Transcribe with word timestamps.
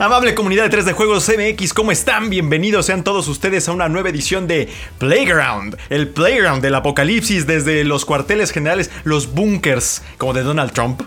Amable 0.00 0.34
comunidad 0.34 0.62
de 0.62 0.70
3 0.70 0.86
de 0.86 0.92
Juegos 0.94 1.28
MX, 1.28 1.74
¿cómo 1.74 1.92
están? 1.92 2.30
Bienvenidos 2.30 2.86
sean 2.86 3.04
todos 3.04 3.28
ustedes 3.28 3.68
a 3.68 3.72
una 3.72 3.90
nueva 3.90 4.08
edición 4.08 4.46
de 4.46 4.70
Playground, 4.96 5.76
el 5.90 6.08
Playground 6.08 6.62
del 6.62 6.74
apocalipsis 6.74 7.46
desde 7.46 7.84
los 7.84 8.06
cuarteles 8.06 8.50
generales, 8.50 8.90
los 9.04 9.34
bunkers, 9.34 10.02
como 10.16 10.32
de 10.32 10.42
Donald 10.42 10.72
Trump, 10.72 11.02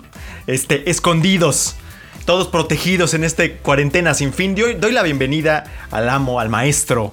este, 0.46 0.92
escondidos, 0.92 1.76
todos 2.26 2.50
protegidos 2.50 3.16
en 3.16 3.24
este 3.24 3.54
cuarentena 3.54 4.14
sin 4.14 4.32
fin. 4.32 4.54
Doy, 4.54 4.76
doy 4.76 4.92
la 4.92 5.02
bienvenida 5.02 5.64
al 5.90 6.08
amo, 6.08 6.40
al 6.40 6.50
maestro, 6.50 7.12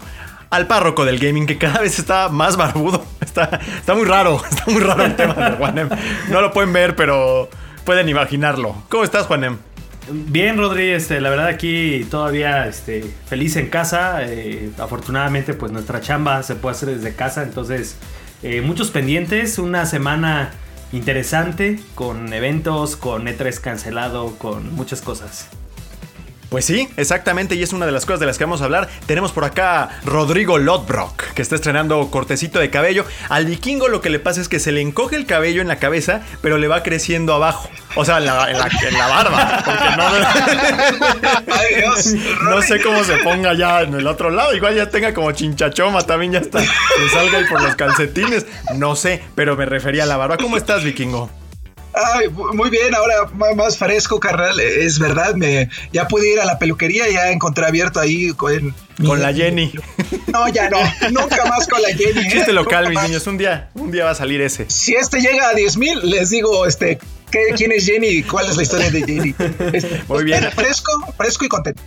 al 0.50 0.66
párroco 0.66 1.06
del 1.06 1.19
gaming 1.19 1.47
que 1.47 1.56
cada 1.56 1.80
vez 1.80 1.98
está 1.98 2.28
más 2.28 2.58
barbudo. 2.58 3.06
Está, 3.22 3.58
está 3.78 3.94
muy 3.94 4.05
raro, 4.05 4.42
está 4.50 4.64
muy 4.66 4.83
raro 4.83 5.02
el 5.02 5.16
tema 5.16 5.33
de 5.33 5.56
Juanem. 5.56 5.88
No 6.28 6.42
lo 6.42 6.52
pueden 6.52 6.74
ver, 6.74 6.94
pero 6.94 7.48
pueden 7.86 8.10
imaginarlo. 8.10 8.74
¿Cómo 8.91 9.02
estás, 9.02 9.24
Juanem? 9.27 9.70
Bien, 10.09 10.56
Rodri, 10.56 10.90
este, 10.90 11.20
la 11.20 11.30
verdad 11.30 11.46
aquí 11.46 12.06
todavía 12.10 12.66
este, 12.66 13.04
feliz 13.27 13.56
en 13.56 13.68
casa. 13.68 14.25
eh, 14.25 14.70
afortunadamente, 14.78 15.55
pues 15.55 15.70
nuestra 15.72 16.00
chamba 16.00 16.42
se 16.42 16.55
puede 16.56 16.75
hacer 16.77 16.88
desde 16.91 17.14
casa, 17.14 17.42
entonces 17.42 17.97
eh, 18.42 18.60
muchos 18.60 18.91
pendientes, 18.91 19.58
una 19.58 19.86
semana 19.86 20.52
interesante 20.92 21.78
con 21.94 22.33
eventos, 22.33 22.97
con 22.97 23.27
E3 23.27 23.60
cancelado, 23.60 24.36
con 24.38 24.75
muchas 24.75 25.02
cosas. 25.02 25.48
Pues 26.51 26.65
sí, 26.65 26.89
exactamente, 26.97 27.55
y 27.55 27.62
es 27.62 27.73
una 27.73 27.87
de 27.87 27.93
las 27.93 28.05
cosas 28.05 28.19
de 28.19 28.27
las 28.27 28.37
que 28.37 28.43
vamos 28.43 28.61
a 28.61 28.65
hablar. 28.65 28.89
Tenemos 29.06 29.31
por 29.31 29.45
acá 29.45 29.83
a 29.84 30.01
Rodrigo 30.05 30.59
Lodbrock, 30.59 31.33
que 31.33 31.43
está 31.43 31.55
estrenando 31.55 32.11
cortecito 32.11 32.59
de 32.59 32.70
cabello. 32.70 33.05
Al 33.29 33.47
vikingo 33.47 33.87
lo 33.87 34.01
que 34.01 34.11
le 34.11 34.19
pasa 34.19 34.41
es 34.41 34.48
que 34.48 34.59
se 34.59 34.73
le 34.73 34.81
encoge 34.81 35.15
el 35.15 35.27
cabello 35.27 35.62
en 35.62 35.69
la 35.69 35.77
cabeza, 35.77 36.23
pero 36.43 36.59
le 36.59 36.67
va 36.67 36.83
creciendo 36.83 37.34
abajo. 37.34 37.71
O 37.95 38.05
sea, 38.05 38.19
en 38.19 38.27
la, 38.27 38.51
en 38.51 38.59
la- 38.59 38.69
en 38.89 38.98
la 38.98 39.06
barba. 39.06 39.62
Porque 39.65 39.97
no, 39.97 41.55
Ay, 41.55 41.75
Dios. 41.77 42.15
no 42.43 42.61
sé 42.62 42.81
cómo 42.83 43.05
se 43.05 43.17
ponga 43.19 43.55
ya 43.55 43.83
en 43.83 43.95
el 43.95 44.06
otro 44.09 44.31
lado. 44.31 44.53
Igual 44.53 44.75
ya 44.75 44.91
tenga 44.91 45.15
como 45.15 45.31
chinchachoma, 45.31 46.03
también 46.03 46.33
ya 46.33 46.41
está. 46.41 46.59
Que 46.61 47.09
salga 47.15 47.39
ahí 47.39 47.45
por 47.48 47.62
los 47.62 47.77
calcetines. 47.77 48.45
No 48.75 48.97
sé, 48.97 49.23
pero 49.37 49.56
me 49.56 49.67
refería 49.67 50.03
a 50.03 50.06
la 50.06 50.17
barba. 50.17 50.37
¿Cómo 50.37 50.56
estás, 50.56 50.83
vikingo? 50.83 51.31
Ay, 51.92 52.28
muy 52.28 52.70
bien, 52.70 52.94
ahora 52.94 53.14
más 53.56 53.77
fresco, 53.77 54.20
carnal. 54.20 54.58
Es 54.60 54.98
verdad, 54.98 55.34
me 55.34 55.69
ya 55.92 56.06
pude 56.08 56.32
ir 56.32 56.41
a 56.41 56.44
la 56.44 56.58
peluquería, 56.58 57.08
ya 57.08 57.30
encontré 57.30 57.66
abierto 57.66 57.98
ahí 58.00 58.32
con, 58.32 58.74
Con 59.05 59.20
la 59.20 59.32
Jenny. 59.32 59.72
No, 60.32 60.47
ya 60.48 60.70
no, 60.70 60.78
nunca 61.10 61.44
más 61.47 61.66
con 61.66 61.82
la 61.82 61.88
Jenny. 61.88 62.20
¿eh? 62.27 62.28
Chiste 62.30 62.52
local, 62.52 62.84
Nunca 62.84 62.88
mis 62.91 62.94
más. 62.94 63.08
niños. 63.08 63.27
Un 63.27 63.36
día, 63.38 63.69
un 63.74 63.91
día 63.91 64.05
va 64.05 64.10
a 64.12 64.14
salir 64.14 64.41
ese. 64.41 64.66
Si 64.70 64.94
este 64.94 65.20
llega 65.20 65.48
a 65.48 65.55
10 65.55 65.77
mil, 65.77 65.98
les 66.08 66.30
digo, 66.30 66.66
este, 66.66 66.98
¿qué- 67.32 67.52
¿quién 67.56 67.72
es 67.72 67.84
Jenny 67.86 68.06
y 68.08 68.22
cuál 68.22 68.48
es 68.48 68.56
la 68.56 68.62
historia 68.62 68.91
de 68.91 69.00
Jenny? 69.04 69.34
Este, 69.72 70.02
Muy 70.06 70.22
bien. 70.25 70.48
Fresco, 70.52 70.92
fresco 71.16 71.44
y 71.44 71.48
contento. 71.48 71.82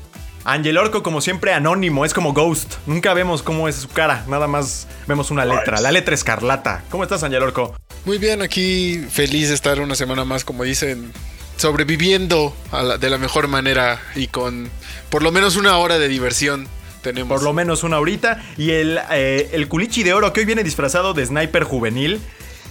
Angel 0.45 0.77
Orco, 0.77 1.03
como 1.03 1.21
siempre, 1.21 1.53
anónimo, 1.53 2.03
es 2.05 2.13
como 2.13 2.33
Ghost. 2.33 2.73
Nunca 2.85 3.13
vemos 3.13 3.41
cómo 3.43 3.67
es 3.69 3.75
su 3.77 3.87
cara, 3.87 4.25
nada 4.27 4.47
más 4.47 4.87
vemos 5.07 5.31
una 5.31 5.45
letra, 5.45 5.79
la 5.79 5.91
letra 5.91 6.13
escarlata. 6.13 6.83
¿Cómo 6.89 7.03
estás, 7.03 7.23
Angel 7.23 7.41
Orco? 7.41 7.75
Muy 8.05 8.17
bien, 8.17 8.41
aquí 8.41 9.05
feliz 9.09 9.47
de 9.49 9.55
estar 9.55 9.79
una 9.79 9.95
semana 9.95 10.25
más, 10.25 10.43
como 10.43 10.63
dicen, 10.63 11.13
sobreviviendo 11.55 12.53
a 12.71 12.83
la- 12.83 12.97
de 12.97 13.09
la 13.09 13.17
mejor 13.17 13.47
manera 13.47 13.99
y 14.15 14.27
con 14.27 14.69
por 15.09 15.23
lo 15.23 15.31
menos 15.31 15.55
una 15.55 15.77
hora 15.77 15.97
de 15.97 16.07
diversión 16.09 16.67
tenemos. 17.01 17.29
Por 17.29 17.43
lo 17.43 17.53
menos 17.53 17.83
una 17.83 17.99
horita. 17.99 18.41
Y 18.57 18.71
el, 18.71 18.99
eh, 19.11 19.49
el 19.53 19.67
culichi 19.67 20.03
de 20.03 20.13
oro 20.13 20.33
que 20.33 20.41
hoy 20.41 20.45
viene 20.45 20.63
disfrazado 20.63 21.13
de 21.13 21.25
sniper 21.25 21.63
juvenil. 21.63 22.19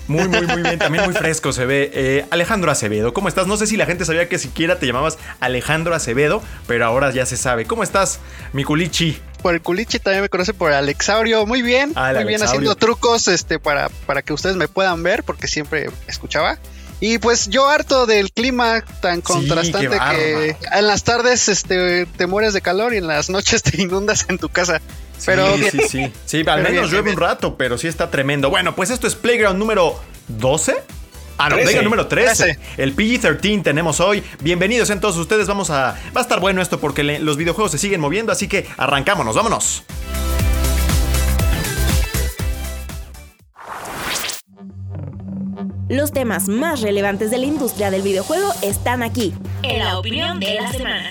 Muy, 0.09 0.29
muy, 0.29 0.47
muy 0.47 0.63
bien. 0.63 0.79
También 0.79 1.05
muy 1.05 1.15
fresco 1.19 1.53
se 1.53 1.65
ve. 1.65 1.91
Eh, 1.95 2.27
Alejandro 2.31 2.71
Acevedo, 2.71 3.13
¿cómo 3.15 3.29
estás? 3.29 3.47
No 3.47 3.57
sé 3.57 3.67
si 3.67 3.77
la 3.77 3.87
gente 3.87 4.05
sabía 4.05 4.29
que 4.29 4.39
siquiera 4.39 4.79
te 4.79 4.87
llamabas 4.87 5.19
Alejandro 5.41 5.95
Acevedo, 5.95 6.43
pero 6.67 6.85
ahora 6.87 7.11
ya 7.13 7.25
se 7.27 7.37
sabe. 7.37 7.65
¿Cómo 7.67 7.83
estás, 7.83 8.21
mi 8.53 8.65
culichi? 8.65 9.19
por 9.43 9.55
el 9.55 9.61
culiche 9.61 9.99
también 9.99 10.23
me 10.23 10.29
conoce 10.29 10.55
por 10.55 10.73
Alexaurio. 10.73 11.47
Muy 11.47 11.63
bien, 11.63 11.91
Ah, 11.97 12.13
muy 12.15 12.19
bien 12.25 12.41
Alexaurio. 12.41 12.45
haciendo 12.71 12.75
trucos 12.77 13.27
este 13.27 13.59
para, 13.59 13.89
para 14.07 14.23
que 14.23 14.33
ustedes 14.33 14.55
me 14.55 14.69
puedan 14.69 15.03
ver 15.03 15.25
porque 15.25 15.49
siempre 15.49 15.91
escuchaba. 16.07 16.59
Y 17.01 17.19
pues 17.19 17.49
yo 17.49 17.69
harto 17.69 18.07
del 18.07 18.31
clima 18.31 18.85
tan 19.01 19.21
contrastante 19.21 19.99
que 20.13 20.57
en 20.73 20.87
las 20.87 21.03
tardes 21.03 21.49
este 21.49 22.07
te 22.07 22.27
mueres 22.29 22.53
de 22.53 22.61
calor 22.61 22.95
y 22.95 22.99
en 22.99 23.09
las 23.09 23.31
noches 23.31 23.65
te 23.65 23.83
inundas 23.83 24.27
en 24.29 24.39
tu 24.39 24.49
casa. 24.49 24.81
Pero 25.27 25.57
sí, 25.57 25.65
sí, 25.71 25.79
sí. 25.89 26.13
Sí, 26.25 26.39
al 26.39 26.45
Pero 26.45 26.57
menos 26.57 26.73
bien, 26.73 26.85
llueve 26.85 27.03
bien. 27.03 27.15
un 27.17 27.21
rato, 27.21 27.57
pero 27.57 27.79
sí 27.79 27.87
está 27.89 28.11
tremendo. 28.11 28.51
Bueno, 28.51 28.75
pues 28.75 28.91
esto 28.91 29.07
es 29.07 29.15
Playground 29.15 29.59
número 29.59 29.99
12. 30.29 30.75
Ah, 31.39 31.49
no, 31.49 31.57
13. 31.57 31.63
Playground 31.65 31.85
número 31.85 32.07
13. 32.07 32.45
13. 32.45 32.61
El 32.83 32.95
PG-13 32.97 33.63
tenemos 33.63 34.01
hoy. 34.01 34.23
Bienvenidos 34.41 34.89
sean 34.89 35.01
todos 35.01 35.17
ustedes. 35.17 35.47
Vamos 35.49 35.71
a. 35.71 35.97
Va 36.15 36.21
a 36.21 36.21
estar 36.21 36.41
bueno 36.41 36.61
esto 36.63 36.79
porque 36.81 37.03
le- 37.03 37.19
los 37.21 37.37
videojuegos 37.37 37.71
se 37.73 37.79
siguen 37.79 38.01
moviendo, 38.01 38.33
así 38.33 38.49
que 38.49 38.67
arrancámonos, 38.77 39.35
vámonos. 39.35 39.85
Los 45.89 46.13
temas 46.13 46.49
más 46.49 46.81
relevantes 46.81 47.31
de 47.31 47.39
la 47.39 47.47
industria 47.47 47.91
del 47.91 48.03
videojuego 48.03 48.53
están 48.63 49.03
aquí. 49.03 49.35
En 49.63 49.79
la 49.81 49.99
opinión 49.99 50.41
de 50.41 50.55
la 50.55 50.73
semana. 50.73 51.11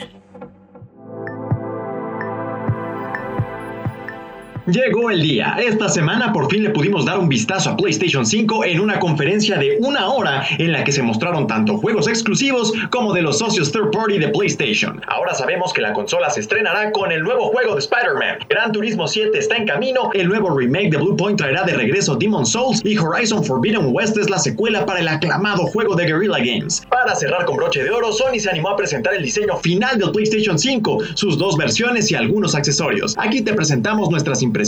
Llegó 4.71 5.11
el 5.11 5.21
día. 5.21 5.57
Esta 5.59 5.89
semana 5.89 6.31
por 6.31 6.49
fin 6.49 6.63
le 6.63 6.69
pudimos 6.69 7.03
dar 7.03 7.19
un 7.19 7.27
vistazo 7.27 7.71
a 7.71 7.75
PlayStation 7.75 8.25
5 8.25 8.63
en 8.63 8.79
una 8.79 8.99
conferencia 8.99 9.57
de 9.57 9.75
una 9.81 10.07
hora 10.07 10.45
en 10.57 10.71
la 10.71 10.85
que 10.85 10.93
se 10.93 11.01
mostraron 11.01 11.45
tanto 11.45 11.77
juegos 11.77 12.07
exclusivos 12.07 12.71
como 12.89 13.11
de 13.11 13.21
los 13.21 13.39
socios 13.39 13.69
third 13.69 13.91
party 13.91 14.17
de 14.17 14.29
PlayStation. 14.29 15.01
Ahora 15.07 15.33
sabemos 15.33 15.73
que 15.73 15.81
la 15.81 15.91
consola 15.91 16.29
se 16.29 16.39
estrenará 16.39 16.89
con 16.93 17.11
el 17.11 17.21
nuevo 17.21 17.47
juego 17.47 17.73
de 17.73 17.81
Spider-Man. 17.81 18.47
Gran 18.47 18.71
Turismo 18.71 19.09
7 19.09 19.37
está 19.37 19.57
en 19.57 19.65
camino, 19.65 20.09
el 20.13 20.29
nuevo 20.29 20.57
remake 20.57 20.91
de 20.91 20.97
Blue 20.97 21.17
Point 21.17 21.37
traerá 21.37 21.63
de 21.63 21.73
regreso 21.73 22.15
Demon 22.15 22.45
Souls 22.45 22.79
y 22.85 22.97
Horizon 22.97 23.43
Forbidden 23.43 23.93
West 23.93 24.15
es 24.15 24.29
la 24.29 24.39
secuela 24.39 24.85
para 24.85 25.01
el 25.01 25.07
aclamado 25.09 25.65
juego 25.67 25.95
de 25.95 26.05
Guerrilla 26.05 26.37
Games. 26.37 26.81
Para 26.89 27.13
cerrar 27.15 27.43
con 27.43 27.57
broche 27.57 27.83
de 27.83 27.89
oro, 27.89 28.13
Sony 28.13 28.39
se 28.39 28.49
animó 28.49 28.69
a 28.69 28.77
presentar 28.77 29.15
el 29.15 29.23
diseño 29.23 29.57
final 29.57 29.99
del 29.99 30.11
PlayStation 30.11 30.57
5, 30.57 30.99
sus 31.15 31.37
dos 31.37 31.57
versiones 31.57 32.09
y 32.09 32.15
algunos 32.15 32.55
accesorios. 32.55 33.15
Aquí 33.17 33.41
te 33.41 33.53
presentamos 33.53 34.09
nuestras 34.09 34.41
impresiones 34.41 34.60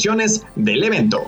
del 0.56 0.84
evento. 0.84 1.28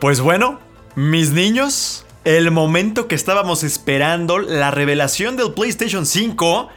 Pues 0.00 0.20
bueno, 0.20 0.60
mis 0.94 1.32
niños, 1.32 2.06
el 2.24 2.50
momento 2.50 3.08
que 3.08 3.14
estábamos 3.14 3.64
esperando, 3.64 4.38
la 4.38 4.70
revelación 4.70 5.36
del 5.36 5.52
PlayStation 5.54 6.06
5. 6.06 6.68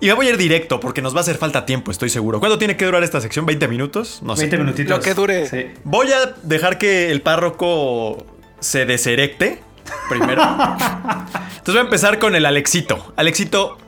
Y 0.00 0.06
me 0.06 0.12
voy 0.14 0.26
a 0.26 0.30
ir 0.30 0.36
directo 0.36 0.80
porque 0.80 1.02
nos 1.02 1.14
va 1.14 1.18
a 1.18 1.20
hacer 1.22 1.36
falta 1.36 1.64
tiempo, 1.66 1.90
estoy 1.90 2.10
seguro. 2.10 2.40
¿Cuánto 2.40 2.58
tiene 2.58 2.76
que 2.76 2.84
durar 2.84 3.02
esta 3.02 3.20
sección? 3.20 3.46
¿20 3.46 3.68
minutos? 3.68 4.20
No 4.22 4.36
sé. 4.36 4.42
20 4.42 4.58
minutitos. 4.58 4.96
Lo 4.96 5.02
que 5.02 5.14
dure. 5.14 5.48
Sí. 5.48 5.66
Voy 5.84 6.12
a 6.12 6.34
dejar 6.42 6.78
que 6.78 7.10
el 7.10 7.22
párroco 7.22 8.26
se 8.60 8.86
deserecte 8.86 9.62
primero. 10.08 10.42
Entonces 10.42 11.64
voy 11.66 11.78
a 11.78 11.80
empezar 11.80 12.18
con 12.18 12.34
el 12.34 12.46
Alexito. 12.46 13.12
Alexito, 13.16 13.78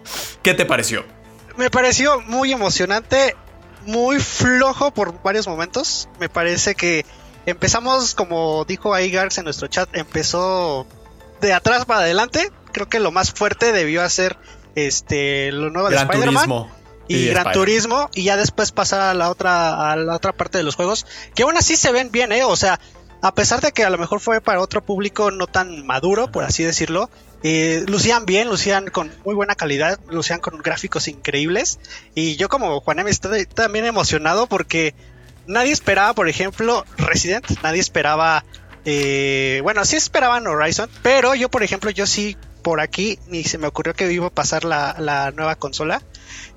¿qué 0.43 0.55
te 0.55 0.65
pareció? 0.65 1.05
Me 1.57 1.71
pareció 1.71 2.21
muy 2.23 2.53
emocionante, 2.53 3.35
muy 3.87 4.19
flojo 4.19 4.91
por 4.93 5.23
varios 5.23 5.47
momentos. 5.49 6.09
Me 6.21 6.29
parece 6.29 6.75
que 6.75 7.05
empezamos, 7.47 8.15
como 8.15 8.65
dijo 8.65 8.95
ahí 8.95 9.11
Garx 9.11 9.39
en 9.39 9.45
nuestro 9.45 9.69
chat, 9.69 9.89
empezó 9.97 10.87
de 11.41 11.53
atrás 11.53 11.85
para 11.85 12.01
adelante. 12.01 12.51
Creo 12.73 12.89
que 12.89 13.01
lo 13.01 13.11
más 13.11 13.33
fuerte 13.33 13.73
debió 13.73 14.03
hacer 14.03 14.37
este 14.77 15.51
lo 15.51 15.71
nuevo 15.71 15.89
de 15.91 15.97
Spider-Man 15.97 16.67
y 17.09 17.27
Gran 17.27 17.47
Spider- 17.47 17.53
Turismo 17.53 18.11
y 18.15 18.23
ya 18.23 18.37
después 18.37 18.71
pasar 18.71 19.01
a 19.01 19.15
la 19.15 19.31
otra 19.31 19.91
a 19.91 19.97
la 19.97 20.15
otra 20.15 20.33
parte 20.33 20.59
de 20.59 20.65
los 20.65 20.77
juegos 20.77 21.07
que 21.35 21.43
aún 21.43 21.57
así 21.57 21.77
se 21.77 21.91
ven 21.91 22.11
bien, 22.13 22.31
eh, 22.31 22.45
o 22.45 22.55
sea, 22.57 22.79
a 23.23 23.35
pesar 23.35 23.61
de 23.61 23.73
que 23.73 23.85
a 23.85 23.91
lo 23.91 23.99
mejor 23.99 24.21
fue 24.21 24.41
para 24.41 24.61
otro 24.61 24.85
público 24.85 25.31
no 25.33 25.47
tan 25.49 25.85
maduro, 25.87 26.31
por 26.31 26.45
así 26.45 26.63
decirlo, 26.63 27.11
Eh, 27.43 27.85
lucían 27.87 28.25
bien, 28.27 28.49
lucían 28.49 28.89
con 28.89 29.13
muy 29.25 29.35
buena 29.35 29.55
calidad, 29.55 30.01
lucían 30.11 30.41
con 30.41 30.59
gráficos 30.63 31.07
increíbles. 31.07 31.79
Y 32.15 32.37
yo 32.37 32.49
como 32.49 32.81
Juanem 32.81 33.07
estoy 33.09 33.45
también 33.47 33.85
emocionado 33.85 34.47
porque 34.49 34.95
nadie 35.47 35.71
esperaba, 35.71 36.15
por 36.15 36.29
ejemplo, 36.29 36.85
Resident, 36.97 37.45
nadie 37.63 37.81
esperaba... 37.81 38.43
eh, 38.87 39.61
bueno, 39.63 39.85
sí 39.85 39.97
esperaban 39.97 40.47
Horizon, 40.47 40.89
pero 41.03 41.35
yo, 41.35 41.49
por 41.49 41.63
ejemplo, 41.63 41.91
yo 41.91 42.07
sí 42.07 42.37
por 42.67 42.81
aquí 42.81 43.17
ni 43.29 43.45
se 43.45 43.59
me 43.59 43.69
ocurrió 43.69 43.95
que 43.95 44.13
iba 44.13 44.27
a 44.27 44.31
pasar 44.31 44.65
la, 44.65 44.97
la 44.99 45.31
nueva 45.31 45.55
consola. 45.55 46.03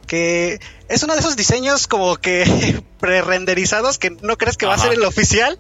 Que 0.08 0.60
es 0.88 1.04
uno 1.04 1.14
de 1.14 1.20
esos 1.20 1.36
diseños 1.36 1.86
como 1.86 2.18
que 2.18 2.82
pre-renderizados 3.00 4.00
que 4.00 4.10
no 4.10 4.36
crees 4.36 4.58
que 4.58 4.66
va 4.66 4.74
a 4.74 4.80
ser 4.80 4.94
el 4.94 5.04
oficial. 5.04 5.60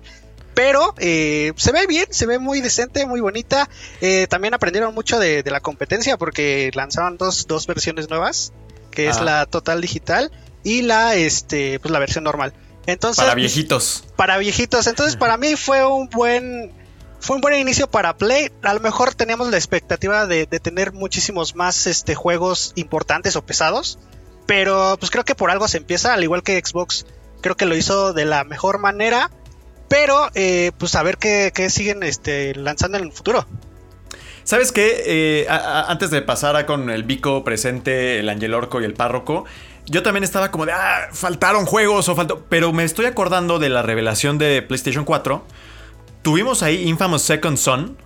Pero 0.55 0.95
eh, 0.97 1.53
se 1.55 1.71
ve 1.71 1.85
bien, 1.85 2.07
se 2.09 2.25
ve 2.25 2.39
muy 2.39 2.61
decente, 2.61 3.05
muy 3.05 3.21
bonita. 3.21 3.69
Eh, 4.01 4.25
también 4.27 4.55
aprendieron 4.55 4.91
mucho 4.95 5.19
de, 5.19 5.43
de 5.43 5.51
la 5.51 5.59
competencia 5.59 6.17
porque 6.17 6.71
lanzaron 6.73 7.17
dos, 7.17 7.45
dos 7.45 7.67
versiones 7.67 8.09
nuevas, 8.09 8.51
que 8.89 9.07
es 9.07 9.17
Ah. 9.17 9.23
la 9.23 9.45
total 9.45 9.81
digital 9.81 10.31
y 10.63 10.81
la 10.81 11.13
este 11.13 11.79
pues 11.79 11.91
la 11.91 11.99
versión 11.99 12.23
normal. 12.23 12.53
Entonces, 12.87 13.23
Para 13.23 13.35
viejitos. 13.35 14.03
para 14.15 14.39
viejitos. 14.39 14.87
Entonces, 14.87 15.15
para 15.23 15.37
mí 15.37 15.55
fue 15.55 15.85
un 15.85 16.09
buen 16.09 16.73
fue 17.19 17.35
un 17.35 17.41
buen 17.41 17.55
inicio 17.55 17.89
para 17.89 18.17
Play. 18.17 18.51
A 18.63 18.73
lo 18.73 18.79
mejor 18.79 19.13
teníamos 19.13 19.49
la 19.49 19.57
expectativa 19.57 20.25
de, 20.25 20.45
tener 20.47 20.93
muchísimos 20.93 21.55
más 21.55 21.87
este 21.87 22.15
juegos 22.15 22.73
importantes 22.75 23.35
o 23.35 23.41
pesados, 23.41 23.99
pero 24.45 24.97
pues 24.99 25.11
creo 25.11 25.25
que 25.25 25.35
por 25.35 25.51
algo 25.51 25.67
se 25.67 25.77
empieza, 25.77 26.13
al 26.13 26.23
igual 26.23 26.43
que 26.43 26.59
Xbox, 26.63 27.05
creo 27.41 27.55
que 27.55 27.65
lo 27.65 27.75
hizo 27.75 28.13
de 28.13 28.25
la 28.25 28.43
mejor 28.43 28.79
manera. 28.79 29.31
Pero 29.87 30.29
eh, 30.35 30.71
pues 30.77 30.93
a 30.95 31.03
ver 31.03 31.17
qué, 31.17 31.51
siguen 31.69 32.03
este, 32.03 32.53
lanzando 32.55 32.99
en 32.99 33.05
el 33.05 33.11
futuro. 33.11 33.45
¿Sabes 34.43 34.71
qué? 34.71 35.03
Eh, 35.05 35.47
antes 35.49 36.11
de 36.11 36.21
pasar 36.21 36.55
a 36.55 36.65
con 36.65 36.89
el 36.89 37.03
Vico 37.03 37.43
presente, 37.43 38.19
el 38.19 38.29
Angel 38.29 38.53
Orco 38.53 38.81
y 38.81 38.85
el 38.85 38.93
Párroco, 38.93 39.45
yo 39.87 40.03
también 40.03 40.23
estaba 40.23 40.51
como 40.51 40.67
de, 40.67 40.73
ah, 40.73 41.09
faltaron 41.11 41.65
juegos 41.65 42.07
o 42.07 42.15
faltó. 42.15 42.45
Pero 42.49 42.71
me 42.71 42.83
estoy 42.83 43.05
acordando 43.05 43.57
de 43.57 43.69
la 43.69 43.81
revelación 43.81 44.37
de 44.37 44.61
PlayStation 44.61 45.05
4. 45.05 45.43
Tuvimos 46.21 46.63
ahí 46.63 46.87
Infamous 46.87 47.21
Second 47.21 47.57
Son, 47.57 47.97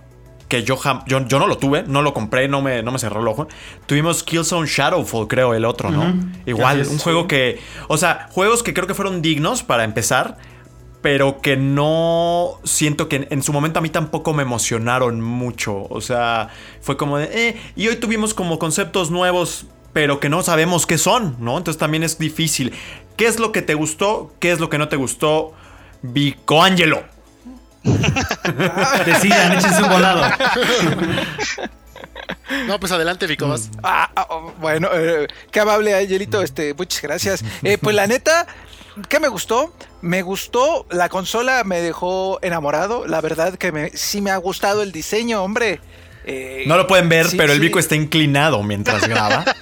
que 0.48 0.62
yo, 0.62 0.78
yo, 1.06 1.26
yo 1.26 1.38
no 1.38 1.46
lo 1.46 1.58
tuve, 1.58 1.84
no 1.86 2.02
lo 2.02 2.14
compré, 2.14 2.48
no 2.48 2.62
me, 2.62 2.82
no 2.82 2.92
me 2.92 2.98
cerró 2.98 3.20
el 3.20 3.28
ojo. 3.28 3.48
Tuvimos 3.86 4.22
Killzone 4.22 4.66
Shadowfall, 4.66 5.26
creo, 5.26 5.54
el 5.54 5.64
otro, 5.64 5.90
¿no? 5.90 6.14
Igual, 6.46 6.86
un 6.88 6.98
juego 6.98 7.22
sí. 7.22 7.28
que. 7.28 7.60
O 7.88 7.96
sea, 7.96 8.28
juegos 8.30 8.62
que 8.62 8.74
creo 8.74 8.86
que 8.86 8.94
fueron 8.94 9.22
dignos 9.22 9.62
para 9.62 9.84
empezar. 9.84 10.36
Pero 11.02 11.42
que 11.42 11.58
no 11.58 12.60
siento 12.64 13.10
que 13.10 13.16
en, 13.16 13.26
en 13.28 13.42
su 13.42 13.52
momento 13.52 13.78
a 13.78 13.82
mí 13.82 13.90
tampoco 13.90 14.32
me 14.32 14.42
emocionaron 14.42 15.20
mucho. 15.20 15.86
O 15.90 16.00
sea, 16.00 16.48
fue 16.80 16.96
como 16.96 17.18
de. 17.18 17.48
Eh, 17.48 17.60
y 17.76 17.88
hoy 17.88 17.96
tuvimos 17.96 18.32
como 18.32 18.58
conceptos 18.58 19.10
nuevos, 19.10 19.66
pero 19.92 20.18
que 20.18 20.30
no 20.30 20.42
sabemos 20.42 20.86
qué 20.86 20.96
son, 20.96 21.36
¿no? 21.40 21.58
Entonces 21.58 21.78
también 21.78 22.04
es 22.04 22.18
difícil. 22.18 22.72
¿Qué 23.18 23.26
es 23.26 23.38
lo 23.38 23.52
que 23.52 23.60
te 23.60 23.74
gustó? 23.74 24.32
¿Qué 24.40 24.50
es 24.50 24.60
lo 24.60 24.70
que 24.70 24.78
no 24.78 24.88
te 24.88 24.96
gustó? 24.96 25.52
Vico 26.00 26.62
Angelo. 26.62 27.13
Decidan, 29.04 29.52
échense 29.52 29.82
un 29.82 29.88
volado. 29.90 30.22
No, 32.66 32.78
pues 32.80 32.92
adelante, 32.92 33.26
Vico, 33.26 33.48
vas. 33.48 33.70
Ah, 33.82 34.10
ah, 34.16 34.26
oh, 34.30 34.52
bueno, 34.60 34.88
eh, 34.92 35.26
qué 35.50 35.60
amable, 35.60 35.94
Angelito. 35.94 36.42
Este, 36.42 36.74
muchas 36.74 37.02
gracias. 37.02 37.44
Eh, 37.62 37.78
pues 37.78 37.94
la 37.94 38.06
neta, 38.06 38.46
¿qué 39.08 39.20
me 39.20 39.28
gustó? 39.28 39.74
Me 40.02 40.22
gustó, 40.22 40.86
la 40.90 41.08
consola 41.08 41.64
me 41.64 41.80
dejó 41.80 42.38
enamorado. 42.42 43.06
La 43.06 43.20
verdad 43.20 43.54
que 43.56 43.72
me, 43.72 43.90
sí 43.90 44.20
me 44.20 44.30
ha 44.30 44.36
gustado 44.36 44.82
el 44.82 44.92
diseño, 44.92 45.42
hombre. 45.42 45.80
Eh, 46.26 46.64
No 46.66 46.76
lo 46.78 46.86
pueden 46.86 47.08
ver, 47.10 47.28
sí, 47.28 47.36
pero 47.36 47.52
el 47.52 47.58
sí. 47.58 47.66
Vico 47.66 47.78
está 47.78 47.94
inclinado 47.96 48.62
mientras 48.62 49.06
graba. 49.06 49.44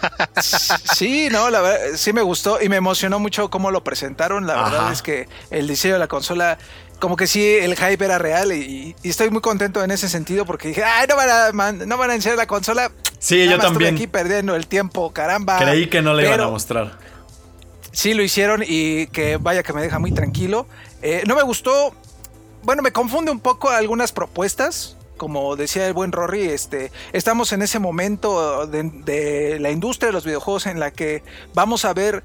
Sí, 0.95 1.29
no, 1.31 1.51
la 1.51 1.61
verdad, 1.61 1.97
sí 1.97 2.13
me 2.13 2.23
gustó 2.23 2.61
y 2.63 2.69
me 2.69 2.77
emocionó 2.77 3.19
mucho 3.19 3.51
cómo 3.51 3.71
lo 3.71 3.83
presentaron. 3.85 4.47
La 4.47 4.63
verdad 4.63 4.93
es 4.93 5.03
que 5.03 5.29
el 5.51 5.67
diseño 5.69 5.95
de 5.95 6.01
la 6.01 6.09
consola, 6.09 6.59
como 7.03 7.17
que 7.17 7.27
sí, 7.27 7.45
el 7.45 7.75
hype 7.75 8.05
era 8.05 8.17
real 8.19 8.53
y, 8.53 8.95
y 9.03 9.09
estoy 9.11 9.29
muy 9.29 9.41
contento 9.41 9.83
en 9.83 9.91
ese 9.91 10.09
sentido 10.09 10.47
porque 10.47 10.69
dije, 10.69 10.85
ay, 10.85 11.07
no 11.09 11.17
van 11.17 11.29
a, 11.29 11.51
man- 11.53 11.83
no 11.89 11.97
van 11.99 12.13
a 12.13 12.15
enseñar 12.15 12.39
la 12.39 12.47
consola. 12.47 12.93
Sí, 13.19 13.39
Nada 13.39 13.51
yo 13.51 13.57
más 13.57 13.67
estuve 13.67 13.85
también. 13.87 13.95
aquí 13.97 14.07
perdiendo 14.07 14.55
el 14.55 14.69
tiempo, 14.69 15.13
caramba. 15.13 15.59
Creí 15.59 15.89
que 15.89 16.01
no 16.01 16.15
le 16.15 16.29
iban 16.29 16.41
a 16.41 16.47
mostrar. 16.47 16.97
Sí 17.91 18.15
lo 18.15 18.23
hicieron 18.23 18.63
y 18.65 19.09
que 19.09 19.37
vaya 19.37 19.65
que 19.65 19.73
me 19.73 19.83
deja 19.83 19.99
muy 19.99 20.13
tranquilo. 20.13 20.69
Eh, 21.03 21.25
no 21.27 21.35
me 21.35 21.43
gustó, 21.43 21.93
bueno, 22.63 22.83
me 22.83 22.93
confunde 22.93 23.33
un 23.33 23.41
poco 23.41 23.69
algunas 23.71 24.13
propuestas. 24.13 24.97
Como 25.17 25.57
decía 25.57 25.89
el 25.89 25.95
buen 25.95 26.13
Rory, 26.13 26.45
este, 26.45 26.93
estamos 27.13 27.53
en 27.53 27.63
ese 27.63 27.81
momento 27.81 28.67
de, 28.69 28.85
de 28.85 29.59
la 29.59 29.71
industria 29.73 30.07
de 30.07 30.13
los 30.13 30.25
videojuegos 30.25 30.67
en 30.67 30.79
la 30.79 30.93
que 30.93 31.25
vamos 31.53 31.85
a 31.85 31.93
ver 31.95 32.23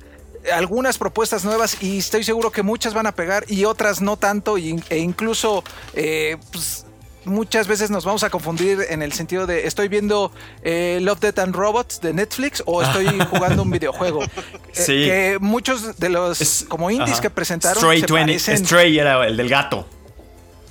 algunas 0.54 0.98
propuestas 0.98 1.44
nuevas 1.46 1.78
y 1.82 1.98
estoy 2.00 2.24
seguro 2.24 2.52
que 2.52 2.64
muchas 2.64 2.94
van 2.94 3.08
a 3.08 3.12
pegar 3.14 3.46
y 3.48 3.66
otras 3.66 4.02
no 4.02 4.18
tanto 4.18 4.58
y- 4.58 4.82
e 4.90 4.98
incluso 5.00 5.64
eh, 5.94 6.38
pues, 6.52 6.86
muchas 7.26 7.68
veces 7.68 7.90
nos 7.90 8.06
vamos 8.06 8.24
a 8.24 8.30
confundir 8.30 8.86
en 8.90 9.02
el 9.02 9.12
sentido 9.12 9.46
de 9.48 9.68
estoy 9.68 9.90
viendo 9.90 10.32
eh, 10.64 11.00
Love, 11.02 11.20
Death 11.20 11.40
and 11.40 11.56
Robots 11.56 12.00
de 12.00 12.14
Netflix 12.14 12.64
o 12.66 12.82
estoy 12.84 13.08
jugando 13.30 13.64
un 13.64 13.72
videojuego. 13.72 14.24
Eh, 14.24 14.30
Sí. 14.72 15.06
que 15.06 15.38
muchos 15.42 15.98
de 16.00 16.10
los 16.10 16.40
Es- 16.40 16.66
como 16.70 16.90
indies 16.92 17.14
ajá. 17.14 17.22
que 17.24 17.30
presentaron 17.30 17.78
Stray, 17.84 18.00
se 18.02 18.06
20 18.14 18.32
parecen. 18.32 18.66
Stray 18.66 18.98
era 19.00 19.26
el 19.28 19.36
del 19.36 19.50
gato. 19.50 19.88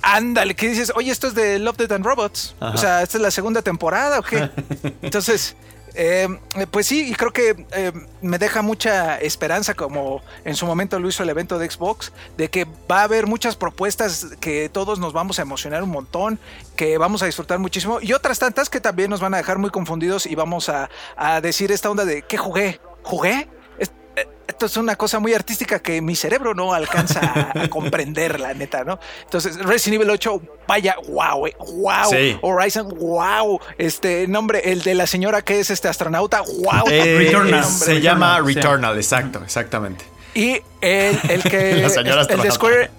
Ándale, 0.01 0.55
que 0.55 0.69
dices, 0.69 0.93
oye, 0.95 1.11
esto 1.11 1.27
es 1.27 1.35
de 1.35 1.59
Love, 1.59 1.77
Death 1.77 1.91
and 1.91 2.05
Robots. 2.05 2.55
Ajá. 2.59 2.73
O 2.73 2.77
sea, 2.77 3.01
¿esta 3.03 3.17
es 3.17 3.21
la 3.21 3.31
segunda 3.31 3.61
temporada 3.61 4.19
o 4.19 4.23
qué? 4.23 4.49
Entonces, 5.01 5.55
eh, 5.97 6.27
pues 6.69 6.85
sí, 6.85 7.09
y 7.09 7.15
creo 7.15 7.33
que 7.33 7.65
eh, 7.71 7.91
me 8.21 8.37
deja 8.37 8.61
mucha 8.61 9.19
esperanza, 9.19 9.73
como 9.73 10.21
en 10.45 10.55
su 10.55 10.65
momento 10.65 10.99
lo 10.99 11.09
hizo 11.09 11.23
el 11.23 11.29
evento 11.29 11.57
de 11.57 11.69
Xbox, 11.69 12.13
de 12.37 12.49
que 12.49 12.65
va 12.89 13.01
a 13.01 13.03
haber 13.03 13.25
muchas 13.25 13.55
propuestas 13.55 14.27
que 14.39 14.69
todos 14.69 14.99
nos 14.99 15.13
vamos 15.13 15.39
a 15.39 15.41
emocionar 15.41 15.81
un 15.81 15.89
montón, 15.89 16.39
que 16.75 16.97
vamos 16.97 17.23
a 17.23 17.25
disfrutar 17.25 17.57
muchísimo, 17.57 17.99
y 18.01 18.13
otras 18.13 18.37
tantas 18.37 18.69
que 18.69 18.79
también 18.79 19.09
nos 19.09 19.21
van 19.21 19.33
a 19.33 19.37
dejar 19.37 19.57
muy 19.57 19.71
confundidos 19.71 20.27
y 20.27 20.35
vamos 20.35 20.69
a, 20.69 20.89
a 21.15 21.41
decir 21.41 21.71
esta 21.71 21.89
onda 21.89 22.05
de, 22.05 22.21
¿qué 22.21 22.37
jugué? 22.37 22.79
¿Jugué? 23.01 23.49
Es- 24.17 24.25
eh, 24.25 24.29
Esto 24.47 24.65
es 24.65 24.77
una 24.77 24.95
cosa 24.95 25.19
muy 25.19 25.33
artística 25.35 25.77
que 25.79 26.01
mi 26.01 26.15
cerebro 26.15 26.55
no 26.55 26.73
alcanza 26.73 27.51
a, 27.53 27.67
comprender, 27.69 28.39
la 28.39 28.53
neta, 28.55 28.83
¿no? 28.83 28.99
Entonces, 29.23 29.57
Resident 29.59 30.01
Evil 30.01 30.09
8, 30.09 30.41
vaya, 30.67 30.95
wow, 31.09 31.45
eh, 31.45 31.55
wow. 31.59 32.09
Sí. 32.09 32.37
Horizon, 32.41 32.89
wow. 32.97 33.59
Este 33.77 34.27
nombre, 34.27 34.71
el 34.71 34.81
de 34.81 34.95
la 34.95 35.05
señora 35.05 35.43
que 35.43 35.59
es 35.59 35.69
este 35.69 35.87
astronauta, 35.87 36.41
wow. 36.41 36.85
Eh, 36.89 37.17
Returnal. 37.19 37.63
se 37.65 37.85
Returnal, 37.93 38.01
llama 38.01 38.37
sí. 38.47 38.53
Returnal, 38.55 38.95
exacto, 38.97 39.41
exactamente. 39.43 40.05
Y 40.33 40.59
el, 40.81 41.19
el 41.29 41.43
que. 41.43 41.75
La 41.83 41.89
señora 41.89 42.21
el 42.21 42.27
de 42.27 42.33
astronauta. 42.49 42.51
Square. 42.51 42.91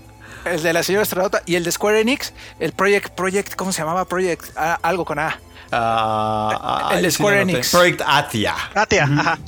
El 0.45 0.63
de 0.63 0.73
la 0.73 0.83
señora 0.85 1.03
astronauta 1.03 1.43
y 1.45 1.57
el 1.57 1.65
de 1.65 1.73
Square 1.73 2.01
Enix, 2.01 2.33
el 2.61 2.73
Project, 2.73 3.09
Project, 3.15 3.55
¿cómo 3.57 3.73
se 3.73 3.81
llamaba? 3.83 4.05
Project, 4.07 4.45
ah, 4.57 4.79
algo 4.83 5.05
con 5.05 5.19
A. 5.19 5.39
Ah, 5.73 6.91
El 6.95 7.03
de 7.03 7.11
sí 7.11 7.17
Square. 7.19 7.41
Enix. 7.43 7.71
Project 7.71 8.03
Athia. 8.07 8.55
Katia, 8.73 9.05
ajá. 9.05 9.39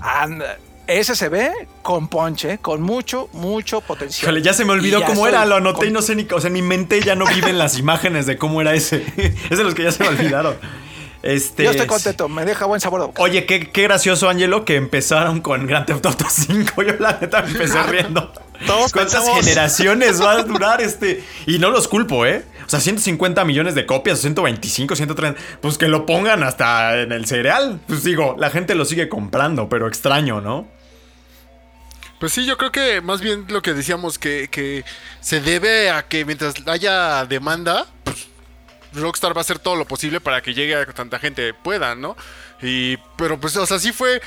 Ese 0.99 1.15
se 1.17 1.29
ve 1.29 1.51
con 1.83 2.09
ponche, 2.09 2.59
con 2.59 2.83
mucho, 2.83 3.29
mucho 3.33 3.81
potencial. 3.81 4.23
Híjole, 4.25 4.43
ya 4.43 4.53
se 4.53 4.65
me 4.65 4.73
olvidó 4.73 5.03
cómo 5.05 5.27
era, 5.27 5.45
lo 5.47 5.57
anoté 5.57 5.79
con- 5.81 5.89
y 5.89 5.91
no 5.93 6.03
sé 6.03 6.15
ni. 6.15 6.27
O 6.33 6.41
sea, 6.41 6.49
en 6.49 6.55
mi 6.55 6.63
mente 6.63 7.01
ya 7.01 7.15
no 7.15 7.27
viven 7.27 7.59
las 7.59 7.79
imágenes 7.79 8.27
de 8.27 8.37
cómo 8.37 8.61
era 8.61 8.75
ese. 8.75 9.05
es 9.51 9.59
de 9.59 9.65
los 9.65 9.75
que 9.75 9.83
ya 9.85 9.93
se 9.93 10.03
me 10.03 10.09
olvidaron. 10.11 10.57
Este, 11.23 11.65
Yo 11.65 11.71
estoy 11.73 11.87
contento, 11.87 12.31
me 12.31 12.47
deja 12.47 12.65
buen 12.65 12.81
sabor 12.81 13.01
de 13.03 13.07
boca. 13.09 13.23
Oye, 13.23 13.45
qué, 13.45 13.71
qué 13.71 13.83
gracioso, 13.83 14.31
Angelo, 14.31 14.65
que 14.65 14.77
empezaron 14.77 15.43
con 15.43 15.67
Grand 15.67 15.85
Theft 15.85 16.07
Auto 16.07 16.25
5. 16.29 16.83
Yo 16.83 16.95
la 16.99 17.19
neta 17.21 17.43
me 17.43 17.51
empecé 17.51 17.83
riendo. 17.83 18.33
Todos 18.67 18.91
¿Cuántas 18.93 19.17
pensamos- 19.17 19.41
generaciones 19.45 20.23
va 20.23 20.33
a 20.33 20.43
durar 20.45 20.81
este? 20.81 21.23
Y 21.47 21.59
no 21.59 21.71
los 21.71 21.89
culpo, 21.89 22.25
¿eh? 22.25 22.45
O 22.67 22.71
sea, 22.71 22.81
150 22.81 23.45
millones 23.45 23.75
de 23.75 23.85
copias, 23.85 24.19
o 24.19 24.23
125, 24.23 24.97
130. 24.97 25.39
Pues 25.61 25.77
que 25.77 25.89
lo 25.89 26.07
pongan 26.07 26.43
hasta 26.43 26.99
en 27.03 27.13
el 27.13 27.27
cereal. 27.27 27.81
Pues 27.87 28.03
digo, 28.03 28.37
la 28.39 28.49
gente 28.49 28.75
lo 28.75 28.87
sigue 28.87 29.11
comprando, 29.11 29.69
pero 29.69 29.89
extraño, 29.89 30.41
¿no? 30.41 30.69
Pues 32.21 32.33
sí, 32.35 32.45
yo 32.45 32.59
creo 32.59 32.71
que 32.71 33.01
más 33.01 33.23
bien 33.23 33.47
lo 33.49 33.63
que 33.63 33.73
decíamos 33.73 34.19
que, 34.19 34.49
que 34.51 34.85
se 35.21 35.41
debe 35.41 35.91
a 35.91 36.07
que 36.07 36.27
mientras 36.27 36.55
haya 36.67 37.25
demanda, 37.25 37.87
pues, 38.05 38.29
Rockstar 38.93 39.35
va 39.35 39.39
a 39.39 39.41
hacer 39.41 39.59
todo 39.59 39.75
lo 39.75 39.87
posible 39.87 40.21
para 40.21 40.43
que 40.43 40.53
llegue 40.53 40.77
a 40.77 40.85
tanta 40.87 41.19
gente 41.19 41.55
pueda, 41.55 41.95
¿no? 41.95 42.17
Y 42.61 42.99
pero 43.17 43.41
pues, 43.41 43.57
o 43.57 43.65
sea, 43.65 43.79
sí 43.79 43.93
fue 43.93 44.21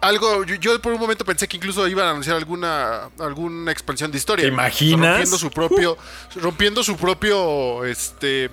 algo. 0.00 0.44
Yo, 0.44 0.56
yo 0.56 0.82
por 0.82 0.92
un 0.92 1.00
momento 1.00 1.24
pensé 1.24 1.46
que 1.46 1.56
incluso 1.56 1.86
iban 1.86 2.06
a 2.06 2.10
anunciar 2.10 2.36
alguna 2.36 3.10
alguna 3.20 3.70
expansión 3.70 4.10
de 4.10 4.18
historia. 4.18 4.42
¿Te 4.44 4.48
imaginas? 4.48 5.10
Rompiendo 5.10 5.38
su 5.38 5.50
propio, 5.50 5.98
rompiendo 6.34 6.82
su 6.82 6.96
propio, 6.96 7.84
este. 7.84 8.50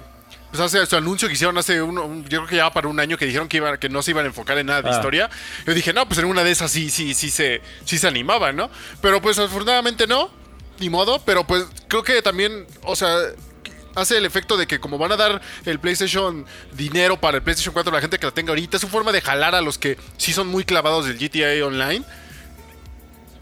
Pues 0.55 0.73
hace 0.73 0.85
su 0.85 0.95
anuncio 0.95 1.27
que 1.27 1.33
hicieron 1.33 1.57
hace 1.57 1.81
uno, 1.81 2.05
un- 2.05 2.23
yo 2.23 2.37
creo 2.39 2.47
que 2.47 2.55
ya 2.55 2.71
para 2.71 2.87
un 2.87 2.97
año 2.97 3.17
que 3.17 3.25
dijeron 3.25 3.49
que 3.49 3.57
iban, 3.57 3.77
que 3.77 3.89
no 3.89 4.01
se 4.01 4.11
iban 4.11 4.23
a 4.23 4.27
enfocar 4.29 4.57
en 4.57 4.67
nada 4.67 4.81
de 4.81 4.89
Ah. 4.89 4.93
historia. 4.95 5.29
Yo 5.67 5.73
dije, 5.73 5.91
no, 5.91 6.07
pues 6.07 6.17
en 6.19 6.25
una 6.25 6.45
de 6.45 6.51
esas 6.51 6.71
sí, 6.71 6.89
sí, 6.89 7.13
sí 7.13 7.29
se, 7.29 7.61
sí 7.83 7.97
se 7.97 8.07
animaban, 8.07 8.55
¿no? 8.55 8.69
Pero 9.01 9.21
pues 9.21 9.37
afortunadamente 9.37 10.07
no, 10.07 10.29
ni 10.79 10.89
modo, 10.89 11.21
pero 11.25 11.45
pues 11.45 11.65
creo 11.89 12.03
que 12.03 12.21
también, 12.21 12.65
o 12.83 12.95
sea, 12.95 13.17
hace 13.95 14.15
el 14.17 14.23
efecto 14.25 14.55
de 14.55 14.65
que 14.65 14.79
como 14.79 14.97
van 14.97 15.11
a 15.11 15.17
dar 15.17 15.41
el 15.65 15.77
PlayStation 15.79 16.45
dinero 16.71 17.19
para 17.19 17.35
el 17.37 17.43
PlayStation 17.43 17.73
4 17.73 17.91
a 17.91 17.95
la 17.95 18.01
gente 18.01 18.17
que 18.17 18.25
la 18.25 18.31
tenga 18.31 18.51
ahorita, 18.51 18.77
es 18.77 18.81
su 18.81 18.87
forma 18.87 19.11
de 19.11 19.19
jalar 19.19 19.55
a 19.55 19.61
los 19.61 19.77
que 19.77 19.97
sí 20.15 20.31
son 20.31 20.47
muy 20.47 20.63
clavados 20.63 21.05
del 21.05 21.17
GTA 21.17 21.65
Online. 21.65 22.05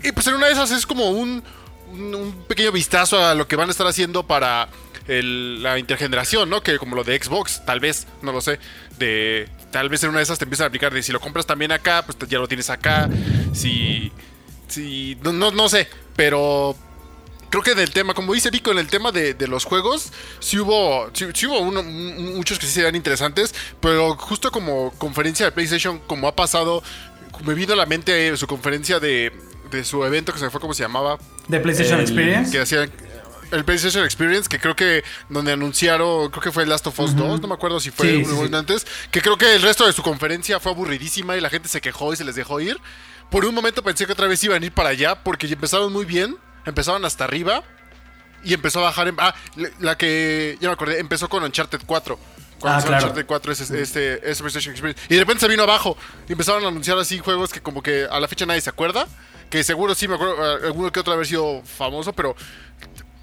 Y 0.02 0.12
pues 0.14 0.26
en 0.26 0.34
una 0.34 0.48
de 0.48 0.54
esas 0.54 0.72
es 0.72 0.88
como 0.88 1.12
un, 1.12 1.44
un, 1.92 2.16
un 2.16 2.46
pequeño 2.48 2.72
vistazo 2.72 3.24
a 3.24 3.36
lo 3.36 3.48
que 3.48 3.56
van 3.56 3.68
a 3.68 3.72
estar 3.72 3.86
haciendo 3.86 4.26
para 4.26 4.68
el- 5.08 5.62
la 5.64 5.78
intergeneración, 5.80 6.50
¿no? 6.50 6.62
Que 6.62 6.78
como 6.78 6.96
lo 6.96 7.04
de 7.04 7.22
Xbox, 7.22 7.64
tal 7.66 7.80
vez, 7.80 8.08
no 8.22 8.32
lo 8.32 8.42
sé. 8.42 8.60
De 8.98 9.48
tal 9.72 9.90
vez 9.90 10.04
en 10.04 10.10
una 10.10 10.20
de 10.20 10.24
esas 10.24 10.38
te 10.38 10.46
empiezan 10.46 10.66
a 10.66 10.68
aplicar 10.68 10.94
de 10.94 11.02
si 11.04 11.12
lo 11.12 11.20
compras 11.20 11.46
también 11.46 11.72
acá, 11.72 12.04
pues 12.06 12.18
ya 12.30 12.40
lo 12.40 12.48
tienes 12.48 12.70
acá. 12.70 13.10
Si. 13.54 14.12
Si. 14.68 15.18
No, 15.22 15.34
no, 15.34 15.52
no 15.52 15.70
sé. 15.70 15.88
Pero. 16.16 16.76
Creo 17.50 17.62
que 17.62 17.76
del 17.76 17.92
tema, 17.92 18.16
como 18.16 18.34
dice 18.34 18.50
Vico, 18.50 18.72
en 18.72 18.80
el 18.80 18.88
tema 18.88 19.12
de, 19.12 19.36
de 19.36 19.48
los 19.48 19.64
juegos, 19.64 20.12
sí 20.40 20.58
hubo, 20.58 21.12
sí, 21.14 21.28
sí 21.36 21.46
hubo 21.46 21.60
uno- 21.60 21.84
muchos 21.84 22.58
que 22.58 22.66
sí 22.66 22.72
serían 22.72 22.96
interesantes, 22.96 23.54
pero 23.80 24.16
justo 24.16 24.50
como 24.52 24.90
conferencia 24.98 25.46
de 25.46 25.52
PlayStation, 25.52 26.00
como 26.08 26.28
ha 26.28 26.36
pasado, 26.36 26.82
me 27.46 27.54
vino 27.54 27.74
a 27.74 27.76
la 27.76 27.86
mente 27.86 28.36
su 28.38 28.48
conferencia 28.48 29.00
de, 29.00 29.32
de 29.70 29.84
su 29.84 30.04
evento 30.04 30.34
que 30.34 30.40
se 30.40 30.46
me 30.46 30.50
fue, 30.50 30.60
¿cómo 30.60 30.74
se 30.74 30.82
llamaba? 30.82 31.20
¿De 31.48 31.60
PlayStation 31.60 32.00
El- 32.00 32.06
Experience? 32.06 32.52
que 32.52 32.60
hacían 32.60 32.92
el 33.54 33.64
PlayStation 33.66 34.04
Experience, 34.04 34.50
que 34.50 34.60
creo 34.60 34.76
que 34.76 35.04
donde 35.30 35.52
anunciaron, 35.52 36.30
creo 36.30 36.42
que 36.42 36.52
fue 36.52 36.66
Last 36.66 36.88
of 36.88 37.00
Us 37.00 37.16
2, 37.16 37.42
no 37.42 37.48
me 37.48 37.54
acuerdo 37.54 37.80
si 37.80 37.92
fue 37.92 38.24
Sí, 38.26 38.54
antes, 38.54 38.86
que 39.12 39.22
creo 39.22 39.38
que 39.38 39.56
el 39.56 39.62
resto 39.62 39.86
de 39.86 39.94
su 39.94 40.02
conferencia 40.04 40.60
fue 40.60 40.72
aburridísima 40.72 41.38
y 41.38 41.42
la 41.42 41.50
gente 41.50 41.70
se 41.70 41.80
quejó 41.82 42.14
y 42.14 42.16
se 42.18 42.24
les 42.24 42.36
dejó 42.36 42.60
ir. 42.60 42.78
Por 43.30 43.46
un 43.46 43.56
momento 43.56 43.84
pensé 43.84 44.06
que 44.06 44.12
otra 44.14 44.28
vez 44.28 44.44
iban 44.44 44.62
a 44.62 44.66
ir 44.66 44.72
para 44.72 44.90
allá 44.90 45.24
porque 45.24 45.48
empezaron 45.48 45.92
muy 45.94 46.06
bien, 46.06 46.36
empezaron 46.66 47.04
hasta 47.06 47.24
arriba 47.24 47.64
y 48.44 48.54
empezó 48.54 48.80
a 48.80 48.84
bajar 48.84 49.08
en... 49.08 49.16
Ah, 49.20 49.34
la- 49.80 49.98
que, 49.98 50.58
ya 50.60 50.68
me 50.68 50.74
acordé, 50.74 51.00
empezó 51.00 51.30
con 51.30 51.44
Uncharted 51.44 51.82
4. 51.86 52.20
Cuando 52.60 52.80
Ah, 52.80 52.84
claro. 52.86 53.04
Uncharted 53.06 53.26
4 53.26 53.52
es 53.54 53.62
este, 53.62 53.82
este, 53.82 54.14
este 54.30 54.44
PlayStation 54.44 54.74
Experience. 54.74 55.02
Y 55.10 55.14
de 55.16 55.20
repente 55.22 55.42
se 55.42 55.48
vino 55.48 55.64
abajo 55.64 55.98
y 56.28 56.32
empezaron 56.34 56.64
a 56.66 56.68
anunciar 56.68 56.98
así 56.98 57.20
juegos 57.20 57.52
que 57.52 57.62
como 57.62 57.82
que 57.82 58.06
a 58.10 58.20
la 58.20 58.28
fecha 58.28 58.46
nadie 58.46 58.62
se 58.62 58.70
acuerda. 58.70 59.08
Que 59.50 59.64
seguro 59.64 59.94
sí 59.96 60.08
me 60.08 60.16
acuerdo, 60.16 60.66
alguno 60.66 60.92
que 60.92 61.00
otro 61.00 61.14
haber 61.14 61.28
sido 61.28 61.62
famoso, 61.64 62.12
pero 62.14 62.36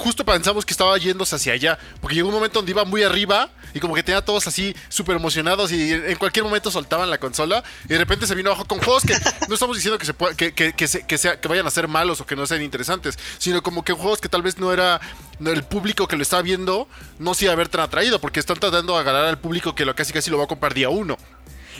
justo 0.00 0.25
pensamos 0.25 0.64
que 0.64 0.73
estaba 0.73 0.97
yéndose 0.99 1.37
hacia 1.37 1.52
allá. 1.52 1.78
Porque 2.00 2.16
llegó 2.16 2.28
un 2.28 2.35
momento 2.35 2.59
donde 2.59 2.73
iba 2.73 2.85
muy 2.85 3.02
arriba 3.02 3.50
y 3.73 3.78
como 3.80 3.95
que 3.95 4.02
tenía 4.02 4.19
a 4.19 4.25
todos 4.25 4.47
así 4.49 4.75
súper 4.88 5.14
emocionados 5.16 5.71
y 5.71 5.92
en 5.92 6.16
cualquier 6.16 6.45
momento 6.45 6.71
soltaban 6.71 7.09
la 7.11 7.19
consola. 7.19 7.62
Y 7.85 7.88
de 7.88 7.99
repente 7.99 8.26
se 8.26 8.35
vino 8.35 8.50
abajo 8.50 8.64
con 8.64 8.78
juegos 8.80 9.04
que 9.04 9.14
no 9.49 9.54
estamos 9.54 9.76
diciendo 9.76 9.99
que, 9.99 10.07
se 10.07 10.14
pueda- 10.14 10.35
que, 10.35 10.52
que, 10.52 10.73
que, 10.73 10.88
se- 10.88 11.07
que 11.07 11.19
sea, 11.19 11.38
que 11.40 11.47
vayan 11.49 11.66
a 11.66 11.71
ser 11.71 11.87
malos 11.88 12.21
o 12.21 12.26
que 12.26 12.35
no 12.37 12.47
sean 12.47 12.62
interesantes, 12.62 13.19
sino 13.38 13.62
como 13.62 13.85
que 13.85 13.92
juegos 13.92 14.21
que 14.21 14.28
tal 14.28 14.42
vez 14.42 14.59
no 14.59 14.73
era 14.73 15.00
el 15.45 15.62
público 15.64 16.09
que 16.09 16.16
lo 16.16 16.23
está 16.23 16.42
viendo, 16.42 16.88
no 17.19 17.35
se 17.35 17.45
iba 17.45 17.52
a 17.52 17.57
ver 17.57 17.69
tan 17.69 17.83
atraído 17.83 18.21
porque 18.21 18.40
están 18.40 18.59
tratando 18.59 18.95
de 18.95 19.00
agarrar 19.00 19.26
al 19.26 19.38
público 19.38 19.75
que 19.75 19.85
lo 19.85 19.95
casi 19.95 20.12
casi 20.12 20.30
lo 20.30 20.38
va 20.38 20.45
a 20.45 20.49
comprar 20.49 20.75
día 20.75 20.88
uno. 20.88 21.16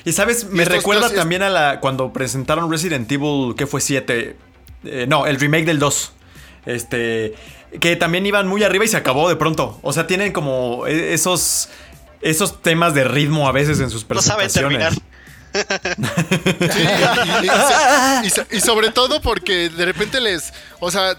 Y 0.05 0.13
sabes, 0.13 0.45
me 0.45 0.65
recuerda 0.65 1.07
estos- 1.07 1.19
también 1.19 1.43
a 1.43 1.51
la 1.51 1.81
cuando 1.81 2.13
presentaron 2.13 2.71
Resident 2.71 3.11
Evil, 3.11 3.55
que 3.57 3.67
fue 3.67 3.81
7. 3.81 4.37
Eh, 4.85 5.07
no, 5.09 5.27
el 5.27 5.39
remake 5.39 5.65
del 5.67 5.79
2. 5.79 6.13
Este. 6.67 7.35
Que 7.79 7.95
también 7.97 8.27
iban 8.27 8.49
muy 8.49 8.65
arriba 8.65 8.85
y 8.85 8.89
se 8.89 8.97
acabó 8.97 9.29
de 9.29 9.37
pronto. 9.37 9.79
O 9.83 9.93
sea, 9.93 10.07
tienen 10.07 10.33
como 10.33 10.87
e- 10.87 11.13
esos. 11.15 11.69
Esos 12.23 12.61
temas 12.61 12.93
de 12.95 13.05
ritmo 13.05 13.49
a 13.49 13.53
veces 13.53 13.81
en 13.81 13.89
sus 13.89 14.07
No 14.09 14.21
saben 14.21 14.47
presentaciones. 14.49 15.01
terminar. 15.53 15.91
Sí, 18.23 18.33
y, 18.53 18.57
y 18.57 18.61
sobre 18.61 18.91
todo 18.91 19.21
porque 19.23 19.69
de 19.71 19.85
repente 19.87 20.21
les. 20.21 20.53
O 20.81 20.91
sea, 20.91 21.17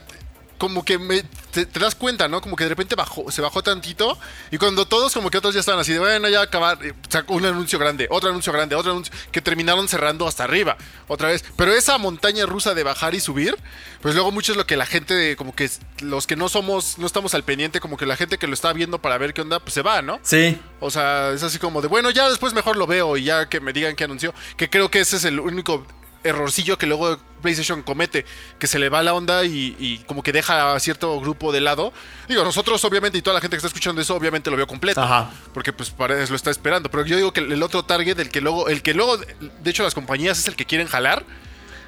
como 0.57 0.83
que 0.85 0.97
me- 0.99 1.23
te, 1.51 1.65
te 1.65 1.79
das 1.79 1.95
cuenta, 1.95 2.27
¿no? 2.27 2.41
Como 2.41 2.55
que 2.55 2.63
de 2.63 2.69
repente 2.69 2.95
bajó, 2.95 3.29
se 3.31 3.41
bajó 3.41 3.61
tantito. 3.61 4.17
Y 4.49 4.57
cuando 4.57 4.85
todos, 4.85 5.13
como 5.13 5.29
que 5.29 5.37
otros 5.37 5.53
ya 5.53 5.59
estaban 5.59 5.79
así 5.79 5.93
de, 5.93 5.99
bueno, 5.99 6.29
ya 6.29 6.41
acabar. 6.41 6.83
eh, 6.83 6.93
sacó 7.09 7.33
un 7.35 7.45
anuncio 7.45 7.77
grande, 7.77 8.07
otro 8.09 8.29
anuncio 8.29 8.51
grande, 8.51 8.75
otro 8.75 8.91
anuncio. 8.91 9.13
Que 9.31 9.41
terminaron 9.41 9.87
cerrando 9.87 10.27
hasta 10.27 10.43
arriba, 10.43 10.77
otra 11.07 11.29
vez. 11.29 11.43
Pero 11.55 11.73
esa 11.73 11.97
montaña 11.97 12.45
rusa 12.45 12.73
de 12.73 12.83
bajar 12.83 13.13
y 13.13 13.19
subir, 13.19 13.57
pues 14.01 14.15
luego 14.15 14.31
mucho 14.31 14.53
es 14.53 14.57
lo 14.57 14.65
que 14.65 14.77
la 14.77 14.85
gente, 14.85 15.35
como 15.35 15.55
que 15.55 15.69
los 16.01 16.25
que 16.27 16.35
no 16.35 16.49
somos, 16.49 16.97
no 16.97 17.05
estamos 17.05 17.35
al 17.35 17.43
pendiente, 17.43 17.79
como 17.79 17.97
que 17.97 18.05
la 18.05 18.15
gente 18.15 18.37
que 18.37 18.47
lo 18.47 18.53
está 18.53 18.73
viendo 18.73 18.99
para 18.99 19.17
ver 19.17 19.33
qué 19.33 19.41
onda, 19.41 19.59
pues 19.59 19.73
se 19.73 19.81
va, 19.81 20.01
¿no? 20.01 20.19
Sí. 20.23 20.59
O 20.79 20.89
sea, 20.89 21.31
es 21.31 21.43
así 21.43 21.59
como 21.59 21.81
de, 21.81 21.87
bueno, 21.87 22.09
ya 22.09 22.29
después 22.29 22.53
mejor 22.53 22.77
lo 22.77 22.87
veo 22.87 23.17
y 23.17 23.25
ya 23.25 23.49
que 23.49 23.59
me 23.59 23.73
digan 23.73 23.95
qué 23.95 24.05
anunció. 24.05 24.33
Que 24.57 24.69
creo 24.69 24.89
que 24.89 25.01
ese 25.01 25.17
es 25.17 25.25
el 25.25 25.39
único 25.39 25.85
errorcillo 26.23 26.77
que 26.77 26.85
luego 26.85 27.17
PlayStation 27.41 27.81
comete, 27.81 28.25
que 28.59 28.67
se 28.67 28.79
le 28.79 28.89
va 28.89 29.01
la 29.03 29.13
onda 29.13 29.43
y, 29.45 29.75
y 29.79 29.99
como 29.99 30.23
que 30.23 30.31
deja 30.31 30.73
a 30.73 30.79
cierto 30.79 31.19
grupo 31.19 31.51
de 31.51 31.61
lado. 31.61 31.91
Digo, 32.27 32.43
nosotros 32.43 32.83
obviamente 32.85 33.17
y 33.17 33.21
toda 33.21 33.33
la 33.33 33.41
gente 33.41 33.55
que 33.55 33.57
está 33.57 33.67
escuchando 33.67 34.01
eso 34.01 34.15
obviamente 34.15 34.49
lo 34.49 34.57
vio 34.57 34.67
completo. 34.67 35.01
Ajá. 35.01 35.31
Porque 35.53 35.73
pues 35.73 35.89
para 35.89 36.21
eso 36.21 36.31
lo 36.33 36.35
está 36.35 36.51
esperando. 36.51 36.89
Pero 36.89 37.05
yo 37.05 37.15
digo 37.17 37.33
que 37.33 37.41
el 37.41 37.63
otro 37.63 37.83
target, 37.83 38.19
el 38.19 38.29
que 38.29 38.41
luego, 38.41 38.69
el 38.69 38.81
que 38.81 38.93
luego, 38.93 39.17
de 39.17 39.69
hecho 39.69 39.83
las 39.83 39.93
compañías 39.93 40.39
es 40.39 40.47
el 40.47 40.55
que 40.55 40.65
quieren 40.65 40.87
jalar. 40.87 41.25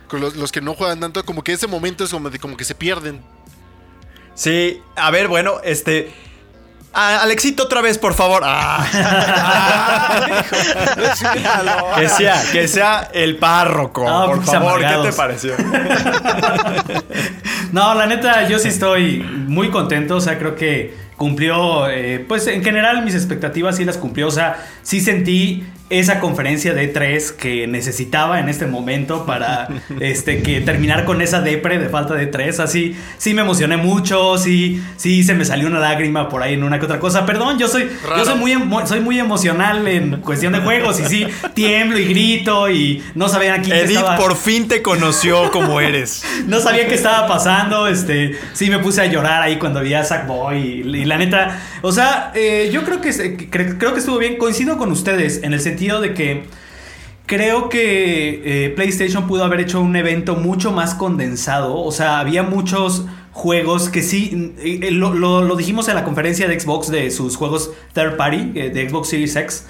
Con 0.07 0.19
los, 0.21 0.35
los 0.35 0.51
que 0.51 0.61
no 0.61 0.75
juegan 0.75 0.99
tanto, 0.99 1.25
como 1.25 1.43
que 1.43 1.53
ese 1.53 1.65
momento 1.65 2.03
es 2.03 2.11
como, 2.11 2.29
de, 2.29 2.37
como 2.37 2.55
que 2.55 2.65
se 2.65 2.75
pierden. 2.75 3.23
Sí. 4.35 4.81
A 4.95 5.09
ver, 5.11 5.27
bueno, 5.27 5.59
este. 5.63 6.13
Ah, 6.93 7.21
Alexito, 7.23 7.63
otra 7.63 7.81
vez, 7.81 7.97
por 7.97 8.13
favor. 8.13 8.43
Ah. 8.45 8.85
que 11.97 12.07
sea, 12.07 12.43
que 12.51 12.67
sea 12.67 13.09
el 13.13 13.37
párroco. 13.37 14.07
Ah, 14.07 14.27
por 14.27 14.35
pinches 14.39 14.53
favor, 14.53 14.79
¿qué 14.79 15.09
te 15.09 15.13
pareció? 15.13 15.53
No, 17.71 17.95
la 17.95 18.05
neta, 18.05 18.47
yo 18.47 18.59
sí 18.59 18.67
estoy 18.67 19.17
muy 19.23 19.71
contento. 19.71 20.17
O 20.17 20.21
sea, 20.21 20.37
creo 20.37 20.55
que 20.55 20.95
cumplió, 21.17 21.89
eh, 21.89 22.23
pues 22.27 22.45
en 22.45 22.63
general 22.63 23.03
mis 23.03 23.15
expectativas 23.15 23.77
sí 23.77 23.83
las 23.83 23.97
cumplió. 23.97 24.27
O 24.27 24.31
sea, 24.31 24.63
sí 24.83 25.01
sentí 25.01 25.65
esa 25.99 26.19
conferencia 26.19 26.73
de 26.73 26.93
E3 26.93 27.31
que 27.35 27.67
necesitaba 27.67 28.39
en 28.39 28.49
este 28.49 28.65
momento 28.65 29.25
para 29.25 29.67
este, 29.99 30.41
que 30.41 30.61
terminar 30.61 31.05
con 31.05 31.21
esa 31.21 31.41
depre 31.41 31.77
de 31.79 31.89
falta 31.89 32.15
de 32.15 32.27
3. 32.27 32.59
Así, 32.59 32.95
sí 33.17 33.33
me 33.33 33.41
emocioné 33.41 33.77
mucho, 33.77 34.37
sí, 34.37 34.81
sí 34.97 35.23
se 35.23 35.33
me 35.35 35.45
salió 35.45 35.67
una 35.67 35.79
lágrima 35.79 36.29
por 36.29 36.41
ahí 36.43 36.53
en 36.53 36.63
una 36.63 36.79
que 36.79 36.85
otra 36.85 36.99
cosa. 36.99 37.25
Perdón, 37.25 37.59
yo 37.59 37.67
soy, 37.67 37.89
yo 38.17 38.25
soy 38.25 38.35
muy, 38.35 38.55
soy 38.85 38.99
muy 39.01 39.19
emocional 39.19 39.87
en 39.87 40.21
cuestión 40.21 40.53
de 40.53 40.59
juegos 40.59 40.99
y 40.99 41.05
sí, 41.05 41.27
tiemblo 41.53 41.99
y 41.99 42.05
grito 42.05 42.69
y 42.69 43.03
no 43.15 43.29
sabían 43.29 43.59
aquí 43.59 43.71
Edith 43.71 43.97
estaba- 43.97 44.17
por 44.17 44.35
fin 44.35 44.67
te 44.67 44.81
conoció 44.81 45.51
como 45.51 45.79
eres. 45.79 46.23
no 46.47 46.59
sabía 46.59 46.87
qué 46.87 46.95
estaba 46.95 47.27
pasando, 47.27 47.87
este, 47.87 48.37
sí 48.53 48.69
me 48.69 48.79
puse 48.79 49.01
a 49.01 49.05
llorar 49.05 49.41
ahí 49.41 49.57
cuando 49.57 49.81
vi 49.81 49.93
a 49.93 50.03
Sackboy 50.03 50.57
y, 50.57 50.97
y 50.97 51.05
la 51.05 51.17
neta, 51.17 51.59
o 51.81 51.91
sea, 51.91 52.31
eh, 52.35 52.69
yo 52.73 52.83
creo 52.83 53.01
que, 53.01 53.49
creo 53.49 53.93
que 53.93 53.99
estuvo 53.99 54.17
bien, 54.17 54.37
coincido 54.37 54.77
con 54.77 54.91
ustedes 54.91 55.41
en 55.43 55.53
el 55.53 55.59
sentido 55.59 55.82
de 56.01 56.13
que 56.13 56.43
creo 57.25 57.69
que 57.69 58.65
eh, 58.65 58.69
PlayStation 58.71 59.27
pudo 59.27 59.43
haber 59.43 59.61
hecho 59.61 59.79
un 59.81 59.95
evento 59.95 60.35
mucho 60.35 60.71
más 60.71 60.93
condensado, 60.93 61.77
o 61.79 61.91
sea, 61.91 62.19
había 62.19 62.43
muchos 62.43 63.05
juegos 63.31 63.89
que 63.89 64.03
sí, 64.03 64.53
eh, 64.59 64.91
lo, 64.91 65.13
lo- 65.13 65.55
dijimos 65.55 65.87
en 65.87 65.95
la 65.95 66.03
conferencia 66.03 66.47
de 66.47 66.59
Xbox 66.59 66.89
de 66.91 67.09
sus 67.09 67.35
juegos 67.35 67.71
third 67.93 68.15
party, 68.17 68.51
eh, 68.55 68.69
de 68.69 68.89
Xbox 68.89 69.09
Series 69.09 69.35
X, 69.35 69.65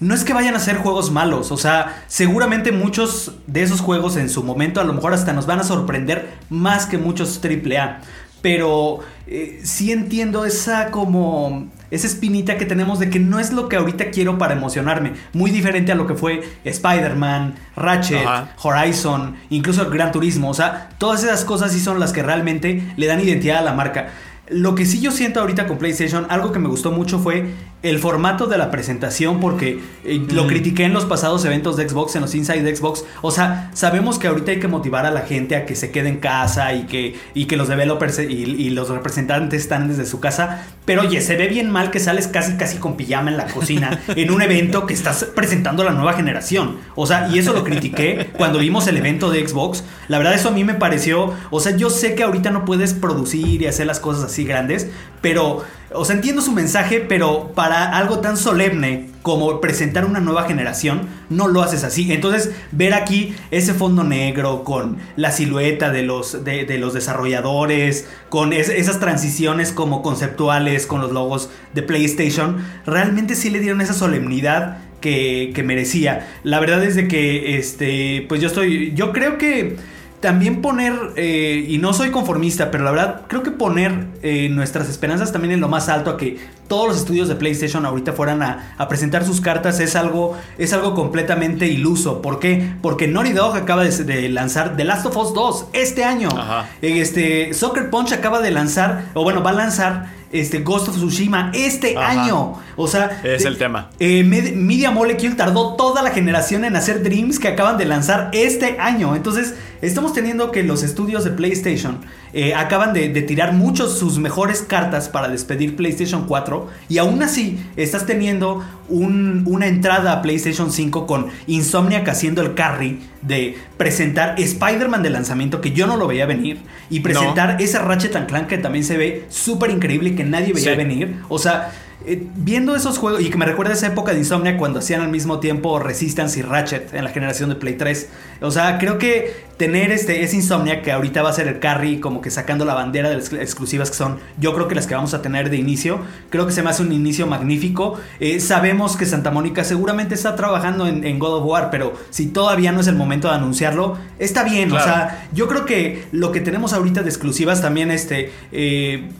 no 0.00 0.14
es 0.14 0.22
que 0.24 0.32
vayan 0.32 0.54
a 0.54 0.60
ser 0.60 0.76
juegos 0.76 1.10
malos, 1.10 1.50
o 1.50 1.56
sea, 1.56 2.04
seguramente 2.06 2.70
muchos 2.72 3.32
de 3.46 3.62
esos 3.62 3.80
juegos 3.80 4.16
en 4.16 4.28
su 4.30 4.42
momento 4.44 4.80
a 4.80 4.84
lo 4.84 4.92
mejor 4.92 5.12
hasta 5.12 5.32
nos 5.32 5.46
van 5.46 5.58
a 5.60 5.64
sorprender 5.64 6.28
más 6.48 6.86
que 6.86 6.96
muchos 6.96 7.40
AAA. 7.44 8.00
Pero 8.40 8.98
eh, 9.26 9.60
sí 9.62 9.92
entiendo 9.92 10.44
esa 10.44 10.90
como 10.90 11.68
esa 11.90 12.06
espinita 12.06 12.56
que 12.56 12.64
tenemos 12.64 12.98
de 12.98 13.10
que 13.10 13.18
no 13.18 13.38
es 13.38 13.52
lo 13.52 13.68
que 13.68 13.76
ahorita 13.76 14.10
quiero 14.10 14.38
para 14.38 14.54
emocionarme. 14.54 15.12
Muy 15.34 15.50
diferente 15.50 15.92
a 15.92 15.94
lo 15.94 16.06
que 16.06 16.14
fue 16.14 16.42
Spider-Man, 16.64 17.54
Ratchet, 17.76 18.26
Ajá. 18.26 18.54
Horizon, 18.62 19.36
incluso 19.50 19.88
Gran 19.90 20.10
Turismo. 20.10 20.48
O 20.48 20.54
sea, 20.54 20.88
todas 20.98 21.22
esas 21.22 21.44
cosas 21.44 21.72
sí 21.72 21.80
son 21.80 22.00
las 22.00 22.12
que 22.12 22.22
realmente 22.22 22.82
le 22.96 23.06
dan 23.06 23.20
identidad 23.20 23.58
a 23.58 23.62
la 23.62 23.74
marca. 23.74 24.08
Lo 24.48 24.74
que 24.74 24.86
sí 24.86 25.00
yo 25.00 25.10
siento 25.10 25.40
ahorita 25.40 25.66
con 25.66 25.78
PlayStation, 25.78 26.26
algo 26.30 26.50
que 26.50 26.58
me 26.58 26.68
gustó 26.68 26.92
mucho 26.92 27.18
fue 27.18 27.50
el 27.82 27.98
formato 27.98 28.46
de 28.46 28.58
la 28.58 28.70
presentación, 28.70 29.40
porque 29.40 29.80
eh, 30.04 30.24
lo 30.30 30.46
critiqué 30.46 30.84
en 30.84 30.92
los 30.92 31.04
pasados 31.04 31.44
eventos 31.44 31.76
de 31.76 31.88
Xbox, 31.88 32.14
en 32.14 32.22
los 32.22 32.34
Inside 32.34 32.62
de 32.62 32.76
Xbox. 32.76 33.04
O 33.22 33.30
sea, 33.30 33.70
sabemos 33.74 34.18
que 34.18 34.28
ahorita 34.28 34.52
hay 34.52 34.60
que 34.60 34.68
motivar 34.68 35.04
a 35.04 35.10
la 35.10 35.22
gente 35.22 35.56
a 35.56 35.66
que 35.66 35.74
se 35.74 35.90
quede 35.90 36.08
en 36.08 36.18
casa 36.18 36.72
y 36.74 36.84
que, 36.84 37.16
y 37.34 37.46
que 37.46 37.56
los 37.56 37.68
developers 37.68 38.20
y, 38.20 38.22
y 38.24 38.70
los 38.70 38.88
representantes 38.88 39.62
están 39.62 39.88
desde 39.88 40.06
su 40.06 40.20
casa. 40.20 40.66
Pero 40.84 41.02
oye, 41.02 41.20
se 41.20 41.36
ve 41.36 41.48
bien 41.48 41.70
mal 41.70 41.90
que 41.90 41.98
sales 41.98 42.28
casi 42.28 42.56
casi 42.56 42.78
con 42.78 42.96
pijama 42.96 43.30
en 43.30 43.36
la 43.36 43.46
cocina 43.46 44.00
en 44.08 44.30
un 44.30 44.42
evento 44.42 44.86
que 44.86 44.94
estás 44.94 45.24
presentando 45.34 45.82
a 45.82 45.86
la 45.86 45.92
nueva 45.92 46.12
generación. 46.12 46.78
O 46.94 47.06
sea, 47.06 47.28
y 47.32 47.38
eso 47.38 47.52
lo 47.52 47.64
critiqué 47.64 48.30
cuando 48.36 48.60
vimos 48.60 48.86
el 48.86 48.96
evento 48.96 49.30
de 49.30 49.46
Xbox. 49.46 49.82
La 50.08 50.18
verdad 50.18 50.34
eso 50.34 50.48
a 50.48 50.52
mí 50.52 50.62
me 50.64 50.74
pareció, 50.74 51.32
o 51.50 51.60
sea, 51.60 51.76
yo 51.76 51.90
sé 51.90 52.14
que 52.14 52.22
ahorita 52.22 52.50
no 52.50 52.64
puedes 52.64 52.94
producir 52.94 53.62
y 53.62 53.66
hacer 53.66 53.86
las 53.86 54.00
cosas 54.00 54.24
así 54.24 54.44
grandes, 54.44 54.88
pero 55.20 55.64
O 55.94 56.04
sea, 56.04 56.16
entiendo 56.16 56.42
su 56.42 56.52
mensaje, 56.52 57.00
pero 57.00 57.52
para 57.54 57.96
algo 57.96 58.20
tan 58.20 58.36
solemne 58.36 59.08
como 59.22 59.60
presentar 59.60 60.04
una 60.04 60.20
nueva 60.20 60.44
generación, 60.44 61.02
no 61.30 61.46
lo 61.48 61.62
haces 61.62 61.84
así. 61.84 62.12
Entonces, 62.12 62.50
ver 62.72 62.92
aquí 62.94 63.34
ese 63.50 63.72
fondo 63.74 64.02
negro 64.02 64.64
con 64.64 64.98
la 65.16 65.30
silueta 65.30 65.90
de 65.90 66.02
los, 66.02 66.44
de, 66.44 66.66
los 66.78 66.92
desarrolladores, 66.94 68.08
con 68.28 68.52
es- 68.52 68.68
esas 68.68 69.00
transiciones 69.00 69.72
como 69.72 70.02
conceptuales, 70.02 70.86
con 70.86 71.00
los 71.00 71.12
logos 71.12 71.50
de 71.74 71.82
PlayStation, 71.82 72.56
realmente 72.86 73.34
sí 73.34 73.50
le 73.50 73.60
dieron 73.60 73.80
esa 73.80 73.94
solemnidad 73.94 74.78
que, 75.00 75.52
que 75.54 75.62
merecía. 75.62 76.28
La 76.44 76.60
verdad 76.60 76.82
es 76.84 76.94
de 76.96 77.08
que, 77.08 77.56
este, 77.58 78.24
pues 78.28 78.40
yo 78.40 78.48
estoy, 78.48 78.92
yo 78.94 79.12
creo 79.12 79.38
que 79.38 79.76
también 80.22 80.62
poner, 80.62 80.94
eh, 81.16 81.66
y 81.68 81.76
no 81.76 81.92
soy 81.92 82.10
conformista, 82.10 82.70
pero 82.70 82.84
la 82.84 82.92
verdad 82.92 83.22
creo 83.28 83.42
que 83.42 83.50
poner 83.50 84.06
eh, 84.22 84.48
nuestras 84.48 84.88
esperanzas 84.88 85.32
también 85.32 85.52
en 85.52 85.60
lo 85.60 85.68
más 85.68 85.90
alto 85.90 86.08
a 86.10 86.16
que 86.16 86.38
todos 86.68 86.88
los 86.88 86.96
estudios 86.96 87.28
de 87.28 87.34
PlayStation 87.34 87.84
ahorita 87.84 88.14
fueran 88.14 88.42
a, 88.42 88.74
a 88.78 88.88
presentar 88.88 89.26
sus 89.26 89.42
cartas 89.42 89.78
es 89.80 89.94
algo, 89.96 90.34
es 90.56 90.72
algo 90.72 90.94
completamente 90.94 91.66
iluso. 91.66 92.22
¿Por 92.22 92.38
qué? 92.38 92.72
Porque 92.80 93.06
Naughty 93.08 93.32
Dog 93.32 93.56
acaba 93.56 93.84
de, 93.84 93.90
de 94.04 94.28
lanzar 94.30 94.76
The 94.76 94.84
Last 94.84 95.04
of 95.04 95.16
Us 95.18 95.34
2 95.34 95.66
este 95.74 96.04
año. 96.04 96.30
Ajá. 96.30 96.70
Eh, 96.80 97.00
Este, 97.02 97.52
Soccer 97.52 97.90
Punch 97.90 98.12
acaba 98.12 98.40
de 98.40 98.52
lanzar, 98.52 99.06
o 99.12 99.22
bueno, 99.24 99.42
va 99.42 99.50
a 99.50 99.54
lanzar 99.54 100.22
este, 100.32 100.60
Ghost 100.60 100.88
of 100.88 100.96
Tsushima 100.96 101.50
este 101.52 101.94
Ajá. 101.98 102.22
año. 102.22 102.54
O 102.76 102.86
sea, 102.88 103.20
Es 103.22 103.44
el 103.44 103.58
tema. 103.58 103.90
eh, 103.98 104.24
Med- 104.24 104.54
Media 104.54 104.90
Molecule 104.90 105.34
tardó 105.34 105.74
toda 105.74 106.00
la 106.00 106.10
generación 106.10 106.64
en 106.64 106.74
hacer 106.74 107.02
Dreams 107.02 107.38
que 107.38 107.48
acaban 107.48 107.76
de 107.76 107.84
lanzar 107.84 108.30
este 108.32 108.78
año. 108.80 109.14
Entonces, 109.14 109.54
estamos 109.82 110.14
teniendo 110.14 110.50
que 110.50 110.62
los 110.62 110.82
estudios 110.82 111.24
de 111.24 111.30
PlayStation 111.32 111.98
eh, 112.32 112.54
acaban 112.54 112.94
de, 112.94 113.10
de 113.10 113.20
tirar 113.22 113.52
muchos 113.52 113.98
sus 113.98 114.18
mejores 114.18 114.62
cartas 114.62 115.08
para 115.10 115.28
despedir 115.28 115.76
PlayStation 115.76 116.24
4. 116.26 116.68
Y 116.88 116.96
aún 116.98 117.22
así, 117.22 117.58
estás 117.76 118.06
teniendo 118.06 118.64
un- 118.88 119.42
una 119.46 119.66
entrada 119.66 120.12
a 120.12 120.22
PlayStation 120.22 120.72
5 120.72 121.06
con 121.06 121.26
Insomniac 121.46 122.08
haciendo 122.08 122.40
el 122.40 122.54
carry 122.54 123.00
de 123.20 123.56
presentar 123.76 124.34
Spider-Man 124.38 125.02
de 125.02 125.10
lanzamiento 125.10 125.60
que 125.60 125.72
yo 125.72 125.86
no 125.86 125.96
lo 125.96 126.06
veía 126.06 126.24
venir. 126.26 126.60
Y 126.88 127.00
presentar 127.00 127.60
ese 127.60 127.78
Ratchet 127.78 128.26
Clank 128.26 128.46
que 128.46 128.58
también 128.58 128.84
se 128.84 128.96
ve 128.96 129.24
súper 129.28 129.70
increíble 129.70 130.10
y 130.10 130.14
que 130.14 130.24
nadie 130.24 130.52
veía 130.52 130.70
Sí. 130.72 130.76
venir. 130.76 131.16
O 131.28 131.38
sea, 131.38 131.70
eh, 132.06 132.26
viendo 132.36 132.74
esos 132.76 132.98
juegos 132.98 133.20
y 133.20 133.30
que 133.30 133.38
me 133.38 133.46
recuerda 133.46 133.72
esa 133.72 133.86
época 133.86 134.12
de 134.12 134.18
Insomnia 134.18 134.56
cuando 134.56 134.78
hacían 134.78 135.00
al 135.00 135.08
mismo 135.08 135.40
tiempo 135.40 135.78
Resistance 135.78 136.38
y 136.38 136.42
Ratchet 136.42 136.94
en 136.94 137.04
la 137.04 137.10
generación 137.10 137.48
de 137.50 137.56
Play 137.56 137.74
3. 137.74 138.08
O 138.40 138.50
sea, 138.50 138.78
creo 138.78 138.98
que 138.98 139.52
tener 139.56 139.92
este 139.92 140.22
ese 140.24 140.36
Insomnia 140.36 140.82
que 140.82 140.90
ahorita 140.90 141.22
va 141.22 141.30
a 141.30 141.32
ser 141.32 141.46
el 141.48 141.60
carry 141.60 142.00
como 142.00 142.20
que 142.20 142.30
sacando 142.30 142.64
la 142.64 142.74
bandera 142.74 143.10
de 143.10 143.16
las 143.16 143.32
exclusivas 143.32 143.90
que 143.90 143.96
son, 143.96 144.18
yo 144.38 144.54
creo 144.54 144.68
que 144.68 144.74
las 144.74 144.86
que 144.86 144.94
vamos 144.94 145.14
a 145.14 145.22
tener 145.22 145.50
de 145.50 145.56
inicio, 145.56 146.00
creo 146.30 146.46
que 146.46 146.52
se 146.52 146.62
me 146.62 146.70
hace 146.70 146.82
un 146.82 146.92
inicio 146.92 147.26
magnífico. 147.26 148.00
Eh, 148.20 148.40
sabemos 148.40 148.96
que 148.96 149.06
Santa 149.06 149.30
Mónica 149.30 149.64
seguramente 149.64 150.14
está 150.14 150.34
trabajando 150.34 150.86
en, 150.86 151.04
en 151.04 151.18
God 151.18 151.42
of 151.42 151.46
War, 151.46 151.70
pero 151.70 151.94
si 152.10 152.26
todavía 152.26 152.72
no 152.72 152.80
es 152.80 152.86
el 152.86 152.96
momento 152.96 153.28
de 153.28 153.34
anunciarlo, 153.34 153.98
está 154.18 154.44
bien. 154.44 154.70
Claro. 154.70 154.84
O 154.84 154.86
sea, 154.86 155.28
yo 155.32 155.48
creo 155.48 155.64
que 155.64 156.04
lo 156.12 156.32
que 156.32 156.40
tenemos 156.40 156.72
ahorita 156.72 157.02
de 157.02 157.08
exclusivas 157.08 157.62
también 157.62 157.90
este 157.90 158.32
eh, 158.50 159.10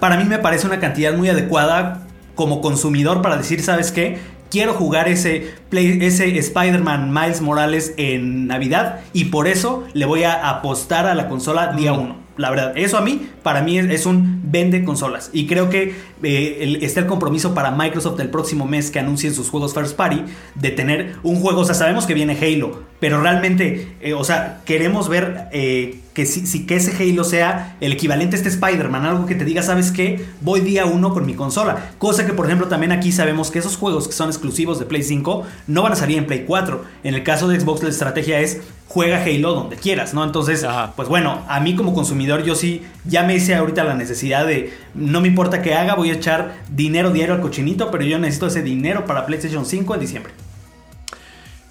para 0.00 0.16
mí 0.16 0.24
me 0.24 0.38
parece 0.38 0.66
una 0.66 0.80
cantidad 0.80 1.12
muy 1.14 1.28
adecuada 1.28 2.02
como 2.34 2.60
consumidor 2.60 3.22
para 3.22 3.36
decir, 3.36 3.62
¿sabes 3.62 3.90
qué? 3.92 4.18
Quiero 4.50 4.72
jugar 4.74 5.08
ese, 5.08 5.54
Play- 5.70 5.98
ese 6.02 6.38
Spider-Man 6.38 7.12
Miles 7.12 7.40
Morales 7.42 7.92
en 7.98 8.46
Navidad 8.46 9.00
y 9.12 9.26
por 9.26 9.46
eso 9.46 9.84
le 9.92 10.06
voy 10.06 10.24
a 10.24 10.48
apostar 10.48 11.06
a 11.06 11.14
la 11.14 11.28
consola 11.28 11.72
día 11.72 11.92
uno. 11.92 12.16
La 12.38 12.50
verdad, 12.50 12.72
eso 12.76 12.96
a 12.96 13.02
mí, 13.02 13.28
para 13.42 13.62
mí 13.62 13.78
es, 13.78 13.90
es 13.90 14.06
un 14.06 14.40
vende 14.44 14.84
consolas. 14.84 15.28
Y 15.34 15.46
creo 15.46 15.68
que 15.68 15.94
eh, 16.22 16.78
está 16.80 17.00
el 17.00 17.06
compromiso 17.06 17.52
para 17.52 17.70
Microsoft 17.72 18.18
el 18.20 18.30
próximo 18.30 18.64
mes 18.66 18.90
que 18.90 18.98
anuncien 19.00 19.34
sus 19.34 19.50
juegos 19.50 19.74
First 19.74 19.96
Party 19.96 20.22
de 20.54 20.70
tener 20.70 21.16
un 21.22 21.36
juego. 21.40 21.60
O 21.60 21.64
sea, 21.64 21.74
sabemos 21.74 22.06
que 22.06 22.14
viene 22.14 22.38
Halo, 22.40 22.84
pero 23.00 23.20
realmente, 23.20 23.88
eh, 24.00 24.14
o 24.14 24.24
sea, 24.24 24.60
queremos 24.64 25.08
ver 25.08 25.48
eh, 25.52 26.00
que, 26.14 26.24
si, 26.26 26.46
si- 26.46 26.64
que 26.66 26.76
ese 26.76 26.92
Halo 27.02 27.24
sea 27.24 27.76
el 27.80 27.92
equivalente 27.92 28.36
a 28.36 28.38
este 28.38 28.48
Spider-Man. 28.48 29.04
Algo 29.04 29.26
que 29.26 29.34
te 29.34 29.44
diga, 29.44 29.62
¿sabes 29.62 29.90
qué? 29.90 30.24
Voy 30.40 30.60
día 30.60 30.86
uno 30.86 31.12
con 31.12 31.26
mi 31.26 31.34
consola. 31.34 31.90
Cosa 31.98 32.24
que, 32.24 32.32
por 32.32 32.46
ejemplo, 32.46 32.68
también 32.68 32.92
aquí 32.92 33.12
sabemos 33.12 33.50
que 33.50 33.58
esos 33.58 33.76
juegos 33.76 34.06
que 34.06 34.14
son 34.14 34.28
exclusivos 34.30 34.78
de 34.78 34.86
Play 34.86 35.02
5 35.02 35.42
no 35.66 35.82
van 35.82 35.92
a 35.92 35.96
salir 35.96 36.18
en 36.18 36.26
Play 36.26 36.44
4. 36.46 36.84
En 37.04 37.14
el 37.14 37.22
caso 37.24 37.48
de 37.48 37.58
Xbox, 37.60 37.82
la 37.82 37.90
estrategia 37.90 38.40
es 38.40 38.60
juega 38.88 39.22
Halo 39.22 39.52
donde 39.52 39.76
quieras, 39.76 40.14
¿no? 40.14 40.24
Entonces, 40.24 40.64
Ajá. 40.64 40.94
pues 40.96 41.08
bueno, 41.08 41.44
a 41.48 41.60
mí 41.60 41.76
como 41.76 41.94
consumidor 41.94 42.42
yo 42.42 42.54
sí 42.54 42.82
ya 43.04 43.22
me 43.22 43.36
hice 43.36 43.54
ahorita 43.54 43.84
la 43.84 43.94
necesidad 43.94 44.46
de 44.46 44.72
no 44.94 45.20
me 45.20 45.28
importa 45.28 45.60
qué 45.62 45.74
haga, 45.74 45.94
voy 45.94 46.10
a 46.10 46.14
echar 46.14 46.56
dinero 46.70 47.10
diario 47.10 47.34
al 47.34 47.40
cochinito, 47.40 47.90
pero 47.90 48.04
yo 48.04 48.18
necesito 48.18 48.46
ese 48.46 48.62
dinero 48.62 49.04
para 49.04 49.26
PlayStation 49.26 49.66
5 49.66 49.94
en 49.94 50.00
diciembre. 50.00 50.32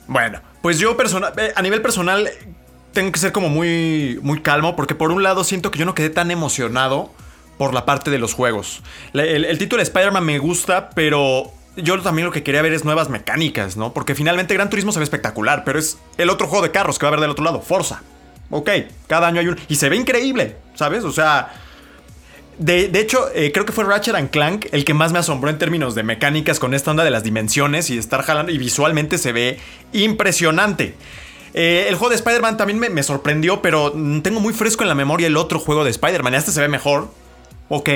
Bueno, 0.08 0.39
pues 0.62 0.78
yo 0.80 0.96
personal, 0.96 1.34
eh, 1.38 1.52
a 1.56 1.62
nivel 1.62 1.82
personal 1.82 2.30
tengo 2.94 3.12
que 3.12 3.20
ser 3.20 3.32
como 3.32 3.50
muy, 3.50 4.20
muy 4.22 4.42
calmo 4.42 4.76
porque 4.76 4.96
por 4.96 5.12
un 5.12 5.24
lado 5.24 5.44
siento 5.44 5.72
que 5.72 5.80
yo 5.80 5.86
no 5.86 5.96
quedé 5.96 6.10
tan 6.10 6.30
emocionado 6.32 7.12
por 7.58 7.74
la 7.74 7.86
parte 7.86 8.12
de 8.12 8.20
los 8.20 8.34
juegos. 8.34 8.84
El, 9.13 9.44
el 9.44 9.58
título 9.58 9.80
de 9.80 9.84
Spider-Man 9.84 10.24
me 10.24 10.38
gusta, 10.38 10.92
pero 10.92 11.52
yo 11.78 12.02
también 12.02 12.26
lo 12.26 12.32
que 12.32 12.44
quería 12.44 12.62
ver 12.62 12.74
es 12.74 12.84
nuevas 12.84 13.10
mecánicas, 13.10 13.78
¿no? 13.78 13.94
Porque 13.94 14.16
finalmente 14.16 14.54
Gran 14.54 14.70
Turismo 14.70 14.92
se 14.92 15.00
ve 15.00 15.04
espectacular, 15.04 15.63
pero 15.63 15.80
es 15.80 15.98
el 16.18 16.30
otro 16.30 16.48
juego 16.48 16.63
de 16.63 16.72
carros 16.72 17.00
que 17.00 17.06
va 17.06 17.10
a 17.10 17.12
haber 17.12 17.22
del 17.22 17.30
otro 17.30 17.46
lado, 17.46 17.62
Forza. 17.62 18.02
Ok, 18.50 18.70
cada 19.08 19.28
año 19.28 19.40
hay 19.40 19.48
uno. 19.48 19.58
Y 19.68 19.76
se 19.76 19.90
ve 19.90 19.96
increíble, 19.96 20.56
¿sabes? 20.74 21.04
O 21.04 21.12
sea, 21.12 21.54
de, 22.58 22.88
de 22.88 23.00
hecho, 23.00 23.30
eh, 23.36 23.52
creo 23.52 23.66
que 23.66 23.72
fue 23.72 23.84
Ratchet 23.84 24.16
and 24.16 24.30
Clank 24.30 24.68
el 24.72 24.84
que 24.86 24.94
más 24.94 25.12
me 25.12 25.20
asombró 25.20 25.50
en 25.50 25.60
términos 25.60 25.96
de 25.96 26.04
mecánicas 26.04 26.60
con 26.60 26.74
esta 26.74 26.92
onda 26.92 27.04
de 27.04 27.12
las 27.12 27.24
dimensiones 27.24 27.90
y 27.90 27.98
estar 27.98 28.24
jalando. 28.24 28.52
Y 28.52 28.58
visualmente 28.58 29.18
se 29.18 29.32
ve 29.32 29.60
impresionante. 29.94 30.96
Eh, 31.54 31.86
el 31.90 31.96
juego 31.96 32.10
de 32.10 32.16
Spider-Man 32.16 32.58
también 32.58 32.80
me, 32.80 32.90
me 32.90 33.04
sorprendió, 33.04 33.62
pero 33.62 33.92
tengo 34.22 34.40
muy 34.40 34.54
fresco 34.54 34.84
en 34.84 34.90
la 34.90 34.96
memoria 34.96 35.28
el 35.28 35.38
otro 35.38 35.60
juego 35.60 35.84
de 35.84 35.92
Spider-Man. 35.92 36.34
Este 36.36 36.52
se 36.52 36.62
ve 36.62 36.68
mejor, 36.68 37.12
ok. 37.70 37.90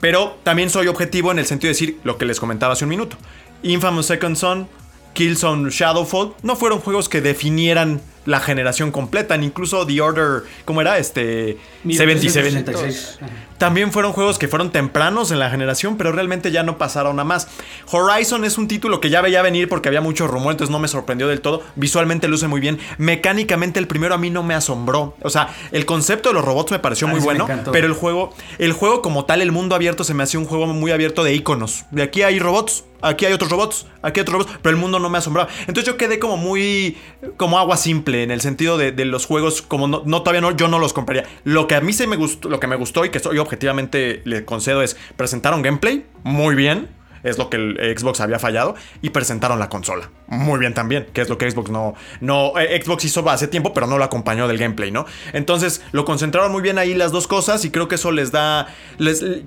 Pero 0.00 0.38
también 0.42 0.70
soy 0.70 0.88
objetivo 0.88 1.30
en 1.30 1.38
el 1.38 1.46
sentido 1.46 1.68
de 1.68 1.74
decir 1.74 2.00
lo 2.04 2.18
que 2.18 2.24
les 2.24 2.40
comentaba 2.40 2.72
hace 2.72 2.84
un 2.84 2.90
minuto. 2.90 3.16
Infamous 3.62 4.06
Second 4.06 4.36
Son, 4.36 4.68
Killzone 5.12 5.70
Shadowfall 5.70 6.34
no 6.42 6.56
fueron 6.56 6.80
juegos 6.80 7.08
que 7.08 7.20
definieran 7.20 8.00
la 8.26 8.40
generación 8.40 8.90
completa, 8.90 9.36
incluso 9.36 9.86
The 9.86 10.00
Order, 10.00 10.42
¿cómo 10.64 10.80
era? 10.80 10.98
Este 10.98 11.58
77. 11.84 12.50
66. 12.50 13.18
También 13.58 13.92
fueron 13.92 14.12
juegos 14.12 14.38
que 14.38 14.48
fueron 14.48 14.70
tempranos 14.72 15.30
en 15.30 15.38
la 15.38 15.50
generación, 15.50 15.98
pero 15.98 16.12
realmente 16.12 16.50
ya 16.50 16.62
no 16.62 16.78
pasaron 16.78 17.20
a 17.20 17.24
más. 17.24 17.48
Horizon 17.90 18.44
es 18.46 18.56
un 18.56 18.68
título 18.68 19.00
que 19.00 19.10
ya 19.10 19.20
veía 19.20 19.42
venir 19.42 19.68
porque 19.68 19.88
había 19.88 20.00
mucho 20.00 20.26
rumor, 20.26 20.52
entonces 20.52 20.72
no 20.72 20.78
me 20.78 20.88
sorprendió 20.88 21.28
del 21.28 21.42
todo. 21.42 21.62
Visualmente 21.76 22.26
luce 22.26 22.48
muy 22.48 22.60
bien. 22.60 22.78
Mecánicamente 22.96 23.78
el 23.78 23.86
primero 23.86 24.14
a 24.14 24.18
mí 24.18 24.30
no 24.30 24.42
me 24.42 24.54
asombró. 24.54 25.14
O 25.22 25.28
sea, 25.28 25.54
el 25.72 25.84
concepto 25.84 26.30
de 26.30 26.34
los 26.34 26.44
robots 26.44 26.72
me 26.72 26.78
pareció 26.78 27.06
Ah, 27.06 27.10
muy 27.10 27.20
bueno, 27.20 27.46
pero 27.72 27.86
el 27.86 27.92
juego, 27.92 28.32
el 28.58 28.72
juego 28.72 29.02
como 29.02 29.24
tal, 29.26 29.42
el 29.42 29.52
mundo 29.52 29.74
abierto 29.74 30.04
se 30.04 30.14
me 30.14 30.22
hacía 30.22 30.40
un 30.40 30.46
juego 30.46 30.66
muy 30.66 30.90
abierto 30.90 31.22
de 31.24 31.34
iconos. 31.34 31.84
De 31.90 32.02
aquí 32.02 32.22
hay 32.22 32.38
robots, 32.38 32.84
aquí 33.02 33.26
hay 33.26 33.32
otros 33.32 33.50
robots, 33.50 33.86
aquí 34.02 34.20
hay 34.20 34.22
otros 34.22 34.38
robots, 34.38 34.58
pero 34.62 34.74
el 34.74 34.80
mundo 34.80 34.98
no 34.98 35.10
me 35.10 35.18
asombraba. 35.18 35.50
Entonces 35.60 35.84
yo 35.84 35.96
quedé 35.96 36.18
como 36.18 36.36
muy, 36.36 36.96
como 37.36 37.58
agua 37.58 37.76
simple 37.76 38.09
en 38.14 38.30
el 38.30 38.40
sentido 38.40 38.78
de, 38.78 38.92
los 39.04 39.26
juegos, 39.26 39.62
como 39.62 39.88
no, 39.88 40.22
todavía 40.22 40.40
no, 40.40 40.56
yo 40.56 40.68
no 40.68 40.78
los 40.78 40.92
compraría. 40.92 41.24
Lo 41.44 41.66
que 41.66 41.74
a 41.74 41.80
mí 41.80 41.92
se 41.92 42.06
me 42.06 42.16
gustó, 42.16 42.48
lo 42.48 42.60
que 42.60 42.66
me 42.66 42.76
gustó 42.76 43.04
y 43.04 43.10
que 43.10 43.18
soy 43.18 43.38
objetivamente 43.38 44.22
le 44.24 44.44
concedo 44.44 44.82
es 44.82 44.96
presentaron 45.16 45.62
gameplay 45.62 46.04
muy 46.22 46.54
bien. 46.54 46.88
Es 47.22 47.36
lo 47.38 47.50
que 47.50 47.58
Xbox 47.96 48.20
había 48.20 48.38
fallado. 48.38 48.74
Y 49.02 49.10
presentaron 49.10 49.58
la 49.58 49.68
consola. 49.68 50.10
Muy 50.26 50.58
bien 50.58 50.74
también. 50.74 51.06
Que 51.12 51.20
es 51.20 51.28
lo 51.28 51.38
que 51.38 51.50
Xbox 51.50 51.70
no. 51.70 51.94
no 52.20 52.58
eh, 52.58 52.80
Xbox 52.82 53.04
hizo 53.04 53.28
hace 53.28 53.48
tiempo, 53.48 53.74
pero 53.74 53.86
no 53.86 53.98
lo 53.98 54.04
acompañó 54.04 54.48
del 54.48 54.58
gameplay, 54.58 54.90
¿no? 54.90 55.06
Entonces 55.32 55.82
lo 55.92 56.04
concentraron 56.04 56.50
muy 56.50 56.62
bien 56.62 56.78
ahí 56.78 56.94
las 56.94 57.12
dos 57.12 57.26
cosas. 57.26 57.64
Y 57.64 57.70
creo 57.70 57.88
que 57.88 57.96
eso 57.96 58.12
les 58.12 58.32
da. 58.32 58.68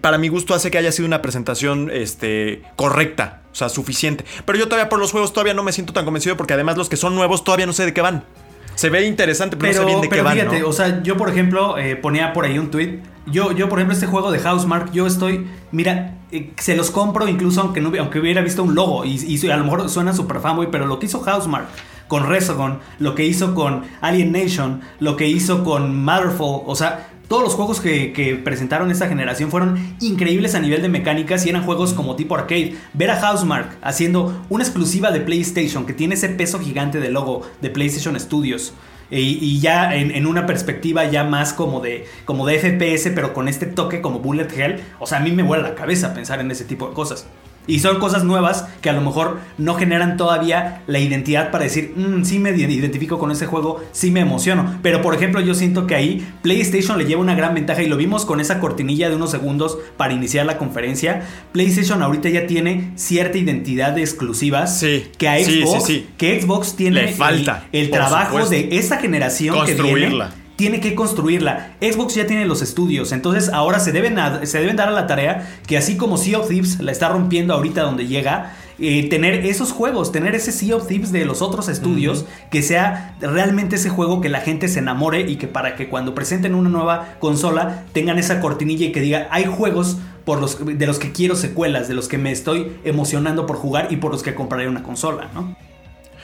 Para 0.01 0.17
mi 0.17 0.27
gusto 0.27 0.53
hace 0.53 0.69
que 0.69 0.77
haya 0.77 0.91
sido 0.91 1.07
una 1.07 1.21
presentación 1.21 1.89
este, 1.91 2.61
correcta. 2.75 3.41
O 3.51 3.55
sea, 3.55 3.69
suficiente. 3.69 4.25
Pero 4.45 4.59
yo 4.59 4.65
todavía 4.67 4.89
por 4.89 4.99
los 4.99 5.11
juegos 5.11 5.33
todavía 5.33 5.53
no 5.53 5.63
me 5.63 5.71
siento 5.71 5.93
tan 5.93 6.05
convencido. 6.05 6.37
Porque 6.37 6.53
además 6.53 6.77
los 6.77 6.89
que 6.89 6.97
son 6.97 7.15
nuevos 7.15 7.43
todavía 7.43 7.65
no 7.65 7.73
sé 7.73 7.85
de 7.85 7.93
qué 7.93 8.01
van. 8.01 8.23
Se 8.75 8.89
ve 8.89 9.05
interesante, 9.05 9.57
pero, 9.57 9.73
no 9.73 9.79
sé 9.79 9.85
bien 9.85 10.01
de 10.01 10.07
qué 10.07 10.09
pero 10.09 10.23
van. 10.23 10.33
fíjate, 10.33 10.59
¿no? 10.59 10.67
o 10.67 10.73
sea, 10.73 11.03
yo 11.03 11.17
por 11.17 11.29
ejemplo 11.29 11.77
eh, 11.77 11.95
ponía 11.95 12.33
por 12.33 12.45
ahí 12.45 12.57
un 12.57 12.71
tweet. 12.71 12.99
Yo, 13.25 13.53
yo, 13.53 13.69
por 13.69 13.79
ejemplo, 13.79 13.93
este 13.93 14.07
juego 14.07 14.31
de 14.31 14.39
Housemark, 14.39 14.91
yo 14.91 15.07
estoy. 15.07 15.47
Mira, 15.71 16.17
eh, 16.31 16.51
se 16.57 16.75
los 16.75 16.91
compro 16.91 17.27
incluso 17.27 17.61
aunque, 17.61 17.79
no, 17.79 17.91
aunque 17.97 18.19
hubiera 18.19 18.41
visto 18.41 18.63
un 18.63 18.75
logo. 18.75 19.05
Y, 19.05 19.15
y 19.25 19.49
a 19.49 19.57
lo 19.57 19.63
mejor 19.63 19.89
suena 19.89 20.13
super 20.13 20.39
fanboy, 20.39 20.69
pero 20.71 20.85
lo 20.85 20.99
que 20.99 21.05
hizo 21.05 21.21
Housemark 21.21 21.67
con 22.07 22.27
Resogon, 22.27 22.79
lo 22.99 23.15
que 23.15 23.25
hizo 23.25 23.55
con 23.55 23.83
Alien 24.01 24.31
Nation, 24.31 24.81
lo 24.99 25.15
que 25.15 25.27
hizo 25.27 25.63
con 25.63 26.03
Matterfall, 26.03 26.61
o 26.65 26.75
sea, 26.75 27.07
todos 27.33 27.45
los 27.45 27.55
juegos 27.55 27.81
que, 27.81 28.39
presentaron 28.43 28.91
esta 28.91 29.07
generación 29.07 29.49
fueron 29.49 29.95
increíbles 29.99 30.53
a 30.53 30.59
nivel 30.59 30.83
de 30.83 30.87
mecánicas 30.87 31.43
y 31.47 31.49
eran 31.49 31.63
juegos 31.63 31.95
como 31.95 32.15
tipo 32.15 32.35
arcade. 32.35 32.75
Ver 32.93 33.09
a 33.09 33.19
Housemark 33.19 33.75
haciendo 33.81 34.45
una 34.49 34.63
exclusiva 34.63 35.09
de 35.09 35.19
PlayStation 35.19 35.87
que 35.87 35.93
tiene 35.93 36.13
ese 36.13 36.29
peso 36.29 36.59
gigante 36.59 36.99
del 36.99 37.13
logo 37.13 37.41
de 37.59 37.71
PlayStation 37.71 38.19
Studios. 38.19 38.73
y, 39.09 39.39
y 39.41 39.59
ya 39.59 39.95
en, 39.95 40.11
en 40.11 40.27
una 40.27 40.45
perspectiva 40.45 41.05
ya 41.05 41.23
más 41.23 41.53
como 41.53 41.79
de, 41.79 42.05
como 42.25 42.45
de 42.45 42.59
FPS, 42.59 43.09
pero 43.15 43.33
con 43.33 43.47
este 43.47 43.65
toque 43.65 43.99
como 43.99 44.19
Bullet 44.19 44.49
Hell, 44.55 44.83
o 44.99 45.07
sea, 45.07 45.17
a 45.17 45.21
mí 45.21 45.31
me 45.31 45.41
vuela 45.41 45.63
la 45.63 45.73
cabeza 45.73 46.13
pensar 46.13 46.39
en 46.39 46.51
ese 46.51 46.65
tipo 46.65 46.87
de 46.87 46.93
cosas. 46.93 47.25
Y 47.65 47.79
son 47.79 47.99
cosas 47.99 48.23
nuevas 48.23 48.65
que 48.81 48.89
a 48.89 48.93
lo 48.93 49.01
mejor 49.01 49.39
no 49.57 49.75
generan 49.75 50.17
todavía 50.17 50.81
la 50.87 50.99
identidad 50.99 51.49
para 51.51 51.63
decir, 51.63 51.93
"Mm, 51.95 52.23
sí 52.25 52.39
me 52.39 52.49
identifico 52.51 53.19
con 53.19 53.31
ese 53.31 53.45
juego, 53.45 53.81
sí 53.93 54.11
me 54.11 54.19
emociono. 54.19 54.79
Pero 54.81 55.01
por 55.01 55.15
ejemplo, 55.15 55.39
yo 55.41 55.53
siento 55.53 55.87
que 55.87 55.95
ahí 55.95 56.27
PlayStation 56.41 56.97
le 56.97 57.05
lleva 57.05 57.21
una 57.21 57.35
gran 57.35 57.53
ventaja 57.53 57.81
y 57.81 57.87
lo 57.87 57.95
vimos 57.97 58.25
con 58.25 58.39
esa 58.41 58.59
cortinilla 58.59 59.09
de 59.09 59.15
unos 59.15 59.31
segundos 59.31 59.77
para 59.97 60.13
iniciar 60.13 60.45
la 60.45 60.57
conferencia. 60.57 61.21
PlayStation 61.53 62.01
ahorita 62.01 62.29
ya 62.29 62.47
tiene 62.47 62.91
cierta 62.95 63.37
identidad 63.37 63.93
de 63.93 64.01
exclusivas 64.01 64.79
Sí, 64.79 65.05
que 65.17 65.29
a 65.29 65.37
Xbox, 65.39 65.85
sí, 65.85 65.93
sí. 65.93 66.07
que 66.17 66.41
Xbox 66.41 66.75
tiene 66.75 67.03
Le 67.03 67.07
falta, 67.13 67.65
el, 67.71 67.89
trabajo 67.89 68.39
supuesto. 68.41 68.49
de 68.51 68.77
esa 68.77 68.97
generación 68.97 69.55
que 69.65 69.73
viene 69.73 69.81
Construirla. 69.89 70.31
Tiene 70.63 70.79
que 70.79 70.95
construirla. 70.95 71.73
Xbox 71.81 72.15
ya 72.15 72.25
tiene 72.25 72.45
los 72.45 72.61
estudios, 72.61 73.11
entonces 73.11 73.49
ahora 73.49 73.81
se 73.81 73.91
deben, 73.91 74.17
a- 74.17 74.45
se 74.45 74.59
deben 74.61 74.77
dar 74.77 74.87
a 74.87 74.91
la 74.91 75.07
tarea 75.07 75.45
que 75.67 75.77
así 75.77 75.97
como 75.97 76.15
Sea 76.15 76.39
of 76.39 76.47
Thieves 76.47 76.79
la 76.79 76.93
está 76.93 77.09
rompiendo 77.09 77.53
ahorita 77.53 77.81
donde 77.81 78.07
llega, 78.07 78.53
eh, 78.79 79.09
tener 79.09 79.45
esos 79.45 79.73
juegos, 79.73 80.13
tener 80.13 80.35
ese 80.35 80.53
Sea 80.53 80.77
of 80.77 80.87
Thieves 80.87 81.11
de 81.11 81.25
los 81.25 81.41
otros 81.41 81.67
estudios, 81.67 82.23
que 82.49 82.61
sea 82.61 83.17
realmente 83.19 83.75
ese 83.75 83.89
juego 83.89 84.21
que 84.21 84.29
la 84.29 84.39
gente 84.39 84.69
se 84.69 84.79
enamore 84.79 85.29
y 85.29 85.35
que 85.35 85.49
para 85.49 85.75
que 85.75 85.89
cuando 85.89 86.15
presenten 86.15 86.55
una 86.55 86.69
nueva 86.69 87.15
consola 87.19 87.83
tengan 87.91 88.17
esa 88.17 88.39
cortinilla 88.39 88.85
y 88.85 88.91
que 88.93 89.01
diga, 89.01 89.27
hay 89.31 89.45
juegos 89.47 89.97
por 90.23 90.39
los, 90.39 90.65
de 90.65 90.87
los 90.87 90.97
que 90.97 91.11
quiero 91.11 91.35
secuelas, 91.35 91.89
de 91.89 91.93
los 91.93 92.07
que 92.07 92.17
me 92.17 92.31
estoy 92.31 92.71
emocionando 92.85 93.45
por 93.45 93.57
jugar 93.57 93.89
y 93.91 93.97
por 93.97 94.13
los 94.13 94.23
que 94.23 94.33
compraré 94.33 94.69
una 94.69 94.81
consola, 94.81 95.27
¿no? 95.33 95.57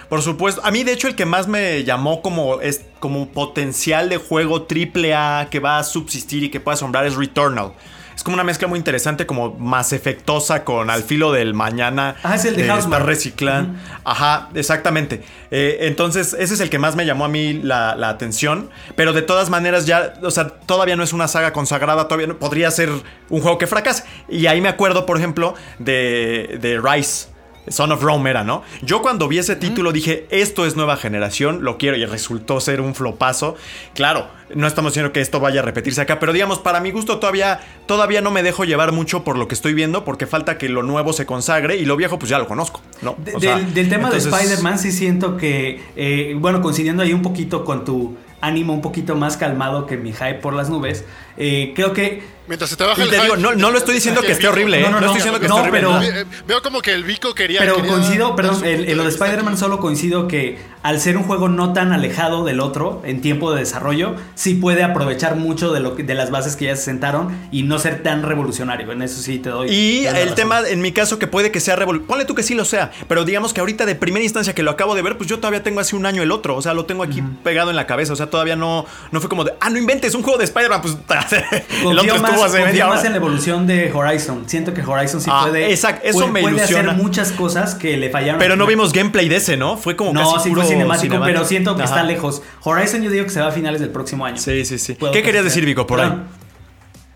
Por 0.09 0.23
supuesto. 0.23 0.61
A 0.65 0.71
mí, 0.71 0.83
de 0.83 0.91
hecho, 0.91 1.07
el 1.07 1.15
que 1.15 1.25
más 1.25 1.47
me 1.47 1.83
llamó 1.83 2.21
como, 2.21 2.61
es, 2.61 2.81
como 2.99 3.29
potencial 3.29 4.09
de 4.09 4.17
juego 4.17 4.63
triple 4.63 5.13
A 5.13 5.47
que 5.51 5.59
va 5.59 5.77
a 5.77 5.83
subsistir 5.83 6.43
y 6.43 6.49
que 6.49 6.59
puede 6.59 6.73
asombrar 6.73 7.05
es 7.05 7.15
Returnal. 7.15 7.73
Es 8.19 8.23
como 8.23 8.33
una 8.33 8.43
mezcla 8.43 8.67
muy 8.67 8.77
interesante, 8.77 9.25
como 9.25 9.53
más 9.53 9.93
efectosa 9.93 10.65
con 10.65 10.89
Al 10.89 11.03
filo 11.03 11.31
del 11.31 11.53
mañana. 11.53 12.17
Ah, 12.21 12.35
es 12.35 12.43
el 12.43 12.57
de 12.57 12.65
eh, 12.65 12.67
Housemarque. 12.67 13.03
Está 13.03 13.07
reciclando. 13.07 13.79
Ajá, 14.03 14.49
exactamente. 14.55 15.23
Eh, 15.51 15.77
entonces, 15.81 16.35
ese 16.37 16.55
es 16.55 16.59
el 16.59 16.69
que 16.69 16.79
más 16.79 16.97
me 16.97 17.05
llamó 17.05 17.23
a 17.23 17.29
mí 17.29 17.53
la, 17.53 17.95
la 17.95 18.09
atención. 18.09 18.71
Pero 18.97 19.13
de 19.13 19.21
todas 19.21 19.49
maneras, 19.49 19.85
ya, 19.85 20.15
o 20.21 20.31
sea, 20.31 20.49
todavía 20.49 20.97
no 20.97 21.03
es 21.03 21.13
una 21.13 21.29
saga 21.29 21.53
consagrada. 21.53 22.09
Todavía 22.09 22.27
no, 22.27 22.37
podría 22.37 22.69
ser 22.71 22.89
un 23.29 23.41
juego 23.41 23.57
que 23.57 23.67
fracase. 23.67 24.03
Y 24.27 24.47
ahí 24.47 24.59
me 24.59 24.67
acuerdo, 24.67 25.05
por 25.05 25.17
ejemplo, 25.17 25.53
de, 25.77 26.57
de 26.59 26.77
Rise. 26.83 27.38
Son 27.69 27.91
of 27.91 28.01
Rome 28.01 28.29
era, 28.29 28.43
¿no? 28.43 28.63
Yo 28.81 29.01
cuando 29.01 29.27
vi 29.27 29.37
ese 29.37 29.55
título 29.55 29.91
dije, 29.91 30.25
esto 30.29 30.65
es 30.65 30.75
nueva 30.75 30.97
generación, 30.97 31.63
lo 31.63 31.77
quiero 31.77 31.97
y 31.97 32.05
resultó 32.05 32.59
ser 32.59 32.81
un 32.81 32.95
flopazo. 32.95 33.55
Claro, 33.93 34.27
no 34.55 34.67
estamos 34.67 34.91
diciendo 34.93 35.13
que 35.13 35.21
esto 35.21 35.39
vaya 35.39 35.61
a 35.61 35.63
repetirse 35.63 36.01
acá, 36.01 36.19
pero 36.19 36.33
digamos, 36.33 36.59
para 36.59 36.79
mi 36.81 36.91
gusto 36.91 37.19
todavía, 37.19 37.59
todavía 37.85 38.21
no 38.21 38.31
me 38.31 38.43
dejo 38.43 38.65
llevar 38.65 38.91
mucho 38.91 39.23
por 39.23 39.37
lo 39.37 39.47
que 39.47 39.55
estoy 39.55 39.73
viendo, 39.73 40.03
porque 40.03 40.25
falta 40.27 40.57
que 40.57 40.67
lo 40.69 40.83
nuevo 40.83 41.13
se 41.13 41.25
consagre 41.25 41.77
y 41.77 41.85
lo 41.85 41.95
viejo 41.95 42.17
pues 42.19 42.29
ya 42.29 42.39
lo 42.39 42.47
conozco, 42.47 42.81
¿no? 43.01 43.15
De- 43.23 43.35
O 43.35 43.39
sea, 43.39 43.57
del, 43.57 43.73
del 43.73 43.89
tema 43.89 44.05
entonces- 44.07 44.31
de 44.31 44.37
Spider-Man 44.37 44.79
sí 44.79 44.91
siento 44.91 45.37
que, 45.37 45.81
eh, 45.95 46.35
bueno, 46.37 46.61
coincidiendo 46.61 47.03
ahí 47.03 47.13
un 47.13 47.21
poquito 47.21 47.63
con 47.65 47.85
tu 47.85 48.17
ánimo 48.41 48.73
un 48.73 48.81
poquito 48.81 49.15
más 49.15 49.37
calmado 49.37 49.85
que 49.85 49.97
mi 49.97 50.11
hype 50.13 50.35
por 50.35 50.53
las 50.53 50.69
nubes, 50.69 51.05
eh, 51.37 51.73
creo 51.75 51.93
que... 51.93 52.38
Mientras 52.49 52.69
se 52.71 52.75
te 52.75 52.83
baja 52.83 52.99
Y 52.99 53.03
el 53.05 53.09
te 53.11 53.21
digo, 53.21 53.37
no, 53.37 53.53
no 53.53 53.69
lo 53.71 53.77
estoy 53.77 53.93
diciendo 53.93 54.21
que 54.21 54.31
esté 54.31 54.47
Vico- 54.47 54.53
horrible, 54.53 54.79
¿eh? 54.79 54.81
No, 54.81 54.89
No, 54.89 54.93
no, 54.95 54.99
no, 55.01 55.05
estoy 55.15 55.17
diciendo 55.17 55.39
que 55.39 55.47
no, 55.47 55.57
esté 55.57 55.69
horrible. 55.69 55.87
pero- 55.87 55.93
¿no? 55.93 56.19
Eh, 56.19 56.25
Veo 56.47 56.61
como 56.63 56.81
que 56.81 56.91
el 56.93 57.03
Vico 57.03 57.33
quería. 57.35 57.59
Pero 57.59 57.75
quería 57.75 57.91
coincido, 57.91 58.35
perdón, 58.35 58.61
en, 58.65 58.97
lo 58.97 59.03
de. 59.03 59.09
Spider-Man 59.09 59.55
solo 59.57 59.79
coincido 59.79 60.27
que 60.27 60.57
al 60.81 60.99
ser 60.99 61.15
un 61.17 61.23
juego 61.23 61.47
no 61.47 61.73
tan 61.73 61.91
alejado 61.93 62.43
del 62.45 62.59
otro 62.61 63.01
en 63.05 63.21
tiempo 63.21 63.51
de 63.53 63.59
desarrollo, 63.59 64.15
sí 64.33 64.55
puede 64.55 64.81
aprovechar 64.83 65.35
mucho 65.35 65.71
de, 65.71 65.79
lo 65.79 65.95
que- 65.95 66.03
de 66.03 66.15
las 66.15 66.31
bases 66.31 66.55
que 66.55 66.65
ya 66.65 66.75
se 66.75 66.83
sentaron 66.85 67.37
y 67.51 67.63
no 67.63 67.77
ser 67.77 68.01
tan 68.01 68.23
revolucionario. 68.23 68.91
En 68.91 69.03
eso 69.03 69.21
sí 69.21 69.37
te 69.37 69.49
doy. 69.49 69.69
Y 69.69 70.05
el 70.07 70.15
razón. 70.15 70.35
tema, 70.35 70.61
en 70.67 70.81
mi 70.81 70.91
caso, 70.91 71.19
que 71.19 71.27
puede 71.27 71.51
que 71.51 71.59
sea 71.59 71.75
revolucionario. 71.75 72.07
Ponle 72.07 72.25
tú 72.25 72.33
que 72.33 72.41
sí 72.43 72.55
lo 72.55 72.65
sea. 72.65 72.89
Pero 73.07 73.25
digamos 73.25 73.53
que 73.53 73.59
ahorita 73.59 73.85
de 73.85 73.93
primera 73.93 74.23
instancia 74.23 74.55
que 74.55 74.63
lo 74.63 74.71
acabo 74.71 74.95
de 74.95 75.03
ver, 75.03 75.17
pues 75.17 75.29
yo 75.29 75.37
todavía 75.37 75.61
tengo 75.61 75.81
hace 75.81 75.95
un 75.95 76.07
año 76.07 76.23
el 76.23 76.31
otro. 76.31 76.55
O 76.55 76.61
sea, 76.63 76.73
lo 76.73 76.85
tengo 76.85 77.03
aquí 77.03 77.21
pegado 77.43 77.69
en 77.69 77.75
la 77.75 77.85
cabeza. 77.85 78.13
O 78.13 78.15
sea, 78.15 78.31
todavía 78.31 78.55
no, 78.55 78.87
no 79.11 79.19
fue 79.19 79.29
como 79.29 79.43
de, 79.43 79.53
ah, 79.59 79.69
no 79.69 79.77
inventes 79.77 80.15
un 80.15 80.23
juego 80.23 80.39
de 80.39 80.45
Spider-Man. 80.45 80.81
Pues 80.81 80.95
el 81.83 81.99
otro 81.99 82.19
más, 82.19 82.38
hace 82.43 82.63
media 82.65 82.87
hora. 82.89 83.01
en 83.01 83.11
la 83.11 83.17
evolución 83.17 83.67
de 83.67 83.91
Horizon. 83.91 84.43
Siento 84.47 84.73
que 84.73 84.81
Horizon 84.81 85.21
sí 85.21 85.29
Ah, 85.31 85.43
puede, 85.47 85.71
exacto, 85.71 86.07
eso 86.07 86.19
puede, 86.19 86.31
me 86.31 86.41
puede 86.41 86.55
ilusiona. 86.57 86.91
hacer 86.91 87.03
muchas 87.03 87.31
cosas 87.31 87.75
que 87.75 87.97
le 87.97 88.09
fallaron. 88.09 88.39
Pero 88.39 88.55
no 88.55 88.65
vimos 88.65 88.91
gameplay 88.93 89.29
de 89.29 89.37
ese, 89.37 89.57
¿no? 89.57 89.77
Fue 89.77 89.95
como 89.95 90.13
No, 90.13 90.21
casi 90.33 90.49
sí 90.49 90.49
fue 90.49 90.57
puro 90.63 90.67
cinemático, 90.67 91.01
cinemático. 91.13 91.25
pero 91.37 91.45
siento 91.47 91.75
que 91.75 91.83
Ajá. 91.83 91.91
está 91.95 92.03
lejos. 92.03 92.41
Horizon 92.63 93.01
yo 93.01 93.09
digo 93.11 93.23
que 93.25 93.31
se 93.31 93.41
va 93.41 93.47
a 93.47 93.51
finales 93.51 93.81
del 93.81 93.89
próximo 93.91 94.25
año. 94.25 94.37
Sí, 94.37 94.65
sí, 94.65 94.77
sí. 94.79 94.93
Puedo 94.93 95.13
¿Qué 95.13 95.23
querías 95.23 95.43
decir, 95.43 95.65
Vico, 95.65 95.85
por 95.87 96.01
ahí? 96.01 96.11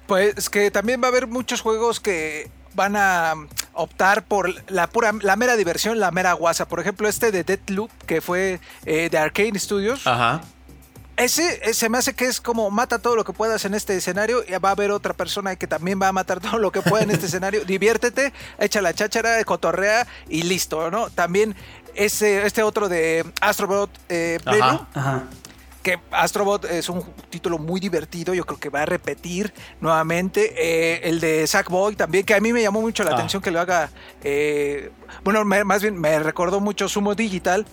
Pues 0.07 0.49
que 0.49 0.69
también 0.71 1.01
va 1.01 1.07
a 1.07 1.09
haber 1.09 1.27
muchos 1.27 1.61
juegos 1.61 1.99
que 1.99 2.49
van 2.75 2.95
a 2.95 3.33
optar 3.73 4.23
por 4.25 4.53
la 4.71 4.87
pura, 4.87 5.11
la 5.21 5.35
mera 5.35 5.55
diversión, 5.55 5.99
la 5.99 6.11
mera 6.11 6.33
guasa. 6.33 6.67
Por 6.67 6.79
ejemplo, 6.79 7.07
este 7.07 7.31
de 7.31 7.43
Deathloop, 7.43 7.89
que 8.05 8.19
fue 8.19 8.59
eh, 8.85 9.09
de 9.11 9.17
Arcane 9.17 9.57
Studios. 9.57 10.05
Ajá. 10.05 10.41
Ese 11.15 11.59
eh, 11.63 11.73
se 11.73 11.89
me 11.89 11.99
hace 11.99 12.13
que 12.13 12.25
es 12.25 12.41
como 12.41 12.71
mata 12.71 12.97
todo 12.97 13.15
lo 13.15 13.23
que 13.23 13.33
puedas 13.33 13.65
en 13.65 13.75
este 13.75 13.95
escenario 13.95 14.43
y 14.47 14.51
va 14.53 14.69
a 14.69 14.71
haber 14.71 14.91
otra 14.91 15.13
persona 15.13 15.55
que 15.55 15.67
también 15.67 16.01
va 16.01 16.07
a 16.07 16.11
matar 16.11 16.39
todo 16.39 16.57
lo 16.57 16.71
que 16.71 16.81
pueda 16.81 17.03
en 17.03 17.11
este 17.11 17.27
escenario. 17.27 17.65
Diviértete, 17.65 18.33
echa 18.57 18.81
la 18.81 18.93
cháchara, 18.93 19.43
cotorrea 19.43 20.07
y 20.27 20.43
listo, 20.43 20.89
¿no? 20.89 21.09
También 21.11 21.55
ese, 21.93 22.45
este 22.45 22.63
otro 22.63 22.89
de 22.89 23.25
Astrobot 23.41 23.91
eh. 24.09 24.39
Ajá. 24.93 25.23
Que 25.83 25.99
Astrobot 26.11 26.65
es 26.65 26.89
un 26.89 27.03
título 27.29 27.59
muy 27.59 27.79
divertido, 27.79 28.33
yo 28.33 28.45
creo 28.45 28.59
que 28.59 28.69
va 28.69 28.81
a 28.83 28.85
repetir 28.85 29.53
nuevamente. 29.81 30.53
Eh, 30.57 31.01
el 31.09 31.19
de 31.19 31.45
Sackboy 31.45 31.95
también, 31.95 32.25
que 32.25 32.33
a 32.33 32.39
mí 32.39 32.51
me 32.53 32.61
llamó 32.61 32.81
mucho 32.81 33.03
la 33.03 33.11
Ah. 33.11 33.15
atención 33.15 33.41
que 33.41 33.51
lo 33.51 33.59
haga. 33.59 33.89
eh, 34.23 34.89
bueno, 35.25 35.43
me- 35.45 35.63
más 35.65 35.81
bien 35.81 35.99
me 35.99 36.17
recordó 36.19 36.59
mucho 36.61 36.87
Sumo 36.87 37.13
Digital, 37.13 37.65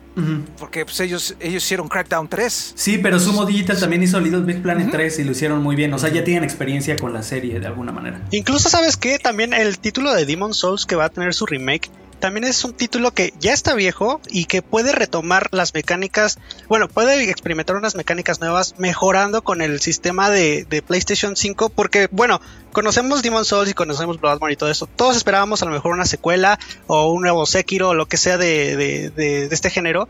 porque 0.58 0.84
pues, 0.84 0.98
ellos, 1.00 1.36
ellos 1.40 1.62
hicieron 1.64 1.88
Crackdown 1.88 2.28
3. 2.28 2.72
Sí, 2.74 2.98
pero 2.98 3.18
Sumo 3.20 3.46
Digital 3.46 3.78
también 3.78 4.02
hizo 4.02 4.18
Little 4.20 4.40
Big 4.40 4.60
Planet 4.62 4.90
3 4.90 5.18
y 5.20 5.24
lo 5.24 5.30
hicieron 5.32 5.62
muy 5.62 5.76
bien. 5.76 5.94
O 5.94 5.98
sea, 5.98 6.10
ya 6.10 6.24
tienen 6.24 6.42
experiencia 6.44 6.96
con 6.96 7.12
la 7.12 7.22
serie 7.22 7.60
de 7.60 7.66
alguna 7.66 7.92
manera. 7.92 8.20
Incluso, 8.32 8.68
¿sabes 8.68 8.96
qué? 8.96 9.18
También 9.18 9.54
el 9.54 9.78
título 9.78 10.12
de 10.12 10.26
Demon 10.26 10.52
Souls 10.54 10.84
que 10.86 10.96
va 10.96 11.04
a 11.06 11.08
tener 11.08 11.32
su 11.32 11.46
remake. 11.46 11.88
También 12.20 12.44
es 12.44 12.64
un 12.64 12.74
título 12.74 13.12
que 13.12 13.32
ya 13.40 13.52
está 13.54 13.74
viejo 13.74 14.20
y 14.28 14.44
que 14.44 14.60
puede 14.62 14.92
retomar 14.92 15.48
las 15.52 15.72
mecánicas. 15.74 16.38
Bueno, 16.68 16.86
puede 16.86 17.28
experimentar 17.30 17.76
unas 17.76 17.94
mecánicas 17.94 18.40
nuevas 18.40 18.74
mejorando 18.78 19.42
con 19.42 19.62
el 19.62 19.80
sistema 19.80 20.28
de, 20.30 20.66
PlayStation 20.86 21.34
5. 21.34 21.70
Porque, 21.70 22.08
bueno, 22.10 22.40
conocemos 22.72 23.22
Demon 23.22 23.44
Souls 23.44 23.70
y 23.70 23.74
conocemos 23.74 24.20
Bloodborne 24.20 24.52
y 24.52 24.56
todo 24.56 24.70
eso. 24.70 24.86
Todos 24.86 25.16
esperábamos 25.16 25.62
a 25.62 25.64
lo 25.66 25.72
mejor 25.72 25.92
una 25.92 26.04
secuela 26.04 26.58
o 26.86 27.10
un 27.12 27.22
nuevo 27.22 27.46
Sekiro 27.46 27.88
o 27.88 27.94
lo 27.94 28.06
que 28.06 28.18
sea 28.18 28.36
de, 28.36 28.76
de- 28.76 29.10
de- 29.10 29.48
de 29.48 29.54
este 29.54 29.70
género. 29.70 30.08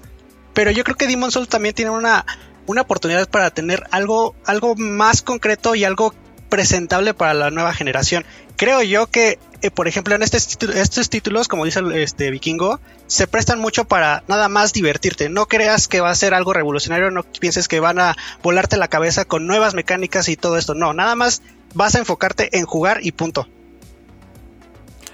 Pero 0.52 0.72
yo 0.72 0.82
creo 0.82 0.96
que 0.96 1.06
Demon 1.06 1.30
Souls 1.30 1.48
también 1.48 1.74
tiene 1.76 1.92
una, 1.92 2.26
una 2.66 2.82
oportunidad 2.82 3.28
para 3.28 3.50
tener 3.50 3.84
algo, 3.92 4.34
algo 4.44 4.74
más 4.74 5.22
concreto 5.22 5.76
y 5.76 5.84
algo 5.84 6.12
presentable 6.48 7.14
para 7.14 7.34
la 7.34 7.50
nueva 7.50 7.72
generación. 7.72 8.24
Creo 8.56 8.82
yo 8.82 9.06
que, 9.06 9.38
eh, 9.62 9.70
por 9.70 9.88
ejemplo, 9.88 10.14
en 10.14 10.22
estos, 10.22 10.58
estos 10.74 11.10
títulos, 11.10 11.48
como 11.48 11.64
dice 11.64 11.80
el, 11.80 11.92
este 11.92 12.30
Vikingo, 12.30 12.80
se 13.06 13.26
prestan 13.26 13.60
mucho 13.60 13.84
para 13.84 14.22
nada 14.28 14.48
más 14.48 14.72
divertirte. 14.72 15.28
No 15.28 15.46
creas 15.46 15.88
que 15.88 16.00
va 16.00 16.10
a 16.10 16.14
ser 16.14 16.34
algo 16.34 16.52
revolucionario, 16.52 17.10
no 17.10 17.22
pienses 17.22 17.68
que 17.68 17.80
van 17.80 17.98
a 17.98 18.16
volarte 18.42 18.76
la 18.76 18.88
cabeza 18.88 19.24
con 19.24 19.46
nuevas 19.46 19.74
mecánicas 19.74 20.28
y 20.28 20.36
todo 20.36 20.56
esto. 20.56 20.74
No, 20.74 20.92
nada 20.94 21.14
más 21.14 21.42
vas 21.74 21.94
a 21.94 21.98
enfocarte 21.98 22.56
en 22.58 22.66
jugar 22.66 23.00
y 23.02 23.12
punto. 23.12 23.48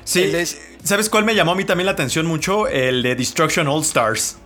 Sí. 0.04 0.32
¿Sabes 0.84 1.10
cuál 1.10 1.24
me 1.24 1.34
llamó 1.34 1.52
a 1.52 1.54
mí 1.56 1.64
también 1.64 1.86
la 1.86 1.92
atención 1.92 2.26
mucho? 2.26 2.68
El 2.68 3.02
de 3.02 3.16
Destruction 3.16 3.66
All 3.66 3.82
Stars. 3.82 4.36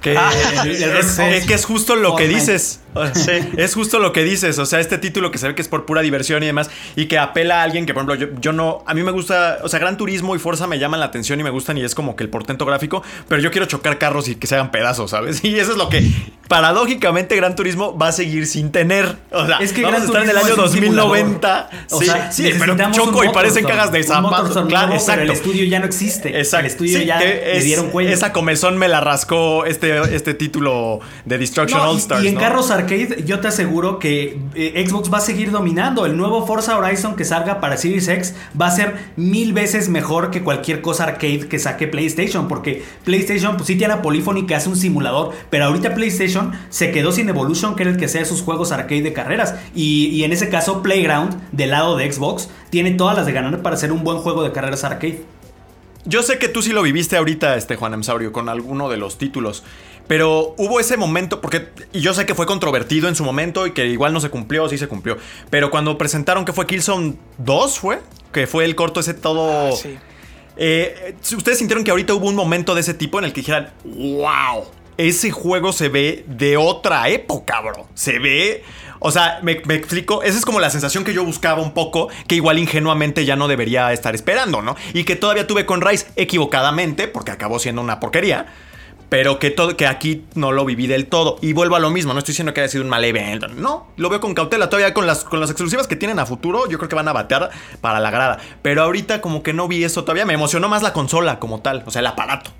Que, 0.00 0.16
Ah, 0.16 0.32
es, 0.66 1.18
es 1.18 1.46
que 1.46 1.54
es 1.54 1.64
justo 1.64 1.96
lo 1.96 2.16
que 2.16 2.28
Fortnite. 2.28 2.62
Es 3.56 3.74
justo 3.74 3.98
lo 3.98 4.12
que 4.12 4.24
dices. 4.24 4.58
O 4.58 4.66
sea, 4.66 4.80
este 4.80 4.98
título 4.98 5.30
que 5.30 5.38
se 5.38 5.48
ve 5.48 5.54
que 5.54 5.62
es 5.62 5.68
por 5.68 5.86
pura 5.86 6.02
diversión 6.02 6.42
y 6.42 6.46
demás. 6.46 6.70
Y 6.96 7.06
que 7.06 7.18
apela 7.18 7.60
a 7.60 7.62
alguien 7.64 7.86
que, 7.86 7.94
por 7.94 8.04
ejemplo, 8.04 8.26
yo, 8.26 8.40
yo 8.40 8.52
no. 8.52 8.82
A 8.86 8.94
mí 8.94 9.02
me 9.02 9.12
gusta. 9.12 9.58
O 9.62 9.68
sea, 9.68 9.78
Gran 9.78 9.96
Turismo 9.96 10.34
y 10.36 10.38
Forza 10.38 10.66
me 10.66 10.78
llaman 10.78 11.00
la 11.00 11.06
atención 11.06 11.38
y 11.40 11.42
me 11.42 11.50
gustan. 11.50 11.78
Y 11.78 11.82
es 11.84 11.94
como 11.94 12.16
que 12.16 12.24
el 12.24 12.30
portento 12.30 12.66
gráfico. 12.66 13.02
Pero 13.28 13.40
yo 13.40 13.50
quiero 13.50 13.66
chocar 13.66 13.98
carros 13.98 14.28
y 14.28 14.34
que 14.36 14.46
se 14.46 14.54
hagan 14.54 14.70
pedazos, 14.70 15.10
¿sabes? 15.10 15.44
Y 15.50 15.58
eso 15.58 15.72
es 15.72 15.78
lo 15.78 15.88
que. 15.88 16.08
Paradójicamente, 16.48 17.36
Gran 17.36 17.54
Turismo 17.54 17.96
va 17.96 18.08
a 18.08 18.12
seguir 18.12 18.46
sin 18.46 18.72
tener. 18.72 19.16
O 19.30 19.46
sea, 19.46 19.58
Es 19.58 19.72
que 19.72 19.82
vamos 19.82 20.00
Gran 20.00 20.02
a 20.02 20.04
estar 20.06 20.22
en 20.24 20.30
el 20.30 20.36
año 20.36 20.46
es 20.48 20.58
un 20.58 20.68
simulador. 20.82 21.08
2090. 21.18 21.70
O 21.90 22.00
sí, 22.00 22.06
sea, 22.06 22.32
sí, 22.32 22.50
pero 22.58 22.76
choco 22.90 23.22
y 23.24 23.28
parecen 23.28 23.64
cajas 23.64 23.92
de 23.92 24.02
zapatos. 24.02 24.50
Claro, 24.52 24.66
nuevo, 24.66 24.86
pero 24.88 24.94
exacto. 24.96 25.22
el 25.22 25.30
estudio 25.30 25.64
ya 25.64 25.78
no 25.78 25.86
existe. 25.86 26.36
Exacto. 26.38 26.66
El 26.66 26.72
estudio 26.72 26.98
Sí, 26.98 27.06
ya 27.06 27.20
le 27.20 27.56
es- 27.56 27.64
dieron 27.64 27.90
cuello. 27.90 28.10
Esa 28.10 28.32
comezón 28.32 28.78
me 28.78 28.88
la 28.88 29.00
rascó 29.00 29.64
este, 29.64 30.00
este 30.14 30.34
título 30.34 30.98
de 31.24 31.38
Destruction 31.38 31.80
No, 31.80 31.90
All 31.90 31.96
y- 31.96 32.00
Stars. 32.00 32.24
y, 32.24 32.28
en 32.28 32.34
¿no? 32.34 32.40
carros 32.40 32.70
arcade, 32.80 33.24
yo 33.24 33.40
te 33.40 33.48
aseguro 33.48 33.98
que 33.98 34.38
eh, 34.54 34.84
Xbox 34.86 35.12
va 35.12 35.18
a 35.18 35.20
seguir 35.20 35.50
dominando. 35.50 36.06
El 36.06 36.16
nuevo 36.16 36.46
Forza 36.46 36.76
Horizon 36.76 37.16
que 37.16 37.24
salga 37.24 37.60
para 37.60 37.76
Series 37.76 38.08
X 38.08 38.34
va 38.60 38.66
a 38.66 38.70
ser 38.70 38.96
mil 39.16 39.52
veces 39.52 39.88
mejor 39.88 40.30
que 40.30 40.42
cualquier 40.42 40.80
cosa 40.80 41.04
arcade 41.04 41.48
que 41.48 41.58
saque 41.58 41.86
PlayStation. 41.86 42.48
Porque 42.48 42.82
PlayStation, 43.04 43.56
pues 43.56 43.66
sí 43.66 43.76
tiene 43.76 43.94
a 43.94 44.02
Polyphony 44.02 44.46
que 44.46 44.54
hace 44.54 44.68
un 44.68 44.76
simulador. 44.76 45.32
Pero 45.50 45.66
ahorita 45.66 45.94
PlayStation 45.94 46.52
se 46.68 46.90
quedó 46.90 47.12
sin 47.12 47.28
Evolution, 47.28 47.76
que 47.76 47.82
era 47.82 47.92
el 47.92 47.96
que 47.96 48.06
hacía 48.06 48.24
sus 48.24 48.42
juegos 48.42 48.72
arcade 48.72 49.02
de 49.02 49.12
carreras. 49.12 49.54
Y, 49.74 50.22
en 50.24 50.32
ese 50.32 50.48
caso, 50.48 50.82
Playground, 50.82 51.40
del 51.52 51.70
lado 51.70 51.96
de 51.96 52.10
Xbox, 52.10 52.48
tiene 52.70 52.92
todas 52.92 53.16
las 53.16 53.26
de 53.26 53.32
ganar 53.32 53.62
para 53.62 53.76
hacer 53.76 53.92
un 53.92 54.04
buen 54.04 54.18
juego 54.18 54.42
de 54.42 54.52
carreras 54.52 54.84
arcade. 54.84 55.22
Yo 56.06 56.22
sé 56.22 56.38
que 56.38 56.48
tú 56.48 56.62
sí 56.62 56.72
lo 56.72 56.82
viviste 56.82 57.18
ahorita, 57.18 57.56
este 57.56 57.76
Juan 57.76 57.92
Emsaurio, 57.92 58.32
con 58.32 58.48
alguno 58.48 58.88
de 58.88 58.96
los 58.96 59.18
títulos. 59.18 59.62
Pero 60.10 60.56
hubo 60.58 60.80
ese 60.80 60.96
momento, 60.96 61.40
porque 61.40 61.68
yo 61.92 62.12
sé 62.14 62.26
que 62.26 62.34
fue 62.34 62.44
controvertido 62.44 63.06
en 63.06 63.14
su 63.14 63.22
momento 63.22 63.68
y 63.68 63.70
que 63.70 63.86
igual 63.86 64.12
no 64.12 64.18
se 64.18 64.28
cumplió, 64.28 64.68
sí 64.68 64.76
se 64.76 64.88
cumplió. 64.88 65.16
Pero 65.50 65.70
cuando 65.70 65.96
presentaron 65.98 66.44
que 66.44 66.52
fue 66.52 66.66
Killzone 66.66 67.14
2, 67.38 67.78
¿fue? 67.78 68.00
Que 68.32 68.48
fue 68.48 68.64
el 68.64 68.74
corto 68.74 68.98
ese 68.98 69.14
todo... 69.14 69.68
Ah, 69.68 69.76
sí. 69.76 69.96
Eh, 70.56 71.14
¿Ustedes 71.36 71.58
sintieron 71.58 71.84
que 71.84 71.92
ahorita 71.92 72.12
hubo 72.14 72.26
un 72.26 72.34
momento 72.34 72.74
de 72.74 72.80
ese 72.80 72.92
tipo 72.92 73.20
en 73.20 73.26
el 73.26 73.32
que 73.32 73.42
dijeran, 73.42 73.72
wow, 73.84 74.64
ese 74.96 75.30
juego 75.30 75.72
se 75.72 75.88
ve 75.88 76.24
de 76.26 76.56
otra 76.56 77.08
época, 77.08 77.60
bro? 77.60 77.86
Se 77.94 78.18
ve... 78.18 78.64
O 78.98 79.12
sea, 79.12 79.38
me, 79.44 79.62
me 79.64 79.76
explico, 79.76 80.24
esa 80.24 80.36
es 80.36 80.44
como 80.44 80.58
la 80.58 80.70
sensación 80.70 81.04
que 81.04 81.14
yo 81.14 81.24
buscaba 81.24 81.62
un 81.62 81.72
poco, 81.72 82.08
que 82.26 82.34
igual 82.34 82.58
ingenuamente 82.58 83.24
ya 83.24 83.36
no 83.36 83.46
debería 83.46 83.92
estar 83.92 84.16
esperando, 84.16 84.60
¿no? 84.60 84.74
Y 84.92 85.04
que 85.04 85.14
todavía 85.14 85.46
tuve 85.46 85.66
con 85.66 85.80
Rise 85.80 86.08
equivocadamente, 86.16 87.06
porque 87.06 87.30
acabó 87.30 87.60
siendo 87.60 87.80
una 87.80 88.00
porquería. 88.00 88.48
Pero 89.10 89.38
que, 89.38 89.50
todo, 89.50 89.76
que 89.76 89.86
aquí 89.86 90.24
no 90.34 90.52
lo 90.52 90.64
viví 90.64 90.86
del 90.86 91.06
todo. 91.06 91.36
Y 91.42 91.52
vuelvo 91.52 91.76
a 91.76 91.80
lo 91.80 91.90
mismo, 91.90 92.12
no 92.12 92.20
estoy 92.20 92.32
diciendo 92.32 92.54
que 92.54 92.60
haya 92.60 92.68
sido 92.70 92.84
un 92.84 92.88
mal 92.90 93.04
evento. 93.04 93.48
No, 93.48 93.88
lo 93.96 94.08
veo 94.08 94.20
con 94.20 94.32
cautela. 94.34 94.70
Todavía 94.70 94.94
con 94.94 95.06
las, 95.06 95.24
con 95.24 95.40
las 95.40 95.50
exclusivas 95.50 95.86
que 95.88 95.96
tienen 95.96 96.18
a 96.20 96.26
futuro, 96.26 96.68
yo 96.70 96.78
creo 96.78 96.88
que 96.88 96.94
van 96.94 97.08
a 97.08 97.12
batear 97.12 97.50
para 97.80 97.98
la 98.00 98.10
grada. 98.12 98.38
Pero 98.62 98.82
ahorita 98.82 99.20
como 99.20 99.42
que 99.42 99.52
no 99.52 99.66
vi 99.68 99.82
eso 99.84 100.04
todavía. 100.04 100.24
Me 100.26 100.34
emocionó 100.34 100.68
más 100.68 100.82
la 100.82 100.92
consola 100.92 101.38
como 101.40 101.60
tal, 101.60 101.82
o 101.86 101.90
sea, 101.90 102.00
el 102.00 102.06
aparato. 102.06 102.52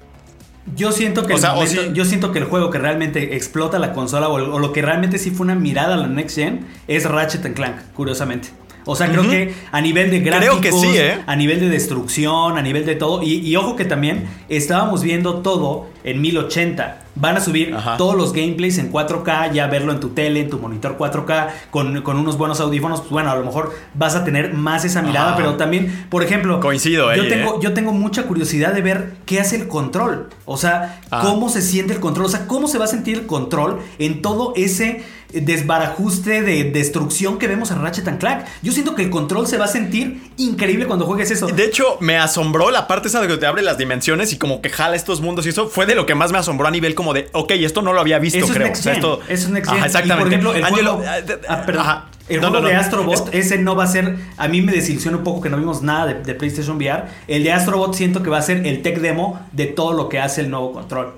Yo 0.77 0.93
siento 0.93 1.27
que 1.27 1.33
O 1.33 1.37
el 1.37 1.41
sea, 1.41 1.53
o 1.53 1.57
momento- 1.57 1.83
sí- 1.83 1.91
yo 1.95 2.05
siento 2.05 2.33
que 2.33 2.39
el 2.41 2.45
juego 2.45 2.71
que 2.71 2.79
realmente 2.79 3.35
explota 3.37 3.79
la 3.79 3.93
consola 3.93 4.29
o, 4.29 4.35
o 4.35 4.59
lo 4.59 4.73
que 4.73 4.83
realmente 4.83 5.19
sí 5.19 5.31
fue 5.31 5.45
una 5.45 5.55
mirada 5.55 5.95
a 5.95 5.97
la 5.97 6.07
next 6.07 6.37
gen 6.37 6.67
es 6.87 7.09
Ratchet 7.09 7.45
and 7.47 7.55
Clank, 7.57 7.77
curiosamente. 7.95 8.51
O 8.85 8.97
sea, 8.97 9.09
creo 9.11 9.23
que 9.29 9.55
a 9.71 9.81
nivel 9.81 10.11
de 10.11 10.23
Creo 10.23 10.33
gráficos, 10.41 10.61
que 10.61 10.73
sí, 10.73 10.97
¿eh? 10.97 11.19
a 11.27 11.37
nivel 11.37 11.61
de 11.61 11.69
destrucción, 11.69 12.57
a 12.59 12.63
nivel 12.63 12.85
de 12.87 12.95
todo. 12.97 13.23
Y, 13.23 13.35
y 13.47 13.57
ojo 13.57 13.77
que 13.77 13.85
también 13.85 14.29
estábamos 14.49 15.03
viendo 15.03 15.37
todo 15.41 15.89
en 16.05 16.21
1080. 16.21 17.05
Van 17.17 17.37
a 17.37 17.41
subir 17.41 17.75
Ajá. 17.75 17.97
todos 17.97 18.15
los 18.17 18.33
gameplays 18.33 18.79
en 18.79 18.91
4K, 18.91 19.53
ya 19.53 19.67
verlo 19.67 19.93
en 19.93 20.01
tu 20.01 20.11
tele, 20.11 20.41
en 20.41 20.49
tu 20.49 20.59
monitor 20.59 20.97
4K, 20.97 21.49
con, 21.71 22.01
con 22.03 22.17
unos 22.17 22.39
buenos 22.39 22.61
audífonos. 22.61 23.01
Pues 23.01 23.11
bueno, 23.11 23.31
a 23.31 23.35
lo 23.35 23.45
mejor 23.45 23.75
vas 23.95 24.15
a 24.15 24.25
tener 24.25 24.55
más 24.55 24.85
esa 24.85 25.03
mirada, 25.03 25.29
Ajá. 25.31 25.37
pero 25.37 25.57
también, 25.57 26.07
por 26.09 26.23
ejemplo, 26.23 26.61
Coincido, 26.61 27.15
yo 27.15 27.25
eh, 27.25 27.29
tengo, 27.29 27.55
eh. 27.57 27.59
yo 27.63 27.75
tengo 27.75 27.93
mucha 27.93 28.23
curiosidad 28.23 28.73
de 28.73 28.81
ver 28.81 29.15
qué 29.27 29.41
hace 29.41 29.57
el 29.57 29.69
control. 29.69 30.29
O 30.47 30.57
sea, 30.57 31.01
Ah. 31.11 31.21
cómo 31.25 31.49
se 31.49 31.61
siente 31.61 31.93
el 31.93 32.01
control. 32.01 32.27
O 32.27 32.31
sea, 32.31 32.47
cómo 32.47 32.69
se 32.69 32.79
va 32.79 32.85
a 32.85 32.89
sentir 32.89 33.19
el 33.19 33.27
control 33.27 33.81
en 33.99 34.23
todo 34.23 34.53
ese 34.57 35.03
desbarajuste 35.33 36.43
de 36.43 36.65
destrucción 36.65 37.39
que 37.39 37.47
vemos 37.47 37.71
en 37.71 37.83
Ratchet 37.83 38.09
and 38.09 38.19
Clank. 38.19 38.45
Yo 38.63 38.73
siento 38.73 38.95
que 38.95 39.03
el 39.03 39.11
control 39.11 39.47
se 39.47 39.57
va 39.59 39.67
a 39.67 39.69
sentir 39.69 40.31
increíble 40.37 40.87
cuando 40.87 41.07
juegues 41.07 41.31
eso. 41.31 41.47
De 41.47 41.65
hecho, 41.65 41.97
me 42.01 42.17
asombró 42.19 42.71
la 42.71 42.87
parte 42.87 43.09
esa 43.09 43.21
de 43.21 43.29
que 43.29 43.37
te 43.37 43.47
abre 43.47 43.63
las 43.63 43.79
dimensiones 43.79 44.33
y 44.33 44.39
como 44.39 44.61
que 44.63 44.71
jala 44.71 44.97
estos 44.97 45.21
mundos 45.21 45.47
y 45.47 45.51
eso 45.51 45.69
fue 45.69 45.87
de 45.87 45.95
lo 45.95 46.07
que 46.07 46.15
más 46.15 46.33
me 46.33 46.39
asombró 46.39 46.67
a 46.67 46.71
nivel 46.71 46.95
como 46.95 47.15
de, 47.15 47.29
ok, 47.33 47.51
esto 47.53 47.83
no 47.83 47.93
lo 47.93 48.01
había 48.01 48.19
visto, 48.19 48.39
Eso 48.39 48.47
es 48.49 48.53
creo. 48.53 48.67
Next 48.67 48.81
O 48.81 48.83
sea, 48.85 48.95
Gen. 48.95 49.03
esto- 49.03 49.21
Eso 49.29 49.47
es 49.47 49.51
Next 49.51 49.69
Ajá, 49.69 49.77
Gen. 49.77 49.87
exactamente. 49.87 50.35
Y 50.37 50.39
por 50.39 50.51
ejemplo, 50.51 50.55
el 50.55 50.65
Angelo, 50.65 50.97
juego, 50.97 51.27
de- 51.27 51.39
ah, 51.49 51.63
perdón. 51.67 51.83
ajá. 51.83 52.07
El 52.29 52.41
No, 52.41 52.49
juego 52.51 52.63
no, 52.63 52.69
de. 52.69 52.77
Astrobot, 52.77 53.29
ese 53.35 53.59
no 53.59 53.75
va 53.75 53.85
a 53.85 53.87
ser. 53.89 54.15
A 54.37 54.47
mí 54.47 54.63
me 54.63 54.71
desilusiona 54.71 55.17
un 55.17 55.25
poco 55.25 55.41
que 55.41 55.49
no 55.51 55.57
vimos 55.57 55.83
nada 55.83 56.07
de, 56.07 56.15
de 56.23 56.35
PlayStation 56.35 56.77
VR. 56.77 57.05
El 57.27 57.43
de 57.43 57.53
Astrobot 57.53 57.93
siento 57.95 58.23
que 58.23 58.31
va 58.31 58.39
a 58.39 58.43
ser 58.43 58.65
el 58.69 58.83
tech 58.83 59.01
demo 59.01 59.41
de 59.51 59.67
todo 59.67 59.95
lo 59.95 60.09
que 60.09 60.21
hace 60.21 60.43
el 60.43 60.49
nuevo 60.51 60.73
control. 60.73 61.15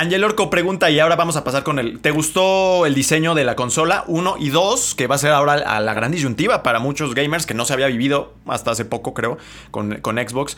Angel 0.00 0.24
Orco 0.24 0.48
pregunta 0.48 0.88
y 0.90 0.98
ahora 0.98 1.14
vamos 1.14 1.36
a 1.36 1.44
pasar 1.44 1.62
con 1.62 1.78
el. 1.78 2.00
¿Te 2.00 2.10
gustó 2.10 2.86
el 2.86 2.94
diseño 2.94 3.34
de 3.34 3.44
la 3.44 3.54
consola? 3.54 4.04
Uno 4.06 4.36
y 4.38 4.48
dos, 4.48 4.94
que 4.94 5.06
va 5.06 5.16
a 5.16 5.18
ser 5.18 5.30
ahora 5.32 5.52
a 5.54 5.78
la 5.80 5.92
gran 5.92 6.10
disyuntiva 6.10 6.62
para 6.62 6.78
muchos 6.78 7.14
gamers 7.14 7.44
que 7.44 7.52
no 7.52 7.66
se 7.66 7.74
había 7.74 7.86
vivido 7.88 8.32
hasta 8.46 8.70
hace 8.70 8.86
poco, 8.86 9.12
creo, 9.12 9.36
con, 9.70 9.96
con 10.00 10.16
Xbox. 10.16 10.56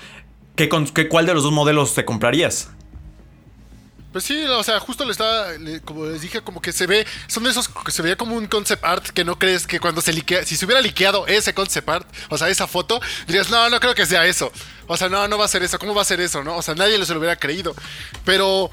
¿Qué, 0.55 0.68
qué- 0.94 1.09
¿Cuál 1.09 1.26
de 1.26 1.35
los 1.35 1.42
dos 1.42 1.50
modelos 1.52 1.92
te 1.94 2.05
comprarías? 2.05 2.70
Pues 4.12 4.22
sí, 4.24 4.44
o 4.44 4.62
sea, 4.62 4.78
justo 4.78 5.05
le 5.07 5.11
está, 5.11 5.52
le- 5.59 5.81
como 5.81 6.05
les 6.07 6.20
dije, 6.20 6.42
como 6.42 6.61
que 6.62 6.70
se 6.72 6.87
ve, 6.87 7.05
son 7.26 7.44
esos 7.46 7.68
que 7.68 7.90
se 7.90 8.02
veía 8.02 8.14
como 8.14 8.37
un 8.37 8.46
concept 8.46 8.85
art 8.85 9.07
que 9.09 9.24
no 9.24 9.38
crees 9.40 9.66
que 9.66 9.81
cuando 9.81 10.02
se 10.02 10.12
liquea, 10.12 10.44
si 10.44 10.55
se 10.55 10.66
hubiera 10.66 10.81
liqueado 10.83 11.26
ese 11.26 11.52
concept 11.52 11.88
art, 11.88 12.07
o 12.28 12.38
sea, 12.38 12.48
esa 12.48 12.68
foto, 12.68 13.00
dirías, 13.26 13.50
no, 13.50 13.70
no 13.70 13.81
creo 13.81 13.94
que 13.96 14.07
sea 14.07 14.24
eso. 14.26 14.52
O 14.87 14.96
sea, 14.96 15.09
no, 15.09 15.26
no 15.26 15.37
va 15.38 15.46
a 15.46 15.48
ser 15.48 15.62
eso, 15.64 15.78
¿cómo 15.81 15.94
va 15.94 16.02
a 16.02 16.05
ser 16.05 16.20
eso, 16.20 16.44
no? 16.44 16.57
O 16.59 16.62
sea, 16.62 16.74
nadie 16.76 17.02
se 17.05 17.12
lo 17.14 17.18
hubiera 17.18 17.37
creído. 17.37 17.74
Pero 18.24 18.70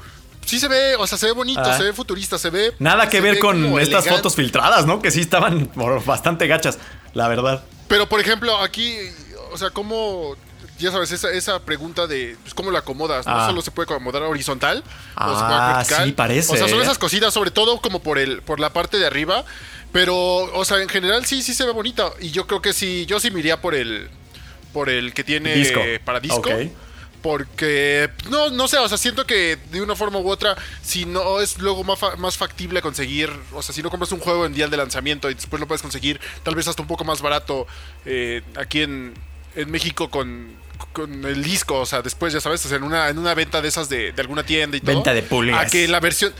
sí 0.50 0.60
se 0.60 0.68
ve, 0.68 0.96
o 0.96 1.06
sea, 1.06 1.16
se 1.16 1.26
ve 1.26 1.32
bonito, 1.32 1.62
Ah. 1.64 1.76
se 1.76 1.82
ve 1.84 1.92
futurista, 1.92 2.38
se 2.38 2.50
ve... 2.50 2.74
Nada 2.78 3.08
que 3.08 3.20
ver 3.20 3.34
ve 3.34 3.40
con 3.40 3.56
estas 3.78 4.04
elegante. 4.04 4.10
fotos 4.10 4.34
filtradas, 4.36 4.84
¿no? 4.86 5.00
Que 5.00 5.10
sí 5.10 5.20
estaban 5.20 5.70
bastante 6.04 6.46
gachas, 6.46 6.78
la 7.14 7.28
verdad. 7.28 7.62
Pero, 7.88 8.08
por 8.08 8.20
ejemplo, 8.20 8.56
aquí, 8.58 8.94
o 9.52 9.56
sea, 9.58 9.70
¿cómo...? 9.70 10.36
Ya 10.78 10.90
sabes, 10.90 11.12
esa, 11.12 11.30
esa 11.30 11.60
pregunta 11.60 12.06
de 12.06 12.36
pues, 12.42 12.54
cómo 12.54 12.70
lo 12.70 12.78
acomodas, 12.78 13.26
no 13.26 13.34
Ah. 13.34 13.46
solo 13.46 13.60
se 13.60 13.70
puede 13.70 13.84
acomodar 13.84 14.22
horizontal, 14.22 14.78
o 14.78 14.80
se 14.80 14.84
puede 15.44 15.54
Ah, 15.54 15.74
vertical. 15.76 16.04
sí, 16.06 16.12
parece, 16.12 16.52
O 16.54 16.56
sea, 16.56 16.68
son 16.68 16.78
¿eh? 16.78 16.82
esas 16.82 16.96
cositas, 16.96 17.34
sobre 17.34 17.50
todo 17.50 17.80
como 17.82 18.00
por 18.00 18.16
el, 18.18 18.40
por 18.40 18.60
la 18.60 18.72
parte 18.72 18.98
de 18.98 19.06
arriba. 19.06 19.44
Pero, 19.92 20.16
o 20.16 20.64
sea, 20.64 20.80
en 20.80 20.88
general 20.88 21.26
sí, 21.26 21.42
sí 21.42 21.52
se 21.52 21.64
ve 21.66 21.72
bonita. 21.72 22.12
Y 22.20 22.30
yo 22.30 22.46
creo 22.46 22.62
que 22.62 22.72
sí, 22.72 23.04
yo 23.06 23.20
sí 23.20 23.30
me 23.30 23.40
iría 23.40 23.60
por 23.60 23.74
el, 23.74 24.08
por 24.72 24.88
el 24.88 25.12
que 25.12 25.22
tiene 25.22 25.54
Disco. 25.54 25.80
para 26.04 26.18
disco. 26.20 26.38
Ok. 26.38 26.70
Porque, 27.22 28.10
no, 28.30 28.50
no 28.50 28.66
sé, 28.68 28.78
o 28.78 28.88
sea, 28.88 28.96
siento 28.98 29.26
que 29.26 29.58
de 29.70 29.82
una 29.82 29.94
forma 29.94 30.18
u 30.18 30.28
otra, 30.30 30.56
si 30.82 31.04
no 31.04 31.40
es 31.40 31.58
luego 31.58 31.84
más, 31.84 31.98
fa- 31.98 32.16
más 32.16 32.36
factible 32.36 32.80
conseguir, 32.82 33.30
o 33.52 33.62
sea, 33.62 33.74
si 33.74 33.82
no 33.82 33.90
compras 33.90 34.10
un 34.12 34.20
juego 34.20 34.46
en 34.46 34.54
día 34.54 34.68
de 34.68 34.76
lanzamiento 34.76 35.30
y 35.30 35.34
después 35.34 35.60
lo 35.60 35.66
puedes 35.66 35.82
conseguir 35.82 36.20
tal 36.42 36.54
vez 36.54 36.66
hasta 36.68 36.80
un 36.82 36.88
poco 36.88 37.04
más 37.04 37.20
barato 37.20 37.66
eh, 38.06 38.42
aquí 38.56 38.82
en, 38.82 39.12
en 39.54 39.70
México 39.70 40.10
con, 40.10 40.52
con 40.92 41.24
el 41.24 41.42
disco, 41.42 41.80
o 41.80 41.86
sea, 41.86 42.00
después 42.02 42.32
ya 42.32 42.40
sabes, 42.40 42.64
o 42.64 42.68
sea, 42.68 42.78
en 42.78 42.84
una, 42.84 43.08
en 43.10 43.18
una 43.18 43.34
venta 43.34 43.60
de 43.60 43.68
esas 43.68 43.88
de, 43.88 44.12
de 44.12 44.20
alguna 44.22 44.42
tienda 44.44 44.76
y 44.76 44.80
todo. 44.80 44.94
Venta 44.94 45.12
de 45.12 45.22
pulgas. 45.22 45.66
A 45.66 45.70
que 45.70 45.86
la 45.88 46.00
versión, 46.00 46.32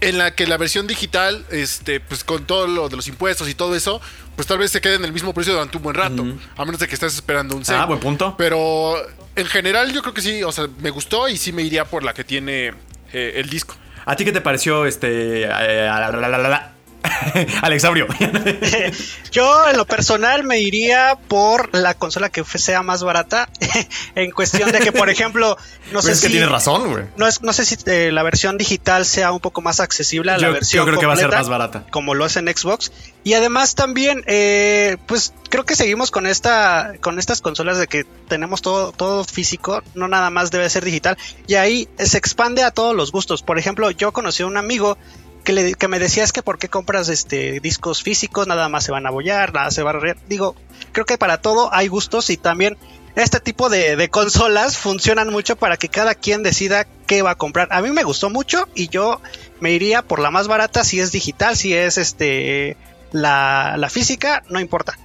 en 0.00 0.18
la 0.18 0.34
que 0.34 0.46
la 0.46 0.56
versión 0.56 0.86
digital, 0.86 1.44
este, 1.50 2.00
pues 2.00 2.24
con 2.24 2.44
todo 2.44 2.66
lo 2.66 2.88
de 2.88 2.96
los 2.96 3.08
impuestos 3.08 3.48
y 3.48 3.54
todo 3.54 3.74
eso, 3.74 4.00
pues 4.36 4.46
tal 4.46 4.58
vez 4.58 4.70
se 4.70 4.80
quede 4.80 4.96
en 4.96 5.04
el 5.04 5.12
mismo 5.12 5.32
precio 5.32 5.52
durante 5.54 5.76
un 5.76 5.82
buen 5.82 5.94
rato, 5.94 6.24
a 6.56 6.64
menos 6.64 6.80
de 6.80 6.88
que 6.88 6.94
estés 6.94 7.14
esperando 7.14 7.56
un 7.56 7.64
sale. 7.64 7.78
Ah, 7.80 7.86
buen 7.86 8.00
punto. 8.00 8.34
Pero 8.36 8.96
en 9.36 9.46
general 9.46 9.92
yo 9.92 10.02
creo 10.02 10.12
que 10.14 10.20
sí, 10.22 10.42
o 10.42 10.52
sea, 10.52 10.68
me 10.80 10.90
gustó 10.90 11.28
y 11.28 11.36
sí 11.36 11.52
me 11.52 11.62
iría 11.62 11.84
por 11.84 12.02
la 12.02 12.12
que 12.12 12.24
tiene 12.24 12.74
eh, 13.12 13.32
el 13.36 13.48
disco. 13.48 13.76
¿A 14.04 14.16
ti 14.16 14.24
qué 14.24 14.32
te 14.32 14.40
pareció 14.42 14.84
este. 14.84 15.44
eh, 15.44 15.46
la, 15.46 16.10
la, 16.10 16.28
la, 16.28 16.38
la, 16.38 16.48
la? 16.48 16.73
Alexabrio? 17.62 18.06
Yo 19.32 19.68
en 19.68 19.76
lo 19.76 19.84
personal 19.86 20.44
me 20.44 20.60
iría 20.60 21.16
por 21.28 21.74
la 21.74 21.94
consola 21.94 22.28
que 22.30 22.44
sea 22.44 22.82
más 22.82 23.02
barata 23.02 23.48
en 24.14 24.30
cuestión 24.30 24.70
de 24.72 24.80
que, 24.80 24.92
por 24.92 25.10
ejemplo, 25.10 25.56
no 25.92 26.00
Pues 26.00 26.04
sé 26.06 26.12
es 26.12 26.20
que 26.20 26.26
si 26.26 26.32
tienes 26.32 26.50
razón, 26.50 26.90
güey. 26.90 27.04
no 27.16 27.26
es 27.26 27.42
no 27.42 27.52
sé 27.52 27.64
si 27.64 27.76
eh, 27.86 28.10
la 28.12 28.22
versión 28.22 28.56
digital 28.58 29.04
sea 29.04 29.32
un 29.32 29.40
poco 29.40 29.60
más 29.60 29.80
accesible 29.80 30.32
a 30.32 30.38
la 30.38 30.50
versión 30.50 30.82
yo 30.82 30.86
creo 30.86 31.00
que 31.00 31.06
va 31.06 31.14
a 31.14 31.16
ser 31.16 31.30
más 31.30 31.48
barata. 31.48 31.84
como 31.90 32.14
lo 32.14 32.24
es 32.26 32.36
en 32.36 32.46
Xbox 32.48 32.92
y 33.22 33.34
además 33.34 33.74
también 33.74 34.22
eh, 34.26 34.96
pues 35.06 35.32
creo 35.50 35.64
que 35.64 35.76
seguimos 35.76 36.10
con 36.10 36.26
esta 36.26 36.92
con 37.00 37.18
estas 37.18 37.40
consolas 37.40 37.78
de 37.78 37.86
que 37.86 38.04
tenemos 38.28 38.62
todo 38.62 38.92
todo 38.92 39.24
físico 39.24 39.82
no 39.94 40.08
nada 40.08 40.30
más 40.30 40.50
debe 40.50 40.68
ser 40.70 40.84
digital 40.84 41.16
y 41.46 41.54
ahí 41.54 41.88
se 41.98 42.18
expande 42.18 42.62
a 42.62 42.70
todos 42.70 42.94
los 42.94 43.12
gustos 43.12 43.42
por 43.42 43.58
ejemplo 43.58 43.90
yo 43.90 44.12
conocí 44.12 44.42
a 44.42 44.46
un 44.46 44.56
amigo 44.56 44.96
que, 45.44 45.52
le, 45.52 45.74
que 45.74 45.88
me 45.88 45.98
decía 45.98 46.24
es 46.24 46.32
que 46.32 46.42
por 46.42 46.58
qué 46.58 46.68
compras 46.68 47.08
este 47.08 47.60
discos 47.60 48.02
físicos 48.02 48.46
nada 48.46 48.68
más 48.68 48.84
se 48.84 48.92
van 48.92 49.06
a 49.06 49.10
bollar 49.10 49.52
nada 49.54 49.70
se 49.70 49.82
va 49.82 49.90
a 49.90 49.94
arreglar 49.94 50.16
digo 50.28 50.56
creo 50.92 51.04
que 51.06 51.18
para 51.18 51.38
todo 51.38 51.72
hay 51.72 51.86
gustos 51.88 52.30
y 52.30 52.36
también 52.36 52.76
este 53.16 53.38
tipo 53.38 53.68
de, 53.68 53.94
de 53.94 54.08
consolas 54.08 54.76
funcionan 54.76 55.30
mucho 55.30 55.54
para 55.54 55.76
que 55.76 55.88
cada 55.88 56.16
quien 56.16 56.42
decida 56.42 56.84
qué 57.06 57.22
va 57.22 57.30
a 57.30 57.34
comprar. 57.36 57.68
A 57.70 57.80
mí 57.80 57.90
me 57.92 58.02
gustó 58.02 58.28
mucho 58.28 58.68
y 58.74 58.88
yo 58.88 59.20
me 59.60 59.70
iría 59.70 60.02
por 60.02 60.18
la 60.18 60.32
más 60.32 60.48
barata 60.48 60.82
si 60.82 60.98
es 60.98 61.12
digital, 61.12 61.56
si 61.56 61.74
es 61.74 61.96
este 61.96 62.76
la, 63.12 63.76
la 63.78 63.88
física, 63.88 64.42
no 64.50 64.58
importa. 64.58 64.98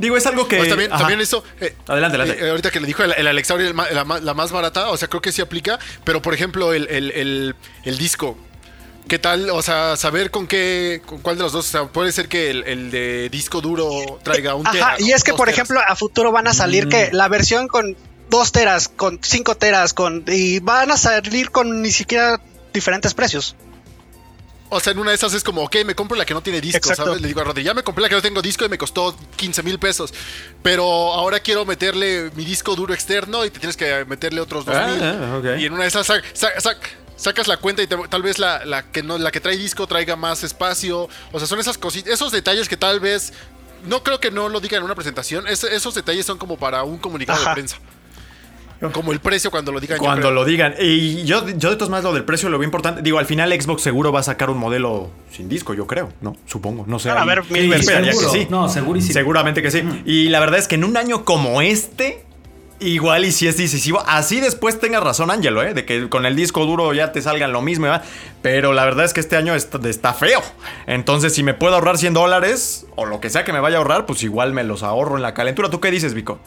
Digo, 0.00 0.16
es 0.16 0.26
algo 0.26 0.48
que. 0.48 0.56
Pues 0.56 0.68
también, 0.70 0.90
también 0.90 1.20
eso. 1.20 1.44
eh, 1.60 1.76
Adelante, 1.86 2.16
adelante. 2.18 2.44
eh, 2.44 2.50
ahorita 2.50 2.72
que 2.72 2.80
le 2.80 2.86
dijo 2.88 3.04
el, 3.04 3.12
el 3.12 3.74
ma- 3.74 3.88
la, 3.90 4.04
la 4.20 4.34
más 4.34 4.50
barata, 4.50 4.88
o 4.90 4.96
sea, 4.96 5.06
creo 5.06 5.22
que 5.22 5.30
sí 5.30 5.40
aplica. 5.40 5.78
Pero 6.02 6.20
por 6.20 6.34
ejemplo, 6.34 6.72
el, 6.72 6.88
el- 6.88 7.12
el- 7.12 7.54
el 7.84 7.96
disco. 7.98 8.36
¿Qué 9.08 9.18
tal? 9.20 9.50
O 9.50 9.62
sea, 9.62 9.96
saber 9.96 10.30
con 10.32 10.46
qué, 10.48 11.00
con 11.06 11.18
cuál 11.20 11.36
de 11.36 11.44
los 11.44 11.52
dos. 11.52 11.66
O 11.66 11.70
sea, 11.70 11.84
puede 11.86 12.10
ser 12.10 12.28
que 12.28 12.50
el, 12.50 12.64
el 12.64 12.90
de 12.90 13.28
disco 13.30 13.60
duro 13.60 13.88
traiga 14.24 14.54
un 14.56 14.66
Ajá, 14.66 14.72
tera, 14.72 14.96
y 14.98 15.12
es 15.12 15.22
que 15.22 15.32
por 15.32 15.46
teras. 15.46 15.54
ejemplo 15.58 15.80
a 15.86 15.94
futuro 15.94 16.32
van 16.32 16.48
a 16.48 16.54
salir 16.54 16.88
que 16.88 17.10
la 17.12 17.28
versión 17.28 17.68
con 17.68 17.96
dos 18.30 18.50
teras, 18.50 18.88
con 18.88 19.20
cinco 19.22 19.54
teras, 19.56 19.94
con 19.94 20.24
y 20.26 20.58
van 20.58 20.90
a 20.90 20.96
salir 20.96 21.50
con 21.52 21.82
ni 21.82 21.92
siquiera 21.92 22.40
diferentes 22.74 23.14
precios. 23.14 23.54
O 24.68 24.80
sea, 24.80 24.92
en 24.92 24.98
una 24.98 25.10
de 25.10 25.14
esas 25.16 25.32
es 25.32 25.44
como, 25.44 25.62
ok, 25.62 25.76
me 25.86 25.94
compro 25.94 26.16
la 26.16 26.24
que 26.26 26.34
no 26.34 26.42
tiene 26.42 26.60
disco, 26.60 26.78
Exacto. 26.78 27.04
¿sabes? 27.04 27.20
Le 27.22 27.28
digo 27.28 27.40
a 27.40 27.44
Rodri, 27.44 27.62
ya 27.62 27.72
me 27.72 27.84
compré 27.84 28.02
la 28.02 28.08
que 28.08 28.16
no 28.16 28.22
tengo 28.22 28.42
disco 28.42 28.64
y 28.64 28.68
me 28.68 28.76
costó 28.76 29.16
15 29.36 29.62
mil 29.62 29.78
pesos. 29.78 30.12
Pero 30.64 30.82
ahora 31.14 31.38
quiero 31.38 31.64
meterle 31.64 32.32
mi 32.34 32.44
disco 32.44 32.74
duro 32.74 32.92
externo 32.92 33.44
y 33.44 33.50
te 33.50 33.60
tienes 33.60 33.76
que 33.76 34.04
meterle 34.06 34.40
otros 34.40 34.64
2 34.64 34.74
mil. 34.88 35.00
Ah, 35.04 35.36
ok. 35.38 35.60
Y 35.60 35.66
en 35.66 35.72
una 35.72 35.82
de 35.82 35.88
esas 35.88 36.08
sac- 36.10 36.24
sac- 36.34 36.56
sac- 36.60 36.78
sacas 37.16 37.48
la 37.48 37.56
cuenta 37.56 37.82
y 37.82 37.86
te- 37.86 37.96
tal 38.08 38.22
vez 38.22 38.38
la, 38.38 38.64
la 38.64 38.82
que 38.90 39.02
no, 39.02 39.18
la 39.18 39.30
que 39.30 39.40
trae 39.40 39.56
disco 39.56 39.86
traiga 39.86 40.16
más 40.16 40.44
espacio. 40.44 41.08
O 41.32 41.38
sea, 41.38 41.46
son 41.48 41.58
esas 41.60 41.78
cositas, 41.78 42.12
esos 42.12 42.32
detalles 42.32 42.68
que 42.68 42.76
tal 42.76 43.00
vez. 43.00 43.32
No 43.86 44.02
creo 44.02 44.18
que 44.18 44.30
no 44.30 44.48
lo 44.48 44.58
digan 44.60 44.78
en 44.78 44.84
una 44.84 44.94
presentación. 44.94 45.46
es- 45.46 45.62
esos 45.64 45.94
detalles 45.94 46.26
son 46.26 46.38
como 46.38 46.56
para 46.56 46.82
un 46.82 46.98
comunicado 46.98 47.38
Ajá. 47.40 47.50
de 47.50 47.54
prensa. 47.54 47.76
Como 48.92 49.10
el 49.12 49.20
precio 49.20 49.50
cuando 49.50 49.72
lo 49.72 49.80
digan. 49.80 49.96
Cuando 49.98 50.30
lo 50.30 50.44
digan. 50.44 50.74
Y 50.78 51.24
yo, 51.24 51.48
yo 51.48 51.70
de 51.70 51.76
todos 51.76 51.88
más 51.88 52.04
lo 52.04 52.12
del 52.12 52.24
precio 52.24 52.50
lo 52.50 52.58
veo 52.58 52.66
importante. 52.66 53.00
Digo, 53.00 53.18
al 53.18 53.24
final 53.24 53.50
Xbox 53.58 53.80
seguro 53.80 54.12
va 54.12 54.20
a 54.20 54.22
sacar 54.22 54.50
un 54.50 54.58
modelo 54.58 55.10
sin 55.32 55.48
disco, 55.48 55.72
yo 55.72 55.86
creo, 55.86 56.12
¿no? 56.20 56.36
Supongo, 56.44 56.84
no 56.86 56.98
sé. 56.98 57.08
A 57.08 57.22
haber 57.22 57.42
mil 57.50 57.72
Sí, 57.72 57.80
esperaría 57.80 58.10
que 58.10 58.18
Seguro. 58.18 58.32
sí. 58.38 58.46
No, 58.50 58.68
segurísimo. 58.68 59.14
Seguramente 59.14 59.62
que 59.62 59.70
sí. 59.70 59.82
Y 60.04 60.28
la 60.28 60.40
verdad 60.40 60.58
es 60.58 60.68
que 60.68 60.74
en 60.74 60.84
un 60.84 60.94
año 60.98 61.24
como 61.24 61.62
este, 61.62 62.25
igual 62.80 63.24
y 63.24 63.32
si 63.32 63.46
es 63.48 63.56
decisivo, 63.56 64.02
así 64.06 64.40
después 64.40 64.78
tengas 64.78 65.02
razón, 65.02 65.30
Ángelo, 65.30 65.62
¿eh? 65.62 65.74
De 65.74 65.84
que 65.84 66.08
con 66.08 66.26
el 66.26 66.36
disco 66.36 66.66
duro 66.66 66.92
ya 66.92 67.12
te 67.12 67.22
salgan 67.22 67.52
lo 67.52 67.62
mismo, 67.62 67.86
¿verdad? 67.86 68.04
Pero 68.42 68.72
la 68.72 68.84
verdad 68.84 69.04
es 69.04 69.12
que 69.12 69.20
este 69.20 69.36
año 69.36 69.54
está, 69.54 69.78
está 69.88 70.14
feo. 70.14 70.42
Entonces, 70.86 71.34
si 71.34 71.42
me 71.42 71.54
puedo 71.54 71.74
ahorrar 71.74 71.98
100 71.98 72.14
dólares 72.14 72.86
o 72.96 73.06
lo 73.06 73.20
que 73.20 73.30
sea 73.30 73.44
que 73.44 73.52
me 73.52 73.60
vaya 73.60 73.76
a 73.76 73.78
ahorrar, 73.78 74.06
pues 74.06 74.22
igual 74.22 74.52
me 74.52 74.64
los 74.64 74.82
ahorro 74.82 75.16
en 75.16 75.22
la 75.22 75.34
calentura. 75.34 75.70
¿Tú 75.70 75.80
qué 75.80 75.90
dices, 75.90 76.14
Vico? 76.14 76.38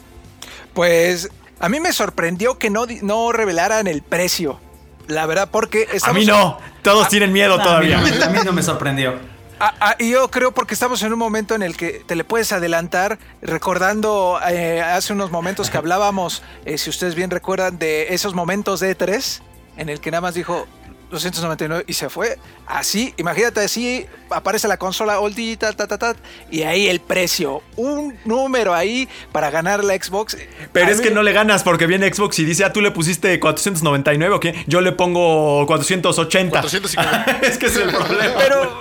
Pues 0.74 1.30
a 1.60 1.70
mí 1.70 1.80
me 1.80 1.92
sorprendió 1.94 2.58
que 2.58 2.70
no, 2.70 2.86
no 3.02 3.32
revelaran 3.32 3.88
el 3.88 4.02
precio. 4.02 4.60
La 5.08 5.26
verdad, 5.26 5.50
porque 5.52 5.88
A 6.04 6.14
mí 6.14 6.26
no. 6.26 6.60
Todos 6.84 7.10
tienen 7.10 7.34
miedo 7.34 7.58
No, 7.58 7.64
todavía. 7.64 8.00
A 8.00 8.02
mí, 8.02 8.12
no, 8.18 8.26
a 8.26 8.30
mí 8.30 8.40
no 8.46 8.54
me 8.54 8.62
sorprendió. 8.62 9.16
Ah, 9.62 9.74
ah, 9.82 9.96
y 10.00 10.12
yo 10.12 10.32
creo 10.32 10.54
porque 10.54 10.74
estamos 10.74 11.04
en 11.04 11.12
un 11.12 11.20
momento 11.20 11.54
en 11.54 11.62
el 11.62 11.76
que 11.76 12.02
te 12.06 12.16
le 12.16 12.24
puedes 12.24 12.54
adelantar, 12.54 13.20
recordando 13.42 14.40
eh, 14.50 14.82
hace 14.82 15.12
unos 15.12 15.32
momentos 15.32 15.70
que 15.70 15.78
hablábamos, 15.80 16.44
eh, 16.64 16.78
si 16.78 16.90
ustedes 16.90 17.14
bien 17.14 17.30
recuerdan, 17.30 17.78
de 17.78 18.14
esos 18.14 18.34
momentos 18.34 18.80
de 18.80 18.98
E3, 18.98 19.42
en 19.76 19.90
el 19.90 20.00
que 20.00 20.12
nada 20.12 20.22
más 20.22 20.34
dijo 20.34 20.66
299 21.10 21.84
y 21.88 21.94
se 21.94 22.10
fue. 22.10 22.38
Así, 22.72 23.16
imagínate, 23.18 23.62
así 23.62 24.06
aparece 24.30 24.68
la 24.68 24.78
consola 24.78 25.20
all 25.20 25.34
digital, 25.34 25.76
ta, 25.76 25.88
ta, 25.88 25.98
ta, 25.98 26.16
y 26.52 26.62
ahí 26.62 26.88
el 26.88 27.00
precio, 27.00 27.64
un 27.78 28.16
número 28.26 28.76
ahí 28.76 29.10
para 29.32 29.50
ganar 29.50 29.84
la 29.84 29.96
Xbox. 29.96 30.38
Pero 30.72 30.86
A 30.86 30.90
es 30.92 30.98
mí- 31.00 31.04
que 31.06 31.10
no 31.10 31.24
le 31.24 31.34
ganas 31.34 31.64
porque 31.64 31.88
viene 31.88 32.14
Xbox 32.14 32.38
y 32.38 32.46
dice, 32.46 32.64
ah, 32.66 32.72
tú 32.72 32.82
le 32.82 32.92
pusiste 32.92 33.40
499 33.40 34.36
o 34.36 34.40
qué? 34.40 34.64
Yo 34.68 34.82
le 34.82 34.92
pongo 34.92 35.66
480. 35.66 36.62
450. 36.62 37.40
es 37.48 37.58
que 37.58 37.66
es 37.66 37.76
el 37.76 37.90
problema. 37.90 38.36
Pero, 38.38 38.80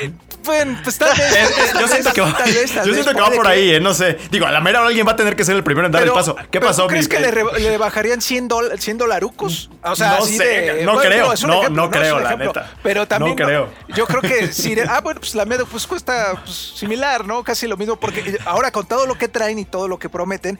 eh, 0.00 0.12
bueno, 0.44 0.78
pues 0.84 0.98
tal 0.98 1.16
vez. 1.16 1.50
Yo 1.80 1.88
siento 1.88 2.12
que 2.12 2.20
va, 2.20 2.36
tal 2.36 2.52
vez, 2.52 2.72
tal 2.74 2.86
yo 2.86 2.92
siento 2.92 3.12
que 3.14 3.20
va 3.20 3.30
por 3.30 3.46
ahí, 3.46 3.70
eh, 3.72 3.80
no 3.80 3.94
sé. 3.94 4.18
Digo, 4.30 4.44
a 4.46 4.50
la 4.50 4.60
mera 4.60 4.84
alguien 4.84 5.06
va 5.06 5.12
a 5.12 5.16
tener 5.16 5.34
que 5.36 5.44
ser 5.44 5.56
el 5.56 5.64
primero 5.64 5.86
en 5.86 5.92
dar 5.92 6.02
el 6.02 6.12
paso. 6.12 6.36
¿Qué 6.50 6.60
pasó, 6.60 6.82
¿tú 6.82 6.88
¿Crees 6.88 7.08
mi- 7.08 7.14
que 7.14 7.20
le, 7.20 7.30
re- 7.30 7.58
le 7.60 7.78
bajarían 7.78 8.20
100, 8.20 8.48
dol- 8.50 8.78
100 8.78 8.98
dolarucos? 8.98 9.70
O 9.82 9.96
sea, 9.96 10.18
No 10.18 10.24
así 10.24 10.36
sé, 10.36 10.44
de- 10.44 10.84
no 10.84 10.94
bueno, 10.94 11.08
creo, 11.10 11.26
no, 11.26 11.32
ejemplo, 11.32 11.70
no 11.70 11.90
creo, 11.90 12.20
la 12.20 12.36
neta. 12.36 12.70
Pero 12.82 13.06
también. 13.08 13.29
No 13.30 13.36
creo. 13.36 13.72
Yo 13.88 14.06
creo 14.06 14.20
que 14.22 14.52
si. 14.52 14.74
Ah, 14.80 15.00
bueno, 15.00 15.20
pues 15.20 15.34
la 15.34 15.44
Medo 15.44 15.66
pues 15.66 15.86
cuesta 15.86 16.40
pues, 16.44 16.72
similar, 16.76 17.26
¿no? 17.26 17.42
Casi 17.44 17.66
lo 17.66 17.76
mismo. 17.76 17.96
Porque 17.98 18.38
ahora 18.44 18.70
con 18.70 18.86
todo 18.86 19.06
lo 19.06 19.16
que 19.16 19.28
traen 19.28 19.58
y 19.58 19.64
todo 19.64 19.88
lo 19.88 19.98
que 19.98 20.08
prometen, 20.08 20.58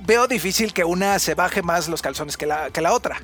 veo 0.00 0.26
difícil 0.26 0.72
que 0.72 0.84
una 0.84 1.18
se 1.18 1.34
baje 1.34 1.62
más 1.62 1.88
los 1.88 2.02
calzones 2.02 2.36
que 2.36 2.46
la, 2.46 2.70
que 2.70 2.80
la 2.80 2.92
otra. 2.92 3.20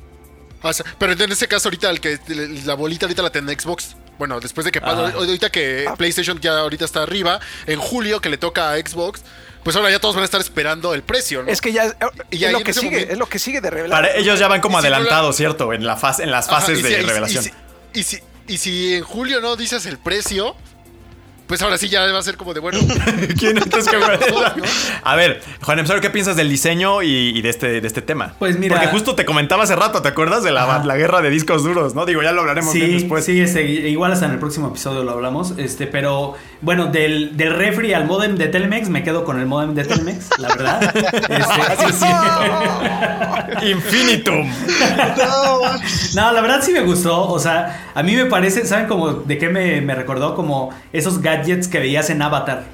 O 0.63 0.73
sea, 0.73 0.85
pero 0.99 1.13
en 1.13 1.33
ese 1.33 1.49
caso 1.49 1.69
ahorita 1.69 1.89
el 1.91 2.01
que 2.01 2.19
la 2.65 2.75
bolita 2.75 3.07
ahorita 3.07 3.23
la 3.23 3.31
tiene 3.31 3.53
Xbox. 3.59 3.97
Bueno, 4.19 4.39
después 4.39 4.67
de 4.67 4.71
que 4.73 4.83
pasa, 4.83 5.07
Ah. 5.07 5.13
ahorita 5.17 5.49
que 5.51 5.91
PlayStation 5.97 6.39
ya 6.41 6.59
ahorita 6.59 6.85
está 6.85 7.03
arriba, 7.03 7.41
en 7.67 7.81
julio 7.81 8.21
que 8.21 8.29
le 8.29 8.37
toca 8.37 8.73
a 8.73 8.77
Xbox, 8.77 9.23
pues 9.65 9.75
ahora 9.77 9.91
ya 9.91 9.99
todos 9.99 10.15
van 10.15 10.21
a 10.23 10.25
estar 10.27 10.43
esperando 10.43 10.93
el 10.93 11.03
precio, 11.03 11.43
¿no? 11.43 11.51
Es 11.51 11.63
que 11.63 11.73
ya. 11.73 11.87
eh, 11.87 11.95
Y 12.31 12.45
es, 12.45 12.53
lo 12.53 12.61
que 12.63 12.75
sigue, 12.75 12.91
momento- 12.91 13.13
es 13.15 13.19
lo 13.19 13.27
que 13.27 13.39
sigue 13.39 13.63
de 13.63 13.71
revelar. 13.71 14.03
Para 14.03 14.15
ellos 14.17 14.39
ya 14.39 14.49
van 14.49 14.61
como 14.61 14.79
Y 14.79 14.83
si 14.83 14.85
no 14.85 14.91
la- 14.91 14.97
adelantados, 14.99 15.37
¿cierto? 15.37 15.73
En, 15.73 15.87
la 15.87 15.97
fase, 15.97 16.25
en 16.25 16.31
las 16.31 16.49
Ajá, 16.49 16.61
fases 16.61 16.83
de 16.83 16.91
y 16.91 16.97
revelación. 17.03 17.45
Y 17.45 17.49
si, 17.49 17.53
y, 18.01 18.03
si, 18.03 18.23
y 18.51 18.59
si 18.59 18.95
en 18.95 19.05
julio 19.05 19.41
no 19.41 19.55
dices 19.55 19.87
el 19.87 19.97
precio, 19.97 20.57
pues 21.51 21.61
ahora 21.63 21.77
sí 21.79 21.89
ya 21.89 22.07
va 22.13 22.21
a 22.21 22.23
ser 22.23 22.37
como 22.37 22.55
de 22.55 22.61
bueno. 22.61 22.79
¿Quién 23.39 23.59
entonces 23.59 23.89
qué 23.91 23.99
fue? 23.99 24.17
¿no? 24.31 24.63
A 25.03 25.17
ver, 25.17 25.43
Juan 25.63 25.81
Emsario, 25.81 26.01
¿qué 26.01 26.09
piensas 26.09 26.37
del 26.37 26.49
diseño 26.49 27.03
y, 27.03 27.09
y 27.37 27.43
de, 27.43 27.49
este, 27.49 27.81
de 27.81 27.87
este 27.89 28.03
tema? 28.03 28.35
Pues 28.39 28.57
mira- 28.57 28.77
Porque 28.77 28.89
justo 28.93 29.17
te 29.17 29.25
comentaba 29.25 29.65
hace 29.65 29.75
rato, 29.75 30.01
¿te 30.01 30.07
acuerdas 30.07 30.45
de 30.45 30.53
la, 30.53 30.81
la 30.85 30.97
guerra 30.97 31.21
de 31.23 31.31
discos 31.31 31.65
duros, 31.65 31.97
no? 31.97 32.07
Digo, 32.07 32.23
ya 32.23 32.31
lo 32.31 32.43
hablaremos 32.43 32.73
bien 32.73 32.93
después. 32.93 33.25
sí, 33.25 33.41
este, 33.41 33.65
igual 33.65 34.13
hasta 34.13 34.27
en 34.27 34.33
el 34.33 34.39
próximo 34.39 34.69
episodio 34.69 35.03
lo 35.03 35.11
hablamos. 35.11 35.55
Este, 35.59 35.89
pero 35.89 36.35
bueno, 36.61 36.87
del, 36.87 37.37
del 37.37 37.53
refri 37.53 37.95
al 37.95 38.05
modem 38.07 38.37
de 38.37 38.47
Telmex, 38.47 38.89
me 38.89 39.03
quedo 39.03 39.25
con 39.25 39.41
el 39.41 39.47
modem 39.47 39.75
de 39.75 39.85
Telmex, 39.85 40.39
la 40.39 40.49
verdad. 40.51 40.95
Este, 41.31 41.87
sí, 41.87 41.93
sí. 42.01 43.67
Infinitum. 43.71 44.49
No, 46.15 46.33
la 46.33 46.41
verdad 46.41 46.61
sí 46.63 46.73
me 46.73 46.81
gustó. 46.81 47.27
O 47.29 47.39
sea, 47.39 47.91
a 47.95 48.03
mí 48.03 48.15
me 48.15 48.27
parece, 48.27 48.67
¿saben 48.67 48.87
como 48.87 49.13
de 49.13 49.39
qué 49.39 49.49
me, 49.49 49.81
me 49.81 49.95
recordó? 49.95 50.35
Como 50.35 50.71
esos 50.93 51.21
gadgets 51.21 51.40
que 51.45 51.79
veías 51.79 52.11
en 52.11 52.23
Avatar. 52.23 52.65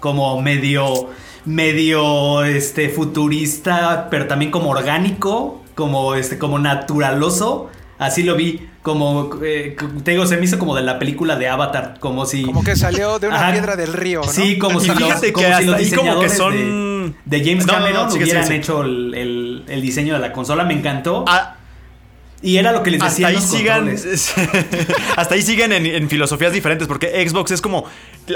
Como 0.00 0.40
medio, 0.42 1.10
medio, 1.44 2.44
este, 2.44 2.88
futurista, 2.90 4.08
pero 4.10 4.26
también 4.26 4.50
como 4.50 4.70
orgánico, 4.70 5.62
como, 5.74 6.14
este, 6.14 6.38
como 6.38 6.58
naturaloso. 6.58 7.70
Así 7.98 8.22
lo 8.22 8.36
vi. 8.36 8.68
Como, 8.82 9.30
eh, 9.42 9.74
te 10.04 10.12
digo, 10.12 10.26
se 10.26 10.36
me 10.36 10.44
hizo 10.44 10.58
como 10.60 10.76
de 10.76 10.82
la 10.82 10.98
película 10.98 11.34
de 11.36 11.48
Avatar. 11.48 11.96
Como 11.98 12.24
si... 12.24 12.42
Como 12.42 12.62
que 12.62 12.76
salió 12.76 13.18
de 13.18 13.26
una 13.28 13.40
Ajá. 13.40 13.52
piedra 13.52 13.74
del 13.74 13.92
río, 13.94 14.20
¿no? 14.20 14.28
Sí, 14.30 14.58
como 14.58 14.78
si 14.78 14.88
los, 14.88 14.98
como 14.98 15.08
que 15.18 15.32
si 15.32 15.42
los 15.42 15.50
ahí 15.50 15.66
como 15.66 15.74
que 15.74 15.82
diseñadores 16.26 16.36
son- 16.36 17.14
de, 17.24 17.38
de 17.38 17.44
James 17.44 17.66
No, 17.66 17.72
no, 17.72 17.78
no, 17.80 17.84
Cameron 17.86 18.12
hubieran 18.12 18.52
hecho 18.52 18.82
el, 18.82 19.14
el- 19.14 19.64
el 19.66 19.80
diseño 19.82 20.14
de 20.14 20.20
la 20.20 20.32
consola. 20.32 20.62
Me 20.64 20.74
encantó. 20.74 21.24
Ah, 21.26 21.55
y 22.46 22.58
era 22.58 22.70
lo 22.70 22.82
que 22.84 22.92
les 22.92 23.02
decía 23.02 23.26
hasta 23.26 23.28
ahí 23.28 23.34
los 23.34 23.44
sigan 23.44 23.88
hasta 25.16 25.34
ahí 25.34 25.42
siguen 25.42 25.72
en, 25.72 25.84
en 25.86 26.08
filosofías 26.08 26.52
diferentes 26.52 26.86
porque 26.86 27.26
Xbox 27.28 27.50
es 27.50 27.60
como 27.60 27.84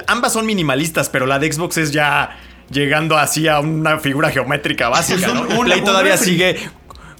ambas 0.07 0.33
son 0.33 0.47
minimalistas 0.47 1.09
pero 1.09 1.27
la 1.27 1.39
de 1.39 1.53
Xbox 1.53 1.77
es 1.79 1.93
ya 1.93 2.37
llegando 2.71 3.17
así 3.17 3.47
a 3.49 3.61
una 3.61 3.99
figura 3.99 4.31
geométrica 4.31 4.89
básica 4.89 5.29
¿no? 5.29 5.47
Y 5.49 5.59
un- 5.59 5.65
Play 5.67 5.79
un 5.81 5.85
todavía 5.85 6.17
sigue 6.17 6.57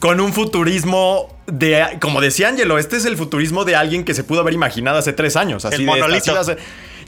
con 0.01 0.21
un 0.21 0.33
futurismo 0.33 1.29
de 1.47 1.85
como 2.01 2.21
decía 2.21 2.49
Angelo 2.49 2.79
este 2.79 2.97
es 2.97 3.05
el 3.05 3.17
futurismo 3.17 3.65
de 3.65 3.77
alguien 3.77 4.05
que 4.05 4.15
se 4.15 4.25
pudo 4.25 4.41
haber 4.41 4.55
imaginado 4.55 4.99
hace 4.99 5.13
tres 5.13 5.37
años 5.37 5.65
así 5.65 5.77
El 5.77 5.81
de, 5.83 5.87
monolito. 5.87 6.39
así 6.39 6.53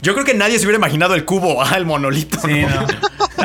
yo 0.01 0.13
creo 0.13 0.25
que 0.25 0.33
nadie 0.33 0.59
se 0.59 0.65
hubiera 0.65 0.77
imaginado 0.77 1.15
el 1.15 1.25
cubo 1.25 1.61
ah, 1.63 1.75
el 1.75 1.85
monolito 1.85 2.39
Sí, 2.39 2.61
¿no? 2.61 2.69
no. 2.69 2.87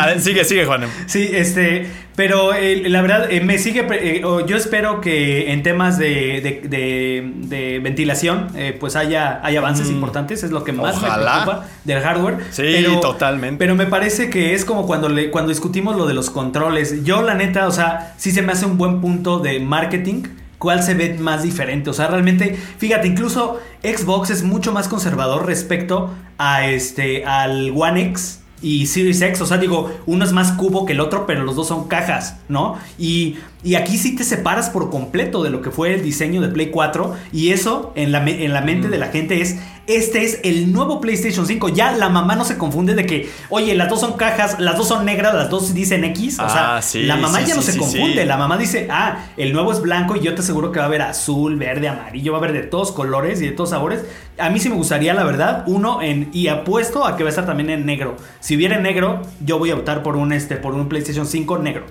Ver, 0.06 0.20
sigue 0.20 0.44
sigue 0.44 0.64
Juan 0.66 0.84
Sí, 1.06 1.28
este, 1.32 1.86
pero 2.16 2.54
eh, 2.54 2.88
la 2.88 3.00
verdad 3.02 3.30
eh, 3.30 3.40
me 3.40 3.58
sigue, 3.58 3.86
eh, 3.90 4.22
yo 4.46 4.56
espero 4.56 5.00
que 5.00 5.52
en 5.52 5.62
temas 5.62 5.98
de, 5.98 6.40
de- 6.40 6.68
de- 6.68 7.32
de 7.48 7.78
ventilación 7.80 8.48
pues 8.80 8.96
haya, 8.96 9.40
haya 9.44 9.58
avances 9.60 9.88
importantes, 9.90 10.42
es 10.42 10.50
lo 10.50 10.64
que 10.64 10.72
más 10.72 10.96
Ojalá. 10.96 11.16
me 11.38 11.42
preocupa 11.44 11.66
del 11.84 12.00
hardware. 12.02 12.36
Sí, 12.50 12.84
totalmente. 13.00 13.58
Pero 13.58 13.74
me 13.74 13.86
parece 13.86 14.30
que 14.30 14.54
es 14.54 14.64
como 14.64 14.86
cuando, 14.86 15.08
le, 15.08 15.30
cuando 15.30 15.50
discutimos 15.50 15.96
lo 15.96 16.06
de 16.06 16.14
los 16.14 16.30
controles, 16.30 17.04
yo 17.04 17.22
la 17.22 17.34
neta, 17.34 17.66
o 17.66 17.72
sea, 17.72 18.14
sí 18.18 18.30
se 18.32 18.42
me 18.42 18.52
hace 18.52 18.66
un 18.66 18.78
buen 18.78 19.00
punto 19.00 19.38
de 19.38 19.60
marketing. 19.60 20.22
¿Cuál 20.58 20.82
se 20.82 20.94
ve 20.94 21.14
más 21.20 21.44
diferente? 21.44 21.88
O 21.88 21.92
sea, 21.92 22.08
realmente, 22.08 22.56
fíjate, 22.78 23.06
incluso 23.06 23.60
Xbox 23.84 24.30
es 24.30 24.42
mucho 24.42 24.72
más 24.72 24.88
conservador 24.88 25.46
respecto 25.46 26.12
a 26.36 26.66
este, 26.66 27.24
al 27.24 27.70
One 27.76 28.02
X 28.10 28.40
y 28.62 28.86
Series 28.86 29.20
X. 29.20 29.40
O 29.40 29.46
sea, 29.46 29.58
digo, 29.58 29.90
uno 30.06 30.24
es 30.24 30.32
más 30.32 30.52
cubo 30.52 30.86
que 30.86 30.92
el 30.92 31.00
otro, 31.00 31.26
pero 31.26 31.44
los 31.44 31.56
dos 31.56 31.68
son 31.68 31.88
cajas, 31.88 32.36
¿no? 32.48 32.76
Y, 32.98 33.38
y 33.64 33.74
aquí 33.74 33.98
sí 33.98 34.14
te 34.14 34.22
separas 34.22 34.70
por 34.70 34.88
completo 34.90 35.42
de 35.42 35.50
lo 35.50 35.62
que 35.62 35.70
fue 35.70 35.92
el 35.94 36.02
diseño 36.02 36.40
de 36.40 36.48
Play 36.48 36.70
4. 36.70 37.14
Y 37.32 37.50
eso 37.50 37.92
en 37.96 38.12
la, 38.12 38.24
en 38.28 38.52
la 38.52 38.60
mente 38.60 38.88
de 38.88 38.98
la 38.98 39.08
gente 39.08 39.40
es, 39.40 39.56
este 39.88 40.24
es 40.24 40.40
el 40.44 40.72
nuevo 40.72 41.00
PlayStation 41.00 41.44
5. 41.44 41.70
Ya 41.70 41.90
la 41.92 42.08
mamá 42.08 42.36
no 42.36 42.44
se 42.44 42.56
confunde 42.56 42.94
de 42.94 43.04
que, 43.04 43.28
oye, 43.50 43.74
las 43.74 43.88
dos 43.88 44.00
son 44.00 44.12
cajas, 44.12 44.60
las 44.60 44.76
dos 44.76 44.86
son 44.86 45.04
negras, 45.04 45.34
las 45.34 45.50
dos 45.50 45.74
dicen 45.74 46.04
X. 46.04 46.38
O 46.38 46.48
sea, 46.48 46.76
Ah, 46.76 46.82
sí, 46.82 47.02
la 47.02 47.16
mamá 47.16 47.40
sí, 47.40 47.46
ya 47.46 47.56
no 47.56 47.62
se 47.62 47.76
confunde. 47.76 48.24
La 48.26 48.36
mamá 48.36 48.58
dice, 48.58 48.86
ah, 48.90 49.26
el 49.36 49.52
nuevo 49.52 49.72
es 49.72 49.80
blanco 49.80 50.14
y 50.14 50.20
yo 50.20 50.34
te 50.36 50.42
aseguro 50.42 50.70
que 50.70 50.78
va 50.78 50.84
a 50.84 50.88
haber 50.88 51.02
azul, 51.02 51.56
verde, 51.56 51.88
amarillo, 51.88 52.32
va 52.32 52.38
a 52.38 52.40
haber 52.42 52.52
de 52.52 52.62
todos 52.62 52.92
colores 52.92 53.40
y 53.42 53.46
de 53.46 53.52
todos 53.52 53.70
sabores. 53.70 54.04
A 54.38 54.50
mí 54.50 54.60
sí 54.60 54.68
me 54.68 54.76
gustaría, 54.76 55.14
la 55.14 55.24
verdad, 55.24 55.64
uno 55.66 56.00
en 56.00 56.30
y 56.32 56.46
apuesto 56.46 57.04
a 57.04 57.16
que 57.16 57.24
va 57.24 57.28
a 57.28 57.30
estar 57.30 57.46
también 57.46 57.70
en 57.70 57.86
negro. 57.86 58.16
Si 58.38 58.54
hubiera 58.54 58.76
en 58.76 58.84
negro, 58.84 59.22
yo 59.44 59.58
voy 59.58 59.72
a 59.72 59.74
optar 59.74 60.04
por 60.04 60.16
un 60.16 60.32
este 60.32 60.56
por 60.56 60.74
un 60.74 60.88
PlayStation 60.88 61.26
5 61.26 61.58
negro. 61.58 61.86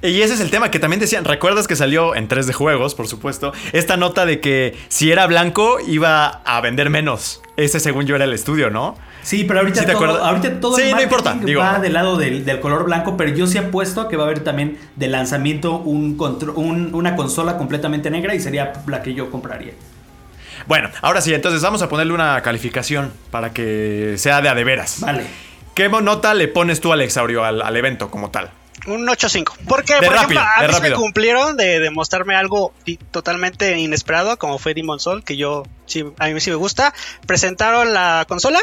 Y 0.00 0.22
ese 0.22 0.34
es 0.34 0.40
el 0.40 0.50
tema 0.50 0.70
que 0.70 0.78
también 0.78 1.00
decían, 1.00 1.24
¿recuerdas 1.24 1.66
que 1.66 1.74
salió 1.74 2.14
en 2.14 2.28
3 2.28 2.46
de 2.46 2.52
juegos, 2.52 2.94
por 2.94 3.08
supuesto? 3.08 3.52
Esta 3.72 3.96
nota 3.96 4.26
de 4.26 4.38
que 4.40 4.76
si 4.88 5.10
era 5.10 5.26
blanco 5.26 5.78
iba 5.86 6.26
a 6.44 6.60
vender 6.60 6.88
menos. 6.88 7.42
Ese 7.56 7.80
según 7.80 8.06
yo 8.06 8.14
era 8.14 8.24
el 8.24 8.32
estudio, 8.32 8.70
¿no? 8.70 8.96
Sí, 9.22 9.42
pero 9.42 9.58
ahorita 9.58 9.80
¿Sí 9.80 9.86
te 9.86 9.92
todo, 9.92 10.04
acuerdas? 10.04 10.26
ahorita 10.28 10.60
todo 10.60 10.76
Sí, 10.76 10.82
el 10.82 10.94
no 10.94 11.02
importa, 11.02 11.36
digo. 11.42 11.60
va 11.60 11.80
del 11.80 11.92
lado 11.94 12.16
del, 12.16 12.44
del 12.44 12.60
color 12.60 12.84
blanco, 12.84 13.16
pero 13.16 13.30
yo 13.34 13.48
sí 13.48 13.58
apuesto 13.58 14.00
a 14.02 14.08
que 14.08 14.16
va 14.16 14.22
a 14.22 14.26
haber 14.26 14.40
también 14.44 14.78
de 14.94 15.08
lanzamiento 15.08 15.72
un, 15.76 16.16
contro- 16.16 16.54
un- 16.54 16.94
una 16.94 17.16
consola 17.16 17.58
completamente 17.58 18.08
negra 18.10 18.34
y 18.36 18.40
sería 18.40 18.72
la 18.86 19.02
que 19.02 19.14
yo 19.14 19.30
compraría. 19.32 19.72
Bueno, 20.68 20.90
ahora 21.02 21.20
sí, 21.20 21.34
entonces 21.34 21.60
vamos 21.60 21.82
a 21.82 21.88
ponerle 21.88 22.12
una 22.12 22.40
calificación 22.42 23.12
para 23.32 23.52
que 23.52 24.14
sea 24.16 24.40
de 24.40 24.48
a 24.48 24.54
de 24.54 24.62
veras. 24.64 25.00
Vale. 25.00 25.24
¿Qué 25.74 25.88
nota 25.88 26.34
le 26.34 26.46
pones 26.48 26.80
tú, 26.80 26.92
Alexaurio, 26.92 27.44
al, 27.44 27.60
al 27.62 27.76
evento 27.76 28.10
como 28.10 28.30
tal? 28.30 28.50
Un 28.88 29.06
8-5. 29.06 29.52
Porque, 29.68 29.94
De 29.94 30.06
por 30.06 30.14
rápido, 30.14 30.40
ejemplo, 30.40 30.40
a 30.40 30.66
mí 30.66 30.72
se 30.72 30.78
rápido. 30.80 30.96
cumplieron 30.96 31.56
de 31.56 31.78
demostrarme 31.80 32.34
algo 32.34 32.72
totalmente 33.10 33.78
inesperado, 33.78 34.38
como 34.38 34.58
fue 34.58 34.74
Demon 34.74 34.98
Soul, 35.00 35.22
que 35.24 35.36
yo 35.36 35.64
sí, 35.86 36.04
a 36.18 36.28
mí 36.28 36.40
sí 36.40 36.50
me 36.50 36.56
gusta. 36.56 36.92
Presentaron 37.26 37.92
la 37.92 38.24
consola 38.28 38.60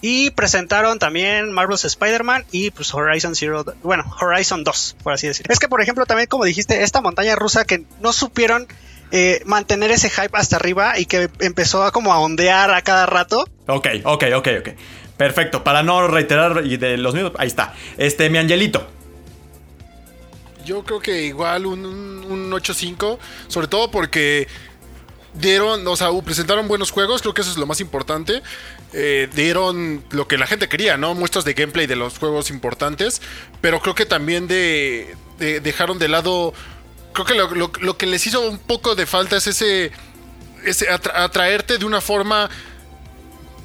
y 0.00 0.30
presentaron 0.30 0.98
también 0.98 1.52
Marvel's 1.52 1.84
Spider-Man 1.84 2.44
y 2.52 2.70
pues 2.70 2.92
Horizon 2.94 3.34
Zero, 3.34 3.64
bueno, 3.82 4.04
Horizon 4.20 4.64
2, 4.64 4.96
por 5.02 5.12
así 5.12 5.26
decirlo. 5.26 5.52
Es 5.52 5.58
que, 5.58 5.68
por 5.68 5.80
ejemplo, 5.80 6.06
también 6.06 6.28
como 6.28 6.44
dijiste, 6.44 6.82
esta 6.82 7.00
montaña 7.00 7.34
rusa 7.36 7.64
que 7.64 7.84
no 8.00 8.12
supieron 8.12 8.68
eh, 9.10 9.42
mantener 9.44 9.90
ese 9.90 10.10
hype 10.10 10.36
hasta 10.36 10.56
arriba 10.56 10.98
y 10.98 11.06
que 11.06 11.30
empezó 11.40 11.82
a 11.82 11.92
como 11.92 12.12
a 12.12 12.18
ondear 12.20 12.70
a 12.72 12.82
cada 12.82 13.06
rato. 13.06 13.48
Ok, 13.66 13.88
ok, 14.04 14.24
ok, 14.36 14.48
ok. 14.60 14.68
Perfecto, 15.16 15.64
para 15.64 15.82
no 15.82 16.06
reiterar 16.06 16.64
y 16.64 16.76
de 16.76 16.96
los 16.96 17.12
mismos, 17.14 17.32
ahí 17.38 17.48
está. 17.48 17.74
Este, 17.96 18.30
mi 18.30 18.38
angelito. 18.38 18.86
Yo 20.68 20.84
creo 20.84 21.00
que 21.00 21.22
igual 21.24 21.64
un, 21.64 21.86
un, 21.86 22.24
un 22.30 22.50
8-5, 22.52 23.18
sobre 23.48 23.68
todo 23.68 23.90
porque 23.90 24.46
dieron, 25.32 25.86
o 25.86 25.96
sea, 25.96 26.08
presentaron 26.24 26.68
buenos 26.68 26.90
juegos, 26.90 27.22
creo 27.22 27.32
que 27.32 27.40
eso 27.40 27.50
es 27.50 27.56
lo 27.56 27.64
más 27.66 27.80
importante. 27.80 28.42
Eh, 28.92 29.28
dieron 29.34 30.04
lo 30.10 30.28
que 30.28 30.36
la 30.36 30.46
gente 30.46 30.68
quería, 30.68 30.96
¿no? 30.98 31.14
Muestras 31.14 31.44
de 31.46 31.54
gameplay 31.54 31.86
de 31.86 31.96
los 31.96 32.18
juegos 32.18 32.50
importantes, 32.50 33.22
pero 33.62 33.80
creo 33.80 33.94
que 33.94 34.04
también 34.06 34.46
de, 34.46 35.16
de- 35.38 35.60
dejaron 35.60 35.98
de 35.98 36.08
lado, 36.08 36.52
creo 37.14 37.24
que 37.26 37.34
lo, 37.34 37.50
lo- 37.54 37.72
lo 37.80 37.96
que 37.96 38.06
les 38.06 38.26
hizo 38.26 38.40
un 38.46 38.58
poco 38.58 38.94
de 38.94 39.06
falta 39.06 39.36
es 39.38 39.46
ese, 39.46 39.90
ese 40.64 40.86
atra- 40.90 41.12
atraerte 41.24 41.78
de 41.78 41.84
una 41.86 42.00
forma 42.02 42.50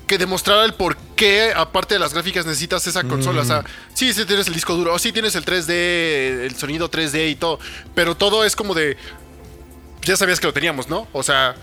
que 0.08 0.18
demostrara 0.18 0.66
el 0.66 0.74
por 0.74 0.98
qué, 1.16 1.54
aparte 1.56 1.96
de 1.96 2.00
las 2.00 2.14
gráficas, 2.14 2.46
necesitas 2.46 2.86
esa 2.88 3.04
consola. 3.04 3.42
O 3.42 3.46
sea, 3.46 3.64
sí, 3.94 4.14
sí 4.14 4.26
tienes 4.26 4.48
el 4.48 4.54
disco 4.54 4.74
duro, 4.76 4.94
o 4.94 5.00
sí 5.00 5.12
tienes 5.12 5.36
el 5.36 5.46
3D, 5.46 6.46
el 6.46 6.56
sonido 6.56 6.90
3D 6.90 7.32
y 7.32 7.36
todo, 7.36 7.60
pero 7.96 8.16
todo 8.16 8.44
es 8.44 8.56
como 8.56 8.74
de. 8.74 8.98
Ya 10.04 10.18
sabías 10.18 10.40
que 10.40 10.48
lo 10.48 10.54
teníamos, 10.54 10.90
¿no? 10.90 11.08
O 11.14 11.24
sea, 11.24 11.56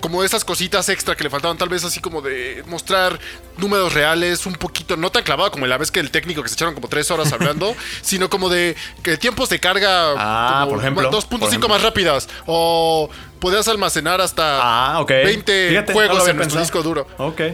como 0.00 0.22
esas 0.24 0.44
cositas 0.44 0.88
extra 0.88 1.16
que 1.16 1.24
le 1.24 1.30
faltaban, 1.30 1.56
tal 1.58 1.68
vez 1.68 1.84
así 1.84 2.00
como 2.00 2.20
de 2.22 2.62
mostrar 2.66 3.18
números 3.56 3.92
reales, 3.92 4.46
un 4.46 4.54
poquito, 4.54 4.96
no 4.96 5.10
tan 5.10 5.22
clavado 5.22 5.50
como 5.50 5.66
la 5.66 5.78
vez 5.78 5.90
que 5.90 6.00
el 6.00 6.10
técnico 6.10 6.42
que 6.42 6.48
se 6.48 6.54
echaron 6.54 6.74
como 6.74 6.88
tres 6.88 7.10
horas 7.10 7.32
hablando, 7.32 7.74
sino 8.02 8.28
como 8.30 8.48
de 8.48 8.76
que 9.02 9.16
tiempos 9.16 9.48
de 9.48 9.60
carga 9.60 10.14
Ah, 10.16 10.66
por 10.68 10.78
ejemplo, 10.80 11.10
por 11.10 11.20
2.5 11.22 11.46
ejemplo. 11.48 11.68
más 11.68 11.82
rápidas, 11.82 12.28
o 12.46 13.08
podías 13.40 13.68
almacenar 13.68 14.20
hasta 14.20 14.94
Ah, 14.94 15.00
ok. 15.00 15.10
20 15.10 15.68
Fíjate, 15.68 15.92
no 15.94 16.00
lo 16.00 16.06
juegos 16.08 16.28
en 16.28 16.36
nuestro 16.36 16.60
disco 16.60 16.82
duro. 16.82 17.06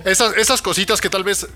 Esas, 0.05 0.37
esas 0.37 0.63
cositas 0.63 1.01
que 1.01 1.11
tal 1.11 1.25
vez 1.25 1.47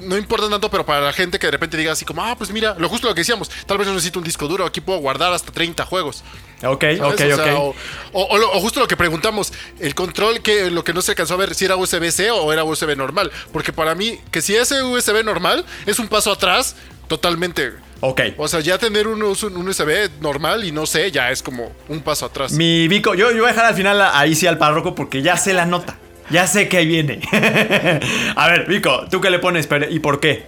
no 0.00 0.16
importan 0.16 0.50
tanto, 0.50 0.70
pero 0.70 0.84
para 0.86 1.00
la 1.00 1.12
gente 1.12 1.38
que 1.38 1.46
de 1.46 1.50
repente 1.52 1.76
diga 1.76 1.92
así 1.92 2.04
como, 2.04 2.22
ah, 2.22 2.34
pues 2.36 2.50
mira, 2.50 2.74
lo 2.78 2.88
justo 2.88 3.08
lo 3.08 3.14
que 3.14 3.20
decíamos, 3.22 3.50
tal 3.66 3.78
vez 3.78 3.86
no 3.86 3.94
necesito 3.94 4.18
un 4.18 4.24
disco 4.24 4.48
duro, 4.48 4.64
aquí 4.64 4.80
puedo 4.80 4.98
guardar 4.98 5.32
hasta 5.32 5.52
30 5.52 5.84
juegos. 5.86 6.24
Ok, 6.64 6.82
¿sabes? 6.82 7.00
ok, 7.00 7.12
O 7.12 7.16
sea, 7.16 7.58
ok. 7.58 7.76
o, 8.12 8.60
justo 8.60 8.80
lo 8.80 8.88
que 8.88 8.96
preguntamos, 8.96 9.52
el 9.80 9.94
control, 9.94 10.40
que 10.40 10.70
lo 10.70 10.84
que 10.84 10.92
no 10.92 11.02
se 11.02 11.12
alcanzó 11.12 11.34
a 11.34 11.38
ver, 11.38 11.54
si 11.54 11.64
era 11.64 11.76
USB-C 11.76 12.30
o 12.30 12.52
era 12.52 12.64
USB 12.64 12.96
normal. 12.96 13.30
Porque 13.52 13.72
para 13.72 13.94
mí, 13.94 14.18
que 14.30 14.42
si 14.42 14.56
es 14.56 14.70
USB 14.72 15.24
normal, 15.24 15.64
es 15.86 15.98
un 15.98 16.08
paso 16.08 16.32
atrás 16.32 16.76
totalmente. 17.06 17.72
Ok. 18.00 18.20
O 18.36 18.46
sea, 18.48 18.60
ya 18.60 18.78
tener 18.78 19.08
un, 19.08 19.22
un 19.22 19.68
USB 19.68 20.10
normal 20.20 20.64
y 20.64 20.72
no 20.72 20.86
sé, 20.86 21.10
ya 21.10 21.30
es 21.30 21.42
como 21.42 21.72
un 21.88 22.00
paso 22.00 22.26
atrás. 22.26 22.52
Mi 22.52 22.86
Vico, 22.88 23.14
yo, 23.14 23.30
yo 23.30 23.38
voy 23.38 23.46
a 23.46 23.48
dejar 23.48 23.66
al 23.66 23.74
final 23.74 24.00
ahí 24.00 24.34
sí 24.34 24.46
al 24.46 24.58
párroco 24.58 24.94
porque 24.94 25.22
ya 25.22 25.36
sé 25.36 25.52
la 25.52 25.66
nota. 25.66 25.98
Ya 26.30 26.46
sé 26.46 26.68
que 26.68 26.78
ahí 26.78 26.86
viene. 26.86 27.20
a 28.36 28.48
ver, 28.48 28.66
Vico, 28.66 29.06
¿tú 29.10 29.20
qué 29.20 29.30
le 29.30 29.38
pones 29.38 29.68
y 29.90 29.98
por 30.00 30.20
qué? 30.20 30.46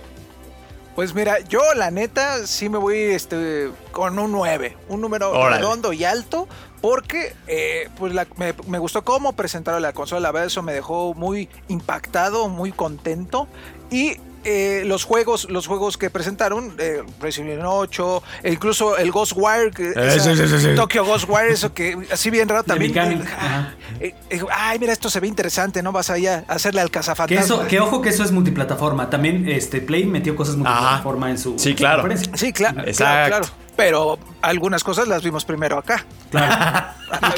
Pues 0.95 1.15
mira, 1.15 1.39
yo 1.49 1.61
la 1.77 1.91
neta 1.91 2.47
sí 2.47 2.69
me 2.69 2.77
voy 2.77 2.99
este, 2.99 3.71
con 3.93 4.19
un 4.19 4.33
9, 4.33 4.77
un 4.89 5.01
número 5.01 5.31
Órale. 5.31 5.57
redondo 5.57 5.93
y 5.93 6.05
alto, 6.05 6.47
porque 6.83 7.33
eh, 7.47 7.89
pues 7.97 8.13
la- 8.13 8.27
me, 8.37 8.55
me 8.67 8.79
gustó 8.79 9.03
cómo 9.03 9.33
presentaron 9.35 9.81
la 9.81 9.93
consola, 9.93 10.21
la 10.21 10.33
verdad 10.33 10.49
eso 10.49 10.63
me 10.63 10.73
dejó 10.75 11.15
muy 11.15 11.49
impactado, 11.69 12.49
muy 12.49 12.73
contento 12.73 13.49
y 13.91 14.17
eh, 14.45 14.83
los 14.87 15.05
juegos 15.05 15.49
los 15.51 15.67
juegos 15.67 15.97
que 15.99 16.11
presentaron, 16.11 16.75
eh, 16.79 17.03
Resident 17.21 17.51
Evil 17.53 17.65
8, 17.67 18.23
e 18.43 18.53
incluso 18.53 18.97
el 18.97 19.11
Ghostwire, 19.11 19.71
que- 19.71 19.91
esa- 19.91 20.35
sí, 20.35 20.37
sí, 20.37 20.49
sí, 20.49 20.59
sí. 20.61 20.75
Tokyo 20.75 21.05
Ghostwire, 21.05 21.53
eso 21.53 21.73
que 21.75 21.97
así 22.13 22.31
bien 22.31 22.49
raro 22.49 22.63
también. 22.65 22.97
Ajá. 22.99 23.75
eh, 24.01 24.15
eh, 24.31 24.41
ay, 24.53 24.79
mira, 24.79 24.93
esto 24.93 25.11
se 25.11 25.21
ve 25.21 25.27
interesante, 25.27 25.83
¿no? 25.83 25.93
Vas 25.93 26.11
allá 26.11 26.45
a 26.49 26.55
hacerle 26.55 26.81
al 26.81 26.89
Que, 26.89 26.93
cazafantasma. 26.93 27.45
eso, 27.45 27.67
que 27.69 27.81
ojo 27.81 28.01
que 28.01 28.09
eso 28.11 28.25
es 28.25 28.33
multiplataforma. 28.33 29.11
También 29.11 29.49
este 29.49 29.81
Play 29.81 30.05
metió 30.07 30.35
cosas 30.37 30.57
multiplataforma 30.57 31.31
en 31.31 31.39
su 31.39 31.59
Sí, 31.59 31.75
claro. 31.75 32.03
conferencia. 32.03 32.33
Sí, 32.37 32.53
claro, 32.53 32.75
claro, 32.77 32.89
Exacto. 32.91 33.29
claro. 33.39 33.60
Pero 33.77 34.19
algunas 34.43 34.85
cosas 34.85 35.09
las 35.09 35.23
vimos 35.23 35.45
primero 35.45 35.79
acá. 35.79 36.05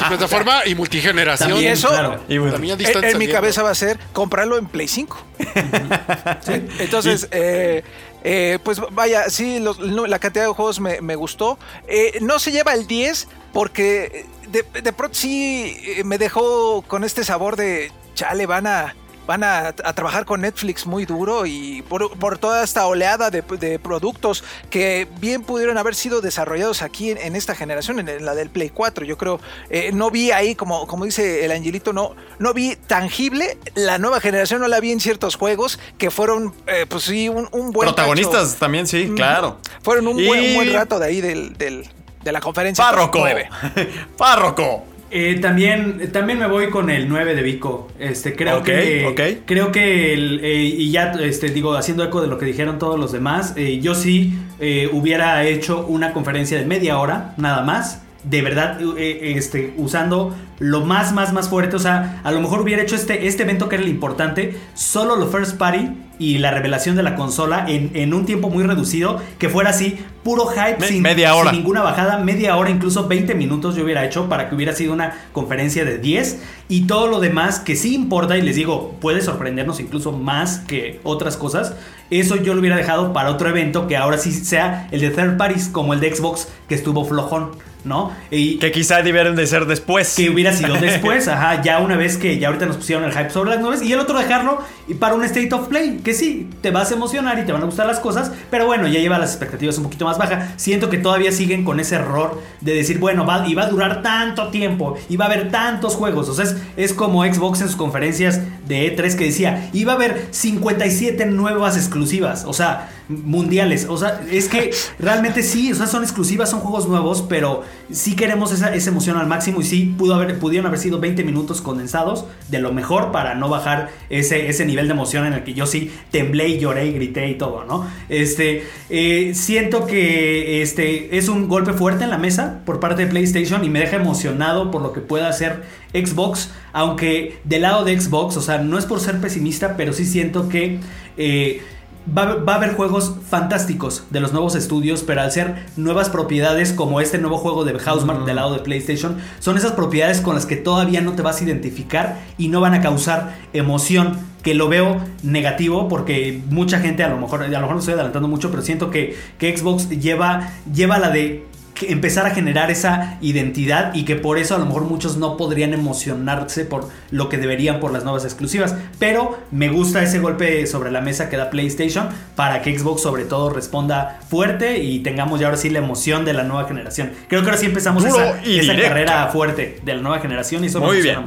Plataforma 0.07 0.65
y 0.65 0.75
multigeneración. 0.75 1.49
También, 1.51 1.73
eso- 1.73 1.87
claro. 1.89 2.19
Y 2.27 2.37
bueno, 2.37 2.53
También 2.53 2.71
a 2.71 2.73
En, 2.73 2.79
distancia. 2.79 3.09
en 3.11 3.17
mi 3.17 3.27
cabeza 3.27 3.63
va 3.63 3.69
a 3.71 3.75
ser 3.75 3.97
comprarlo 4.11 4.57
en 4.57 4.65
Play 4.67 4.87
5. 4.87 5.17
Entonces, 6.79 7.27
eh, 7.31 7.83
eh, 8.23 8.59
pues 8.63 8.79
vaya, 8.91 9.29
sí, 9.29 9.59
los- 9.59 9.79
no, 9.79 10.07
la 10.07 10.19
cantidad 10.19 10.45
de 10.45 10.51
juegos 10.53 10.79
me, 10.79 11.01
me 11.01 11.15
gustó. 11.15 11.57
Eh, 11.87 12.17
no 12.21 12.39
se 12.39 12.51
lleva 12.51 12.73
el 12.73 12.87
10 12.87 13.27
porque 13.51 14.25
de, 14.49 14.63
de 14.81 14.93
pronto 14.93 15.15
sí 15.15 15.77
eh, 15.83 16.03
me 16.03 16.17
dejó 16.17 16.81
con 16.83 17.03
este 17.03 17.23
sabor 17.23 17.55
de, 17.55 17.91
chale, 18.15 18.45
van 18.45 18.67
a... 18.67 18.95
Van 19.25 19.43
a, 19.43 19.67
a 19.69 19.93
trabajar 19.93 20.25
con 20.25 20.41
Netflix 20.41 20.85
muy 20.85 21.05
duro 21.05 21.45
y 21.45 21.81
por, 21.87 22.11
por 22.17 22.37
toda 22.37 22.63
esta 22.63 22.85
oleada 22.87 23.29
de, 23.29 23.41
de 23.41 23.79
productos 23.79 24.43
que 24.69 25.07
bien 25.19 25.43
pudieron 25.43 25.77
haber 25.77 25.95
sido 25.95 26.19
desarrollados 26.19 26.81
aquí 26.81 27.11
en, 27.11 27.17
en 27.17 27.35
esta 27.35 27.55
generación, 27.55 27.99
en, 27.99 28.25
la 28.25 28.35
del 28.35 28.49
Play 28.49 28.69
4. 28.69 29.05
Yo 29.05 29.17
creo, 29.17 29.39
eh, 29.69 29.91
no 29.93 30.11
vi 30.11 30.31
ahí, 30.31 30.55
como, 30.55 30.87
como 30.87 31.05
dice 31.05 31.45
el 31.45 31.51
Angelito, 31.51 31.93
no, 31.93 32.15
no 32.39 32.53
vi 32.53 32.75
tangible. 32.75 33.57
La 33.75 33.97
nueva 33.97 34.19
generación 34.19 34.59
no 34.59 34.67
la 34.67 34.79
vi 34.81 34.91
en 34.91 34.99
ciertos 34.99 35.35
juegos 35.37 35.79
que 35.97 36.11
fueron, 36.11 36.53
eh, 36.67 36.85
pues 36.89 37.03
sí, 37.05 37.29
un, 37.29 37.47
un 37.53 37.71
buen. 37.71 37.87
Protagonistas 37.87 38.49
cacho. 38.49 38.59
también, 38.59 38.87
sí, 38.87 39.11
claro. 39.15 39.57
Fueron 39.83 40.07
un, 40.07 40.19
Y- 40.19 40.27
buen, 40.27 40.43
un 40.49 40.53
buen 40.55 40.73
rato 40.73 40.99
de 40.99 41.05
ahí 41.05 41.21
del, 41.21 41.53
del- 41.57 41.89
de 42.23 42.31
la 42.31 42.39
conferencia. 42.41 42.83
Párroco. 42.83 43.25
Párroco. 44.17 44.85
Eh, 45.15 45.37
también, 45.39 46.11
también 46.11 46.39
me 46.39 46.47
voy 46.47 46.71
con 46.71 46.89
el 46.89 47.07
9 47.07 47.35
de 47.35 47.43
Vico. 47.43 47.87
Este, 47.99 48.35
creo 48.35 48.57
Ok, 48.59 48.65
que. 48.65 49.05
ok. 49.05 49.45
Creo 49.45 49.71
que 49.71 50.11
el, 50.13 50.39
eh, 50.43 50.63
y 50.63 50.89
ya 50.89 51.11
este, 51.21 51.49
digo, 51.49 51.75
haciendo 51.75 52.03
eco 52.03 52.19
de 52.19 52.27
lo 52.27 52.39
que 52.39 52.45
dijeron 52.47 52.79
todos 52.79 52.99
los 52.99 53.11
demás, 53.11 53.53
eh, 53.55 53.79
yo 53.79 53.93
sí 53.93 54.33
eh, 54.59 54.89
hubiera 54.91 55.45
hecho 55.45 55.85
una 55.85 56.13
conferencia 56.13 56.57
de 56.57 56.65
media 56.65 56.97
hora, 56.97 57.35
nada 57.37 57.61
más. 57.61 58.01
De 58.23 58.41
verdad, 58.41 58.79
este, 58.97 59.73
usando 59.77 60.33
lo 60.57 60.85
más, 60.85 61.11
más, 61.13 61.33
más 61.33 61.49
fuerte. 61.49 61.75
O 61.75 61.79
sea, 61.79 62.21
a 62.23 62.31
lo 62.31 62.39
mejor 62.39 62.61
hubiera 62.61 62.81
hecho 62.81 62.95
este, 62.95 63.27
este 63.27 63.43
evento 63.43 63.67
que 63.69 63.75
era 63.75 63.83
el 63.83 63.89
importante, 63.89 64.55
solo 64.73 65.17
lo 65.17 65.27
first 65.27 65.57
party 65.57 65.89
y 66.19 66.37
la 66.37 66.51
revelación 66.51 66.95
de 66.95 67.03
la 67.03 67.15
consola 67.15 67.65
en, 67.67 67.91
en 67.95 68.13
un 68.13 68.25
tiempo 68.25 68.49
muy 68.49 68.63
reducido, 68.63 69.19
que 69.39 69.49
fuera 69.49 69.71
así, 69.71 69.97
puro 70.23 70.45
hype, 70.47 70.77
Me- 70.79 70.87
sin, 70.87 71.01
media 71.01 71.35
hora. 71.35 71.49
sin 71.49 71.59
ninguna 71.59 71.81
bajada, 71.81 72.17
media 72.19 72.55
hora, 72.55 72.69
incluso 72.69 73.07
20 73.07 73.33
minutos 73.35 73.75
yo 73.75 73.83
hubiera 73.83 74.05
hecho 74.05 74.29
para 74.29 74.47
que 74.47 74.55
hubiera 74.55 74.73
sido 74.73 74.93
una 74.93 75.13
conferencia 75.33 75.83
de 75.85 75.97
10 75.97 76.41
y 76.69 76.81
todo 76.87 77.07
lo 77.07 77.19
demás 77.19 77.59
que 77.59 77.75
sí 77.75 77.95
importa 77.95 78.37
y 78.37 78.41
les 78.41 78.55
digo, 78.55 78.95
puede 79.01 79.21
sorprendernos 79.21 79.79
incluso 79.79 80.11
más 80.11 80.59
que 80.59 80.99
otras 81.03 81.35
cosas. 81.35 81.73
Eso 82.09 82.35
yo 82.35 82.53
lo 82.53 82.59
hubiera 82.59 82.77
dejado 82.77 83.11
para 83.11 83.29
otro 83.31 83.49
evento 83.49 83.87
que 83.87 83.97
ahora 83.97 84.17
sí 84.17 84.31
sea 84.31 84.87
el 84.91 85.01
de 85.01 85.09
third 85.09 85.37
parties 85.37 85.67
como 85.67 85.93
el 85.93 85.99
de 85.99 86.15
Xbox 86.15 86.47
que 86.69 86.75
estuvo 86.75 87.03
flojón, 87.05 87.51
¿no? 87.83 88.11
Y 88.31 88.57
Que 88.57 88.71
quizá 88.71 89.01
debieron 89.01 89.35
de 89.35 89.47
ser 89.47 89.65
después. 89.65 90.15
que 90.15 90.29
hubiera 90.29 90.53
sido 90.53 90.75
después, 90.75 91.27
ajá, 91.29 91.61
ya 91.61 91.79
una 91.79 91.97
vez 91.97 92.17
que 92.17 92.39
ya 92.39 92.47
ahorita 92.47 92.65
nos 92.65 92.77
pusieron 92.77 93.03
el 93.03 93.11
hype 93.11 93.29
sobre 93.29 93.51
las 93.51 93.59
nubes 93.59 93.81
y 93.81 93.91
el 93.91 93.99
otro 93.99 94.17
dejarlo 94.17 94.59
y 94.87 94.95
para 94.95 95.15
un 95.15 95.23
state 95.23 95.53
of 95.53 95.67
play, 95.67 95.99
que 96.03 96.13
sí, 96.13 96.49
te 96.61 96.71
vas 96.71 96.91
a 96.91 96.95
emocionar 96.95 97.39
y 97.39 97.43
te 97.43 97.51
van 97.51 97.61
a 97.61 97.65
gustar 97.65 97.85
las 97.85 97.99
cosas, 97.99 98.31
pero 98.49 98.65
bueno, 98.65 98.87
ya 98.87 98.99
lleva 98.99 99.17
las 99.17 99.31
expectativas 99.31 99.77
un 99.77 99.85
poquito 99.85 100.05
más 100.05 100.17
bajas. 100.17 100.53
Siento 100.57 100.89
que 100.89 100.97
todavía 100.97 101.31
siguen 101.31 101.63
con 101.63 101.79
ese 101.79 101.95
error 101.95 102.41
de 102.61 102.73
decir, 102.73 102.99
bueno, 102.99 103.25
va, 103.25 103.47
y 103.47 103.55
va 103.55 103.63
a 103.63 103.69
durar 103.69 104.01
tanto 104.01 104.49
tiempo 104.49 104.97
y 105.09 105.17
va 105.17 105.25
a 105.25 105.27
haber 105.27 105.51
tantos 105.51 105.95
juegos, 105.95 106.29
o 106.29 106.33
sea, 106.33 106.45
es, 106.45 106.57
es 106.77 106.93
como 106.93 107.23
Xbox 107.23 107.61
en 107.61 107.67
sus 107.67 107.75
conferencias 107.75 108.41
de 108.67 108.95
E3 108.95 109.15
que 109.15 109.25
decía, 109.25 109.69
va 109.87 109.91
a 109.93 109.95
haber 109.95 110.27
57 110.31 111.25
nuevas 111.25 111.77
exclusivas, 111.77 112.45
o 112.45 112.53
sea, 112.53 112.89
mundiales, 113.23 113.87
o 113.89 113.97
sea, 113.97 114.21
es 114.31 114.47
que 114.47 114.71
realmente 114.99 115.43
sí, 115.43 115.71
o 115.71 115.75
sea, 115.75 115.87
son 115.87 116.03
exclusivas, 116.03 116.49
son 116.49 116.59
juegos 116.59 116.87
nuevos, 116.87 117.23
pero 117.27 117.63
sí 117.91 118.15
queremos 118.15 118.51
esa, 118.51 118.73
esa 118.73 118.89
emoción 118.89 119.17
al 119.17 119.27
máximo 119.27 119.61
y 119.61 119.63
sí 119.63 119.95
pudo 119.97 120.15
haber, 120.15 120.39
pudieron 120.39 120.67
haber 120.67 120.79
sido 120.79 120.99
20 120.99 121.23
minutos 121.23 121.61
condensados 121.61 122.25
de 122.49 122.59
lo 122.59 122.73
mejor 122.73 123.11
para 123.11 123.35
no 123.35 123.49
bajar 123.49 123.89
ese, 124.09 124.49
ese 124.49 124.65
nivel 124.65 124.87
de 124.87 124.93
emoción 124.93 125.25
en 125.25 125.33
el 125.33 125.43
que 125.43 125.53
yo 125.53 125.65
sí 125.65 125.91
temblé, 126.11 126.59
lloré, 126.59 126.91
grité 126.91 127.29
y 127.29 127.35
todo, 127.35 127.63
¿no? 127.65 127.87
Este, 128.09 128.63
eh, 128.89 129.31
siento 129.35 129.85
que 129.85 130.61
este 130.61 131.17
es 131.17 131.29
un 131.29 131.47
golpe 131.47 131.73
fuerte 131.73 132.03
en 132.03 132.09
la 132.09 132.17
mesa 132.17 132.61
por 132.65 132.79
parte 132.79 133.05
de 133.05 133.11
PlayStation 133.11 133.63
y 133.63 133.69
me 133.69 133.79
deja 133.79 133.97
emocionado 133.97 134.71
por 134.71 134.81
lo 134.81 134.93
que 134.93 135.01
pueda 135.01 135.27
hacer 135.27 135.63
Xbox, 135.93 136.51
aunque 136.71 137.37
del 137.43 137.61
lado 137.63 137.83
de 137.83 137.99
Xbox, 137.99 138.37
o 138.37 138.41
sea, 138.41 138.57
no 138.57 138.77
es 138.77 138.85
por 138.85 138.99
ser 138.99 139.19
pesimista, 139.19 139.77
pero 139.77 139.93
sí 139.93 140.05
siento 140.05 140.49
que 140.49 140.79
eh, 141.17 141.61
Va, 142.05 142.23
a 142.23 142.55
haber 142.55 142.73
juegos 142.73 143.15
fantásticos 143.29 144.03
de 144.09 144.19
los 144.19 144.33
nuevos 144.33 144.55
estudios, 144.55 145.03
pero 145.03 145.21
al 145.21 145.31
ser 145.31 145.65
nuevas 145.77 146.09
propiedades 146.09 146.73
como 146.73 146.99
este 146.99 147.17
nuevo 147.17 147.37
juego 147.37 147.63
de 147.63 147.79
Housemark 147.79 148.25
del 148.25 148.35
lado 148.35 148.53
de 148.53 148.59
PlayStation, 148.59 149.17
son 149.39 149.57
esas 149.57 149.71
propiedades 149.71 150.19
con 150.19 150.35
las 150.35 150.45
que 150.45 150.57
todavía 150.57 150.99
no 150.99 151.13
te 151.13 151.21
vas 151.21 151.39
a 151.39 151.45
identificar 151.45 152.19
y 152.37 152.49
no 152.49 152.59
van 152.59 152.73
a 152.73 152.81
causar 152.81 153.35
emoción. 153.53 154.33
Que 154.43 154.53
lo 154.53 154.67
veo 154.67 154.97
negativo 155.21 155.87
porque 155.87 156.41
mucha 156.49 156.81
gente, 156.81 157.01
a 157.01 157.07
lo 157.07 157.17
mejor, 157.17 157.43
a 157.43 157.47
lo 157.47 157.59
mejor 157.61 157.75
no 157.75 157.79
estoy 157.79 157.93
adelantando 157.93 158.27
mucho, 158.27 158.51
pero 158.51 158.61
siento 158.61 158.91
que, 158.91 159.15
que 159.37 159.55
Xbox 159.57 159.87
lleva, 159.89 160.49
lleva 160.73 160.99
la 160.99 161.11
de 161.11 161.45
empezar 161.89 162.25
a 162.25 162.31
generar 162.31 162.71
esa 162.71 163.17
identidad 163.21 163.93
y 163.93 164.05
que 164.05 164.15
por 164.15 164.37
eso 164.37 164.55
a 164.55 164.57
lo 164.57 164.65
mejor 164.65 164.83
muchos 164.83 165.17
no 165.17 165.37
podrían 165.37 165.73
emocionarse 165.73 166.65
por 166.65 166.89
lo 167.11 167.29
que 167.29 167.37
deberían 167.37 167.79
por 167.79 167.91
las 167.91 168.03
nuevas 168.03 168.25
exclusivas. 168.25 168.75
Pero 168.99 169.37
me 169.51 169.69
gusta 169.69 170.03
ese 170.03 170.19
golpe 170.19 170.65
sobre 170.67 170.91
la 170.91 171.01
mesa 171.01 171.29
que 171.29 171.37
da 171.37 171.49
PlayStation 171.49 172.09
para 172.35 172.61
que 172.61 172.77
Xbox 172.77 173.01
sobre 173.01 173.25
todo 173.25 173.49
responda 173.49 174.19
fuerte 174.27 174.79
y 174.79 174.99
tengamos 174.99 175.39
ya 175.39 175.47
ahora 175.47 175.57
sí 175.57 175.69
la 175.69 175.79
emoción 175.79 176.25
de 176.25 176.33
la 176.33 176.43
nueva 176.43 176.67
generación. 176.67 177.11
Creo 177.27 177.41
que 177.41 177.47
ahora 177.47 177.57
sí 177.57 177.65
empezamos 177.65 178.05
esa, 178.05 178.41
carrera 178.81 179.27
fuerte 179.27 179.79
de 179.83 179.95
la 179.95 180.01
nueva 180.01 180.19
generación 180.19 180.63
y 180.63 180.67
eso 180.67 180.79
Muy 180.79 181.01
bien. 181.01 181.19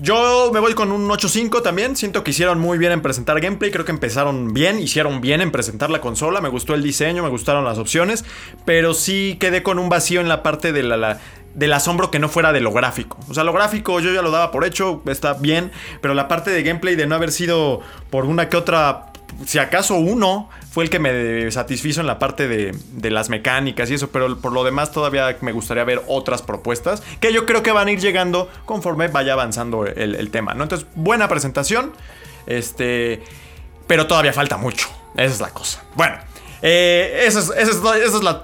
Yo 0.00 0.50
me 0.52 0.60
voy 0.60 0.74
con 0.74 0.92
un 0.92 1.08
8.5 1.08 1.60
también. 1.60 1.96
Siento 1.96 2.22
que 2.22 2.30
hicieron 2.30 2.60
muy 2.60 2.78
bien 2.78 2.92
en 2.92 3.02
presentar 3.02 3.40
gameplay. 3.40 3.72
Creo 3.72 3.84
que 3.84 3.90
empezaron 3.90 4.52
bien, 4.52 4.78
hicieron 4.78 5.20
bien 5.20 5.40
en 5.40 5.50
presentar 5.50 5.90
la 5.90 6.00
consola. 6.00 6.40
Me 6.40 6.48
gustó 6.48 6.74
el 6.74 6.84
diseño, 6.84 7.24
me 7.24 7.28
gustaron 7.28 7.64
las 7.64 7.78
opciones. 7.78 8.24
Pero 8.64 8.94
sí 8.94 9.36
quedé 9.40 9.64
con 9.64 9.80
un 9.80 9.88
vacío 9.88 10.20
en 10.20 10.28
la 10.28 10.44
parte 10.44 10.72
del 10.72 11.72
asombro 11.72 12.12
que 12.12 12.20
no 12.20 12.28
fuera 12.28 12.52
de 12.52 12.60
lo 12.60 12.70
gráfico. 12.70 13.18
O 13.28 13.34
sea, 13.34 13.42
lo 13.42 13.52
gráfico 13.52 13.98
yo 13.98 14.12
ya 14.12 14.22
lo 14.22 14.30
daba 14.30 14.52
por 14.52 14.64
hecho, 14.64 15.02
está 15.06 15.34
bien. 15.34 15.72
Pero 16.00 16.14
la 16.14 16.28
parte 16.28 16.52
de 16.52 16.62
gameplay 16.62 16.94
de 16.94 17.08
no 17.08 17.16
haber 17.16 17.32
sido 17.32 17.80
por 18.08 18.24
una 18.24 18.48
que 18.48 18.56
otra 18.56 19.06
si 19.46 19.58
acaso 19.58 19.94
uno 19.96 20.48
fue 20.70 20.84
el 20.84 20.90
que 20.90 20.98
me 20.98 21.50
satisfizo 21.50 22.00
en 22.00 22.06
la 22.06 22.18
parte 22.18 22.46
de, 22.46 23.10
las 23.10 23.30
mecánicas 23.30 23.90
y 23.90 23.94
eso, 23.94 24.10
pero 24.10 24.38
por 24.38 24.52
lo 24.52 24.64
demás 24.64 24.92
todavía 24.92 25.36
me 25.40 25.52
gustaría 25.52 25.84
ver 25.84 26.02
otras 26.06 26.42
propuestas 26.42 27.02
que 27.20 27.32
yo 27.32 27.46
creo 27.46 27.62
que 27.62 27.72
van 27.72 27.88
a 27.88 27.92
ir 27.92 28.00
llegando 28.00 28.50
conforme 28.64 29.08
vaya 29.08 29.32
avanzando 29.32 29.86
el, 29.86 30.30
tema. 30.30 30.52
Entonces, 30.52 30.86
buena 30.94 31.28
presentación, 31.28 31.92
este, 32.46 33.22
pero 33.86 34.06
todavía 34.06 34.32
falta 34.32 34.56
mucho, 34.56 34.88
esa 35.14 35.34
es 35.34 35.40
la 35.40 35.50
cosa. 35.50 35.82
Bueno. 35.94 36.16
Eh, 36.60 37.24
esa 37.24 37.38
es, 37.56 37.80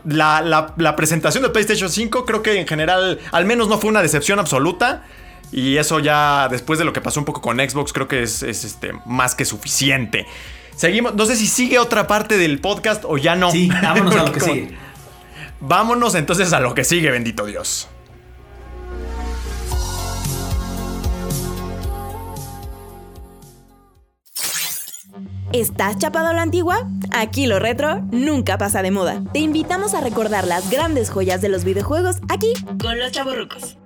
la, 0.05 0.95
presentación 0.97 1.43
de 1.43 1.51
PlayStation 1.51 1.91
5. 1.91 2.25
Creo 2.25 2.43
que 2.43 2.61
en 2.61 2.67
general, 2.67 3.19
al 3.33 3.45
menos 3.45 3.69
no 3.69 3.79
fue 3.79 3.91
una 3.91 4.03
decepción 4.03 4.39
absoluta. 4.39 5.05
Y 5.51 5.77
eso 5.77 6.01
ya, 6.01 6.49
después 6.49 6.79
de 6.79 6.85
lo 6.85 6.93
que 6.93 7.01
pasó 7.01 7.21
un 7.21 7.27
poco 7.27 7.41
con 7.41 7.59
Xbox, 7.59 7.93
creo 7.93 8.09
que 8.09 8.23
es, 8.23 8.43
este, 8.43 8.93
más 9.05 9.35
que 9.35 9.45
suficiente. 9.45 10.27
Seguimos, 10.77 11.15
no 11.15 11.27
sé 11.27 11.37
si 11.37 11.47
sigue 11.47 11.79
otra 11.79 12.07
parte 12.07 12.37
del 12.37 12.61
podcast 12.61 13.05
o 13.07 13.17
ya 13.17 13.37
no. 13.37 13.51
Sí, 13.51 13.69
vámonos 13.69 14.15
a 14.17 14.25
lo 14.25 14.33
que 14.33 14.41
sigue. 14.41 14.77
Vámonos 15.61 16.15
entonces 16.15 16.53
a 16.53 16.61
lo 16.61 16.75
que 16.75 16.85
sigue, 16.85 17.11
bendito 17.11 17.47
Dios. 17.47 17.89
¿Estás 25.53 25.99
chapado 25.99 26.29
a 26.29 26.33
la 26.33 26.43
antigua? 26.43 26.89
Aquí 27.13 27.47
lo 27.47 27.61
retro 27.61 28.01
nunca 28.11 28.59
pasa 28.59 28.83
de 28.83 28.91
moda. 28.91 29.23
Te 29.33 29.39
invitamos 29.39 29.95
a 29.95 30.01
recordar 30.01 30.45
las 30.47 30.69
grandes 30.69 31.11
joyas 31.11 31.41
de 31.41 31.49
los 31.49 31.63
videojuegos 31.63 32.17
aquí 32.29 32.53
con 32.83 32.99
los 32.99 33.13
chavorrucos. 33.13 33.79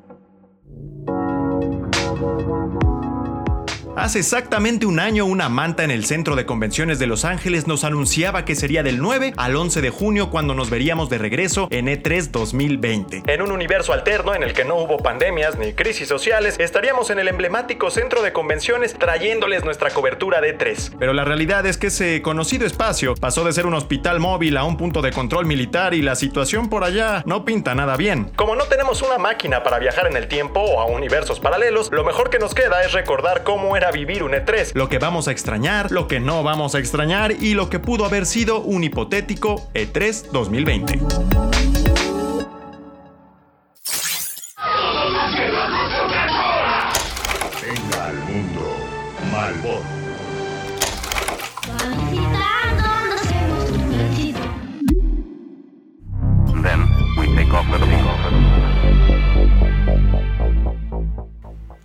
Hace 3.99 4.21
exactamente 4.21 4.87
un 4.87 5.01
año, 5.01 5.25
una 5.25 5.49
manta 5.49 5.83
en 5.83 5.91
el 5.91 6.05
centro 6.05 6.37
de 6.37 6.47
convenciones 6.47 7.01
de 7.01 7.09
Los 7.09 7.25
Ángeles 7.25 7.67
nos 7.67 7.83
anunciaba 7.83 8.45
que 8.45 8.55
sería 8.55 8.85
del 8.85 9.01
9 9.01 9.35
al 9.37 9.57
11 9.57 9.81
de 9.81 9.91
junio 9.91 10.31
cuando 10.31 10.55
nos 10.55 10.71
veríamos 10.71 11.11
de 11.11 11.19
regreso 11.19 11.67
en 11.73 11.89
E3 11.89 12.31
2020. 12.31 13.25
En 13.27 13.43
un 13.43 13.51
universo 13.51 13.93
alterno 13.93 14.37
en 14.37 14.45
el 14.45 14.53
que 14.53 14.65
no 14.65 14.77
hubo 14.77 14.99
pandemias 14.99 15.59
ni 15.59 15.73
crisis 15.73 16.07
sociales, 16.07 16.55
estaríamos 16.61 17.11
en 17.11 17.19
el 17.19 17.27
emblemático 17.27 17.91
centro 17.91 18.23
de 18.23 18.33
convenciones 18.33 18.95
trayéndoles 18.95 19.65
nuestra 19.65 19.91
cobertura 19.91 20.41
de 20.41 20.57
E3. 20.57 20.95
Pero 20.97 21.13
la 21.13 21.25
realidad 21.25 21.67
es 21.67 21.77
que 21.77 21.89
ese 21.89 22.23
conocido 22.23 22.67
espacio 22.67 23.17
pasó 23.17 23.43
de 23.43 23.53
ser 23.53 23.67
un 23.67 23.75
hospital 23.75 24.21
móvil 24.21 24.59
a 24.59 24.63
un 24.63 24.77
punto 24.77 25.03
de 25.03 25.11
control 25.11 25.45
militar 25.45 25.93
y 25.93 26.03
la 26.03 26.15
situación 26.15 26.69
por 26.69 26.85
allá 26.85 27.25
no 27.27 27.45
pinta 27.45 27.75
nada 27.75 27.97
bien. 27.97 28.31
Como 28.37 28.55
no 28.55 28.67
tenemos 28.67 29.03
una 29.03 29.19
máquina 29.19 29.65
para 29.65 29.81
viajar 29.81 30.07
en 30.07 30.17
el 30.17 30.29
tiempo 30.29 30.61
o 30.61 30.81
a 30.81 30.87
universos 30.87 31.41
paralelos, 31.41 31.91
lo 31.91 32.05
mejor 32.05 32.31
que 32.31 32.39
nos 32.39 32.55
queda 32.55 32.85
es 32.85 32.93
recordar 32.93 33.43
cómo 33.43 33.77
era 33.77 33.88
vivir 33.91 34.23
un 34.23 34.33
E3, 34.33 34.73
lo 34.75 34.89
que 34.89 34.99
vamos 34.99 35.29
a 35.29 35.33
extrañar, 35.33 35.91
lo 35.91 36.09
que 36.09 36.21
no 36.21 36.43
vamos 36.43 36.75
a 36.75 36.79
extrañar 36.79 37.33
y 37.33 37.55
lo 37.55 37.71
que 37.71 37.79
pudo 37.79 38.05
haber 38.05 38.27
sido 38.27 38.61
un 38.61 38.85
hipotético 38.85 39.69
E3 39.75 40.31
2020. 40.33 41.58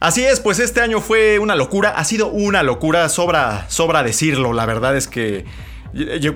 Así 0.04 0.26
es, 0.26 0.42
pues 0.42 0.60
este 0.60 0.82
año 0.82 1.00
fue 1.00 1.40
una 1.40 1.56
locura, 1.56 1.92
ha 1.92 2.04
sido 2.04 2.28
una 2.28 2.62
locura, 2.62 3.08
sobra, 3.08 3.68
sobra 3.70 4.04
decirlo, 4.04 4.52
la 4.52 4.66
verdad 4.66 4.98
es 4.98 5.08
que 5.08 5.46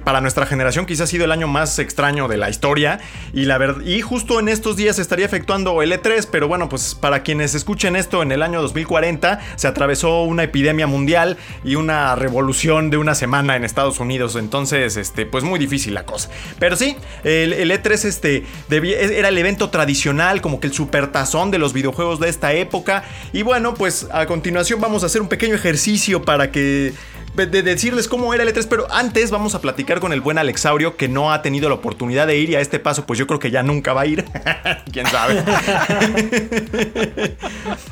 para 0.04 0.22
nuestra 0.22 0.46
generación 0.46 0.86
quizás 0.86 1.02
ha 1.02 1.08
sido 1.08 1.26
el 1.26 1.32
año 1.32 1.48
más 1.48 1.80
extraño 1.80 2.28
de 2.28 2.38
la 2.38 2.50
historia. 2.50 3.00
Y 3.34 3.46
la 3.46 3.58
verdad 3.58 3.82
y 3.86 4.02
justo 4.02 4.40
en 4.40 4.50
estos 4.50 4.76
días 4.76 4.98
se 4.98 5.02
estaría 5.02 5.26
efectuando 5.26 5.82
el 5.82 5.92
E3, 5.92 6.28
pero 6.32 6.48
bueno, 6.48 6.70
pues 6.70 6.96
para 6.96 7.24
quienes 7.24 7.56
escuchen 7.56 7.96
esto 7.96 8.22
en 8.22 8.32
el 8.32 8.42
año 8.42 8.62
2040 8.62 9.40
se 9.56 9.68
atravesó 9.68 10.24
una 10.24 10.44
epidemia 10.44 10.88
mundial 10.88 11.38
y 11.64 11.76
una 11.76 12.16
revolución 12.16 12.90
de 12.90 12.98
una 12.98 13.16
semana 13.16 13.56
en 13.56 13.64
Estados 13.64 14.00
Unidos, 14.00 14.36
entonces 14.36 14.98
este 14.98 15.26
pues 15.26 15.44
muy 15.44 15.60
difícil 15.60 15.94
la 15.94 16.06
cosa. 16.06 16.30
Pero 16.60 16.76
sí, 16.76 16.96
el, 17.24 17.72
E3 17.72 18.06
este 18.06 18.44
era 18.70 19.30
el 19.30 19.38
evento 19.38 19.70
tradicional, 19.70 20.42
como 20.42 20.60
que 20.60 20.68
el 20.68 20.74
supertazón 20.74 21.52
de 21.52 21.58
los 21.58 21.74
videojuegos 21.74 22.20
de 22.20 22.30
esta 22.30 22.54
época. 22.54 23.04
Y 23.34 23.44
bueno, 23.44 23.74
pues 23.74 24.08
a 24.12 24.26
continuación 24.26 24.82
vamos 24.82 25.04
a 25.04 25.08
hacer 25.08 25.22
un 25.22 25.28
pequeño 25.28 25.56
ejercicio 25.56 26.22
para 26.24 26.52
que 26.52 26.94
de 27.46 27.62
decirles 27.62 28.08
cómo 28.08 28.34
era 28.34 28.44
el 28.44 28.54
E3, 28.54 28.68
pero 28.70 28.92
antes 28.92 29.32
vamos 29.32 29.56
a 29.56 29.62
platicar 29.62 30.00
con 30.00 30.12
el 30.12 30.22
buen 30.22 30.38
Alexaurio 30.38 30.98
que 30.98 31.08
no 31.08 31.32
ha 31.32 31.42
tenido 31.42 31.70
la 31.70 31.76
oportunidad 31.76 32.28
de 32.28 32.38
ir 32.38 32.50
y 32.50 32.56
a 32.56 32.60
este 32.60 32.80
paso 32.80 33.06
pues 33.06 33.20
yo 33.20 33.28
creo 33.28 33.40
que 33.40 33.52
ya 33.52 33.64
nunca 33.64 33.94
va 33.94 34.02
a 34.02 34.06
ir. 34.06 34.26
¿Quién 34.92 35.06
sabe? 35.08 35.44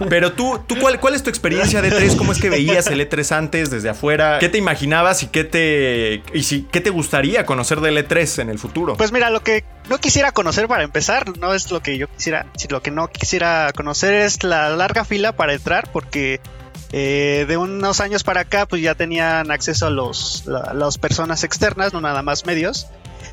pero 0.10 0.34
tú, 0.34 0.60
tú 0.68 0.76
¿cuál, 0.80 1.00
¿cuál 1.00 1.16
es 1.16 1.24
tu 1.24 1.30
experiencia 1.30 1.82
de 1.82 1.91
E3? 1.91 2.18
¿Cómo 2.18 2.32
es 2.32 2.39
que 2.39 2.50
veías 2.50 2.88
el 2.88 3.00
E3 3.00 3.36
antes 3.36 3.70
desde 3.70 3.89
afuera? 3.89 4.39
¿Qué 4.39 4.50
te 4.50 4.58
imaginabas 4.58 5.24
y 5.24 5.28
qué 5.28 5.43
te, 5.43 6.24
y 6.34 6.62
qué 6.64 6.82
te 6.82 6.89
gustaría 6.89 7.46
conocer 7.46 7.82
del 7.82 7.98
E3 7.98 8.41
en 8.41 8.50
el 8.50 8.60
futuro? 8.60 8.96
Pues 8.96 9.12
mira, 9.12 9.30
lo 9.30 9.41
que 9.41 9.64
no 9.89 9.98
quisiera 10.00 10.32
conocer 10.32 10.68
para 10.68 10.84
empezar, 10.84 11.38
no 11.38 11.54
es 11.54 11.72
lo 11.72 11.82
que 11.82 11.98
yo 11.98 12.08
quisiera, 12.08 12.48
si 12.58 12.68
lo 12.68 12.82
que 12.82 12.91
no 12.91 13.08
quisiera 13.08 13.72
conocer 13.76 14.14
es 14.14 14.43
la 14.43 14.70
larga 14.70 15.06
fila 15.06 15.34
para 15.34 15.54
entrar 15.54 15.89
porque 15.91 16.39
eh, 16.98 17.43
de 17.46 17.58
unos 17.58 18.00
años 18.00 18.24
para 18.24 18.39
acá, 18.39 18.66
pues 18.68 18.82
ya 18.82 18.96
tenían 18.96 19.52
acceso 19.52 19.88
a 19.88 19.89
los, 19.89 20.46
las 20.46 20.98
personas 20.98 21.43
externas, 21.43 21.91
no 21.91 22.00
nada 22.00 22.24
más 22.24 22.46
medios. 22.46 22.88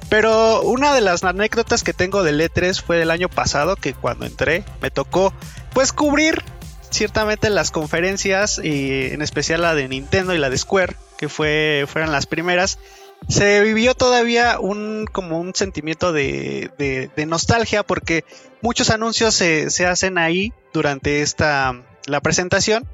Pero 0.09 0.63
una 0.63 0.93
de 0.93 1.01
las 1.01 1.23
anécdotas 1.23 1.85
que 1.85 1.93
tengo 1.93 2.25
del 2.25 2.41
E3 2.41 2.83
fue 2.83 3.01
el 3.01 3.13
año 3.13 3.29
pasado, 3.29 3.77
que 3.77 3.95
cuando 3.95 4.27
entré 4.27 4.65
me 4.81 4.91
tocó 4.91 5.33
pues 5.73 5.93
cubrir 5.93 6.43
ciertamente 6.91 7.51
las 7.51 7.71
conferencias, 7.71 8.61
y 8.61 9.13
en 9.13 9.23
especial 9.23 9.63
la 9.63 9.77
de 9.77 9.87
Nintendo 9.87 10.35
y 10.35 10.39
la 10.39 10.51
de 10.51 10.59
Square, 10.59 10.97
que 11.17 11.29
fue, 11.29 11.85
fueron 11.87 12.11
las 12.11 12.27
primeras. 12.27 12.81
Se 13.29 13.61
vivió 13.61 13.95
todavía 13.95 14.59
un 14.59 15.07
como 15.07 15.39
un 15.39 15.55
sentimiento 15.55 16.13
de, 16.13 16.73
de, 16.79 17.27
nostalgia 17.27 17.85
porque 17.85 18.25
muchos 18.61 18.91
anuncios 18.91 19.37
se, 19.37 19.71
se 19.71 19.87
hacen 19.87 20.19
ahí 20.19 20.53
durante 20.73 21.23
esta 21.23 21.81
la 22.07 22.21
presentación 22.21 22.89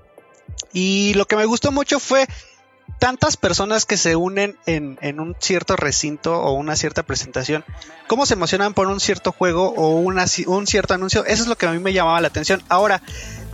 y 0.73 1.15
lo 1.15 1.27
que 1.27 1.37
me 1.37 1.45
gustó 1.45 1.73
mucho 1.73 1.99
fue 2.01 2.27
tantas 2.99 3.37
personas 3.37 3.87
que 3.87 3.97
se 3.97 4.17
unen 4.17 4.57
en, 4.67 5.21
un 5.21 5.37
cierto 5.39 5.77
recinto 5.77 6.41
o 6.41 6.53
una 6.53 6.75
cierta 6.75 7.03
presentación, 7.03 7.65
cómo 8.07 8.27
se 8.27 8.35
emocionan 8.35 8.75
por 8.75 8.89
un 8.89 9.01
cierto 9.01 9.33
juego 9.33 9.69
o 9.69 9.97
un 9.97 10.67
cierto 10.67 10.95
anuncio, 10.95 11.25
eso 11.25 11.43
es 11.43 11.49
lo 11.49 11.57
que 11.57 11.67
a 11.67 11.73
mí 11.73 11.79
me 11.79 11.93
llamaba 11.93 12.21
la 12.21 12.29
atención. 12.29 12.63
Ahora, 12.69 13.03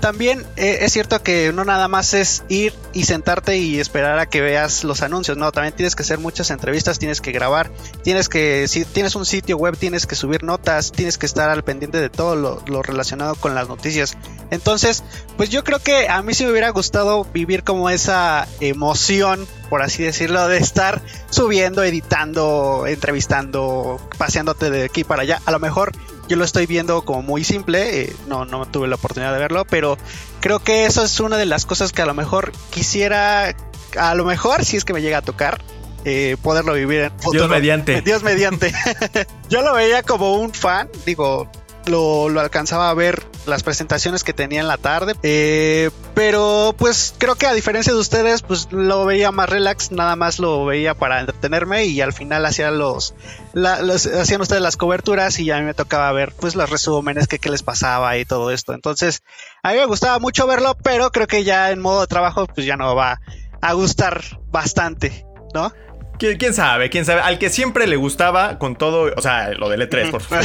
también 0.01 0.45
eh, 0.57 0.79
es 0.83 0.93
cierto 0.93 1.23
que 1.23 1.53
no 1.53 1.65
nada 1.65 1.89
más 1.89 2.15
es 2.15 2.45
ir 2.49 2.75
y 2.93 3.05
sentarte 3.05 3.57
y 3.57 3.81
esperar 3.81 4.19
a 4.19 4.27
que 4.27 4.41
veas 4.41 4.85
los 4.85 5.03
anuncios, 5.03 5.37
no, 5.37 5.51
también 5.53 5.75
tienes 5.75 5.97
que 5.97 6.03
hacer 6.03 6.19
muchas 6.19 6.51
entrevistas, 6.51 6.99
tienes 6.99 7.21
que 7.21 7.33
grabar, 7.33 7.71
tienes 8.03 8.29
que, 8.29 8.69
si 8.69 8.85
tienes 8.85 9.17
un 9.17 9.27
sitio 9.27 9.57
web, 9.57 9.77
tienes 9.77 10.07
que 10.07 10.15
subir 10.15 10.43
notas, 10.43 10.93
tienes 10.93 11.19
que 11.19 11.27
estar 11.27 11.51
al 11.51 11.65
pendiente 11.65 12.01
de 12.01 12.11
todo 12.11 12.37
lo, 12.37 12.63
lo 12.67 12.83
relacionado 12.83 13.35
con 13.35 13.55
las 13.55 13.69
noticias. 13.69 14.17
Entonces, 14.51 15.03
pues 15.37 15.51
yo 15.51 15.65
creo 15.65 15.79
que 15.79 16.09
a 16.09 16.23
mí 16.23 16.35
sí 16.35 16.45
me 16.45 16.53
hubiera 16.53 16.71
gustado 16.71 17.25
vivir 17.25 17.65
como 17.65 17.91
esa 17.91 18.47
emoción, 18.61 19.47
por 19.75 19.83
así 19.83 20.05
decirlo, 20.05 20.47
de 20.47 20.59
estar 20.59 21.03
subiendo, 21.31 21.83
editando, 21.83 22.85
entrevistando, 22.87 24.01
paseándote 24.18 24.70
de 24.70 24.85
aquí 24.85 25.03
para 25.03 25.22
allá. 25.22 25.43
A 25.47 25.51
lo 25.51 25.59
mejor 25.59 25.91
yo 26.29 26.37
lo 26.37 26.45
estoy 26.45 26.66
viendo 26.66 27.05
como 27.05 27.22
muy 27.22 27.43
simple, 27.43 28.03
eh, 28.03 28.16
no, 28.29 28.45
no 28.45 28.66
tuve 28.66 28.87
la 28.87 28.95
oportunidad 28.95 29.33
de 29.33 29.41
verlo, 29.41 29.64
pero 29.64 29.99
creo 30.39 30.61
que 30.61 30.87
eso 30.87 31.03
es 31.03 31.18
una 31.18 31.39
de 31.39 31.47
las 31.47 31.66
cosas 31.66 31.91
que 31.91 32.03
a 32.03 32.07
lo 32.07 32.14
mejor 32.14 32.53
quisiera, 32.70 33.57
a 33.99 34.14
lo 34.14 34.25
mejor 34.25 34.64
si 34.64 34.77
es 34.77 34.85
que 34.85 34.93
me 34.93 35.03
llega 35.03 35.18
a 35.18 35.22
tocar, 35.22 35.61
eh, 36.05 36.37
poderlo 36.41 36.75
vivir 36.75 37.01
en 37.01 37.12
Dios 37.33 37.49
mediante. 37.49 38.01
Dios 38.05 38.22
mediante. 38.22 38.72
yo 39.51 39.62
lo 39.62 39.75
veía 39.75 40.05
como 40.05 40.35
un 40.35 40.55
fan, 40.55 40.89
digo, 41.05 41.51
lo, 41.87 42.29
lo, 42.29 42.39
alcanzaba 42.39 42.91
a 42.91 42.95
ver 42.95 43.27
las 43.47 43.63
presentaciones 43.63 44.25
que 44.25 44.33
tenía 44.33 44.61
en 44.61 44.69
la 44.69 44.77
tarde. 44.77 45.15
Eh, 45.23 45.91
pero 46.15 46.75
pues 46.77 47.15
creo 47.19 47.35
que 47.35 47.47
a 47.47 47.53
diferencia 47.53 47.93
de 47.93 47.99
ustedes, 47.99 48.43
pues 48.43 48.69
lo 48.71 49.05
veía 49.05 49.33
más 49.33 49.49
relax, 49.49 49.93
nada 49.93 50.17
más 50.17 50.39
lo 50.39 50.65
veía 50.65 50.95
para 50.95 51.21
entretenerme 51.21 51.85
y 51.87 52.01
al 52.01 52.13
final 52.13 52.45
hacía 52.47 52.71
los, 52.71 53.15
hacían 53.55 54.41
ustedes 54.41 54.63
las 54.63 54.77
coberturas 54.77 55.39
y 55.39 55.51
a 55.51 55.59
mí 55.59 55.65
me 55.65 55.75
tocaba 55.75 56.11
ver 56.13 56.33
pues 56.39 56.55
los 56.55 56.71
resúmenes, 56.71 57.29
que 57.29 57.39
qué 57.39 57.51
les 57.51 57.63
pasaba 57.63 58.17
y 58.19 58.25
todo 58.25 58.51
esto. 58.51 58.75
Entonces, 58.75 59.23
a 59.63 59.73
mí 59.73 59.79
me 59.79 59.87
gustaba 59.87 60.19
mucho 60.19 60.47
verlo, 60.47 60.77
pero 60.83 61.11
creo 61.11 61.27
que 61.27 61.45
ya 61.45 61.71
en 61.71 61.81
modo 61.81 62.03
de 62.03 62.07
trabajo 62.07 62.47
pues 62.47 62.67
ya 62.67 62.77
no 62.77 62.95
va 62.95 63.21
a 63.61 63.73
gustar 63.73 64.23
bastante, 64.51 65.27
¿no? 65.55 65.73
¿Quién, 66.19 66.55
sabe? 66.55 66.91
¿Quién 66.91 67.05
sabe? 67.05 67.21
Al 67.21 67.39
que 67.39 67.51
siempre 67.51 67.87
le 67.87 67.97
gustaba 67.97 68.59
con 68.59 68.77
todo, 68.77 69.12
o 69.17 69.21
sea, 69.21 69.53
lo 69.53 69.69
del 69.69 69.89
E3, 69.89 70.11
por 70.11 70.23
favor. 70.23 70.45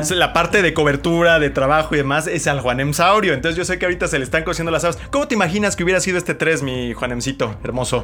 este, 0.00 0.14
la 0.14 0.32
parte 0.32 0.62
de 0.62 0.72
cobertura, 0.74 1.38
de 1.38 1.50
trabajo 1.50 1.94
y 1.94 1.98
demás 1.98 2.26
es 2.26 2.46
al 2.46 2.60
Juanem 2.60 2.92
Saurio. 2.92 3.34
Entonces 3.34 3.56
yo 3.56 3.64
sé 3.64 3.78
que 3.78 3.86
ahorita 3.86 4.08
se 4.08 4.18
le 4.18 4.24
están 4.24 4.44
cociendo 4.44 4.70
las 4.70 4.84
habas. 4.84 4.98
¿Cómo 5.10 5.28
te 5.28 5.34
imaginas 5.34 5.76
que 5.76 5.84
hubiera 5.84 6.00
sido 6.00 6.18
este 6.18 6.34
3, 6.34 6.62
mi 6.62 6.92
Juanemcito? 6.92 7.56
Hermoso. 7.64 8.02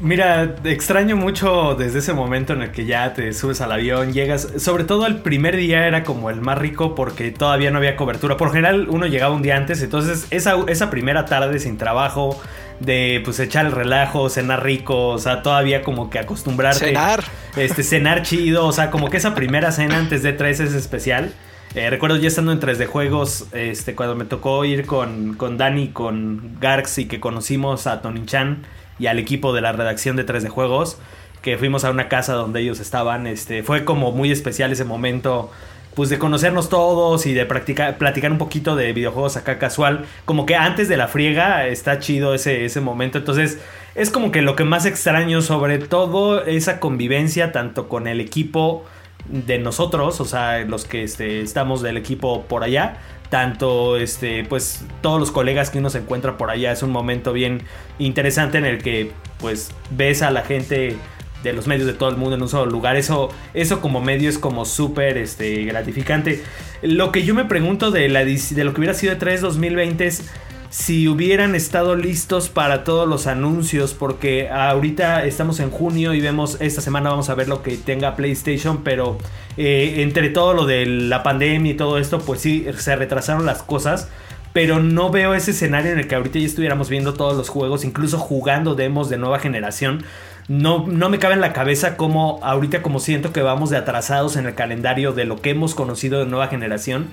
Mira, 0.00 0.56
extraño 0.64 1.16
mucho 1.16 1.74
desde 1.74 2.00
ese 2.00 2.12
momento 2.12 2.52
en 2.52 2.62
el 2.62 2.72
que 2.72 2.84
ya 2.84 3.14
te 3.14 3.32
subes 3.32 3.60
al 3.60 3.72
avión, 3.72 4.12
llegas. 4.12 4.48
Sobre 4.58 4.84
todo 4.84 5.06
el 5.06 5.18
primer 5.18 5.56
día 5.56 5.86
era 5.86 6.02
como 6.04 6.30
el 6.30 6.40
más 6.40 6.58
rico 6.58 6.94
porque 6.94 7.30
todavía 7.30 7.70
no 7.70 7.78
había 7.78 7.96
cobertura. 7.96 8.36
Por 8.36 8.52
general 8.52 8.88
uno 8.88 9.06
llegaba 9.06 9.34
un 9.34 9.42
día 9.42 9.56
antes, 9.56 9.82
entonces 9.82 10.26
esa, 10.30 10.56
esa 10.66 10.90
primera 10.90 11.24
tarde 11.24 11.58
sin 11.58 11.78
trabajo 11.78 12.40
de 12.80 13.20
pues 13.24 13.38
echar 13.38 13.66
el 13.66 13.72
relajo, 13.72 14.28
cenar 14.28 14.64
rico, 14.64 15.08
o 15.08 15.18
sea, 15.18 15.42
todavía 15.42 15.82
como 15.82 16.10
que 16.10 16.18
acostumbrarte. 16.18 16.86
Cenar. 16.86 17.24
Este, 17.56 17.82
cenar 17.82 18.22
chido, 18.22 18.66
o 18.66 18.72
sea, 18.72 18.90
como 18.90 19.10
que 19.10 19.18
esa 19.18 19.34
primera 19.34 19.70
cena 19.70 19.98
antes 19.98 20.22
de 20.22 20.32
3 20.32 20.60
es 20.60 20.74
especial. 20.74 21.32
Eh, 21.74 21.88
recuerdo 21.88 22.16
ya 22.16 22.26
estando 22.26 22.50
en 22.50 22.58
3 22.58 22.78
de 22.78 22.86
juegos, 22.86 23.46
este, 23.52 23.94
cuando 23.94 24.16
me 24.16 24.24
tocó 24.24 24.64
ir 24.64 24.86
con, 24.86 25.34
con 25.34 25.56
Dani, 25.56 25.88
con 25.88 26.56
Garx 26.60 26.98
y 26.98 27.06
que 27.06 27.20
conocimos 27.20 27.86
a 27.86 28.02
Tony 28.02 28.24
Chan 28.26 28.64
y 28.98 29.06
al 29.06 29.18
equipo 29.18 29.52
de 29.52 29.60
la 29.60 29.72
redacción 29.72 30.16
de 30.16 30.24
3 30.24 30.42
de 30.42 30.48
juegos, 30.48 30.98
que 31.42 31.58
fuimos 31.58 31.84
a 31.84 31.90
una 31.90 32.08
casa 32.08 32.34
donde 32.34 32.60
ellos 32.60 32.80
estaban, 32.80 33.26
este, 33.26 33.62
fue 33.62 33.84
como 33.84 34.10
muy 34.10 34.32
especial 34.32 34.72
ese 34.72 34.84
momento 34.84 35.50
pues 35.94 36.08
de 36.08 36.18
conocernos 36.18 36.68
todos 36.68 37.26
y 37.26 37.34
de 37.34 37.46
practicar, 37.46 37.98
platicar 37.98 38.30
un 38.32 38.38
poquito 38.38 38.76
de 38.76 38.92
videojuegos 38.92 39.36
acá 39.36 39.58
casual. 39.58 40.04
Como 40.24 40.46
que 40.46 40.54
antes 40.54 40.88
de 40.88 40.96
la 40.96 41.08
friega 41.08 41.66
está 41.66 41.98
chido 41.98 42.34
ese, 42.34 42.64
ese 42.64 42.80
momento. 42.80 43.18
Entonces 43.18 43.58
es 43.94 44.10
como 44.10 44.30
que 44.30 44.42
lo 44.42 44.56
que 44.56 44.64
más 44.64 44.86
extraño 44.86 45.42
sobre 45.42 45.78
todo 45.78 46.44
esa 46.44 46.80
convivencia 46.80 47.52
tanto 47.52 47.88
con 47.88 48.06
el 48.06 48.20
equipo 48.20 48.84
de 49.28 49.58
nosotros, 49.58 50.20
o 50.20 50.24
sea, 50.24 50.60
los 50.60 50.84
que 50.84 51.02
este, 51.02 51.42
estamos 51.42 51.82
del 51.82 51.96
equipo 51.96 52.42
por 52.44 52.64
allá, 52.64 52.96
tanto 53.28 53.96
este 53.96 54.44
pues 54.44 54.84
todos 55.02 55.20
los 55.20 55.30
colegas 55.30 55.70
que 55.70 55.78
uno 55.78 55.90
se 55.90 55.98
encuentra 55.98 56.36
por 56.36 56.50
allá 56.50 56.72
es 56.72 56.82
un 56.82 56.90
momento 56.90 57.32
bien 57.32 57.62
interesante 57.98 58.58
en 58.58 58.64
el 58.64 58.82
que 58.82 59.12
pues 59.38 59.70
ves 59.90 60.22
a 60.22 60.30
la 60.30 60.42
gente 60.42 60.96
de 61.42 61.52
los 61.52 61.66
medios 61.66 61.86
de 61.86 61.94
todo 61.94 62.08
el 62.08 62.16
mundo 62.16 62.36
en 62.36 62.42
un 62.42 62.48
solo 62.48 62.70
lugar. 62.70 62.96
Eso, 62.96 63.30
eso 63.54 63.80
como 63.80 64.00
medio 64.00 64.28
es 64.28 64.38
como 64.38 64.64
súper 64.64 65.18
este, 65.18 65.64
gratificante. 65.64 66.42
Lo 66.82 67.12
que 67.12 67.24
yo 67.24 67.34
me 67.34 67.44
pregunto 67.44 67.90
de, 67.90 68.08
la, 68.08 68.24
de 68.24 68.64
lo 68.64 68.72
que 68.72 68.80
hubiera 68.80 68.94
sido 68.94 69.14
E3 69.14 69.40
2020 69.40 70.06
es 70.06 70.30
si 70.70 71.08
hubieran 71.08 71.56
estado 71.56 71.96
listos 71.96 72.48
para 72.48 72.84
todos 72.84 73.08
los 73.08 73.26
anuncios, 73.26 73.92
porque 73.92 74.48
ahorita 74.48 75.24
estamos 75.24 75.58
en 75.58 75.70
junio 75.70 76.14
y 76.14 76.20
vemos, 76.20 76.58
esta 76.60 76.80
semana 76.80 77.10
vamos 77.10 77.28
a 77.28 77.34
ver 77.34 77.48
lo 77.48 77.64
que 77.64 77.76
tenga 77.76 78.14
PlayStation, 78.14 78.84
pero 78.84 79.18
eh, 79.56 79.96
entre 79.98 80.30
todo 80.30 80.54
lo 80.54 80.66
de 80.66 80.86
la 80.86 81.24
pandemia 81.24 81.72
y 81.72 81.76
todo 81.76 81.98
esto, 81.98 82.20
pues 82.20 82.40
sí, 82.40 82.66
se 82.76 82.94
retrasaron 82.94 83.44
las 83.46 83.62
cosas. 83.62 84.08
Pero 84.52 84.80
no 84.80 85.10
veo 85.10 85.34
ese 85.34 85.52
escenario 85.52 85.92
en 85.92 86.00
el 86.00 86.08
que 86.08 86.16
ahorita 86.16 86.40
ya 86.40 86.46
estuviéramos 86.46 86.88
viendo 86.88 87.14
todos 87.14 87.36
los 87.36 87.48
juegos, 87.48 87.84
incluso 87.84 88.18
jugando 88.18 88.74
demos 88.74 89.08
de 89.08 89.16
nueva 89.16 89.38
generación 89.38 90.02
no, 90.50 90.84
no 90.88 91.08
me 91.10 91.20
cabe 91.20 91.34
en 91.34 91.40
la 91.40 91.52
cabeza 91.52 91.96
como 91.96 92.40
ahorita 92.42 92.82
como 92.82 92.98
siento 92.98 93.32
que 93.32 93.40
vamos 93.40 93.70
de 93.70 93.76
atrasados 93.76 94.34
en 94.34 94.46
el 94.46 94.56
calendario 94.56 95.12
de 95.12 95.24
lo 95.24 95.40
que 95.40 95.50
hemos 95.50 95.76
conocido 95.76 96.18
de 96.18 96.26
nueva 96.26 96.48
generación. 96.48 97.10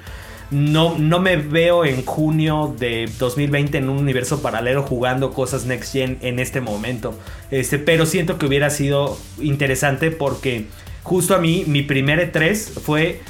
No, 0.49 0.97
no 0.97 1.19
me 1.19 1.37
veo 1.37 1.85
en 1.85 2.03
junio 2.03 2.73
de 2.79 3.07
2020 3.19 3.77
en 3.77 3.89
un 3.89 3.99
universo 3.99 4.41
paralelo 4.41 4.81
jugando 4.81 5.33
cosas 5.33 5.67
next 5.67 5.93
gen 5.93 6.17
en 6.21 6.39
este 6.39 6.61
momento. 6.61 7.13
Este, 7.51 7.77
pero 7.77 8.07
siento 8.07 8.39
que 8.39 8.47
hubiera 8.47 8.71
sido 8.71 9.19
interesante 9.39 10.09
porque 10.09 10.65
justo 11.03 11.35
a 11.35 11.37
mí 11.37 11.63
mi 11.67 11.83
primer 11.83 12.33
E3 12.33 12.55
fue 12.57 13.21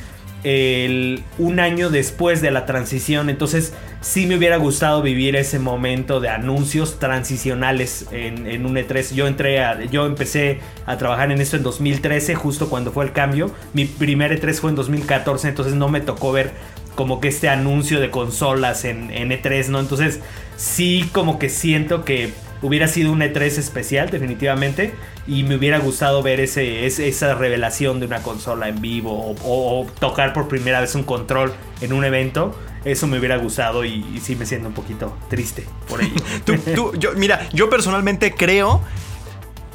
el, 0.43 1.23
un 1.37 1.59
año 1.59 1.89
después 1.89 2.41
de 2.41 2.51
la 2.51 2.65
transición. 2.65 3.29
Entonces 3.29 3.73
sí 4.01 4.25
me 4.25 4.37
hubiera 4.37 4.57
gustado 4.57 5.01
vivir 5.01 5.35
ese 5.35 5.59
momento 5.59 6.19
de 6.19 6.29
anuncios 6.29 6.99
transicionales 6.99 8.07
en, 8.11 8.65
un 8.65 8.75
E3. 8.75 9.13
Yo 9.13 9.27
entré 9.27 9.63
a, 9.63 9.83
yo 9.85 10.05
empecé 10.05 10.59
a 10.85 10.97
trabajar 10.97 11.31
en 11.31 11.41
esto 11.41 11.57
en 11.57 11.63
2013, 11.63 12.35
justo 12.35 12.69
cuando 12.69 12.91
fue 12.91 13.05
el 13.05 13.11
cambio. 13.11 13.51
Mi 13.73 13.85
primer 13.85 14.39
E3 14.39 14.53
fue 14.55 14.69
en 14.69 14.75
2014, 14.75 15.49
entonces 15.49 15.73
no 15.75 15.89
me 15.89 16.01
tocó 16.01 16.31
ver 16.31 16.51
como 16.95 17.19
que 17.19 17.27
este 17.27 17.47
anuncio 17.49 17.99
de 17.99 18.09
consolas 18.09 18.83
en, 18.83 19.11
en 19.11 19.29
E3, 19.29 19.67
¿no? 19.67 19.79
Entonces 19.79 20.19
sí 20.55 21.07
como 21.13 21.37
que 21.37 21.49
siento 21.49 22.03
que 22.03 22.31
hubiera 22.61 22.87
sido 22.87 23.11
un 23.11 23.19
E3 23.19 23.41
especial, 23.57 24.09
definitivamente. 24.09 24.93
Y 25.27 25.43
me 25.43 25.55
hubiera 25.55 25.79
gustado 25.79 26.23
ver 26.23 26.39
ese, 26.39 26.85
esa 26.85 27.35
revelación 27.35 27.99
de 27.99 28.05
una 28.05 28.21
consola 28.21 28.69
en 28.69 28.81
vivo 28.81 29.35
o, 29.43 29.87
tocar 29.99 30.33
por 30.33 30.47
primera 30.47 30.81
vez 30.81 30.95
un 30.95 31.03
control 31.03 31.53
en 31.81 31.93
un 31.93 32.05
evento. 32.05 32.57
Eso 32.85 33.07
me 33.07 33.19
hubiera 33.19 33.37
gustado 33.37 33.83
y, 33.83 34.19
sí 34.23 34.35
me 34.35 34.45
siento 34.45 34.69
un 34.69 34.73
poquito 34.73 35.17
triste 35.29 35.65
por 35.87 36.01
ello. 36.01 36.93
yo, 36.97 37.11
mira, 37.15 37.49
yo 37.51 37.69
personalmente 37.69 38.33
creo 38.33 38.81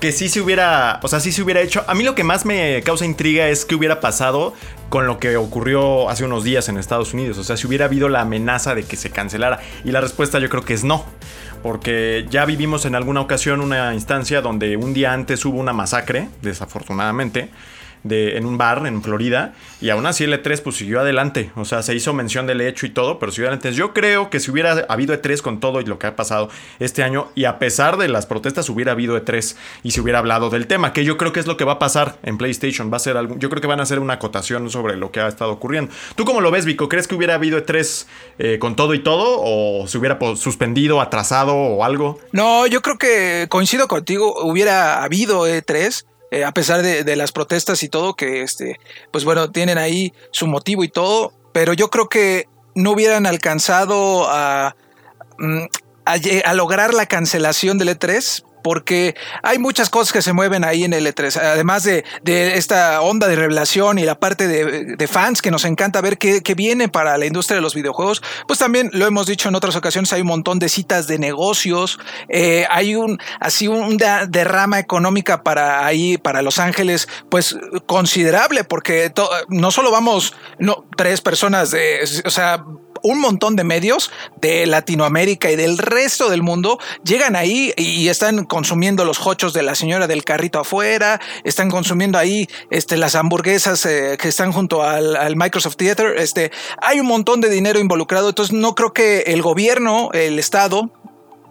que 0.00 0.10
sí 0.10 0.28
se 0.28 0.40
hubiera, 0.40 0.98
o 1.02 1.08
sea, 1.08 1.20
sí 1.20 1.30
se 1.30 1.42
hubiera 1.42 1.60
hecho. 1.60 1.84
A 1.86 1.94
mí 1.94 2.02
lo 2.02 2.14
que 2.14 2.24
más 2.24 2.44
me 2.44 2.82
causa 2.82 3.04
intriga 3.04 3.48
es 3.48 3.64
que 3.64 3.74
hubiera 3.74 4.00
pasado 4.00 4.54
con 4.88 5.06
lo 5.06 5.18
que 5.20 5.36
ocurrió 5.36 6.10
hace 6.10 6.24
unos 6.24 6.42
días 6.44 6.68
en 6.68 6.76
Estados 6.76 7.14
Unidos. 7.14 7.38
O 7.38 7.44
sea, 7.44 7.56
si 7.56 7.66
hubiera 7.66 7.84
habido 7.84 8.08
la 8.08 8.22
amenaza 8.22 8.74
de 8.74 8.82
que 8.82 8.96
se 8.96 9.10
cancelara. 9.10 9.60
Y 9.84 9.92
la 9.92 10.00
respuesta 10.00 10.38
yo 10.38 10.48
creo 10.48 10.64
que 10.64 10.74
es 10.74 10.82
no 10.82 11.04
porque 11.62 12.26
ya 12.30 12.44
vivimos 12.44 12.84
en 12.84 12.94
alguna 12.94 13.20
ocasión 13.20 13.60
una 13.60 13.94
instancia 13.94 14.40
donde 14.40 14.76
un 14.76 14.92
día 14.92 15.12
antes 15.12 15.44
hubo 15.44 15.58
una 15.58 15.72
masacre, 15.72 16.28
desafortunadamente, 16.42 17.50
en 18.08 18.46
un 18.46 18.58
bar 18.58 18.86
en 18.86 19.02
Florida 19.02 19.54
y 19.80 19.90
aún 19.90 20.06
así 20.06 20.24
el 20.24 20.32
E3 20.32 20.60
pues 20.62 20.76
siguió 20.76 21.00
adelante, 21.00 21.50
o 21.56 21.64
sea, 21.64 21.82
se 21.82 21.94
hizo 21.94 22.12
mención 22.12 22.46
del 22.46 22.60
hecho 22.60 22.86
y 22.86 22.90
todo, 22.90 23.18
pero 23.18 23.32
siguió 23.32 23.48
adelante. 23.48 23.72
Yo 23.72 23.92
creo 23.92 24.30
que 24.30 24.40
si 24.40 24.50
hubiera 24.50 24.86
habido 24.88 25.14
E3 25.14 25.40
con 25.40 25.60
todo 25.60 25.80
y 25.80 25.84
lo 25.84 25.98
que 25.98 26.06
ha 26.06 26.16
pasado 26.16 26.48
este 26.78 27.02
año 27.02 27.28
y 27.34 27.44
a 27.44 27.58
pesar 27.58 27.96
de 27.96 28.08
las 28.08 28.26
protestas 28.26 28.68
hubiera 28.68 28.92
habido 28.92 29.16
E3 29.16 29.56
y 29.82 29.90
se 29.92 30.00
hubiera 30.00 30.18
hablado 30.18 30.50
del 30.50 30.66
tema, 30.66 30.92
que 30.92 31.04
yo 31.04 31.16
creo 31.16 31.32
que 31.32 31.40
es 31.40 31.46
lo 31.46 31.56
que 31.56 31.64
va 31.64 31.72
a 31.72 31.78
pasar 31.78 32.18
en 32.22 32.38
PlayStation, 32.38 32.92
va 32.92 32.96
a 32.96 33.00
ser 33.00 33.16
algo, 33.16 33.36
yo 33.38 33.48
creo 33.50 33.60
que 33.60 33.66
van 33.66 33.80
a 33.80 33.84
hacer 33.84 33.98
una 33.98 34.14
acotación 34.14 34.70
sobre 34.70 34.96
lo 34.96 35.10
que 35.10 35.20
ha 35.20 35.28
estado 35.28 35.52
ocurriendo. 35.52 35.92
¿Tú 36.16 36.24
cómo 36.24 36.40
lo 36.40 36.50
ves, 36.50 36.64
Vico? 36.64 36.88
¿Crees 36.88 37.08
que 37.08 37.14
hubiera 37.14 37.34
habido 37.34 37.58
E3 37.58 38.06
eh, 38.38 38.58
con 38.58 38.76
todo 38.76 38.94
y 38.94 39.00
todo 39.00 39.40
o 39.42 39.86
se 39.86 39.98
hubiera 39.98 40.18
suspendido, 40.36 41.00
atrasado 41.00 41.54
o 41.54 41.84
algo? 41.84 42.18
No, 42.32 42.66
yo 42.66 42.82
creo 42.82 42.98
que 42.98 43.46
coincido 43.48 43.88
contigo, 43.88 44.42
hubiera 44.44 45.02
habido 45.02 45.46
E3 45.46 46.04
eh, 46.32 46.44
a 46.44 46.52
pesar 46.52 46.80
de, 46.80 47.14
las 47.14 47.30
protestas 47.30 47.82
y 47.82 47.90
todo, 47.90 48.14
que 48.14 48.40
este, 48.40 48.80
pues 49.10 49.22
bueno, 49.26 49.50
tienen 49.50 49.76
ahí 49.76 50.14
su 50.30 50.46
motivo 50.46 50.82
y 50.82 50.88
todo, 50.88 51.34
pero 51.52 51.74
yo 51.74 51.90
creo 51.90 52.08
que 52.08 52.48
no 52.74 52.92
hubieran 52.92 53.26
alcanzado 53.26 54.26
a, 54.30 54.74
mm, 55.38 55.64
a, 56.06 56.54
lograr 56.54 56.94
la 56.94 57.04
cancelación 57.04 57.76
del 57.76 57.90
E3 57.90 58.44
porque 58.62 59.14
hay 59.42 59.58
muchas 59.58 59.90
cosas 59.90 60.12
que 60.12 60.22
se 60.22 60.32
mueven 60.32 60.64
ahí 60.64 60.84
en 60.84 60.92
el 60.92 61.06
E3, 61.06 61.36
además 61.36 61.84
de, 61.84 62.04
esta 62.24 63.00
onda 63.00 63.28
de 63.28 63.36
revelación 63.36 63.98
y 63.98 64.04
la 64.04 64.18
parte 64.18 64.46
de, 64.46 65.08
fans 65.08 65.42
que 65.42 65.50
nos 65.50 65.64
encanta 65.64 66.00
ver 66.00 66.16
qué, 66.16 66.42
qué, 66.42 66.54
viene 66.54 66.88
para 66.88 67.18
la 67.18 67.26
industria 67.26 67.56
de 67.56 67.60
los 67.60 67.74
videojuegos, 67.74 68.22
pues 68.46 68.58
también 68.58 68.88
lo 68.92 69.06
hemos 69.06 69.26
dicho 69.26 69.48
en 69.48 69.54
otras 69.54 69.76
ocasiones, 69.76 70.12
hay 70.12 70.22
un 70.22 70.28
montón 70.28 70.58
de 70.58 70.68
citas 70.68 71.06
de 71.06 71.18
negocios, 71.18 71.98
eh, 72.28 72.66
hay 72.70 72.94
un 72.94 73.18
así 73.40 73.68
un 73.68 73.96
derrama 73.96 74.78
económica 74.78 75.42
para 75.42 75.84
ahí, 75.84 76.18
para 76.18 76.42
Los 76.42 76.58
Ángeles, 76.58 77.08
pues 77.28 77.56
considerable, 77.86 78.64
porque 78.64 79.12
no 79.48 79.70
solo 79.70 79.90
vamos 79.90 80.34
no, 80.58 80.86
tres 80.96 81.20
personas 81.20 81.70
de, 81.70 82.00
o 82.24 82.30
sea, 82.30 82.64
un 83.02 83.20
montón 83.20 83.56
de 83.56 83.64
medios 83.64 84.10
de 84.40 84.66
Latinoamérica 84.66 85.50
y 85.50 85.56
del 85.56 85.78
resto 85.78 86.30
del 86.30 86.42
mundo 86.42 86.78
llegan 87.04 87.36
ahí 87.36 87.72
y 87.76 88.08
están 88.08 88.44
consumiendo 88.44 89.04
los 89.04 89.26
hochos 89.26 89.52
de 89.52 89.62
la 89.62 89.74
señora 89.74 90.06
del 90.06 90.24
carrito 90.24 90.60
afuera, 90.60 91.20
están 91.44 91.70
consumiendo 91.70 92.18
ahí 92.18 92.48
este, 92.70 92.96
las 92.96 93.14
hamburguesas 93.14 93.84
eh, 93.86 94.16
que 94.20 94.28
están 94.28 94.52
junto 94.52 94.82
al, 94.82 95.36
Microsoft 95.36 95.76
Theater. 95.76 96.18
Este, 96.18 96.50
hay 96.80 97.00
un 97.00 97.06
montón 97.06 97.40
de 97.40 97.48
dinero 97.48 97.78
involucrado, 97.78 98.28
entonces 98.30 98.54
no 98.54 98.74
creo 98.74 98.92
que 98.92 99.20
el 99.22 99.42
gobierno, 99.42 100.10
el 100.12 100.38
Estado, 100.38 100.90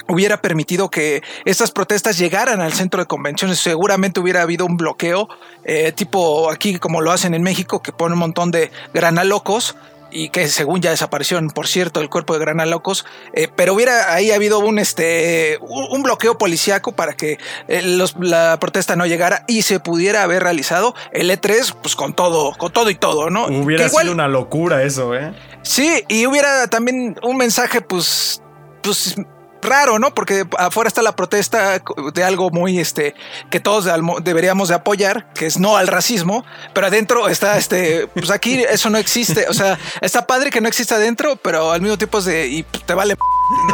hubiera 0.08 0.42
permitido 0.42 0.90
que 0.90 1.24
estas 1.46 1.72
protestas 1.72 2.18
llegaran 2.18 2.62
al 2.62 2.74
centro 2.74 3.02
de 3.02 3.08
convenciones. 3.08 3.60
Seguramente 3.60 4.20
hubiera 4.20 4.42
habido 4.42 4.66
un 4.66 4.78
bloqueo, 4.78 5.30
eh, 5.64 5.92
tipo 5.94 6.52
aquí 6.52 6.78
como 6.80 7.02
lo 7.02 7.12
hacen 7.12 7.34
en 7.34 7.44
México, 7.44 7.82
que 7.82 7.92
pone 7.92 8.14
un 8.14 8.20
montón 8.20 8.52
de 8.52 8.72
granalocos 8.94 9.76
y 10.12 10.30
que 10.30 10.48
según 10.48 10.82
ya 10.82 10.92
desapareció, 10.92 11.40
por 11.54 11.68
cierto, 11.68 12.02
el 12.02 12.10
cuerpo 12.10 12.34
de 12.34 12.40
Grana 12.40 12.66
Locos, 12.66 13.06
eh, 13.34 13.48
pero 13.56 13.74
hubiera 13.74 14.14
ahí 14.14 14.32
habido 14.32 14.60
un, 14.60 14.80
este, 14.80 15.58
un 15.62 16.04
bloqueo 16.04 16.38
policiaco 16.38 16.94
para 16.94 17.14
que 17.14 17.38
eh, 17.68 17.82
los, 17.82 18.16
la 18.20 18.58
protesta 18.60 18.96
no 18.96 19.06
llegara 19.06 19.44
y 19.48 19.64
se 19.64 19.80
pudiera 19.80 20.24
haber 20.24 20.44
realizado 20.44 20.96
el 21.12 21.30
E3 21.30 21.76
pues 21.82 21.96
con 21.96 22.14
todo, 22.14 22.54
con 22.58 22.72
todo 22.72 22.90
y 22.90 22.96
todo, 22.96 23.30
¿no? 23.30 23.46
Hubiera 23.46 23.90
sido 23.90 24.12
una 24.12 24.28
locura 24.28 24.84
eso, 24.84 25.16
¿eh? 25.16 25.34
Sí, 25.64 26.04
y 26.08 26.26
hubiera 26.26 26.68
también 26.68 27.18
un 27.24 27.38
mensaje 27.38 27.82
pues, 27.82 28.42
pues 28.82 29.16
raro, 29.62 30.00
¿no? 30.00 30.14
Porque 30.14 30.46
afuera 30.58 30.88
está 30.88 31.02
la 31.02 31.16
protesta 31.16 31.82
de 32.14 32.24
algo 32.24 32.50
muy, 32.50 32.80
este, 32.80 33.16
que 33.50 33.60
todos 33.60 33.88
deberíamos 34.24 34.70
de 34.70 34.76
apoyar, 34.76 35.32
que 35.34 35.46
es 35.46 35.60
no 35.60 35.78
al 35.78 35.88
racismo, 35.88 36.46
pero 36.74 36.88
adentro 36.88 37.28
está, 37.28 37.58
este, 37.58 38.08
pues 38.08 38.30
aquí 38.32 38.64
eso 38.70 38.90
no 38.90 38.98
existe, 38.98 39.48
o 39.48 39.54
sea, 39.54 39.78
está 40.02 40.28
padre 40.28 40.50
que 40.50 40.62
no 40.62 40.68
exista 40.68 40.96
adentro, 40.96 41.36
pero 41.38 41.72
al 41.72 41.82
mismo 41.82 41.98
tiempo 41.98 42.20
es 42.20 42.26
de, 42.26 42.48
y 42.48 42.64
te 42.64 42.94
vale, 42.94 43.16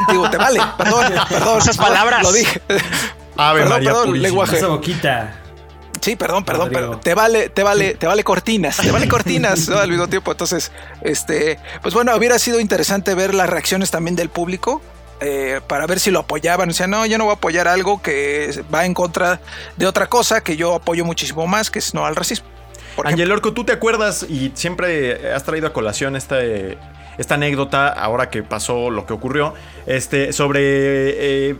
digo, 0.10 0.30
te 0.30 0.38
vale, 0.38 0.60
perdón, 0.78 1.06
perdón. 1.30 1.58
Esas 1.60 1.78
palabras. 1.78 2.24
Lo 2.24 2.32
dije. 2.32 2.62
Ave 3.38 3.62
perdón, 3.62 3.78
María 3.78 3.94
perdón, 3.94 4.22
lenguaje. 4.22 4.58
Esa 4.58 4.68
boquita. 4.68 5.42
Sí, 6.02 6.16
perdón, 6.16 6.46
perdón, 6.46 6.70
pero 6.72 7.00
te 7.00 7.14
vale, 7.14 7.50
te 7.50 7.64
vale, 7.64 7.96
te 7.96 8.06
vale 8.06 8.24
cortinas, 8.24 8.78
te 8.78 8.92
vale 8.92 9.08
cortinas 9.08 9.68
¿no? 9.68 9.78
al 9.78 9.90
mismo 9.90 10.08
tiempo. 10.08 10.32
Entonces, 10.32 10.72
este, 11.02 11.60
pues 11.82 11.94
bueno, 11.94 12.16
hubiera 12.16 12.38
sido 12.40 12.60
interesante 12.60 13.16
ver 13.16 13.34
las 13.34 13.50
reacciones 13.50 13.92
también 13.92 14.16
del 14.16 14.30
público. 14.30 14.82
Eh, 15.20 15.62
para 15.68 15.88
ver 15.88 16.00
si 16.00 16.12
lo 16.12 16.20
apoyaban. 16.20 16.70
O 16.70 16.74
sea, 16.74 16.88
no, 16.88 17.06
yo 17.06 17.18
no 17.18 17.26
voy 17.26 17.32
a 17.32 17.38
apoyar 17.38 17.68
algo 17.68 18.02
que 18.02 18.64
va 18.74 18.86
en 18.86 18.94
contra 18.94 19.42
de 19.76 19.88
otra 19.88 20.08
cosa 20.08 20.42
que 20.42 20.56
yo 20.56 20.76
apoyo 20.76 21.06
muchísimo 21.06 21.48
más, 21.48 21.72
que 21.72 21.80
es 21.80 21.94
no 21.94 22.06
al 22.06 22.16
racismo. 22.16 22.48
Angel 23.04 23.32
Orco, 23.32 23.54
¿tú 23.54 23.64
te 23.64 23.72
acuerdas 23.72 24.26
y 24.28 24.52
siempre 24.56 25.32
has 25.32 25.44
traído 25.44 25.68
a 25.68 25.74
colación 25.74 26.16
esta, 26.16 26.40
esta 27.18 27.36
anécdota, 27.36 27.90
ahora 27.90 28.30
que 28.30 28.44
pasó 28.44 28.90
lo 28.90 29.06
que 29.06 29.14
ocurrió, 29.14 29.54
este, 29.86 30.34
sobre 30.34 31.50
eh, 31.50 31.56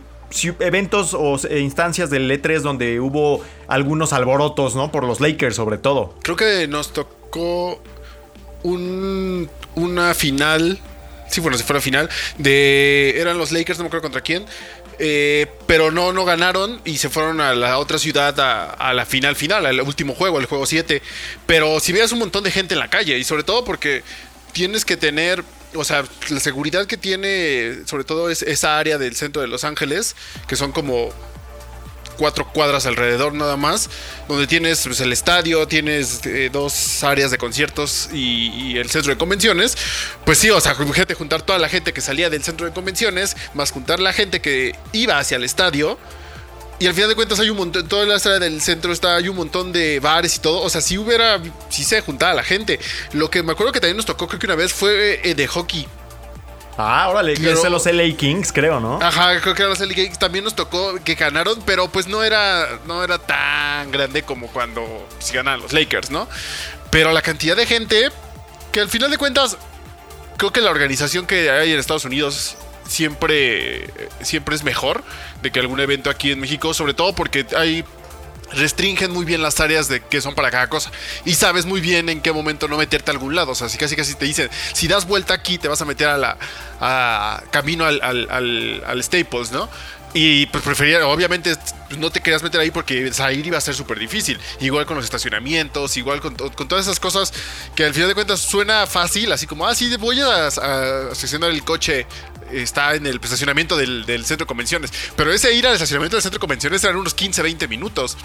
eventos 0.60 1.14
o 1.14 1.38
e 1.48 1.60
instancias 1.60 2.10
del 2.10 2.30
E3 2.30 2.60
donde 2.60 3.00
hubo 3.00 3.40
algunos 3.66 4.12
alborotos, 4.12 4.74
¿no? 4.74 4.90
Por 4.90 5.04
los 5.04 5.20
Lakers 5.20 5.56
sobre 5.56 5.78
todo. 5.78 6.14
Creo 6.22 6.36
que 6.36 6.66
nos 6.68 6.92
tocó 6.92 7.80
un, 8.62 9.48
una 9.74 10.14
final 10.14 10.80
sí, 11.28 11.40
bueno, 11.40 11.56
si 11.56 11.64
fuera 11.64 11.80
final, 11.80 12.08
de, 12.36 13.14
eran 13.18 13.38
los 13.38 13.52
Lakers, 13.52 13.78
no 13.78 13.84
me 13.84 13.88
acuerdo 13.88 14.02
contra 14.02 14.20
quién, 14.20 14.46
eh, 14.98 15.46
pero 15.66 15.90
no, 15.90 16.12
no 16.12 16.24
ganaron 16.24 16.80
y 16.84 16.98
se 16.98 17.08
fueron 17.08 17.40
a 17.40 17.54
la 17.54 17.78
otra 17.78 17.98
ciudad 17.98 18.34
a, 18.38 18.92
la 18.92 19.06
final 19.06 19.36
final, 19.36 19.64
al 19.66 19.80
último 19.80 20.14
juego, 20.14 20.38
al 20.38 20.46
juego 20.46 20.66
7. 20.66 21.02
Pero 21.46 21.78
si 21.80 21.92
veas 21.92 22.12
un 22.12 22.18
montón 22.18 22.44
de 22.44 22.50
gente 22.50 22.74
en 22.74 22.80
la 22.80 22.90
calle 22.90 23.16
y 23.18 23.24
sobre 23.24 23.44
todo 23.44 23.64
porque 23.64 24.02
tienes 24.52 24.84
que 24.84 24.96
tener, 24.96 25.44
o 25.74 25.84
sea, 25.84 26.04
la 26.30 26.40
seguridad 26.40 26.86
que 26.86 26.96
tiene, 26.96 27.86
sobre 27.86 28.04
todo 28.04 28.28
es 28.28 28.42
esa 28.42 28.78
área 28.78 28.98
del 28.98 29.14
centro 29.14 29.40
de 29.40 29.48
Los 29.48 29.64
Ángeles, 29.64 30.16
que 30.48 30.56
son 30.56 30.72
como 30.72 31.10
cuatro 32.18 32.46
cuadras 32.52 32.84
alrededor 32.84 33.32
nada 33.32 33.56
más, 33.56 33.88
donde 34.28 34.46
tienes 34.46 34.82
pues, 34.84 35.00
el 35.00 35.12
estadio, 35.12 35.66
tienes 35.66 36.20
eh, 36.26 36.50
dos 36.52 37.02
áreas 37.04 37.30
de 37.30 37.38
conciertos 37.38 38.10
y, 38.12 38.76
el 38.76 38.90
centro 38.90 39.12
de 39.12 39.18
convenciones. 39.18 39.76
Pues 40.24 40.38
sí, 40.38 40.50
o 40.50 40.60
sea, 40.60 40.74
gente, 40.74 41.14
juntar 41.14 41.42
toda 41.42 41.58
la 41.58 41.68
gente 41.68 41.92
que 41.92 42.00
salía 42.00 42.28
del 42.28 42.42
centro 42.42 42.66
de 42.66 42.72
convenciones, 42.72 43.36
más 43.54 43.70
juntar 43.70 44.00
la 44.00 44.12
gente 44.12 44.40
que 44.40 44.74
iba 44.92 45.18
hacia 45.18 45.36
el 45.36 45.44
estadio. 45.44 45.98
Y 46.80 46.86
al 46.86 46.94
final 46.94 47.08
de 47.08 47.16
cuentas 47.16 47.40
hay 47.40 47.50
un 47.50 47.56
montón, 47.56 47.88
toda 47.88 48.06
la 48.06 48.16
área 48.16 48.38
del 48.38 48.60
centro 48.60 48.92
está, 48.92 49.16
hay 49.16 49.28
un 49.28 49.36
montón 49.36 49.72
de 49.72 49.98
bares 49.98 50.36
y 50.36 50.40
todo. 50.40 50.60
O 50.60 50.70
sea, 50.70 50.80
si 50.80 50.98
hubiera, 50.98 51.40
si 51.70 51.82
se 51.84 52.00
juntaba 52.00 52.34
la 52.34 52.44
gente. 52.44 52.78
Lo 53.12 53.30
que 53.30 53.42
me 53.42 53.52
acuerdo 53.52 53.72
que 53.72 53.80
también 53.80 53.96
nos 53.96 54.06
tocó, 54.06 54.28
creo 54.28 54.38
que 54.38 54.46
una 54.46 54.54
vez 54.54 54.72
fue 54.72 55.20
eh, 55.24 55.34
de 55.34 55.46
hockey. 55.46 55.88
Ah, 56.80 57.08
órale, 57.08 57.34
que 57.34 57.50
es 57.50 57.64
los 57.64 57.86
LA 57.86 58.16
Kings, 58.16 58.52
creo, 58.52 58.78
¿no? 58.78 59.00
Ajá, 59.02 59.40
creo 59.40 59.52
que 59.52 59.62
eran 59.62 59.70
los 59.70 59.80
LA 59.80 59.94
Kings. 59.94 60.16
También 60.16 60.44
nos 60.44 60.54
tocó 60.54 60.94
que 61.02 61.16
ganaron, 61.16 61.60
pero 61.66 61.88
pues 61.88 62.06
no 62.06 62.22
era, 62.22 62.78
no 62.86 63.02
era 63.02 63.18
tan 63.18 63.90
grande 63.90 64.22
como 64.22 64.46
cuando 64.46 64.82
si 65.18 65.18
pues, 65.18 65.32
ganan 65.32 65.60
los 65.60 65.72
Lakers, 65.72 66.12
¿no? 66.12 66.28
Pero 66.90 67.10
la 67.10 67.20
cantidad 67.20 67.56
de 67.56 67.66
gente, 67.66 68.10
que 68.70 68.80
al 68.80 68.88
final 68.88 69.10
de 69.10 69.18
cuentas, 69.18 69.56
creo 70.36 70.52
que 70.52 70.60
la 70.60 70.70
organización 70.70 71.26
que 71.26 71.50
hay 71.50 71.72
en 71.72 71.80
Estados 71.80 72.04
Unidos 72.04 72.56
siempre, 72.86 73.90
siempre 74.22 74.54
es 74.54 74.62
mejor 74.62 75.02
de 75.42 75.50
que 75.50 75.58
algún 75.58 75.80
evento 75.80 76.10
aquí 76.10 76.30
en 76.30 76.38
México, 76.38 76.74
sobre 76.74 76.94
todo 76.94 77.12
porque 77.12 77.44
hay 77.56 77.84
restringen 78.52 79.10
muy 79.10 79.24
bien 79.24 79.42
las 79.42 79.60
áreas 79.60 79.88
de 79.88 80.00
que 80.00 80.20
son 80.20 80.34
para 80.34 80.50
cada 80.50 80.68
cosa. 80.68 80.90
Y 81.24 81.34
sabes 81.34 81.66
muy 81.66 81.80
bien 81.80 82.08
en 82.08 82.20
qué 82.20 82.32
momento 82.32 82.68
no 82.68 82.76
meterte 82.76 83.10
a 83.10 83.14
algún 83.14 83.34
lado. 83.34 83.52
O 83.52 83.54
sea, 83.54 83.68
si 83.68 83.78
casi 83.78 83.96
casi 83.96 84.14
te 84.14 84.24
dicen, 84.24 84.50
si 84.72 84.88
das 84.88 85.06
vuelta 85.06 85.34
aquí, 85.34 85.58
te 85.58 85.68
vas 85.68 85.80
a 85.82 85.84
meter 85.84 86.08
a 86.08 86.18
la 86.18 87.42
camino 87.50 87.84
al, 87.84 89.00
Staples, 89.02 89.52
¿no? 89.52 89.68
Y 90.14 90.46
pues 90.46 90.64
prefería, 90.64 91.06
obviamente, 91.06 91.54
pues, 91.86 92.00
no 92.00 92.10
te 92.10 92.20
querías 92.20 92.42
meter 92.42 92.60
ahí 92.60 92.70
porque 92.70 93.12
salir 93.12 93.46
iba 93.46 93.58
a 93.58 93.60
ser 93.60 93.74
súper 93.74 93.98
difícil. 93.98 94.40
Igual 94.58 94.86
con 94.86 94.96
los 94.96 95.04
estacionamientos, 95.04 95.98
igual 95.98 96.20
con, 96.22 96.34
todas 96.34 96.86
esas 96.86 96.98
cosas 96.98 97.32
que 97.74 97.84
al 97.84 97.92
final 97.92 98.08
de 98.08 98.14
cuentas 98.14 98.40
suena 98.40 98.86
fácil, 98.86 99.30
así 99.32 99.46
como, 99.46 99.66
ah, 99.66 99.74
sí, 99.74 99.94
voy 99.96 100.20
a, 100.20 100.46
a 100.46 101.12
estacionar 101.12 101.50
el 101.50 101.62
coche 101.62 102.06
está 102.52 102.94
en 102.94 103.06
el 103.06 103.20
estacionamiento 103.22 103.76
del, 103.76 104.04
centro 104.24 104.44
de 104.44 104.46
convenciones. 104.46 104.92
Pero 105.16 105.32
ese 105.32 105.52
ir 105.54 105.66
al 105.66 105.74
estacionamiento 105.74 106.16
del 106.16 106.22
centro 106.22 106.38
de 106.38 106.40
convenciones 106.40 106.84
eran 106.84 106.96
unos 106.96 107.14
15, 107.14 107.42
20 107.42 107.68
minutos 107.68 108.16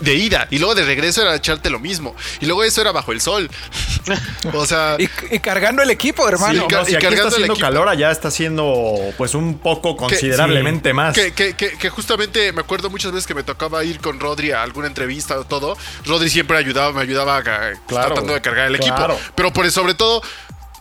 de 0.00 0.14
ida 0.14 0.48
y 0.50 0.58
luego 0.58 0.74
de 0.74 0.84
regreso 0.84 1.22
era 1.22 1.36
echarte 1.36 1.70
lo 1.70 1.78
mismo 1.78 2.16
y 2.40 2.46
luego 2.46 2.64
eso 2.64 2.80
era 2.80 2.90
bajo 2.92 3.12
el 3.12 3.20
sol. 3.20 3.48
O 4.54 4.66
sea 4.66 4.96
y, 4.98 5.38
cargando 5.38 5.82
el 5.82 5.90
equipo 5.90 6.28
hermano 6.28 6.64
y, 6.64 6.68
cargando 6.68 6.88
está 6.88 7.28
haciendo 7.28 7.56
calor 7.56 7.88
allá 7.88 8.10
está 8.10 8.28
haciendo 8.28 8.98
pues 9.16 9.36
un 9.36 9.58
poco 9.58 9.96
considerablemente 9.96 10.92
más. 10.92 11.14
Que, 11.14 11.32
que, 11.32 11.90
justamente 11.90 12.52
me 12.52 12.62
acuerdo 12.62 12.90
muchas 12.90 13.12
veces 13.12 13.28
que 13.28 13.34
me 13.34 13.44
tocaba 13.44 13.84
ir 13.84 14.00
con 14.00 14.18
Rodri 14.18 14.50
a 14.50 14.62
alguna 14.62 14.88
entrevista 14.88 15.38
o 15.38 15.44
todo. 15.44 15.76
Rodri 16.04 16.28
siempre 16.30 16.58
ayudaba 16.58 16.92
me 16.92 17.02
ayudaba 17.02 17.42
tratando 17.86 18.34
de 18.34 18.40
cargar 18.40 18.66
el 18.66 18.74
equipo. 18.74 19.16
Pero 19.36 19.52
por 19.52 19.70
sobre 19.70 19.94
todo 19.94 20.22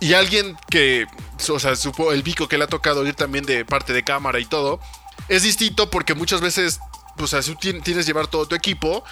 y 0.01 0.15
alguien 0.15 0.57
que, 0.69 1.05
o 1.49 1.59
sea, 1.59 1.75
supo 1.75 2.11
el 2.11 2.23
bico 2.23 2.47
que 2.47 2.57
le 2.57 2.65
ha 2.65 2.67
tocado 2.67 3.05
ir 3.05 3.15
también 3.15 3.45
de 3.45 3.65
parte 3.65 3.93
de 3.93 4.03
cámara 4.03 4.39
y 4.39 4.45
todo, 4.45 4.79
es 5.27 5.43
distinto 5.43 5.89
porque 5.89 6.13
muchas 6.13 6.41
veces, 6.41 6.79
o 7.17 7.55
tienes 7.59 7.83
que 7.83 8.03
llevar 8.03 8.27
todo 8.27 8.45
tu 8.45 8.55
equipo. 8.55 9.03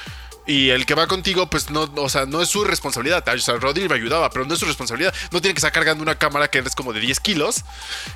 Y 0.49 0.71
el 0.71 0.87
que 0.87 0.95
va 0.95 1.05
contigo, 1.05 1.47
pues 1.47 1.69
no, 1.69 1.87
o 1.95 2.09
sea, 2.09 2.25
no 2.25 2.41
es 2.41 2.49
su 2.49 2.63
responsabilidad. 2.63 3.23
O 3.27 3.37
sea, 3.37 3.57
Rodri 3.57 3.87
me 3.87 3.93
ayudaba, 3.93 4.31
pero 4.31 4.45
no 4.45 4.55
es 4.55 4.59
su 4.59 4.65
responsabilidad. 4.65 5.13
No 5.31 5.41
tiene 5.41 5.53
que 5.53 5.59
estar 5.59 5.71
cargando 5.71 6.01
una 6.01 6.15
cámara 6.15 6.47
que 6.47 6.57
es 6.57 6.73
como 6.73 6.91
de 6.91 6.99
10 6.99 7.19
kilos. 7.19 7.63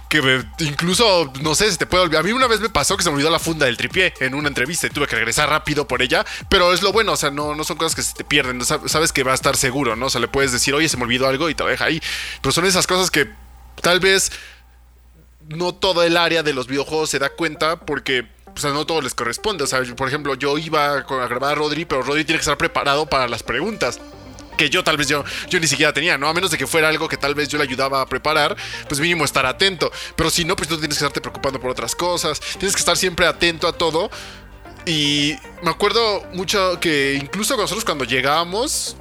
Que 0.10 0.44
incluso, 0.58 1.32
no 1.42 1.54
sé, 1.54 1.72
se 1.72 1.78
te 1.78 1.86
puede 1.86 2.06
olvidar. 2.06 2.24
A 2.24 2.26
mí 2.26 2.32
una 2.32 2.48
vez 2.48 2.60
me 2.60 2.70
pasó 2.70 2.98
que 2.98 3.04
se 3.04 3.10
me 3.12 3.18
olvidó 3.18 3.30
la 3.30 3.38
funda 3.38 3.68
del 3.68 3.78
tripié 3.78 4.16
en 4.20 4.34
una 4.34 4.48
entrevista 4.48 4.88
y 4.88 4.90
tuve 4.90 5.06
que 5.06 5.16
regresar 5.16 5.48
rápido 5.48 5.88
por 5.88 6.02
ella. 6.02 6.26
Pero 6.50 6.74
es 6.74 6.82
lo 6.82 6.92
bueno, 6.92 7.12
o 7.12 7.18
sea, 7.18 7.30
no, 7.30 7.54
no 7.54 7.64
son 7.64 7.78
cosas 7.78 7.94
que 7.94 8.02
se 8.02 8.16
te 8.16 8.24
pierden. 8.24 8.66
Sabes 8.66 9.14
que 9.14 9.22
va 9.22 9.34
a 9.34 9.36
estar 9.36 9.56
seguro, 9.56 9.96
¿no? 9.96 10.08
O 10.08 10.10
sea, 10.10 10.20
le 10.20 10.28
puedes 10.28 10.52
decir, 10.52 10.74
oye, 10.74 10.90
se 10.90 10.98
me 10.98 11.04
olvidó 11.04 11.28
algo 11.28 11.52
y 11.52 11.56
te 11.56 11.64
deja 11.64 11.86
ahí. 11.86 12.02
Pero 12.42 12.52
son 12.52 12.66
esas 12.66 12.88
cosas 12.88 13.12
que 13.12 13.30
tal 13.82 14.00
vez 14.00 14.32
no 15.50 15.74
todo 15.74 16.04
el 16.04 16.18
área 16.18 16.44
de 16.44 16.54
los 16.54 16.68
videojuegos 16.68 17.10
se 17.10 17.20
da 17.20 17.30
cuenta 17.30 17.78
porque 17.78 18.28
o 18.56 18.60
sea, 18.60 18.72
no 18.72 18.86
todo 18.86 19.02
les 19.02 19.14
corresponde. 19.14 19.64
O 19.64 19.68
sea, 19.68 19.82
por 19.96 20.08
ejemplo, 20.08 20.36
yo 20.36 20.58
iba 20.58 20.94
a 20.94 21.28
grabar 21.28 21.54
a 21.54 21.56
Rodri, 21.56 21.86
pero 21.86 22.04
Rodri 22.04 22.24
tiene 22.24 22.38
que 22.38 22.44
estar 22.44 22.58
preparado 22.58 23.08
para 23.08 23.28
las 23.28 23.44
preguntas 23.44 24.00
que 24.58 24.70
yo 24.70 24.84
tal 24.84 24.98
vez 24.98 25.08
yo, 25.08 25.24
yo 25.50 25.60
ni 25.60 25.68
siquiera 25.68 25.94
tenía, 25.94 26.18
¿no? 26.18 26.28
A 26.28 26.34
menos 26.34 26.52
de 26.52 26.58
que 26.58 26.68
fuera 26.68 26.88
algo 26.88 27.08
que 27.08 27.18
tal 27.18 27.34
vez 27.34 27.50
yo 27.50 27.58
le 27.58 27.64
ayudaba 27.64 28.02
a 28.02 28.06
preparar, 28.06 28.56
pues 28.88 29.00
mínimo 29.00 29.26
estar 29.26 29.46
atento. 29.46 29.92
Pero 30.16 30.30
si 30.30 30.46
no, 30.46 30.56
pues 30.56 30.70
tú 30.70 30.78
tienes 30.78 30.98
que 30.98 31.04
estarte 31.04 31.22
preocupando 31.22 31.60
por 31.60 31.72
otras 31.72 31.96
cosas, 31.96 32.40
tienes 32.40 32.76
que 32.76 32.80
estar 32.80 32.96
siempre 32.96 33.26
atento 33.26 33.68
a 33.68 33.74
todo. 33.74 34.10
Y 34.86 35.36
me 35.62 35.72
acuerdo 35.72 36.24
mucho 36.34 36.80
que 36.80 37.18
incluso 37.20 37.56
nosotros 37.56 37.86
cuando 37.86 38.04
llegábamos, 38.04 38.98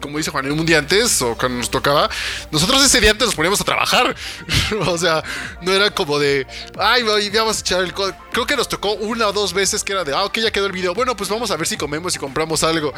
como 0.00 0.18
dice 0.18 0.30
Juan, 0.30 0.50
un 0.50 0.66
día 0.66 0.78
antes 0.78 1.20
o 1.22 1.36
cuando 1.36 1.58
nos 1.58 1.70
tocaba, 1.70 2.08
nosotros 2.50 2.84
ese 2.84 3.00
día 3.00 3.10
antes 3.10 3.26
nos 3.26 3.34
poníamos 3.34 3.60
a 3.60 3.64
trabajar. 3.64 4.14
o 4.86 4.98
sea, 4.98 5.22
no 5.62 5.72
era 5.72 5.90
como 5.90 6.18
de, 6.18 6.46
ay, 6.78 7.02
vamos 7.02 7.58
a 7.58 7.60
echar 7.60 7.82
el 7.82 7.92
co-". 7.92 8.12
Creo 8.32 8.46
que 8.46 8.56
nos 8.56 8.68
tocó 8.68 8.92
una 8.94 9.28
o 9.28 9.32
dos 9.32 9.52
veces 9.52 9.84
que 9.84 9.92
era 9.92 10.04
de, 10.04 10.14
ah, 10.14 10.24
ok, 10.24 10.38
ya 10.38 10.50
quedó 10.50 10.66
el 10.66 10.72
video. 10.72 10.94
Bueno, 10.94 11.16
pues 11.16 11.28
vamos 11.28 11.50
a 11.50 11.56
ver 11.56 11.66
si 11.66 11.76
comemos 11.76 12.14
y 12.14 12.18
compramos 12.18 12.62
algo. 12.62 12.92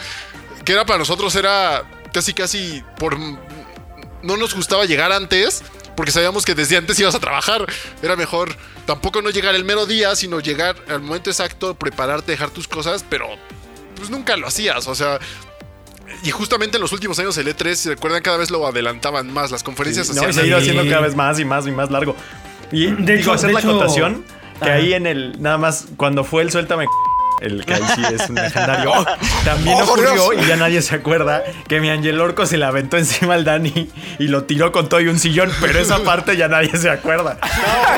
Que 0.64 0.72
era 0.72 0.84
para 0.84 0.98
nosotros, 0.98 1.34
era 1.34 1.84
casi, 2.12 2.34
casi 2.34 2.84
por. 2.98 3.18
No 3.18 4.36
nos 4.36 4.55
gustaba 4.55 4.84
llegar 4.84 5.12
antes. 5.12 5.62
Porque 5.96 6.12
sabíamos 6.12 6.46
que 6.46 6.55
desde 6.55 6.78
antes 6.78 6.98
ibas 6.98 7.14
a 7.14 7.20
trabajar. 7.20 7.66
Era 8.03 8.16
mejor 8.16 8.57
tampoco 8.86 9.20
no 9.22 9.30
llegar 9.30 9.55
el 9.55 9.64
mero 9.64 9.86
día, 9.86 10.16
sino 10.16 10.40
llegar 10.40 10.76
al 10.88 11.01
momento 11.01 11.28
exacto, 11.28 11.74
prepararte, 11.74 12.32
dejar 12.32 12.51
tus 12.51 12.66
cosas, 12.66 13.05
pero 13.09 13.26
pues 13.96 14.09
nunca 14.09 14.36
lo 14.36 14.46
hacías. 14.46 14.86
O 14.86 14.94
sea, 14.94 15.18
y 16.22 16.30
justamente 16.30 16.76
en 16.76 16.82
los 16.82 16.92
últimos 16.92 17.18
años 17.18 17.36
el 17.38 17.46
E3, 17.48 17.74
si 17.74 17.88
recuerdan, 17.88 18.22
cada 18.22 18.36
vez 18.36 18.50
lo 18.50 18.66
adelantaban 18.66 19.32
más. 19.32 19.50
Las 19.50 19.62
conferencias 19.62 20.08
No, 20.11 20.14
y 20.14 20.18
hacían 20.18 20.32
se 20.34 20.40
ha 20.40 20.46
ido 20.46 20.58
Sí. 20.61 20.70
haciendo 20.70 20.90
cada 20.90 21.02
vez 21.02 21.14
más 21.16 21.38
y 21.40 21.44
más 21.44 21.66
y 21.66 21.70
más 21.70 21.90
largo. 21.90 22.16
Y 22.72 22.86
De 22.86 22.96
digo, 22.96 23.14
hecho- 23.14 23.32
hacer 23.32 23.48
de 23.48 23.54
la 23.54 23.61
hecho- 23.61 23.70
acotación 23.70 24.24
que 24.62 24.64
Ajá. 24.68 24.74
ahí 24.74 24.92
en 24.94 25.06
el, 25.06 25.40
nada 25.42 25.58
más, 25.58 25.86
cuando 25.96 26.22
fue 26.24 26.42
el 26.42 26.50
Suéltame 26.52 26.86
el 27.40 27.64
que 27.64 27.72
ahí 27.72 27.82
sí 27.94 28.02
es 28.14 28.28
un 28.28 28.34
legendario. 28.36 28.92
También 29.46 29.78
¡Oh, 29.80 29.84
ocurrió, 29.84 30.12
Dios! 30.12 30.44
y 30.44 30.46
ya 30.46 30.56
nadie 30.56 30.82
se 30.82 30.94
acuerda, 30.96 31.42
que 31.66 31.80
mi 31.80 31.88
Angel 31.88 32.20
Orco 32.20 32.44
se 32.44 32.58
le 32.58 32.66
aventó 32.66 32.98
encima 32.98 33.32
al 33.34 33.44
Dani 33.44 33.88
y 34.18 34.28
lo 34.28 34.44
tiró 34.44 34.72
con 34.72 34.90
todo 34.90 35.00
y 35.00 35.08
un 35.08 35.18
sillón, 35.18 35.50
pero 35.61 35.78
esa 35.78 35.98
parte 36.04 36.36
ya 36.36 36.48
nadie 36.48 36.76
se 36.76 36.90
acuerda. 36.90 37.38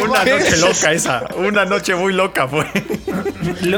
una 0.00 0.24
noche 0.24 0.56
loca 0.58 0.92
esa, 0.92 1.24
una 1.36 1.64
noche 1.64 1.96
muy 1.96 2.12
loca 2.12 2.46
fue. 2.46 2.66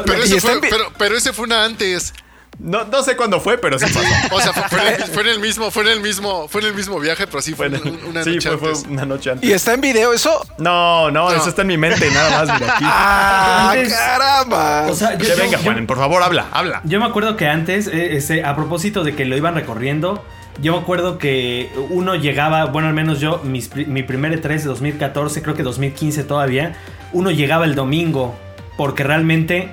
Pero, 0.04 0.22
ese 0.22 0.40
fue, 0.40 0.60
pero, 0.60 0.92
pero 0.98 1.16
ese 1.16 1.32
fue 1.32 1.46
una 1.46 1.64
antes. 1.64 2.12
No, 2.58 2.84
no 2.84 3.02
sé 3.02 3.16
cuándo 3.16 3.40
fue, 3.40 3.58
pero 3.58 3.78
sí 3.78 3.86
pasó. 3.86 4.00
O 4.34 4.40
sea, 4.40 4.52
fue, 4.52 4.68
fue 4.68 4.80
en 4.88 4.94
el, 4.94 5.08
fue 5.12 5.22
en 5.22 5.28
el 5.28 5.40
mismo, 5.40 5.70
fue 5.70 5.82
en 5.84 5.88
el 5.90 6.00
mismo, 6.00 6.48
fue 6.48 6.60
en 6.62 6.68
el 6.68 6.74
mismo 6.74 6.98
viaje, 7.00 7.26
pero 7.26 7.42
sí 7.42 7.54
fue 7.54 7.68
Fue- 7.70 7.90
un- 7.90 7.98
una 8.10 8.24
sí, 8.24 8.34
noche 8.34 8.48
fue, 8.50 8.58
fue 8.58 8.68
antes. 8.70 8.84
una 8.90 9.04
noche 9.06 9.30
antes. 9.32 9.48
¿Y 9.48 9.52
está 9.52 9.74
en 9.74 9.80
video 9.80 10.12
eso? 10.12 10.46
No, 10.58 11.10
no, 11.10 11.30
No. 11.30 11.36
eso 11.36 11.48
está 11.48 11.62
en 11.62 11.68
mi 11.68 11.76
mente, 11.78 12.10
nada 12.10 12.30
más, 12.44 12.60
mira 12.60 12.74
aquí. 12.74 12.84
¡Ah, 12.86 13.70
Antes- 13.72 13.92
caramba! 13.92 14.86
o 14.90 14.94
sea, 14.94 15.16
yo- 15.18 15.26
yo- 15.28 15.36
venga, 15.36 15.58
yo- 15.58 15.64
Juanen, 15.64 15.86
por 15.86 15.96
favor, 15.98 16.22
habla, 16.22 16.46
habla. 16.52 16.80
Yo 16.84 16.98
me 17.00 17.06
acuerdo 17.06 17.36
que 17.36 17.46
antes, 17.48 17.88
eh, 17.92 18.42
a 18.44 18.54
propósito 18.56 19.04
de 19.04 19.14
que 19.14 19.24
lo 19.24 19.36
iban 19.36 19.54
recorriendo, 19.54 20.24
yo 20.62 20.72
me 20.72 20.78
acuerdo 20.78 21.18
que 21.18 21.70
uno 21.90 22.14
llegaba, 22.14 22.66
bueno, 22.66 22.88
al 22.88 22.94
menos 22.94 23.20
yo, 23.20 23.40
mis 23.44 23.74
mi 23.74 24.02
primer 24.04 24.32
E3 24.40 24.62
de 24.62 24.68
2014, 24.68 25.42
creo 25.42 25.54
que 25.56 25.62
2015 25.64 26.22
todavía, 26.24 26.76
uno 27.12 27.30
llegaba 27.30 27.64
el 27.64 27.74
domingo, 27.74 28.34
porque 28.76 29.02
realmente 29.02 29.70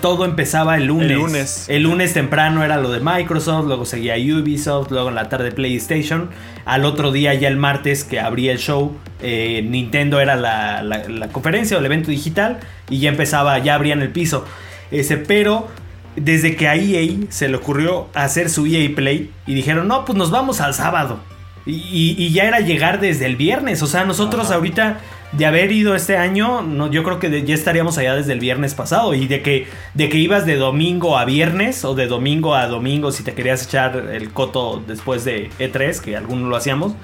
todo 0.00 0.24
empezaba 0.24 0.76
el 0.76 0.86
lunes. 0.86 1.10
El 1.10 1.16
lunes. 1.16 1.64
El 1.68 1.82
lunes 1.82 2.12
temprano 2.14 2.64
era 2.64 2.76
lo 2.78 2.90
de 2.90 3.00
Microsoft, 3.00 3.66
luego 3.66 3.84
seguía 3.84 4.14
Ubisoft, 4.16 4.90
luego 4.90 5.08
en 5.10 5.14
la 5.14 5.28
tarde 5.28 5.52
PlayStation. 5.52 6.30
Al 6.64 6.84
otro 6.84 7.12
día, 7.12 7.34
ya 7.34 7.48
el 7.48 7.56
martes 7.56 8.04
que 8.04 8.20
abría 8.20 8.52
el 8.52 8.58
show, 8.58 8.96
eh, 9.22 9.62
Nintendo 9.68 10.20
era 10.20 10.36
la, 10.36 10.82
la- 10.82 11.08
la 11.08 11.28
conferencia 11.28 11.76
o 11.76 11.80
el 11.80 11.86
evento 11.86 12.10
digital 12.10 12.58
y 12.88 12.98
ya 13.00 13.08
empezaba, 13.10 13.58
ya 13.58 13.74
abrían 13.74 14.00
el 14.02 14.10
piso. 14.10 14.44
Ese, 14.90 15.16
pero 15.16 15.68
desde 16.16 16.56
que 16.56 16.66
a 16.68 16.74
EA 16.74 17.08
se 17.28 17.48
le 17.48 17.56
ocurrió 17.56 18.08
hacer 18.14 18.50
su 18.50 18.66
EA 18.66 18.90
Play 18.94 19.30
y 19.46 19.54
dijeron, 19.54 19.86
no, 19.88 20.04
pues 20.04 20.16
nos 20.18 20.30
vamos 20.30 20.60
al 20.60 20.74
sábado. 20.74 21.20
Y, 21.66 21.72
y- 21.74 22.14
y 22.18 22.32
ya 22.32 22.44
era 22.44 22.60
llegar 22.60 23.00
desde 23.00 23.26
el 23.26 23.36
viernes. 23.36 23.82
O 23.82 23.86
sea, 23.86 24.04
nosotros 24.04 24.50
ahorita 24.50 24.98
de 25.32 25.46
haber 25.46 25.70
ido 25.70 25.94
este 25.94 26.16
año, 26.16 26.90
yo 26.90 27.04
creo 27.04 27.18
que 27.18 27.44
ya 27.44 27.54
estaríamos 27.54 27.98
allá 27.98 28.14
desde 28.14 28.32
el 28.32 28.40
viernes 28.40 28.74
pasado. 28.74 29.14
Y 29.14 29.26
de 29.26 29.42
que, 29.42 29.66
de 29.94 30.08
que 30.08 30.18
ibas 30.18 30.46
de 30.46 30.56
domingo 30.56 31.16
a 31.16 31.24
viernes 31.24 31.84
o 31.84 31.94
de 31.94 32.06
domingo 32.06 32.54
a 32.54 32.66
domingo 32.66 33.12
si 33.12 33.22
te 33.22 33.34
querías 33.34 33.64
echar 33.64 33.96
el 34.12 34.32
coto 34.32 34.82
después 34.86 35.24
de 35.24 35.50
E3, 35.58 36.00
que 36.00 36.16
algunos 36.16 36.48
lo 36.48 36.56
hacíamos. 36.56 36.94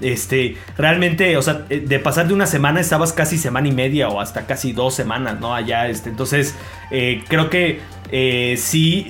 Este, 0.00 0.56
realmente, 0.76 1.36
o 1.36 1.42
sea, 1.42 1.66
eh, 1.70 1.80
de 1.80 1.98
pasar 2.00 2.26
de 2.26 2.34
una 2.34 2.46
semana 2.46 2.80
estabas 2.80 3.12
casi 3.12 3.38
semana 3.38 3.68
y 3.68 3.72
media 3.72 4.08
o 4.08 4.20
hasta 4.20 4.46
casi 4.46 4.72
dos 4.72 4.94
semanas, 4.94 5.38
¿no? 5.38 5.54
Allá, 5.54 5.88
este, 5.88 6.10
entonces, 6.10 6.56
eh, 6.90 7.22
creo 7.28 7.48
que 7.48 7.80
eh, 8.10 8.56
sí 8.58 9.06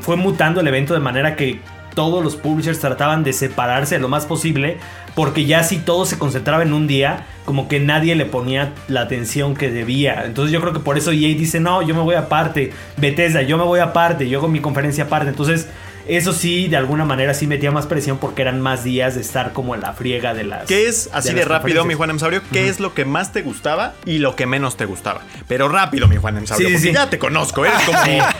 fue 0.00 0.16
mutando 0.16 0.60
el 0.60 0.68
evento 0.68 0.94
de 0.94 1.00
manera 1.00 1.36
que 1.36 1.60
todos 1.94 2.22
los 2.22 2.36
publishers 2.36 2.80
trataban 2.80 3.24
de 3.24 3.32
separarse 3.32 3.98
lo 3.98 4.08
más 4.08 4.26
posible, 4.26 4.78
porque 5.14 5.44
ya 5.44 5.62
si 5.62 5.78
todo 5.78 6.06
se 6.06 6.18
concentraba 6.18 6.62
en 6.62 6.72
un 6.72 6.86
día, 6.86 7.26
como 7.44 7.68
que 7.68 7.80
nadie 7.80 8.14
le 8.14 8.26
ponía 8.26 8.72
la 8.88 9.02
atención 9.02 9.54
que 9.54 9.70
debía. 9.70 10.24
Entonces 10.24 10.52
yo 10.52 10.60
creo 10.60 10.72
que 10.72 10.80
por 10.80 10.96
eso 10.96 11.10
EA 11.10 11.34
dice, 11.34 11.60
no, 11.60 11.82
yo 11.82 11.94
me 11.94 12.02
voy 12.02 12.14
aparte, 12.14 12.72
Bethesda, 12.96 13.42
yo 13.42 13.58
me 13.58 13.64
voy 13.64 13.80
aparte, 13.80 14.28
yo 14.28 14.38
hago 14.38 14.48
mi 14.48 14.60
conferencia 14.60 15.04
aparte. 15.04 15.30
Entonces 15.30 15.68
eso 16.08 16.32
sí, 16.32 16.68
de 16.68 16.76
alguna 16.76 17.04
manera 17.04 17.34
sí 17.34 17.46
metía 17.46 17.70
más 17.70 17.86
presión 17.86 18.18
porque 18.18 18.42
eran 18.42 18.60
más 18.60 18.84
días 18.84 19.14
de 19.14 19.20
estar 19.20 19.52
como 19.52 19.74
en 19.74 19.80
la 19.82 19.92
friega 19.92 20.34
de 20.34 20.44
las... 20.44 20.66
¿Qué 20.66 20.88
es, 20.88 21.08
así 21.12 21.32
de, 21.32 21.44
rápido, 21.44 21.84
mi. 21.84 21.94
Juan 21.94 22.10
Emsaurio? 22.10 22.40
¿Qué 22.52 22.68
es 22.68 22.80
lo 22.80 22.94
que 22.94 23.04
más 23.04 23.32
te 23.32 23.42
gustaba 23.42 23.94
y 24.06 24.18
lo 24.18 24.34
que 24.36 24.46
menos 24.46 24.76
te 24.76 24.84
gustaba? 24.86 25.20
Pero 25.48 25.68
rápido, 25.68 26.08
mi 26.08 26.16
Juan 26.16 26.36
Emsaurio, 26.38 26.68
Sí, 26.68 26.74
porque 26.74 26.88
sí. 26.88 26.94
ya 26.94 27.10
te 27.10 27.18
conozco, 27.18 27.64
eres 27.64 27.80
como 27.84 27.98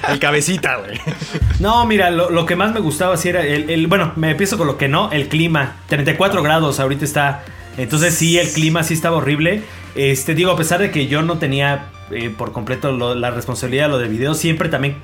el 0.08 0.18
cabecita, 0.18 0.76
güey. 0.76 0.98
No, 1.60 1.84
mira, 1.84 2.10
lo, 2.10 2.30
lo 2.30 2.46
que 2.46 2.56
más 2.56 2.72
me 2.72 2.80
gustaba 2.80 3.16
sí 3.18 3.28
era 3.28 3.42
el, 3.42 3.68
el- 3.68 3.86
Bueno, 3.86 4.12
me 4.16 4.30
empiezo 4.30 4.56
con 4.56 4.66
lo 4.66 4.78
que 4.78 4.88
no, 4.88 5.12
el 5.12 5.28
clima. 5.28 5.76
34 5.88 6.42
grados 6.42 6.80
ahorita 6.80 7.04
está. 7.04 7.42
Entonces 7.76 8.14
sí, 8.14 8.38
el 8.38 8.48
clima 8.50 8.82
sí 8.82 8.94
estaba 8.94 9.18
horrible. 9.18 9.62
Este, 9.94 10.34
digo, 10.34 10.50
a 10.52 10.56
pesar 10.56 10.80
de 10.80 10.90
que 10.90 11.06
yo 11.06 11.20
no 11.22 11.38
tenía 11.38 11.86
eh, 12.10 12.30
por 12.30 12.52
completo 12.52 12.92
lo- 12.92 13.14
la 13.14 13.30
responsabilidad 13.30 13.84
de 13.86 13.90
lo 13.90 13.98
de 13.98 14.08
video, 14.08 14.34
siempre 14.34 14.68
también 14.70 14.96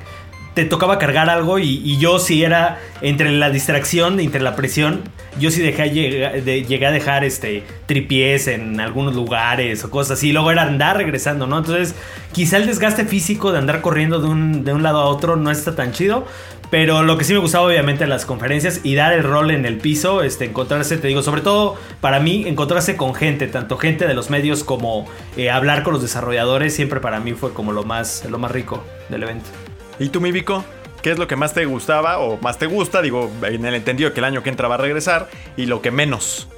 te 0.57 0.65
tocaba 0.65 0.99
cargar 0.99 1.29
algo 1.29 1.59
y, 1.59 1.83
y 1.85 1.99
yo 1.99 2.19
sí 2.19 2.43
era 2.43 2.81
entre 3.03 3.31
la 3.31 3.51
distracción, 3.51 4.19
entre 4.21 4.41
la 4.41 4.57
presión, 4.57 5.03
yo 5.39 5.51
sí 5.51 5.61
dejé 5.61 5.91
llegué 5.91 6.87
a 6.87 6.91
dejar 6.91 7.25
este 7.25 7.63
tripiés 7.85 8.49
en 8.49 8.81
algunos 8.81 9.15
lugares 9.15 9.85
o 9.85 9.91
cosas 9.91 10.17
así. 10.17 10.33
Luego 10.33 10.51
era 10.51 10.63
andar 10.63 10.97
regresando, 10.97 11.47
¿no? 11.47 11.59
Entonces, 11.59 11.95
quizá 12.33 12.57
el 12.57 12.65
desgaste 12.65 13.05
físico 13.05 13.53
de 13.53 13.59
andar 13.59 13.83
corriendo 13.83 14.19
de 14.19 14.29
un, 14.29 14.65
de 14.65 14.73
un 14.73 14.83
lado 14.83 15.01
a 15.01 15.05
otro 15.05 15.37
no 15.37 15.51
está 15.51 15.77
tan 15.77 15.93
chido. 15.93 16.27
Pero 16.71 17.03
lo 17.03 17.19
que 17.19 17.25
sí 17.25 17.35
me 17.35 17.39
gustaba, 17.39 17.67
obviamente, 17.67 18.07
las 18.07 18.25
conferencias 18.25 18.81
y 18.83 18.95
dar 18.95 19.13
el 19.13 19.25
rol 19.25 19.51
en 19.51 19.67
el 19.67 19.77
piso, 19.77 20.23
este, 20.23 20.47
encontrarse, 20.47 20.97
te 20.97 21.07
digo, 21.07 21.23
sobre 21.23 21.43
todo 21.43 21.77
para 22.01 22.19
mí, 22.19 22.45
encontrarse 22.49 22.97
con 22.97 23.15
gente, 23.15 23.47
tanto 23.47 23.77
gente 23.77 24.07
de 24.07 24.15
los 24.15 24.31
medios 24.31 24.65
como 24.65 25.07
eh, 25.37 25.51
hablar 25.51 25.83
con 25.83 25.93
los 25.93 26.01
desarrolladores, 26.01 26.75
siempre 26.75 27.01
para 27.01 27.21
mí 27.21 27.35
fue 27.35 27.53
como 27.53 27.73
lo 27.73 27.85
más, 27.85 28.25
lo 28.29 28.39
más 28.39 28.51
rico 28.51 28.83
del 29.11 29.23
evento. 29.23 29.51
¿Y 29.99 30.09
tú, 30.11 30.21
mi 30.21 30.33
Vico? 30.33 30.65
¿Qué 31.03 31.11
es 31.13 31.19
lo 31.19 31.29
que 31.29 31.37
más 31.37 31.55
te 31.55 31.65
gustaba 31.67 32.19
o 32.19 32.39
más 32.41 32.59
te 32.59 32.67
gusta? 32.67 33.01
Digo, 33.03 33.31
en 33.43 33.65
el 33.65 33.75
entendido 33.75 34.13
que 34.13 34.21
el 34.21 34.25
año 34.25 34.43
que 34.43 34.51
entra 34.51 34.69
va 34.69 34.75
a 34.75 34.79
regresar. 34.79 35.29
Y 35.57 35.67
lo 35.67 35.81
que 35.83 35.91
menos. 35.91 36.49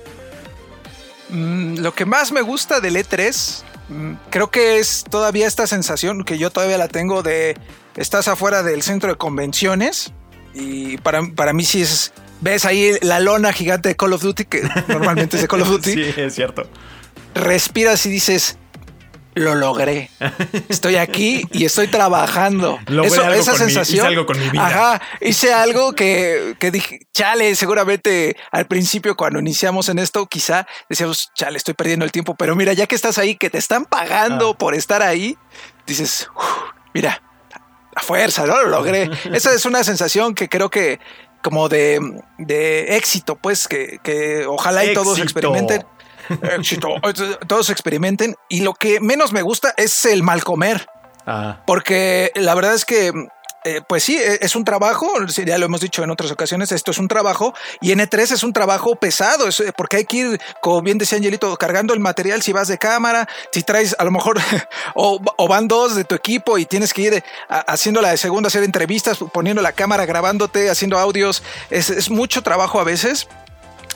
Mm, 1.30 1.78
lo 1.80 1.92
que 1.94 2.06
más 2.06 2.32
me 2.32 2.40
gusta 2.40 2.80
del 2.80 2.96
E3, 2.96 3.62
mm, 3.88 4.12
creo 4.30 4.50
que 4.50 4.78
es 4.78 5.04
todavía 5.10 5.46
esta 5.46 5.66
sensación 5.66 6.24
que 6.24 6.38
yo 6.38 6.50
todavía 6.50 6.78
la 6.78 6.88
tengo 6.88 7.22
de 7.22 7.56
estás 7.96 8.28
afuera 8.28 8.62
del 8.62 8.82
centro 8.82 9.10
de 9.10 9.16
convenciones 9.16 10.12
y 10.54 10.96
para, 10.98 11.20
para 11.36 11.52
mí 11.52 11.64
sí 11.64 11.82
es, 11.82 12.12
ves 12.40 12.64
ahí 12.64 12.92
la 13.02 13.20
lona 13.20 13.52
gigante 13.52 13.90
de 13.90 13.96
Call 13.96 14.12
of 14.14 14.22
Duty, 14.22 14.44
que 14.46 14.62
normalmente 14.88 15.36
es 15.36 15.42
de 15.42 15.48
Call 15.48 15.62
of 15.62 15.68
Duty, 15.72 15.92
Sí, 15.92 16.14
es 16.16 16.34
cierto. 16.34 16.66
respiras 17.34 18.06
y 18.06 18.10
dices, 18.10 18.56
lo 19.38 19.54
logré. 19.54 20.10
Estoy 20.68 20.96
aquí 20.96 21.44
y 21.52 21.64
estoy 21.64 21.88
trabajando. 21.88 22.78
Logré 22.86 23.08
Eso- 23.12 23.24
algo 23.24 23.40
esa 23.40 23.52
con 23.52 23.60
mi- 23.60 23.72
sensación. 23.72 23.98
hice 23.98 24.06
algo 24.06 24.26
con 24.26 24.38
mi 24.38 24.48
vida. 24.50 24.66
Ajá, 24.66 25.02
hice 25.20 25.52
algo 25.52 25.94
que, 25.94 26.54
que 26.58 26.70
dije, 26.70 27.00
chale, 27.12 27.54
seguramente 27.56 28.36
al 28.50 28.66
principio 28.66 29.16
cuando 29.16 29.38
iniciamos 29.40 29.88
en 29.88 29.98
esto, 29.98 30.26
quizá 30.26 30.66
decíamos, 30.88 31.30
chale, 31.34 31.56
estoy 31.56 31.74
perdiendo 31.74 32.04
el 32.04 32.12
tiempo, 32.12 32.34
pero 32.34 32.54
mira, 32.56 32.72
ya 32.72 32.86
que 32.86 32.94
estás 32.94 33.18
ahí, 33.18 33.36
que 33.36 33.50
te 33.50 33.58
están 33.58 33.84
pagando 33.84 34.50
Ah. 34.50 34.58
por 34.58 34.74
estar 34.74 35.02
ahí, 35.02 35.36
dices, 35.86 36.28
"Uf, 36.36 36.44
mira, 36.94 37.22
a 37.94 38.00
fuerza, 38.02 38.46
¿no? 38.46 38.62
Lo 38.62 38.68
logré. 38.68 39.10
Esa 39.32 39.52
es 39.52 39.64
una 39.66 39.82
sensación 39.84 40.34
que 40.34 40.48
creo 40.48 40.70
que 40.70 41.00
como 41.42 41.68
de, 41.68 42.00
de 42.38 42.96
éxito, 42.96 43.36
pues, 43.36 43.68
que, 43.68 43.98
que 44.02 44.44
ojalá 44.46 44.84
y 44.84 44.92
todos 44.92 45.18
experimenten. 45.20 45.84
Éxito. 46.56 46.88
Todos 47.46 47.70
experimenten. 47.70 48.34
Y 48.48 48.60
lo 48.60 48.74
que 48.74 49.00
menos 49.00 49.32
me 49.32 49.42
gusta 49.42 49.74
es 49.76 50.04
el 50.04 50.22
mal 50.22 50.44
comer. 50.44 50.86
Porque 51.66 52.32
la 52.36 52.54
verdad 52.54 52.72
es 52.74 52.84
que, 52.86 53.12
eh, 53.64 53.82
pues 53.86 54.02
sí, 54.04 54.16
e- 54.16 54.38
es 54.40 54.56
un 54.56 54.64
trabajo, 54.64 55.08
ya 55.44 55.58
lo 55.58 55.66
hemos 55.66 55.82
dicho 55.82 56.02
en 56.02 56.10
otras 56.10 56.30
ocasiones, 56.30 56.72
esto 56.72 56.90
es 56.90 56.96
un 56.98 57.06
trabajo 57.08 57.52
y 57.82 57.92
N3 57.92 58.32
es 58.32 58.42
un 58.42 58.54
trabajo 58.54 58.96
pesado, 58.96 59.46
es, 59.48 59.60
eh, 59.60 59.72
porque 59.76 59.98
hay 59.98 60.04
que 60.06 60.16
ir, 60.16 60.40
como 60.62 60.80
bien 60.80 60.96
decía 60.96 61.18
Angelito, 61.18 61.54
cargando 61.58 61.92
el 61.92 62.00
material 62.00 62.40
si 62.40 62.52
vas 62.52 62.68
de 62.68 62.78
cámara, 62.78 63.28
si 63.52 63.62
traes 63.62 63.94
a 63.98 64.04
lo 64.04 64.10
mejor, 64.10 64.38
o, 64.94 65.20
o 65.36 65.48
van 65.48 65.68
dos 65.68 65.96
de 65.96 66.04
tu 66.04 66.14
equipo 66.14 66.56
y 66.56 66.64
tienes 66.64 66.94
que 66.94 67.02
ir 67.02 67.14
eh, 67.14 67.24
a- 67.50 67.58
haciendo 67.72 68.00
la 68.00 68.10
de 68.10 68.16
segunda, 68.16 68.46
hacer 68.46 68.62
entrevistas, 68.62 69.18
poniendo 69.34 69.60
la 69.60 69.72
cámara, 69.72 70.06
grabándote, 70.06 70.70
haciendo 70.70 70.98
audios, 70.98 71.42
es, 71.68 71.90
es 71.90 72.08
mucho 72.10 72.42
trabajo 72.42 72.80
a 72.80 72.84
veces. 72.84 73.28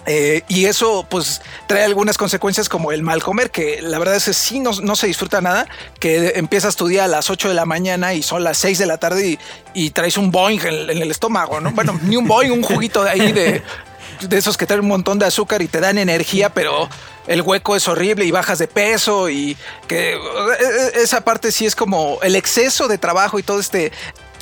Eh, 0.07 0.43
y 0.49 0.67
eso 0.67 1.07
pues 1.09 1.43
trae 1.69 1.85
algunas 1.85 2.19
consecuencias 2.19 2.69
como 2.69 2.91
el 2.93 3.03
mal 3.03 3.23
comer, 3.23 3.51
que 3.51 3.81
la 3.83 3.99
verdad 3.99 4.17
es 4.17 4.25
que 4.25 4.35
sí 4.35 4.59
no, 4.59 4.73
no 4.83 4.97
se 4.97 5.07
disfruta 5.07 5.41
nada, 5.41 5.69
que 6.01 6.33
empiezas 6.37 6.75
tu 6.75 6.89
día 6.89 7.05
a 7.05 7.09
las 7.09 7.31
8 7.31 7.49
de 7.49 7.55
la 7.55 7.67
mañana 7.67 8.13
y 8.15 8.23
son 8.23 8.43
las 8.43 8.59
6 8.59 8.79
de 8.79 8.87
la 8.87 8.99
tarde 8.99 9.39
y, 9.75 9.91
traes 9.91 10.17
un 10.17 10.31
Boeing 10.31 10.61
en, 10.65 11.03
el 11.03 11.11
estómago, 11.11 11.61
¿no? 11.61 11.71
Bueno, 11.73 11.99
ni 12.03 12.17
un 12.17 12.27
Boeing, 12.27 12.51
un 12.51 12.63
juguito 12.63 13.05
de 13.05 13.11
ahí 13.11 13.33
de, 13.33 13.63
de 14.29 14.39
esos 14.39 14.57
que 14.57 14.67
traen 14.67 14.81
un 14.81 14.89
montón 14.89 15.19
de 15.19 15.27
azúcar 15.27 15.63
y 15.63 15.69
te 15.69 15.81
dan 15.81 15.99
energía, 15.99 16.49
pero 16.49 16.89
el 17.27 17.43
hueco 17.43 17.77
es 17.77 17.87
horrible 17.89 18.25
y 18.25 18.31
bajas 18.31 18.59
de 18.59 18.69
peso 18.69 19.29
y 19.29 19.57
que 19.87 20.15
eh, 20.15 20.93
esa 20.97 21.23
parte 21.23 21.53
sí 21.53 21.67
es 21.67 21.77
como 21.77 22.19
el 22.23 22.37
exceso 22.37 22.89
de 22.89 22.99
trabajo 22.99 23.39
y 23.39 23.43
todo 23.43 23.61
este 23.61 23.93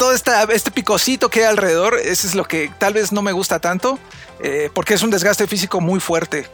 todo 0.01 0.15
esta, 0.15 0.45
este 0.45 0.71
picocito 0.71 1.29
que 1.29 1.41
hay 1.41 1.45
alrededor, 1.45 1.99
eso 2.03 2.27
es 2.27 2.35
lo 2.35 2.47
que 2.47 2.73
tal 2.79 2.95
vez 2.95 3.13
no 3.13 3.21
me 3.21 3.33
gusta 3.33 3.59
tanto, 3.59 3.99
eh, 4.43 4.71
porque 4.73 4.95
es 4.95 5.03
un 5.03 5.11
desgaste 5.11 5.47
físico 5.47 5.83
muy 5.83 6.01
fuerte. 6.01 6.47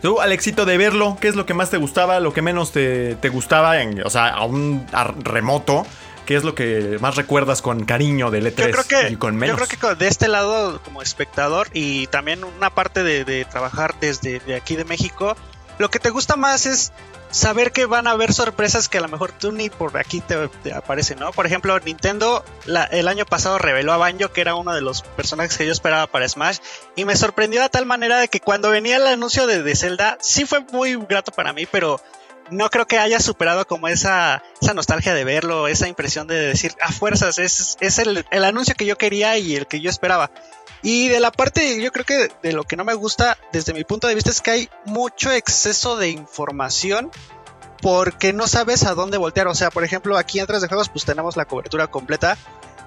Tú, 0.00 0.20
Alexito, 0.20 0.64
de 0.64 0.78
verlo, 0.78 1.18
¿qué 1.20 1.26
es 1.26 1.34
lo 1.34 1.46
que 1.46 1.52
más 1.52 1.68
te 1.70 1.78
gustaba, 1.78 2.20
lo 2.20 2.32
que 2.32 2.42
menos 2.42 2.70
te, 2.70 3.16
te 3.16 3.28
gustaba, 3.28 3.82
en, 3.82 4.06
o 4.06 4.08
sea, 4.08 4.28
a 4.28 4.44
un 4.44 4.86
a 4.92 5.02
remoto? 5.02 5.84
¿Qué 6.26 6.36
es 6.36 6.44
lo 6.44 6.54
que 6.54 6.98
más 7.00 7.16
recuerdas 7.16 7.60
con 7.60 7.84
cariño 7.84 8.30
del 8.30 8.46
E3 8.46 8.66
Yo 8.66 8.70
creo 8.70 8.84
que, 8.84 9.12
y 9.14 9.16
con 9.16 9.34
menos? 9.34 9.58
yo 9.58 9.66
creo 9.66 9.96
que 9.96 10.04
de 10.04 10.08
este 10.08 10.28
lado 10.28 10.80
como 10.84 11.02
espectador 11.02 11.66
y 11.72 12.06
también 12.06 12.44
una 12.44 12.70
parte 12.70 13.02
de, 13.02 13.24
de 13.24 13.44
trabajar 13.46 13.96
desde 14.00 14.38
de 14.38 14.54
aquí 14.54 14.76
de 14.76 14.84
México, 14.84 15.36
lo 15.78 15.90
que 15.90 15.98
te 15.98 16.10
gusta 16.10 16.36
más 16.36 16.66
es 16.66 16.92
saber 17.30 17.72
que 17.72 17.86
van 17.86 18.06
a 18.06 18.10
haber 18.12 18.32
sorpresas 18.32 18.88
que 18.88 18.98
a 18.98 19.00
lo 19.00 19.08
mejor 19.08 19.32
tú 19.32 19.52
ni 19.52 19.70
por 19.70 19.96
aquí 19.96 20.20
te, 20.20 20.48
te 20.62 20.72
aparecen, 20.74 21.18
¿no? 21.18 21.30
Por 21.32 21.46
ejemplo, 21.46 21.78
Nintendo 21.80 22.44
la- 22.66 22.84
el 22.84 23.06
año 23.08 23.24
pasado 23.26 23.58
reveló 23.58 23.92
a 23.92 23.96
Banjo 23.96 24.32
que 24.32 24.40
era 24.40 24.54
uno 24.54 24.72
de 24.74 24.80
los 24.80 25.02
personajes 25.02 25.56
que 25.56 25.66
yo 25.66 25.72
esperaba 25.72 26.06
para 26.06 26.28
Smash 26.28 26.58
y 26.96 27.04
me 27.04 27.16
sorprendió 27.16 27.62
de 27.62 27.68
tal 27.68 27.86
manera 27.86 28.18
de 28.18 28.28
que 28.28 28.40
cuando 28.40 28.70
venía 28.70 28.96
el 28.96 29.06
anuncio 29.06 29.46
de, 29.46 29.62
de 29.62 29.76
Zelda 29.76 30.18
sí 30.20 30.44
fue 30.44 30.60
muy 30.72 30.96
grato 31.08 31.30
para 31.32 31.52
mí, 31.52 31.66
pero 31.66 32.00
no 32.50 32.68
creo 32.68 32.84
que 32.86 32.98
haya 32.98 33.20
superado 33.20 33.64
como 33.64 33.86
esa, 33.86 34.42
esa 34.60 34.74
nostalgia 34.74 35.14
de 35.14 35.22
verlo, 35.22 35.68
esa 35.68 35.86
impresión 35.86 36.26
de 36.26 36.34
decir, 36.34 36.74
a 36.80 36.90
fuerzas, 36.90 37.38
es, 37.38 37.76
es 37.80 37.98
el, 38.00 38.26
el 38.32 38.44
anuncio 38.44 38.74
que 38.74 38.86
yo 38.86 38.98
quería 38.98 39.38
y 39.38 39.54
el 39.54 39.68
que 39.68 39.80
yo 39.80 39.88
esperaba. 39.88 40.32
Y 40.82 41.08
de 41.08 41.20
la 41.20 41.30
parte, 41.30 41.80
yo 41.82 41.92
creo 41.92 42.04
que 42.04 42.30
de 42.42 42.52
lo 42.52 42.64
que 42.64 42.76
no 42.76 42.84
me 42.84 42.94
gusta, 42.94 43.36
desde 43.52 43.74
mi 43.74 43.84
punto 43.84 44.06
de 44.06 44.14
vista, 44.14 44.30
es 44.30 44.40
que 44.40 44.50
hay 44.50 44.68
mucho 44.86 45.30
exceso 45.30 45.96
de 45.96 46.08
información 46.08 47.10
porque 47.82 48.32
no 48.32 48.46
sabes 48.46 48.84
a 48.84 48.94
dónde 48.94 49.18
voltear. 49.18 49.48
O 49.48 49.54
sea, 49.54 49.70
por 49.70 49.84
ejemplo, 49.84 50.16
aquí 50.16 50.40
en 50.40 50.46
Tres 50.46 50.62
de 50.62 50.68
Juegos, 50.68 50.88
pues 50.88 51.04
tenemos 51.04 51.36
la 51.36 51.44
cobertura 51.44 51.88
completa. 51.88 52.36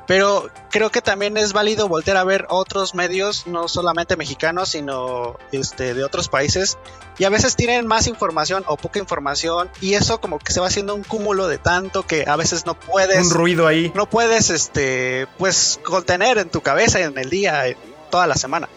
Pero 0.06 0.50
creo 0.70 0.90
que 0.92 1.02
también 1.02 1.38
es 1.38 1.54
válido 1.54 1.88
voltear 1.88 2.18
a 2.18 2.24
ver 2.26 2.46
otros 2.50 2.94
medios, 2.94 3.48
no 3.48 3.70
solamente 3.70 4.18
mexicanos, 4.18 4.70
sino 4.70 5.38
este, 5.54 5.94
de 5.94 6.04
otros 6.04 6.28
países. 6.28 6.78
Y 7.18 7.24
a 7.24 7.30
veces 7.30 7.56
tienen 7.56 7.88
más 7.88 8.08
información 8.08 8.66
o 8.68 8.76
poca 8.76 9.00
información. 9.00 9.70
Y 9.80 9.94
eso 9.94 10.20
como 10.20 10.40
que 10.40 10.52
se 10.52 10.60
va 10.60 10.68
haciendo 10.68 10.94
un 10.94 11.04
cúmulo 11.04 11.48
de 11.48 11.58
tanto 11.58 12.04
que 12.04 12.26
a 12.28 12.36
veces 12.36 12.66
no 12.66 12.74
puedes 12.78 13.26
Un 13.28 13.32
ruido 13.32 13.66
ahí. 13.66 13.92
no 13.96 14.10
puedes 14.10 14.50
este 14.50 15.28
pues 15.38 15.80
contener 15.84 16.38
en 16.38 16.50
tu 16.50 16.60
cabeza 16.62 17.00
en 17.00 17.18
el 17.18 17.30
día 17.30 17.68
en 17.68 17.78
toda 18.12 18.28
la 18.28 18.36
semana 18.36 18.68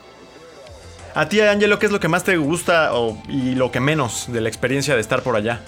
A 1.15 1.29
ti, 1.29 1.41
Angelo, 1.41 1.79
¿qué 1.79 1.87
es 1.87 1.93
lo 1.93 1.99
que 1.99 2.09
más 2.09 2.25
te 2.25 2.37
gusta 2.37 2.95
o- 2.95 3.21
y 3.29 3.55
lo 3.55 3.73
que 3.73 3.81
menos 3.81 4.27
de 4.33 4.41
la 4.43 4.49
experiencia 4.49 4.95
de 4.95 5.01
estar 5.01 5.23
por 5.23 5.35
allá? 5.35 5.63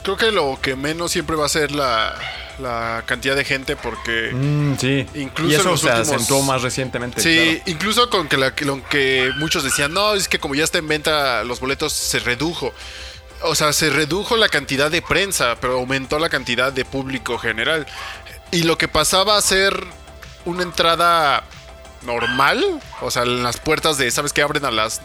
Pues 0.00 0.16
creo 0.16 0.16
que 0.16 0.30
lo 0.34 0.58
que 0.60 0.76
menos 0.76 1.10
siempre 1.10 1.34
va 1.34 1.46
a 1.46 1.48
ser 1.48 1.72
la, 1.72 2.14
la 2.60 3.02
cantidad 3.06 3.34
de 3.34 3.44
gente 3.44 3.74
porque... 3.74 4.30
Mm, 4.32 4.76
sí. 4.78 5.06
Incluso 5.14 5.50
y 5.50 5.54
eso 5.56 5.76
se 5.76 5.86
últimos- 5.88 6.08
acentuó 6.08 6.42
más 6.42 6.62
recientemente. 6.62 7.20
Sí, 7.20 7.34
claro. 7.36 7.62
incluso 7.66 8.10
con 8.10 8.28
que, 8.28 8.36
la- 8.36 8.54
que 8.54 9.32
muchos 9.38 9.64
decían, 9.64 9.92
no, 9.92 10.14
es 10.14 10.28
que 10.28 10.38
como 10.38 10.54
ya 10.54 10.62
está 10.62 10.78
en 10.78 10.86
venta 10.86 11.42
los 11.42 11.58
boletos 11.58 11.92
se 11.92 12.20
redujo. 12.20 12.72
O 13.42 13.54
sea, 13.56 13.72
se 13.72 13.90
redujo 13.90 14.36
la 14.36 14.48
cantidad 14.48 14.88
de 14.90 15.02
prensa, 15.02 15.56
pero 15.60 15.74
aumentó 15.74 16.18
la 16.20 16.28
cantidad 16.28 16.72
de 16.72 16.84
público 16.84 17.36
general. 17.38 17.86
Y 18.52 18.62
lo 18.62 18.78
que 18.78 18.86
pasaba 18.88 19.36
a 19.36 19.42
ser 19.42 19.84
una 20.44 20.62
entrada 20.62 21.42
normal, 22.02 22.64
o 23.00 23.10
sea, 23.10 23.22
en 23.24 23.42
las 23.42 23.56
puertas 23.58 23.98
de, 23.98 24.10
¿sabes 24.12 24.32
que 24.32 24.42
Abren 24.42 24.64
a 24.64 24.70
las 24.70 25.00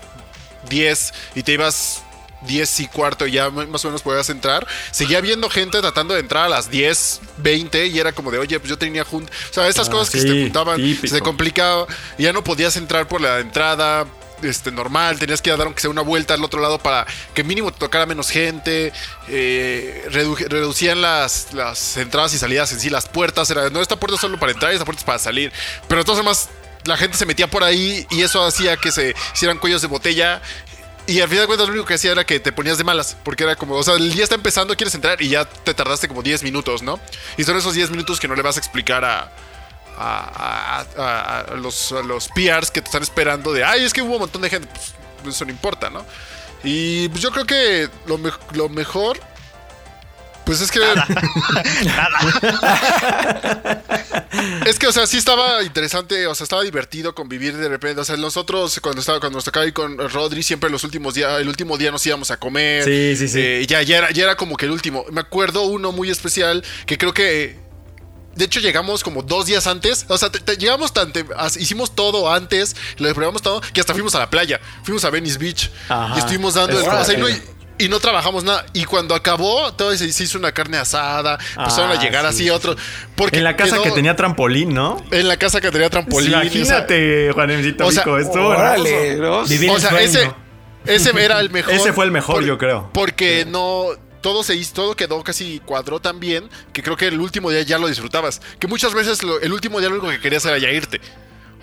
10 0.69 1.13
y 1.35 1.41
te 1.43 1.53
ibas 1.53 2.02
10 2.45 2.79
y 2.81 2.87
cuarto 2.87 3.25
y 3.27 3.31
ya 3.33 3.49
más 3.49 3.83
o 3.85 3.87
menos 3.87 4.01
podías 4.01 4.29
entrar. 4.29 4.67
Seguía 4.91 5.21
viendo 5.21 5.49
gente 5.49 5.79
tratando 5.81 6.13
de 6.13 6.19
entrar 6.21 6.45
a 6.45 6.49
las 6.49 6.69
10, 6.69 7.21
20 7.37 7.87
y 7.87 7.99
era 7.99 8.11
como 8.11 8.31
de, 8.31 8.37
oye, 8.39 8.59
pues 8.59 8.69
yo 8.69 8.77
tenía 8.77 9.03
junta. 9.03 9.31
O 9.49 9.53
sea, 9.53 9.67
esas 9.67 9.87
Ah, 9.87 9.91
cosas 9.91 10.09
que 10.09 10.19
se 10.19 10.25
te 10.27 10.43
juntaban, 10.43 10.77
típico. 10.77 11.07
se 11.13 11.21
complicaba. 11.21 11.85
Ya 12.17 12.33
no 12.33 12.43
podías 12.43 12.75
entrar 12.77 13.07
por 13.07 13.21
la 13.21 13.39
entrada 13.39 14.05
este, 14.41 14.71
normal, 14.71 15.19
tenías 15.19 15.41
que 15.41 15.51
dar 15.51 15.61
aunque 15.61 15.79
sea 15.79 15.89
una 15.89 16.01
vuelta 16.01 16.33
al 16.33 16.43
otro 16.43 16.59
lado 16.59 16.77
para 16.77 17.05
que 17.33 17.45
mínimo 17.45 17.71
te 17.71 17.79
tocara 17.79 18.05
menos 18.05 18.29
gente. 18.29 18.91
eh, 19.29 20.05
redu- 20.11 20.47
reducían 20.49 21.01
las, 21.01 21.53
las 21.53 21.95
entradas 21.97 22.33
y 22.33 22.37
salidas 22.37 22.71
en 22.73 22.79
sí, 22.79 22.89
las 22.89 23.07
puertas. 23.07 23.49
Era, 23.49 23.69
no, 23.69 23.81
esta 23.81 23.95
puerta 23.95 24.15
es 24.15 24.21
solo 24.21 24.37
para 24.39 24.51
entrar 24.51 24.71
y 24.71 24.75
esta 24.75 24.85
puerta 24.85 24.99
es 24.99 25.05
para 25.05 25.19
salir. 25.19 25.51
Pero 25.87 26.03
todas 26.03 26.17
formas, 26.19 26.49
la 26.85 26.97
gente 26.97 27.17
se 27.17 27.25
metía 27.25 27.47
por 27.47 27.63
ahí 27.63 28.05
y 28.11 28.21
eso 28.23 28.43
hacía 28.43 28.75
que 28.75 28.91
se 28.91 29.15
hicieran 29.33 29.57
cuellos 29.59 29.81
de 29.81 29.87
botella. 29.87 30.41
Y 31.05 31.19
al 31.19 31.27
final 31.27 31.41
de 31.43 31.47
cuentas 31.47 31.67
lo 31.67 31.73
único 31.73 31.85
que 31.87 31.95
hacía 31.95 32.13
era 32.13 32.25
que 32.25 32.39
te 32.39 32.51
ponías 32.53 32.77
de 32.77 32.85
malas, 32.85 33.17
porque 33.23 33.43
era 33.43 33.55
como, 33.57 33.75
o 33.75 33.83
sea, 33.83 33.95
el 33.95 34.13
día 34.13 34.23
está 34.23 34.35
empezando, 34.35 34.75
quieres 34.77 34.95
entrar 34.95 35.21
y 35.21 35.27
ya 35.29 35.43
te 35.45 35.73
tardaste 35.73 36.07
como 36.07 36.23
10 36.23 36.43
minutos, 36.43 36.81
¿no? 36.81 36.99
Y 37.37 37.43
son 37.43 37.57
esos 37.57 37.73
10 37.73 37.89
minutos 37.91 38.19
que 38.21 38.27
no 38.29 38.35
le 38.35 38.41
vas 38.41 38.55
a 38.55 38.59
explicar 38.59 39.03
a, 39.03 39.29
a, 39.97 40.85
a- 40.97 41.39
a- 41.41 41.55
los, 41.55 41.91
los 42.05 42.29
PRs 42.29 42.71
que 42.71 42.81
te 42.81 42.87
están 42.87 43.03
esperando 43.03 43.51
de, 43.51 43.63
ay, 43.65 43.83
es 43.83 43.91
que 43.93 44.01
hubo 44.01 44.13
un 44.13 44.19
montón 44.21 44.41
de 44.43 44.49
gente, 44.49 44.69
pues 45.21 45.35
eso 45.35 45.43
no 45.45 45.51
importa, 45.51 45.89
¿no? 45.89 46.05
Y 46.63 47.09
pues, 47.09 47.21
yo 47.21 47.31
creo 47.31 47.45
que 47.45 47.89
lo, 48.05 48.17
lo 48.53 48.69
mejor, 48.69 49.19
pues 50.45 50.61
es 50.61 50.71
que... 50.71 50.79
Es 54.65 54.79
que, 54.79 54.87
o 54.87 54.91
sea, 54.91 55.05
sí 55.07 55.17
estaba 55.17 55.63
interesante, 55.63 56.25
o 56.27 56.35
sea, 56.35 56.43
estaba 56.43 56.63
divertido 56.63 57.13
convivir 57.15 57.55
de 57.55 57.69
repente. 57.69 58.01
O 58.01 58.05
sea, 58.05 58.17
nosotros 58.17 58.79
cuando 58.81 59.01
estaba, 59.01 59.19
cuando 59.19 59.37
nos 59.37 59.45
tocaba 59.45 59.65
ir 59.65 59.73
con 59.73 59.97
Rodri, 60.09 60.43
siempre 60.43 60.69
los 60.69 60.83
últimos 60.83 61.13
días, 61.13 61.39
el 61.39 61.47
último 61.47 61.77
día 61.77 61.91
nos 61.91 62.05
íbamos 62.05 62.31
a 62.31 62.37
comer. 62.37 62.83
Sí, 62.83 63.15
sí, 63.15 63.27
sí. 63.27 63.39
Eh, 63.39 63.65
ya, 63.67 63.81
ya 63.83 63.97
era, 63.99 64.11
ya 64.11 64.23
era 64.23 64.35
como 64.35 64.57
que 64.57 64.65
el 64.65 64.71
último. 64.71 65.05
Me 65.11 65.21
acuerdo 65.21 65.63
uno 65.63 65.91
muy 65.91 66.09
especial 66.09 66.63
que 66.85 66.97
creo 66.97 67.13
que. 67.13 67.61
De 68.35 68.45
hecho, 68.45 68.59
llegamos 68.59 69.03
como 69.03 69.21
dos 69.21 69.45
días 69.45 69.67
antes. 69.67 70.05
O 70.09 70.17
sea, 70.17 70.31
te- 70.31 70.39
te- 70.39 70.57
llegamos 70.57 70.91
tan. 70.93 71.13
te- 71.13 71.25
as- 71.37 71.55
hicimos 71.57 71.93
todo 71.95 72.33
antes. 72.33 72.75
Lo 72.97 73.13
probamos 73.13 73.41
todo. 73.43 73.61
Que 73.73 73.79
hasta 73.79 73.93
fuimos 73.93 74.15
a 74.15 74.19
la 74.19 74.29
playa. 74.29 74.59
Fuimos 74.83 75.05
a 75.05 75.11
Venice 75.11 75.37
Beach. 75.37 75.69
Ajá. 75.87 76.15
Y 76.15 76.19
estuvimos 76.19 76.55
dando. 76.55 76.79
el- 76.79 76.87
o 76.87 77.05
sea, 77.05 77.13
y 77.13 77.17
no, 77.21 77.27
y 77.85 77.89
no 77.89 77.99
trabajamos 77.99 78.43
nada. 78.43 78.65
Y 78.73 78.85
cuando 78.85 79.15
acabó, 79.15 79.73
todo 79.73 79.95
se, 79.95 80.05
hizo 80.05 80.37
una 80.37 80.51
carne 80.51 80.77
asada. 80.77 81.37
Empezaron 81.57 81.91
Ah, 81.91 81.99
a 81.99 82.01
llegar 82.01 82.23
sí, 82.23 82.27
así 82.29 82.43
sí, 82.45 82.49
otros. 82.49 82.77
Porque 83.15 83.37
En 83.37 83.43
la 83.43 83.55
casa 83.55 83.75
quedó- 83.75 83.83
que 83.83 83.91
tenía 83.91 84.15
trampolín, 84.15 84.73
¿no? 84.73 85.03
en 85.11 85.27
la 85.27 85.37
casa 85.37 85.59
que 85.61 85.71
tenía 85.71 85.89
trampolín. 85.89 86.29
Imagínate, 86.31 87.31
Juanemcito 87.33 87.85
O 87.87 87.91
sea, 87.91 88.03
esto. 88.19 88.47
órale, 88.47 89.15
¿no? 89.17 89.43
Vivir 89.45 89.69
O 89.69 89.79
sea, 89.79 89.99
ese, 90.01 90.31
ese 90.85 91.09
era 91.23 91.39
el 91.39 91.49
mejor. 91.49 91.73
Ese 91.73 91.93
fue 91.93 92.05
el 92.05 92.11
mejor, 92.11 92.43
yo 92.43 92.57
creo. 92.57 92.89
Porque 92.93 93.45
no. 93.47 93.87
Todo 94.21 94.41
se 94.41 94.55
hizo, 94.55 94.71
todo 94.73 94.95
quedó 94.95 95.21
casi 95.21 95.59
cuadró 95.65 95.99
tan 95.99 96.17
bien 96.21 96.49
que 96.71 96.81
creo 96.81 96.95
que 96.95 97.07
el 97.07 97.19
último 97.19 97.51
día 97.51 97.61
ya 97.63 97.77
lo 97.77 97.87
disfrutabas. 97.89 98.41
Que 98.57 98.67
muchas 98.67 98.93
veces 98.93 99.21
lo- 99.21 99.41
el 99.41 99.51
último 99.51 99.81
día 99.81 99.89
lo 99.89 99.95
único 99.95 100.09
que 100.09 100.21
querías 100.21 100.45
era 100.45 100.57
ya 100.57 100.69
irte. 100.71 101.01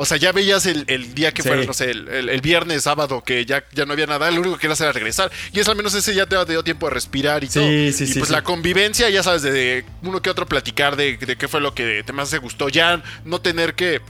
O 0.03 0.07
sea, 0.07 0.16
ya 0.16 0.32
veías 0.32 0.64
el, 0.64 0.84
el 0.86 1.14
día 1.14 1.30
que 1.32 1.42
Sí. 1.42 1.48
fuera, 1.48 1.62
no 1.64 1.74
sé, 1.74 1.90
el, 1.90 2.09
el- 2.09 2.28
el 2.30 2.40
viernes, 2.40 2.84
sábado, 2.84 3.22
que 3.22 3.44
ya, 3.44 3.64
ya 3.72 3.84
no 3.84 3.92
había 3.92 4.07
nada, 4.07 4.30
lo 4.30 4.40
único 4.40 4.57
que 4.57 4.66
era 4.66 4.92
regresar. 4.92 5.30
Y 5.53 5.61
es 5.61 5.68
al 5.68 5.76
menos 5.76 5.92
ese 5.94 6.14
ya 6.14 6.24
te 6.24 6.36
dio 6.46 6.64
tiempo 6.64 6.86
de 6.88 6.94
respirar 6.94 7.44
y 7.44 7.48
Sí, 7.48 7.53
todo. 7.53 7.66
sí, 7.66 8.05
y 8.05 8.07
sí, 8.07 8.18
pues 8.18 8.30
la 8.30 8.42
convivencia, 8.42 9.11
ya 9.11 9.22
sabes, 9.22 9.42
de, 9.42 9.53
de 9.53 9.84
uno 10.03 10.22
que 10.22 10.30
otro 10.30 10.46
platicar 10.46 10.96
de, 10.96 11.18
de 11.18 11.36
qué 11.36 11.48
fue 11.48 11.61
lo 11.61 11.74
que 11.74 12.03
te 12.03 12.12
más 12.14 12.30
te 12.30 12.38
gustó. 12.38 12.70
Ya 12.70 13.03
no 13.26 13.42
tener 13.42 13.74
que 13.74 14.01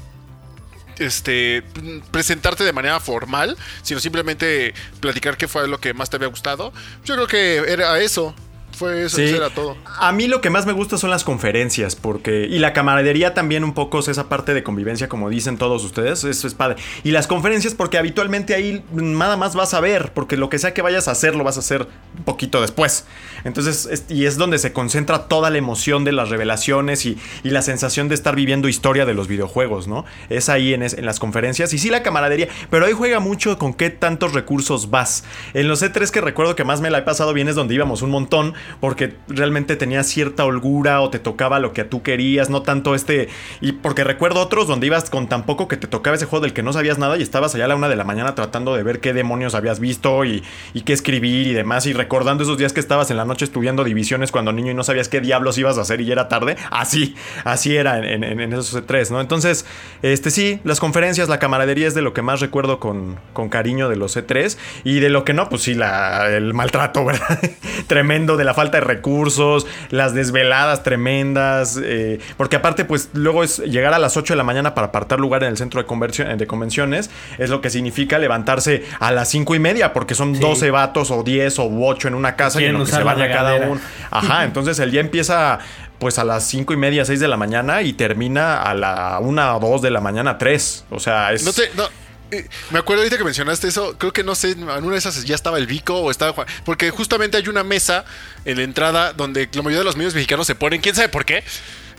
este 0.98 1.62
presentarte 2.10 2.62
de 2.62 2.72
manera 2.72 3.00
formal, 3.00 3.56
sino 3.82 4.00
simplemente 4.00 4.74
platicar 5.00 5.36
qué 5.36 5.48
fue 5.48 5.66
lo 5.66 5.80
que 5.80 5.94
más 5.94 6.10
te 6.10 6.16
había 6.16 6.28
gustado. 6.28 6.72
Yo 7.04 7.14
creo 7.14 7.26
que 7.26 7.56
era 7.72 7.98
eso. 8.00 8.34
Fue 8.80 9.04
eso, 9.04 9.16
Sí. 9.18 9.24
eso 9.24 9.36
era 9.36 9.50
todo. 9.50 9.76
A 9.98 10.10
mí 10.12 10.26
lo 10.26 10.40
que 10.40 10.48
más 10.48 10.64
me 10.64 10.72
gusta 10.72 10.96
son 10.96 11.10
las 11.10 11.22
conferencias, 11.22 11.96
porque. 11.96 12.46
Y 12.50 12.58
la 12.60 12.72
camaradería 12.72 13.34
también, 13.34 13.62
un 13.62 13.74
poco, 13.74 13.98
es 13.98 14.08
esa 14.08 14.30
parte 14.30 14.54
de 14.54 14.62
convivencia, 14.62 15.06
como 15.08 15.28
dicen 15.28 15.58
todos 15.58 15.84
ustedes. 15.84 16.24
Eso 16.24 16.46
es 16.46 16.54
padre. 16.54 16.76
Y 17.04 17.10
las 17.10 17.26
conferencias, 17.26 17.74
porque 17.74 17.98
habitualmente 17.98 18.54
ahí 18.54 18.82
nada 18.92 19.36
más 19.36 19.54
vas 19.54 19.74
a 19.74 19.80
ver, 19.80 20.12
porque 20.14 20.38
lo 20.38 20.48
que 20.48 20.58
sea 20.58 20.72
que 20.72 20.80
vayas 20.80 21.08
a 21.08 21.10
hacer, 21.10 21.36
lo 21.36 21.44
vas 21.44 21.58
a 21.58 21.60
hacer 21.60 21.86
un 22.16 22.24
poquito 22.24 22.60
después. 22.62 23.04
Entonces, 23.44 23.86
es- 23.90 24.04
y 24.08 24.24
es 24.24 24.38
donde 24.38 24.58
se 24.58 24.72
concentra 24.72 25.28
toda 25.28 25.50
la 25.50 25.58
emoción 25.58 26.04
de 26.04 26.12
las 26.12 26.30
revelaciones 26.30 27.04
y, 27.04 27.18
y 27.44 27.50
la 27.50 27.60
sensación 27.60 28.08
de 28.08 28.14
estar 28.14 28.34
viviendo 28.34 28.66
historia 28.68 29.04
de 29.04 29.12
los 29.12 29.28
videojuegos, 29.28 29.88
¿no? 29.88 30.06
Es 30.30 30.48
ahí 30.48 30.72
en, 30.72 30.82
es- 30.82 30.94
en 30.94 31.04
las 31.04 31.18
conferencias. 31.20 31.72
Y 31.74 31.78
sí, 31.78 31.90
la 31.90 32.02
camaradería, 32.02 32.48
pero 32.70 32.86
ahí 32.86 32.92
juega 32.94 33.20
mucho 33.20 33.58
con 33.58 33.74
qué 33.74 33.90
tantos 33.90 34.32
recursos 34.32 34.88
vas. 34.88 35.24
En 35.52 35.68
los 35.68 35.82
E3 35.82 36.10
que 36.10 36.22
recuerdo 36.22 36.56
que 36.56 36.64
más 36.64 36.80
me 36.80 36.88
la 36.88 36.98
he 36.98 37.02
pasado 37.02 37.34
bien 37.34 37.48
es 37.48 37.54
donde 37.54 37.74
íbamos 37.74 38.00
un 38.02 38.10
montón, 38.10 38.54
porque 38.78 39.14
realmente 39.28 39.76
tenía 39.76 40.02
cierta 40.02 40.44
holgura 40.44 41.00
o 41.00 41.10
te 41.10 41.18
tocaba 41.18 41.58
lo 41.58 41.72
que 41.72 41.84
tú 41.84 42.02
querías, 42.02 42.50
no 42.50 42.62
tanto 42.62 42.94
este... 42.94 43.28
Y 43.60 43.72
porque 43.72 44.04
recuerdo 44.04 44.40
otros 44.40 44.66
donde 44.68 44.86
ibas 44.86 45.10
con 45.10 45.28
tan 45.28 45.44
poco 45.44 45.66
que 45.68 45.76
te 45.76 45.86
tocaba 45.86 46.16
ese 46.16 46.26
juego 46.26 46.42
del 46.44 46.52
que 46.52 46.62
no 46.62 46.72
sabías 46.72 46.98
nada 46.98 47.16
y 47.16 47.22
estabas 47.22 47.54
allá 47.54 47.64
a 47.64 47.68
la 47.68 47.76
una 47.76 47.88
de 47.88 47.96
la 47.96 48.04
mañana 48.04 48.34
tratando 48.34 48.74
de 48.74 48.82
ver 48.82 49.00
qué 49.00 49.12
demonios 49.12 49.54
habías 49.54 49.80
visto 49.80 50.24
y, 50.24 50.42
qué 50.84 50.92
escribir 50.92 51.46
y 51.48 51.52
demás 51.52 51.86
y 51.86 51.92
recordando 51.92 52.42
esos 52.44 52.56
días 52.58 52.72
que 52.72 52.80
estabas 52.80 53.10
en 53.10 53.16
la 53.16 53.24
noche 53.24 53.44
estudiando 53.44 53.84
divisiones 53.84 54.30
cuando 54.32 54.52
niño 54.52 54.70
y 54.70 54.74
no 54.74 54.82
sabías 54.84 55.08
qué 55.08 55.20
diablos 55.20 55.58
ibas 55.58 55.78
a 55.78 55.82
hacer 55.82 56.00
y 56.00 56.06
ya 56.06 56.12
era 56.12 56.28
tarde. 56.28 56.56
Así, 56.70 57.14
así 57.44 57.76
era 57.76 57.98
en, 57.98 58.24
en- 58.24 58.40
en 58.40 58.52
esos 58.52 58.74
E3, 58.86 59.10
¿no? 59.10 59.20
Entonces, 59.20 59.66
este 60.02 60.30
sí, 60.30 60.60
las 60.64 60.80
conferencias, 60.80 61.28
la 61.28 61.38
camaradería 61.38 61.86
es 61.88 61.94
de 61.94 62.02
lo 62.02 62.12
que 62.14 62.22
más 62.22 62.40
recuerdo 62.40 62.80
con, 62.80 63.18
con 63.32 63.48
cariño 63.48 63.88
de 63.88 63.96
los 63.96 64.16
E3 64.16 64.56
y 64.84 65.00
de 65.00 65.08
lo 65.10 65.24
que 65.24 65.32
no, 65.34 65.48
pues 65.48 65.62
sí, 65.62 65.74
la, 65.74 66.28
el 66.30 66.54
maltrato, 66.54 67.04
¿verdad? 67.06 67.38
Tremendo 67.86 68.36
de 68.36 68.44
la 68.44 68.54
falta 68.60 68.78
de 68.78 68.84
recursos, 68.84 69.66
las 69.88 70.12
desveladas 70.12 70.82
tremendas, 70.82 71.80
eh, 71.82 72.20
porque 72.36 72.56
aparte, 72.56 72.84
pues 72.84 73.08
luego 73.14 73.42
es 73.42 73.58
llegar 73.58 73.94
a 73.94 73.98
las 73.98 74.18
8 74.18 74.34
de 74.34 74.36
la 74.36 74.44
mañana 74.44 74.74
para 74.74 74.88
apartar 74.88 75.18
lugar 75.18 75.42
en 75.44 75.48
el 75.48 75.56
centro 75.56 75.80
de, 75.80 75.86
conversión, 75.86 76.36
de 76.36 76.46
convenciones, 76.46 77.10
es 77.38 77.48
lo 77.48 77.62
que 77.62 77.70
significa 77.70 78.18
levantarse 78.18 78.84
a 78.98 79.12
las 79.12 79.30
5 79.30 79.54
y 79.54 79.58
media, 79.60 79.94
porque 79.94 80.14
son 80.14 80.38
12 80.38 80.70
vatos 80.70 81.10
o 81.10 81.22
10 81.22 81.58
o 81.58 81.70
8 81.70 82.08
en 82.08 82.14
una 82.14 82.36
casa 82.36 82.60
y 82.60 82.66
en 82.66 82.74
lo 82.74 82.84
que 82.84 82.90
se 82.90 82.98
la 82.98 83.04
van 83.04 83.22
a 83.22 83.30
cada 83.30 83.54
uno. 83.56 83.80
Ajá, 84.10 84.44
entonces 84.44 84.78
el 84.78 84.90
día 84.90 85.00
empieza 85.00 85.58
pues 85.98 86.18
a 86.18 86.24
las 86.24 86.44
5 86.44 86.72
y 86.74 86.76
media, 86.76 87.04
6 87.04 87.18
de 87.18 87.28
la 87.28 87.36
mañana 87.36 87.80
y 87.80 87.94
termina 87.94 88.62
a 88.62 88.74
la 88.74 89.18
1 89.20 89.56
o 89.56 89.60
2 89.60 89.82
de 89.82 89.90
la 89.90 90.00
mañana, 90.00 90.36
3. 90.38 90.86
O 90.90 91.00
sea, 91.00 91.32
es... 91.32 91.44
No 91.44 91.52
sé, 91.52 91.70
no. 91.76 91.84
Me 92.70 92.78
acuerdo 92.78 93.02
ahorita 93.02 93.18
que 93.18 93.24
mencionaste 93.24 93.68
eso, 93.68 93.96
creo 93.98 94.12
que 94.12 94.22
no 94.24 94.34
sé, 94.34 94.52
en 94.52 94.62
una 94.64 94.92
de 94.92 94.98
esas 94.98 95.24
ya 95.24 95.34
estaba 95.34 95.58
el 95.58 95.66
Vico 95.66 95.96
o 95.96 96.10
estaba 96.10 96.32
Juan, 96.32 96.46
porque 96.64 96.90
justamente 96.90 97.36
hay 97.36 97.48
una 97.48 97.64
mesa 97.64 98.04
en 98.44 98.56
la 98.58 98.62
entrada 98.62 99.12
donde 99.12 99.48
la 99.52 99.62
mayoría 99.62 99.78
de 99.80 99.84
los 99.84 99.96
medios 99.96 100.14
mexicanos 100.14 100.46
se 100.46 100.54
ponen, 100.54 100.80
quién 100.80 100.94
sabe 100.94 101.08
por 101.08 101.24
qué, 101.24 101.42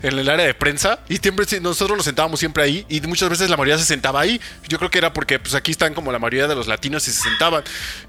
en 0.02 0.18
el 0.18 0.28
área 0.28 0.44
de 0.46 0.54
prensa 0.54 0.98
y 1.08 1.18
siempre 1.18 1.46
nosotros 1.60 1.96
nos 1.96 2.04
sentábamos 2.04 2.40
siempre 2.40 2.64
ahí 2.64 2.84
y 2.88 3.00
muchas 3.02 3.28
veces 3.28 3.48
la 3.48 3.56
mayoría 3.56 3.78
se 3.78 3.84
sentaba 3.84 4.20
ahí. 4.20 4.40
Yo 4.66 4.78
creo 4.78 4.90
que 4.90 4.98
era 4.98 5.12
porque 5.12 5.38
pues 5.38 5.54
aquí 5.54 5.70
están 5.70 5.94
como 5.94 6.10
la 6.10 6.18
mayoría 6.18 6.48
de 6.48 6.56
los 6.56 6.66
latinos 6.66 7.06
y 7.06 7.12
se 7.12 7.22
sentaban. 7.22 7.62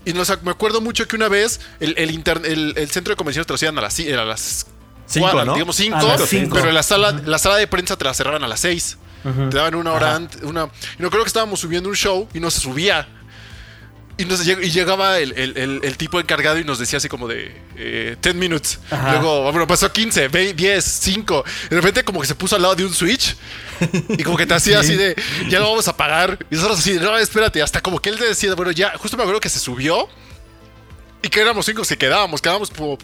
Y 0.03 0.13
nos, 0.13 0.31
me 0.41 0.49
acuerdo 0.49 0.81
mucho 0.81 1.07
que 1.07 1.15
una 1.15 1.27
vez 1.27 1.59
el, 1.79 1.93
el, 1.99 2.09
inter- 2.09 2.41
el- 2.45 2.73
el 2.77 2.89
centro 2.89 3.11
de 3.11 3.15
convenciones 3.15 3.45
te 3.45 3.53
lo 3.53 3.55
hacían 3.55 3.77
a 3.77 3.81
las, 3.81 3.99
ci- 3.99 4.11
a 4.17 4.25
las 4.25 4.65
Cinco, 5.05 5.27
digamos 5.53 5.75
cinco, 5.75 5.97
A 5.97 6.03
las 6.21 6.29
cinco. 6.29 6.55
pero 6.55 6.71
la 6.71 6.81
sala, 6.81 7.11
la 7.25 7.37
sala 7.37 7.57
de 7.57 7.67
prensa 7.67 7.95
te 7.95 8.05
la 8.05 8.13
cerraban 8.15 8.43
a 8.43 8.47
las 8.47 8.65
Te 9.23 9.57
daban 9.57 9.75
una 9.75 9.91
hora 9.93 10.15
antes. 10.15 10.41
Una, 10.43 10.65
y 10.99 11.01
no 11.01 11.09
creo 11.09 11.23
que 11.23 11.27
estábamos 11.27 11.59
subiendo 11.59 11.89
un 11.89 11.95
show 11.95 12.27
y 12.33 12.39
no 12.39 12.51
se 12.51 12.59
subía. 12.59 13.07
Y, 14.15 14.25
nos 14.25 14.45
y 14.47 14.69
llegaba 14.69 15.17
el, 15.17 15.31
el- 15.31 15.57
el- 15.57 15.79
el 15.83 15.97
tipo 15.97 16.19
encargado 16.19 16.59
y 16.59 16.63
nos 16.63 16.77
decía 16.77 16.97
así 16.97 17.09
como 17.09 17.27
de 17.27 17.59
eh, 17.75 18.15
10 18.21 18.35
minutes. 18.35 18.79
Ajá. 18.91 19.13
Luego, 19.13 19.43
bueno, 19.51 19.65
pasó 19.65 19.91
15, 19.91 20.27
ve- 20.27 20.53
10, 20.53 20.85
5. 20.85 21.43
De 21.71 21.75
repente 21.77 22.03
como 22.03 22.21
que 22.21 22.27
se 22.27 22.35
puso 22.35 22.55
al 22.55 22.61
lado 22.61 22.75
de 22.75 22.85
un 22.85 22.93
switch. 22.93 23.35
Y 24.09 24.21
como 24.23 24.37
que 24.37 24.45
te 24.45 24.53
hacía 24.53 24.79
así 24.81 24.95
de, 24.95 25.15
ya 25.49 25.59
lo 25.59 25.69
vamos 25.69 25.87
a 25.87 25.97
pagar. 25.97 26.37
Y 26.51 26.55
nosotros 26.55 26.77
así, 26.79 26.93
no, 26.93 27.17
espérate. 27.17 27.63
Hasta 27.63 27.81
como 27.81 27.99
que 27.99 28.09
él 28.09 28.19
te 28.19 28.25
decía, 28.25 28.53
bueno, 28.53 28.71
ya, 28.71 28.93
justo 28.97 29.17
me 29.17 29.23
acuerdo 29.23 29.39
que 29.39 29.49
se 29.49 29.57
subió. 29.59 30.07
Y 31.23 31.29
que 31.29 31.39
éramos 31.41 31.65
cinco 31.65 31.81
que 31.81 31.97
quedábamos, 31.97 32.39
quedábamos 32.41 32.71
pu- 32.71 32.99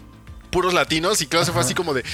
puros 0.50 0.74
latinos. 0.74 1.20
Y 1.22 1.26
claro, 1.26 1.44
se 1.46 1.52
fue 1.52 1.60
así 1.60 1.74
como 1.74 1.94
de, 1.94 2.04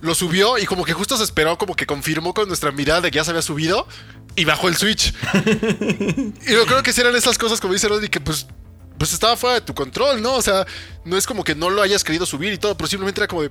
lo 0.00 0.14
subió 0.14 0.58
y 0.58 0.66
como 0.66 0.84
que 0.84 0.92
justo 0.92 1.16
se 1.16 1.24
esperó, 1.24 1.58
como 1.58 1.76
que 1.76 1.86
confirmó 1.86 2.34
con 2.34 2.48
nuestra 2.48 2.72
mirada 2.72 3.02
de 3.02 3.10
que 3.10 3.16
ya 3.16 3.24
se 3.24 3.30
había 3.30 3.42
subido. 3.42 3.86
Y 4.34 4.44
bajó 4.44 4.68
el 4.68 4.76
switch. 4.76 5.12
Y 6.46 6.52
yo 6.52 6.66
creo 6.66 6.82
que 6.82 6.90
eran 6.98 7.14
esas 7.14 7.38
cosas, 7.38 7.60
como 7.60 7.74
dice 7.74 7.88
Rodri, 7.88 8.08
que 8.08 8.20
pues, 8.20 8.46
pues 8.98 9.12
estaba 9.12 9.36
fuera 9.36 9.56
de 9.56 9.60
tu 9.60 9.74
control, 9.74 10.22
¿no? 10.22 10.34
O 10.34 10.42
sea, 10.42 10.66
no 11.04 11.16
es 11.16 11.26
como 11.26 11.44
que 11.44 11.54
no 11.54 11.70
lo 11.70 11.82
hayas 11.82 12.02
querido 12.02 12.24
subir 12.26 12.52
y 12.52 12.58
todo, 12.58 12.76
pero 12.76 12.88
simplemente 12.88 13.20
era 13.20 13.28
como 13.28 13.42
de, 13.42 13.50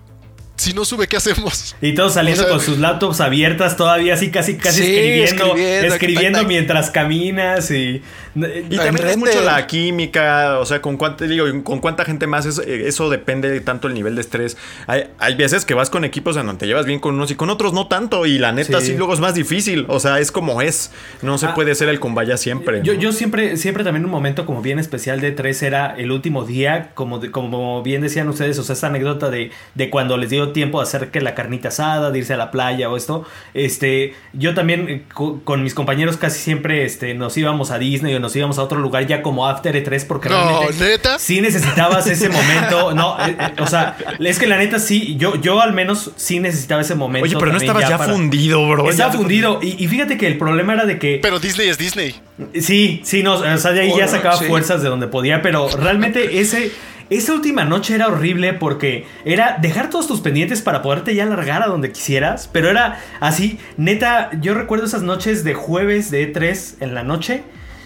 si 0.61 0.73
no 0.73 0.85
sube, 0.85 1.07
¿qué 1.07 1.17
hacemos? 1.17 1.75
Y 1.81 1.95
todos 1.95 2.13
saliendo 2.13 2.43
O 2.43 2.45
sea, 2.45 2.55
con 2.55 2.63
sus 2.63 2.77
laptops 2.77 3.19
abiertas 3.19 3.75
todavía 3.77 4.13
así 4.13 4.29
casi 4.29 4.57
casi 4.57 4.83
Sí, 4.83 5.21
escribiendo, 5.21 5.93
escribiendo, 5.93 6.43
mientras 6.45 6.91
caminas 6.91 7.71
y 7.71 8.03
Y 8.36 8.43
En 8.45 8.69
también 8.77 9.07
es 9.07 9.17
mucho 9.17 9.41
la 9.43 9.67
química, 9.67 10.59
o 10.59 10.65
sea, 10.65 10.82
con 10.82 10.97
cuánta, 10.97 11.25
digo, 11.25 11.45
con 11.63 11.79
cuánta 11.79 12.05
gente 12.05 12.27
más, 12.27 12.45
eh, 12.59 12.88
eso 12.88 13.09
depende 13.09 13.49
de 13.49 13.59
tanto 13.61 13.88
el 13.88 13.93
nivel 13.93 14.15
de 14.15 14.21
estrés. 14.21 14.57
Hay, 14.88 15.05
hay 15.19 15.36
veces 15.36 15.65
que 15.65 15.73
vas 15.73 15.89
con 15.89 16.05
equipos 16.05 16.38
en 16.38 16.45
donde 16.45 16.59
te 16.59 16.67
llevas 16.67 16.86
bien 16.86 16.99
con 16.99 17.15
unos 17.15 17.29
y 17.32 17.36
con 17.36 17.49
otros 17.49 17.73
no 17.73 17.88
tanto, 17.88 18.25
y 18.25 18.38
la 18.39 18.51
neta 18.51 18.79
sí, 18.79 18.88
Sí. 18.91 18.97
luego 18.97 19.13
es 19.13 19.19
más 19.19 19.34
difícil, 19.36 19.86
o 19.89 19.99
sea, 19.99 20.19
es 20.19 20.32
como 20.32 20.61
es, 20.61 20.91
no 21.21 21.38
se 21.38 21.47
Ah. 21.47 21.53
puede 21.53 21.75
ser 21.75 21.89
el 21.89 21.99
combaya 21.99 22.38
siempre. 22.38 22.82
Yo, 22.84 22.93
¿no? 22.93 22.99
yo 22.99 23.11
siempre, 23.11 23.57
siempre 23.57 23.84
también 23.84 24.05
un 24.05 24.11
momento 24.11 24.45
como 24.45 24.61
bien 24.61 24.79
especial 24.79 25.19
de 25.19 25.32
tres 25.32 25.61
era 25.61 25.93
el 25.97 26.11
último 26.11 26.45
día, 26.45 26.91
como, 26.93 27.19
de- 27.19 27.32
como 27.32 27.84
bien 27.84 28.01
decían 28.01 28.29
ustedes, 28.29 28.57
o 28.59 28.63
sea, 28.63 28.73
esta 28.73 28.88
anécdota 28.88 29.29
de, 29.29 29.51
de 29.75 29.89
cuando 29.89 30.15
les 30.17 30.29
dio 30.29 30.49
tiempo 30.51 30.79
de 30.79 30.84
hacer 30.84 31.09
que 31.11 31.19
la 31.21 31.36
carnita 31.36 31.67
asada, 31.67 32.11
de 32.11 32.19
irse 32.19 32.34
a 32.34 32.38
la 32.38 32.49
playa 32.51 32.89
o 32.89 32.95
esto. 32.97 33.25
Este, 33.53 34.13
yo 34.34 34.53
también 34.53 34.88
eh, 34.89 35.03
co- 35.13 35.41
con 35.43 35.63
mis 35.63 35.73
compañeros 35.73 36.17
casi 36.17 36.39
siempre 36.39 36.86
este, 36.86 37.13
nos 37.13 37.36
íbamos 37.38 37.71
a 37.71 37.77
Disney 37.79 38.15
o 38.15 38.19
nos 38.22 38.34
íbamos 38.36 38.57
a 38.59 38.63
otro 38.63 38.80
lugar 38.80 39.05
ya 39.07 39.22
como 39.22 39.47
After 39.47 39.76
E3 39.76 40.05
porque 40.07 40.30
No, 40.30 40.59
realmente 40.61 40.86
¿neta? 40.86 41.19
sí 41.19 41.41
necesitabas 41.41 42.07
ese 42.07 42.30
momento. 42.30 42.93
No, 42.93 43.17
eh, 43.26 43.36
eh, 43.38 43.53
o 43.61 43.67
sea, 43.67 43.97
es 44.19 44.39
que 44.39 44.47
la 44.47 44.57
neta 44.57 44.80
sí, 44.80 45.15
yo, 45.17 45.36
yo 45.41 45.59
al 45.61 45.74
menos 45.74 46.11
sí 46.15 46.39
necesitaba 46.39 46.82
ese 46.82 46.95
momento. 46.95 47.26
Oye, 47.26 47.36
pero 47.39 47.51
no 47.51 47.57
estabas 47.57 47.89
ya, 47.89 47.97
para- 47.97 48.13
fundido, 48.13 48.67
bro. 48.69 48.89
Estaba 48.89 49.11
Ya- 49.11 49.17
fundido. 49.17 49.59
Y, 49.61 49.84
y 49.84 49.88
fíjate 49.88 50.17
que 50.17 50.28
el 50.28 50.38
problema 50.38 50.74
era 50.74 50.86
de 50.86 50.97
que. 50.99 51.19
Pero 51.22 51.39
Disney 51.39 51.67
es 51.67 51.78
Disney. 51.78 52.15
Sí, 52.59 53.01
sí, 53.03 53.24
no, 53.24 53.34
o 53.36 53.57
sea, 53.57 53.72
de 53.72 53.82
ahí 53.82 53.93
ya 53.97 54.07
sacaba 54.07 54.38
sí. 54.38 54.45
fuerzas 54.45 54.82
de 54.82 54.89
donde 54.89 55.07
podía, 55.07 55.41
pero 55.41 55.67
realmente 55.78 56.39
ese, 56.39 56.72
esa 57.11 57.34
última 57.34 57.65
noche 57.65 57.93
era 57.93 58.07
horrible 58.07 58.53
porque 58.53 59.05
era 59.26 59.57
dejar 59.61 59.89
todos 59.89 60.07
tus 60.07 60.22
pendientes 60.22 60.61
para 60.61 60.82
poderte 60.82 61.13
ya 61.13 61.26
largar 61.26 61.61
a 61.61 61.67
donde 61.67 61.91
quisieras, 61.91 62.49
pero 62.51 62.69
era 62.69 62.99
así, 63.19 63.59
neta, 63.78 64.32
yo 64.41 64.53
recuerdo 64.55 64.86
esas 64.86 65.03
noches 65.03 65.43
de 65.43 65.53
jueves 65.53 66.09
de 66.09 66.34
E3 66.34 66.76
en 66.80 66.95
la 66.95 67.03
noche, 67.03 67.43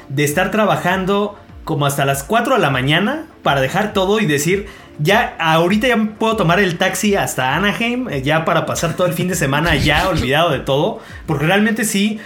de 0.10 0.24
estar 0.24 0.51
trabajando 0.51 1.38
como 1.64 1.86
hasta 1.86 2.06
las 2.06 2.24
4 2.24 2.56
de 2.56 2.62
la 2.62 2.70
mañana 2.70 3.26
para 3.43 3.62
dejar 3.62 3.93
todo 3.93 4.20
y 4.20 4.26
decir, 4.26 4.68
ya 4.99 5.36
ahorita 5.39 5.88
ya 5.88 5.97
puedo 6.20 6.36
tomar 6.38 6.60
el 6.60 6.78
taxi 6.78 7.16
hasta 7.16 7.56
Anaheim, 7.56 8.08
eh, 8.10 8.22
ya 8.22 8.45
para 8.45 8.66
pasar 8.66 8.93
todo 8.95 9.08
el 9.08 9.14
fin 9.14 9.28
de 9.28 9.36
semana 9.36 9.76
ya 9.76 10.08
olvidado 10.10 10.51
de 10.51 10.60
todo, 10.60 10.99
porque 11.26 11.45
realmente 11.47 11.84
sí 11.84 12.20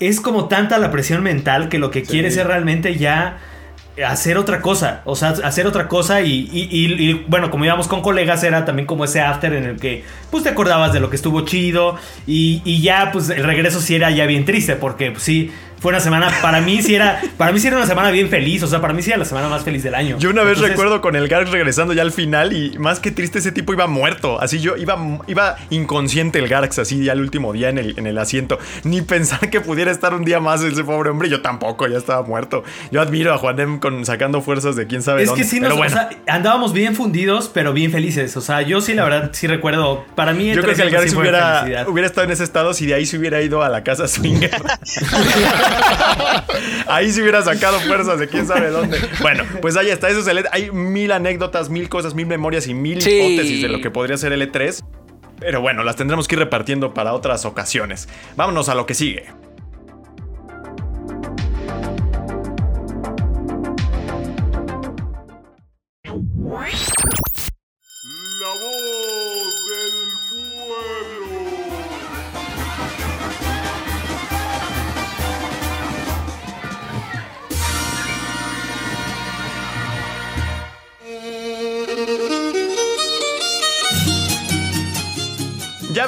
es 0.00 0.20
como 0.20 0.46
tanta 0.48 0.78
la 0.78 0.90
presión 0.90 1.22
mental 1.22 1.68
que 1.68 1.78
lo 1.78 1.90
que 1.90 2.02
quieres 2.02 2.36
es 2.36 2.46
realmente 2.46 2.96
ya 2.96 3.38
hacer 4.04 4.38
otra 4.38 4.60
cosa, 4.60 5.02
o 5.04 5.14
sea, 5.14 5.28
hacer 5.44 5.68
otra 5.68 5.86
cosa 5.86 6.20
y, 6.22 6.48
y- 6.52 6.68
y- 6.70 7.10
y, 7.10 7.24
bueno, 7.28 7.48
como 7.52 7.64
íbamos 7.64 7.86
con 7.86 8.02
colegas 8.02 8.42
era 8.42 8.64
también 8.64 8.86
como 8.86 9.04
ese 9.04 9.20
after 9.20 9.52
en 9.52 9.62
el 9.64 9.76
que 9.76 10.02
pues 10.32 10.42
te 10.42 10.48
acordabas 10.50 10.92
de 10.92 10.98
lo 10.98 11.10
que 11.10 11.16
estuvo 11.16 11.42
chido 11.42 11.96
y, 12.26 12.60
y 12.64 12.80
ya 12.82 13.10
pues 13.12 13.30
el 13.30 13.44
regreso 13.44 13.80
sí 13.80 13.94
era 13.94 14.10
ya 14.10 14.26
bien 14.26 14.44
triste 14.44 14.74
porque 14.74 15.12
pues, 15.12 15.22
sí 15.22 15.52
fue 15.84 15.90
una 15.90 16.00
semana 16.00 16.32
para 16.40 16.62
mí 16.62 16.80
sí 16.80 16.94
era 16.94 17.20
para 17.36 17.52
mí 17.52 17.60
sí 17.60 17.66
era 17.66 17.76
una 17.76 17.84
semana 17.84 18.10
bien 18.10 18.30
feliz, 18.30 18.62
o 18.62 18.66
sea, 18.66 18.80
para 18.80 18.94
mí 18.94 19.02
sí 19.02 19.10
era 19.10 19.18
la 19.18 19.26
semana 19.26 19.50
más 19.50 19.64
feliz 19.64 19.82
del 19.82 19.94
año. 19.94 20.16
Yo 20.18 20.30
una 20.30 20.40
vez 20.40 20.52
Entonces, 20.52 20.70
recuerdo 20.70 21.02
con 21.02 21.14
el 21.14 21.28
Garx 21.28 21.50
regresando 21.50 21.92
ya 21.92 22.00
al 22.00 22.10
final 22.10 22.54
y 22.54 22.78
más 22.78 23.00
que 23.00 23.10
triste 23.10 23.40
ese 23.40 23.52
tipo 23.52 23.74
iba 23.74 23.86
muerto. 23.86 24.40
Así 24.40 24.60
yo 24.60 24.78
iba, 24.78 24.96
iba 25.26 25.56
inconsciente 25.68 26.38
el 26.38 26.48
Garx 26.48 26.78
así 26.78 27.04
ya 27.04 27.12
el 27.12 27.20
último 27.20 27.52
día 27.52 27.68
en 27.68 27.76
el, 27.76 27.98
en 27.98 28.06
el 28.06 28.16
asiento. 28.16 28.58
Ni 28.84 29.02
pensar 29.02 29.50
que 29.50 29.60
pudiera 29.60 29.90
estar 29.90 30.14
un 30.14 30.24
día 30.24 30.40
más 30.40 30.62
ese 30.62 30.84
pobre 30.84 31.10
hombre. 31.10 31.28
Yo 31.28 31.42
tampoco, 31.42 31.86
ya 31.86 31.98
estaba 31.98 32.22
muerto. 32.22 32.64
Yo 32.90 33.02
admiro 33.02 33.34
a 33.34 33.36
Juanem 33.36 33.78
con, 33.78 34.06
sacando 34.06 34.40
fuerzas 34.40 34.76
de 34.76 34.86
quién 34.86 35.02
sabe 35.02 35.24
Es 35.24 35.28
dónde. 35.28 35.42
que 35.42 35.48
sí, 35.50 35.56
Pero 35.60 35.68
nos, 35.68 35.78
bueno, 35.78 35.94
o 35.94 35.98
sea, 35.98 36.08
andábamos 36.26 36.72
bien 36.72 36.96
fundidos, 36.96 37.50
pero 37.52 37.74
bien 37.74 37.92
felices. 37.92 38.34
O 38.38 38.40
sea, 38.40 38.62
yo 38.62 38.80
sí, 38.80 38.94
la 38.94 39.04
verdad, 39.04 39.32
sí 39.34 39.48
recuerdo. 39.48 40.06
Para 40.14 40.32
mí, 40.32 40.46
yo 40.46 40.62
creo 40.62 40.74
que 40.74 40.80
el 40.80 40.88
E3 40.88 40.92
Garx 40.92 41.10
sí 41.10 41.16
hubiera, 41.18 41.60
felicidad. 41.60 41.88
hubiera 41.88 42.06
estado 42.06 42.24
en 42.24 42.32
ese 42.32 42.44
estado 42.44 42.72
si 42.72 42.86
de 42.86 42.94
ahí 42.94 43.04
se 43.04 43.18
hubiera 43.18 43.42
ido 43.42 43.62
a 43.62 43.68
la 43.68 43.84
casa 43.84 44.08
swinger. 44.08 44.50
ahí 46.88 47.10
se 47.12 47.22
hubiera 47.22 47.42
sacado 47.42 47.78
fuerzas 47.80 48.18
de 48.18 48.28
quién 48.28 48.46
sabe 48.46 48.70
dónde. 48.70 48.98
Bueno, 49.20 49.44
pues 49.60 49.76
ahí 49.76 49.90
está. 49.90 50.08
Eso 50.08 50.20
es 50.20 50.26
el 50.26 50.38
E- 50.38 50.44
Hay 50.52 50.70
mil 50.70 51.12
anécdotas, 51.12 51.68
mil 51.70 51.88
cosas, 51.88 52.14
mil 52.14 52.26
memorias 52.26 52.66
y 52.66 52.74
mil 52.74 53.00
Sí. 53.02 53.10
hipótesis 53.10 53.62
de 53.62 53.68
lo 53.68 53.80
que 53.80 53.90
podría 53.90 54.16
ser 54.16 54.32
el 54.32 54.42
E3. 54.50 54.84
Pero 55.40 55.60
bueno, 55.60 55.82
las 55.82 55.96
tendremos 55.96 56.28
que 56.28 56.36
ir 56.36 56.38
repartiendo 56.38 56.94
para 56.94 57.12
otras 57.12 57.44
ocasiones. 57.44 58.08
Vámonos 58.36 58.68
a 58.68 58.74
lo 58.74 58.86
que 58.86 58.94
sigue. 58.94 59.26
La 66.04 66.12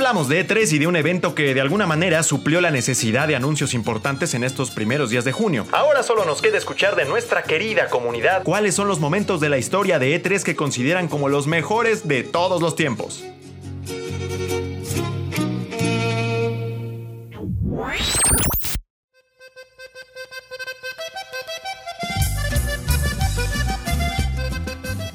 hablamos 0.06 0.28
de 0.28 0.46
E3 0.46 0.72
y 0.72 0.78
de 0.78 0.86
un 0.86 0.94
evento 0.94 1.34
que 1.34 1.52
de 1.52 1.60
alguna 1.60 1.84
manera 1.84 2.22
suplió 2.22 2.60
la 2.60 2.70
necesidad 2.70 3.26
de 3.26 3.34
anuncios 3.34 3.74
importantes 3.74 4.34
en 4.34 4.44
estos 4.44 4.70
primeros 4.70 5.10
días 5.10 5.24
de 5.24 5.32
junio. 5.32 5.66
Ahora 5.72 6.04
solo 6.04 6.24
nos 6.24 6.40
queda 6.40 6.58
escuchar 6.58 6.94
de 6.94 7.06
nuestra 7.06 7.42
querida 7.42 7.88
comunidad 7.88 8.44
cuáles 8.44 8.76
son 8.76 8.86
los 8.86 9.00
momentos 9.00 9.40
de 9.40 9.48
la 9.48 9.58
historia 9.58 9.98
de 9.98 10.22
E3 10.22 10.44
que 10.44 10.54
consideran 10.54 11.08
como 11.08 11.28
los 11.28 11.48
mejores 11.48 12.06
de 12.06 12.22
todos 12.22 12.62
los 12.62 12.76
tiempos. 12.76 13.24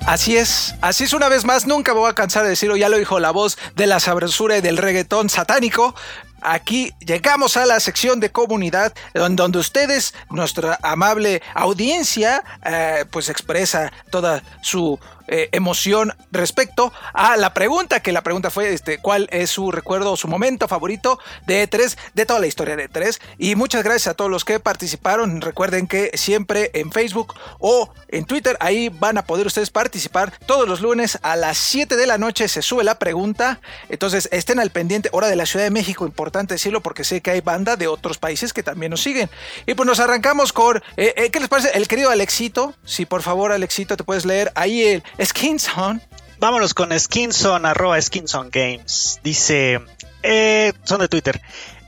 Así 0.06 0.36
es, 0.36 0.76
así 0.82 1.04
es 1.06 1.14
una 1.14 1.30
vez 1.30 1.46
más, 1.46 1.68
nunca 1.68 1.94
me 1.94 2.00
voy 2.00 2.10
a 2.10 2.14
cansar 2.16 2.44
de 2.44 2.50
decirlo, 2.50 2.76
ya 2.76 2.90
lo 2.90 2.98
dijo 2.98 3.20
la 3.20 3.32
voz 3.32 3.58
de 3.76 3.88
la 3.88 4.00
sabrosura 4.00 4.58
y 4.58 4.62
del 4.62 4.78
reggaetón 4.78 5.30
satánico. 5.30 5.96
Aquí 6.42 6.92
llegamos 7.06 7.56
a 7.56 7.68
la 7.68 7.80
sección 7.80 8.20
de 8.20 8.32
comunidad 8.32 8.94
don- 9.14 9.36
donde 9.36 9.60
ustedes, 9.60 10.16
nuestra 10.32 10.80
amable 10.82 11.44
audiencia, 11.54 12.44
eh, 12.66 13.06
pues 13.12 13.30
expresa 13.30 13.92
toda 14.10 14.42
su 14.64 15.00
eh, 15.28 15.50
emoción 15.52 16.14
respecto 16.32 16.94
a 17.14 17.38
la 17.38 17.54
pregunta, 17.54 18.02
que 18.02 18.12
la 18.12 18.22
pregunta 18.22 18.50
fue 18.50 18.74
este, 18.74 19.00
cuál 19.00 19.28
es 19.32 19.50
su 19.50 19.72
recuerdo 19.72 20.14
o 20.14 20.18
su 20.18 20.28
momento 20.28 20.68
favorito 20.68 21.20
de 21.46 21.68
E3, 21.70 21.98
de 22.14 22.26
toda 22.26 22.40
la 22.40 22.48
historia 22.48 22.76
de 22.76 22.90
E3. 22.90 23.20
Y 23.38 23.56
muchas 23.56 23.84
gracias 23.84 24.08
a 24.08 24.14
todos 24.14 24.32
los 24.32 24.46
que 24.46 24.60
participaron. 24.60 25.42
Recuerden 25.42 25.88
que 25.88 26.12
siempre 26.16 26.72
en 26.74 26.92
Facebook 26.92 27.36
o 27.60 27.94
en 28.10 28.26
Twitter, 28.26 28.58
ahí 28.60 28.90
van 28.90 29.18
a 29.18 29.26
poder 29.26 29.48
ustedes 29.48 29.70
participar. 29.70 30.34
Todos 30.46 30.68
los 30.68 30.82
lunes 30.82 31.20
a 31.22 31.36
las 31.36 31.58
7 31.58 31.96
de 31.96 32.08
la 32.08 32.18
noche 32.18 32.48
se 32.48 32.62
sube 32.62 32.84
la 32.84 33.00
pregunta. 33.00 33.60
Entonces 33.90 34.30
estén 34.32 34.60
al 34.60 34.72
pendiente, 34.72 35.10
hora 35.12 35.28
de 35.28 35.36
la 35.36 35.46
Ciudad 35.46 35.66
de 35.66 35.72
México, 35.72 36.06
importante 36.06 36.56
decirlo 36.56 36.82
porque 36.82 37.04
sé 37.04 37.22
que 37.22 37.32
hay 37.32 37.42
banda 37.42 37.76
de 37.76 37.88
otros 37.88 38.18
países 38.18 38.54
que 38.54 38.64
también 38.64 38.92
nos 38.92 39.02
siguen. 39.02 39.30
Y 39.66 39.74
pues 39.74 39.88
nos 39.88 40.00
arrancamos 40.00 40.54
con, 40.54 40.78
eh, 40.98 41.14
eh, 41.16 41.30
¿qué 41.32 41.40
les 41.40 41.50
parece? 41.50 41.72
El 41.74 41.88
querido 41.88 42.10
Alexito, 42.10 42.74
si 42.84 43.06
por 43.06 43.22
favor 43.22 43.52
Alexito 43.52 43.98
te 43.98 44.04
puedes 44.04 44.26
leer 44.26 44.52
ahí 44.56 44.84
el 44.84 45.04
Skinson. 45.22 46.02
Vámonos 46.40 46.74
con 46.74 46.98
Skinson, 47.00 47.66
arroba 47.66 48.02
Skinson 48.02 48.50
Games. 48.52 49.20
Dice, 49.24 49.80
eh, 50.24 50.74
son 50.84 51.00
de 51.00 51.08
Twitter. 51.08 51.40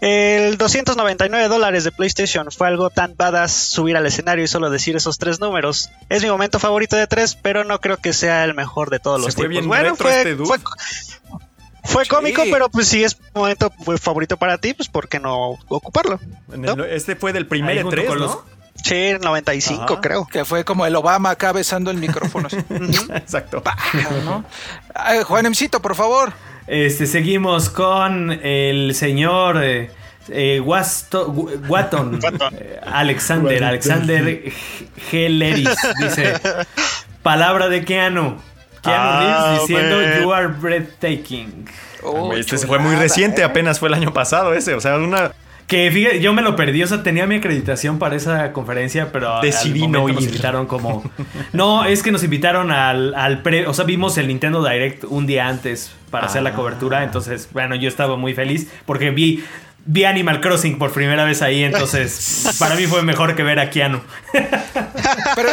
El 0.02 0.58
299 0.58 1.48
dólares 1.48 1.86
de 1.86 1.92
PlayStation 1.92 2.52
fue 2.52 2.68
algo 2.68 2.90
tan 2.90 3.16
badass 3.16 3.52
subir 3.54 3.96
al 3.96 4.06
escenario 4.06 4.44
y 4.44 4.48
solo 4.48 4.70
decir 4.70 4.96
esos 4.98 5.18
tres 5.18 5.40
números. 5.40 5.90
Es 6.10 6.22
mi 6.24 6.30
momento 6.30 6.60
favorito 6.60 6.96
de 6.98 7.08
tres, 7.08 7.36
pero 7.42 7.64
no 7.64 7.80
creo 7.80 7.98
que 7.98 8.12
sea 8.14 8.44
el 8.44 8.54
mejor 8.54 8.90
de 8.90 9.00
todos 9.00 9.22
Se 9.22 9.28
los 9.28 9.36
fue 9.36 9.48
tiempos. 9.48 9.54
bien 9.62 9.68
Bueno, 9.70 9.90
retro 9.92 10.06
fue, 10.06 10.18
este 10.18 10.36
fue, 10.36 10.58
fue 11.86 12.04
Sí. 12.04 12.10
cómico, 12.10 12.44
pero 12.52 12.70
pues 12.70 12.90
si 12.90 13.04
es 13.04 13.18
momento 13.34 13.72
favorito 14.00 14.36
para 14.38 14.58
ti, 14.58 14.74
pues 14.74 14.90
¿por 14.90 15.08
qué 15.08 15.20
no 15.22 15.58
ocuparlo? 15.70 16.20
Este 16.90 17.16
fue 17.16 17.32
del 17.34 17.48
primer 17.48 17.78
Ahí 17.78 17.82
junto 17.84 17.96
E3, 17.98 18.06
con 18.08 18.20
¿no? 18.20 18.26
los- 18.26 18.38
Sí, 18.76 18.96
el 18.96 19.22
95 19.22 19.84
Ajá. 19.84 20.02
creo. 20.02 20.26
Que 20.26 20.46
fue 20.46 20.66
como 20.66 20.86
el 20.86 20.96
Obama 20.96 21.32
acá 21.32 21.52
besando 21.54 21.92
el 21.92 21.98
micrófono. 21.98 22.48
así. 22.48 22.58
Exacto. 23.14 23.64
¿no? 24.26 24.44
Ay, 24.96 25.20
Juanemcito, 25.24 25.82
por 25.82 25.96
favor. 25.96 26.34
Este, 26.68 27.06
seguimos 27.08 27.70
con 27.70 28.32
el 28.32 28.96
señor 28.96 29.62
eh, 29.64 29.92
eh, 30.30 30.62
Wasto- 30.64 31.28
Watton, 31.68 32.20
eh, 32.58 32.80
Alexander, 32.86 33.64
Alexander 33.64 34.24
G- 34.24 34.54
G. 35.12 35.30
Leris, 35.30 35.70
dice, 36.00 36.34
palabra 37.22 37.68
de 37.70 37.84
Keanu. 37.84 38.38
Keanu 38.82 39.10
Ah, 39.10 39.46
Reeves 39.52 39.62
diciendo, 39.68 39.96
man. 39.98 40.22
you 40.24 40.34
are 40.34 40.48
breathtaking. 40.48 41.70
Oh, 42.02 42.34
este 42.34 42.58
se 42.58 42.68
fue 42.68 42.80
muy 42.80 42.96
reciente, 42.96 43.42
¿eh? 43.42 43.46
apenas 43.46 43.80
fue 43.80 43.88
el 43.90 43.94
año 43.96 44.14
pasado 44.14 44.54
ese. 44.54 44.74
O 44.74 44.82
sea, 44.82 44.96
una. 44.98 45.32
Que 45.74 45.90
fíjate, 45.90 46.20
yo 46.20 46.34
me 46.34 46.44
lo 46.44 46.56
perdí, 46.56 46.84
o 46.84 46.88
sea, 46.88 47.02
tenía 47.02 47.26
mi 47.26 47.38
acreditación 47.38 47.98
para 47.98 48.16
esa 48.16 48.54
conferencia, 48.54 49.12
pero 49.12 49.42
Decidí 49.42 49.88
no 49.88 50.02
momento 50.02 50.14
nos 50.14 50.24
ir. 50.26 50.30
invitaron 50.30 50.68
como... 50.68 51.02
No, 51.52 51.84
es 51.86 52.04
que 52.04 52.12
nos 52.12 52.24
invitaron 52.24 52.70
al, 52.70 53.16
al 53.16 53.42
pre... 53.42 53.66
O 53.66 53.74
sea, 53.74 53.84
vimos 53.84 54.16
el 54.20 54.28
Nintendo 54.28 54.64
Direct 54.64 55.06
un 55.06 55.26
día 55.26 55.48
antes 55.48 55.92
para 56.12 56.28
hacer 56.28 56.42
Ah. 56.42 56.44
la 56.44 56.54
cobertura, 56.54 57.04
entonces, 57.04 57.50
bueno, 57.54 57.74
yo 57.74 57.88
estaba 57.88 58.18
muy 58.18 58.36
feliz 58.36 58.72
porque 58.86 59.10
vi... 59.10 59.44
Vi 59.86 60.06
Animal 60.06 60.40
Crossing 60.40 60.78
por 60.78 60.94
primera 60.94 61.26
vez 61.26 61.42
ahí, 61.42 61.64
entonces 61.64 62.56
para 62.60 62.76
mí 62.76 62.88
fue 62.88 63.04
mejor 63.04 63.36
que 63.36 63.44
ver 63.44 63.60
a 63.60 63.70
Keanu. 63.70 64.02
Pero 65.36 65.50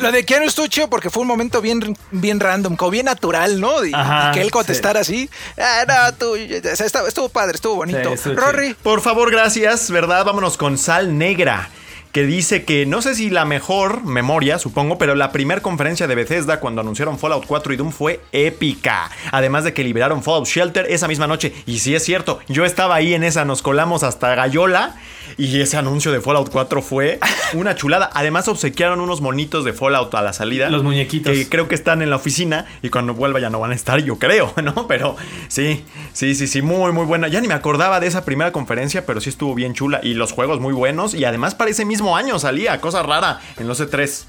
lo 0.00 0.12
de 0.12 0.24
Keanu 0.24 0.46
estuvo 0.46 0.68
chido 0.68 0.88
porque 0.88 1.10
fue 1.10 1.22
un 1.22 1.28
momento 1.28 1.60
bien, 1.60 1.96
bien 2.12 2.38
random, 2.38 2.76
como 2.76 2.92
bien 2.92 3.06
natural, 3.06 3.60
¿no? 3.60 3.84
Y, 3.84 3.92
Ajá, 3.92 4.30
y 4.30 4.34
que 4.34 4.40
él 4.42 4.50
contestara 4.52 5.00
así. 5.00 5.28
Ah, 5.58 5.84
no, 5.88 6.14
tú, 6.14 6.36
estuvo, 6.36 7.28
padre, 7.28 7.56
estuvo 7.56 7.76
bonito. 7.76 8.10
Sí, 8.10 8.14
estuvo 8.14 8.34
Rory, 8.34 8.74
Por 8.74 9.00
favor, 9.00 9.30
gracias, 9.30 9.90
¿verdad? 9.90 10.24
Vámonos 10.24 10.56
con 10.56 10.78
Sal 10.78 11.18
Negra. 11.18 11.68
Que 12.14 12.24
dice 12.24 12.64
que 12.64 12.86
no 12.86 13.02
sé 13.02 13.16
si 13.16 13.28
la 13.28 13.44
mejor 13.44 14.04
memoria, 14.04 14.60
supongo, 14.60 14.98
pero 14.98 15.16
la 15.16 15.32
primera 15.32 15.60
conferencia 15.62 16.06
de 16.06 16.14
Bethesda 16.14 16.60
cuando 16.60 16.80
anunciaron 16.80 17.18
Fallout 17.18 17.44
4 17.44 17.74
y 17.74 17.76
Doom 17.76 17.90
fue 17.90 18.20
épica. 18.30 19.10
Además 19.32 19.64
de 19.64 19.74
que 19.74 19.82
liberaron 19.82 20.22
Fallout 20.22 20.46
Shelter 20.46 20.86
esa 20.88 21.08
misma 21.08 21.26
noche. 21.26 21.52
Y 21.66 21.80
sí 21.80 21.92
es 21.92 22.04
cierto, 22.04 22.38
yo 22.46 22.64
estaba 22.64 22.94
ahí 22.94 23.14
en 23.14 23.24
esa, 23.24 23.44
nos 23.44 23.62
colamos 23.62 24.04
hasta 24.04 24.32
Gallola. 24.36 24.94
Y 25.36 25.60
ese 25.60 25.76
anuncio 25.76 26.12
de 26.12 26.20
Fallout 26.20 26.50
4 26.50 26.82
fue 26.82 27.18
una 27.54 27.74
chulada. 27.74 28.10
Además, 28.14 28.46
obsequiaron 28.46 29.00
unos 29.00 29.20
monitos 29.20 29.64
de 29.64 29.72
Fallout 29.72 30.14
a 30.14 30.22
la 30.22 30.32
salida. 30.32 30.70
Los 30.70 30.84
muñequitos. 30.84 31.32
Que 31.32 31.48
creo 31.48 31.66
que 31.66 31.74
están 31.74 32.02
en 32.02 32.10
la 32.10 32.16
oficina 32.16 32.66
y 32.82 32.90
cuando 32.90 33.14
vuelva 33.14 33.40
ya 33.40 33.50
no 33.50 33.58
van 33.58 33.72
a 33.72 33.74
estar, 33.74 34.00
yo 34.04 34.20
creo, 34.20 34.52
¿no? 34.62 34.86
Pero 34.86 35.16
sí, 35.48 35.84
sí, 36.12 36.36
sí, 36.36 36.46
sí, 36.46 36.62
muy, 36.62 36.92
muy 36.92 37.06
buena. 37.06 37.26
Ya 37.26 37.40
ni 37.40 37.48
me 37.48 37.54
acordaba 37.54 37.98
de 37.98 38.06
esa 38.06 38.24
primera 38.24 38.52
conferencia, 38.52 39.04
pero 39.04 39.20
sí 39.20 39.30
estuvo 39.30 39.54
bien 39.56 39.74
chula 39.74 39.98
y 40.02 40.14
los 40.14 40.30
juegos 40.30 40.60
muy 40.60 40.72
buenos 40.72 41.14
y 41.14 41.24
además 41.24 41.56
para 41.56 41.70
ese 41.70 41.84
mismo 41.84 42.03
año 42.16 42.38
salía, 42.38 42.80
cosa 42.80 43.02
rara, 43.02 43.40
en 43.58 43.66
los 43.68 43.80
E 43.80 43.88
E3. 43.88 44.24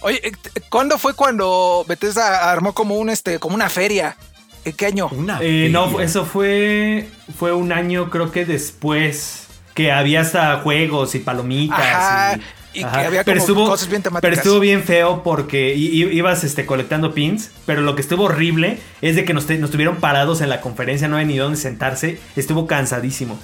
oye, 0.00 0.20
eh, 0.28 0.32
¿cuándo 0.68 0.98
fue 0.98 1.14
cuando 1.14 1.84
Bethesda 1.88 2.50
armó 2.50 2.72
como 2.74 2.96
un 2.96 3.10
este, 3.10 3.38
como 3.38 3.54
una 3.54 3.68
feria? 3.68 4.16
¿En 4.64 4.72
qué 4.74 4.86
año? 4.86 5.08
Una 5.12 5.38
Eh, 5.40 5.68
no, 5.70 6.00
eso 6.00 6.24
fue, 6.24 7.08
fue 7.36 7.52
un 7.52 7.72
año 7.72 8.10
creo 8.10 8.30
que 8.30 8.44
después 8.44 9.46
que 9.74 9.90
había 9.90 10.20
hasta 10.20 10.58
juegos 10.60 11.14
y 11.14 11.18
palomitas. 11.18 11.78
Ajá, 11.80 12.38
y, 12.74 12.80
y 12.80 12.84
que 12.84 12.86
había 12.88 13.24
como 13.24 13.66
cosas 13.66 13.88
bien 13.88 14.02
temáticas. 14.02 14.22
Pero 14.30 14.36
estuvo 14.36 14.60
bien 14.60 14.82
feo 14.84 15.22
porque 15.22 15.74
ibas 15.74 16.44
este, 16.44 16.64
colectando 16.64 17.12
pins, 17.12 17.50
pero 17.66 17.80
lo 17.82 17.94
que 17.96 18.02
estuvo 18.02 18.24
horrible 18.24 18.78
es 19.00 19.16
de 19.16 19.24
que 19.24 19.34
nos, 19.34 19.46
te- 19.46 19.58
nos 19.58 19.70
tuvieron 19.70 19.96
parados 19.96 20.40
en 20.42 20.48
la 20.48 20.60
conferencia, 20.60 21.08
no 21.08 21.16
había 21.16 21.26
ni 21.26 21.36
dónde 21.38 21.58
sentarse, 21.58 22.18
estuvo 22.36 22.66
cansadísimo. 22.66 23.38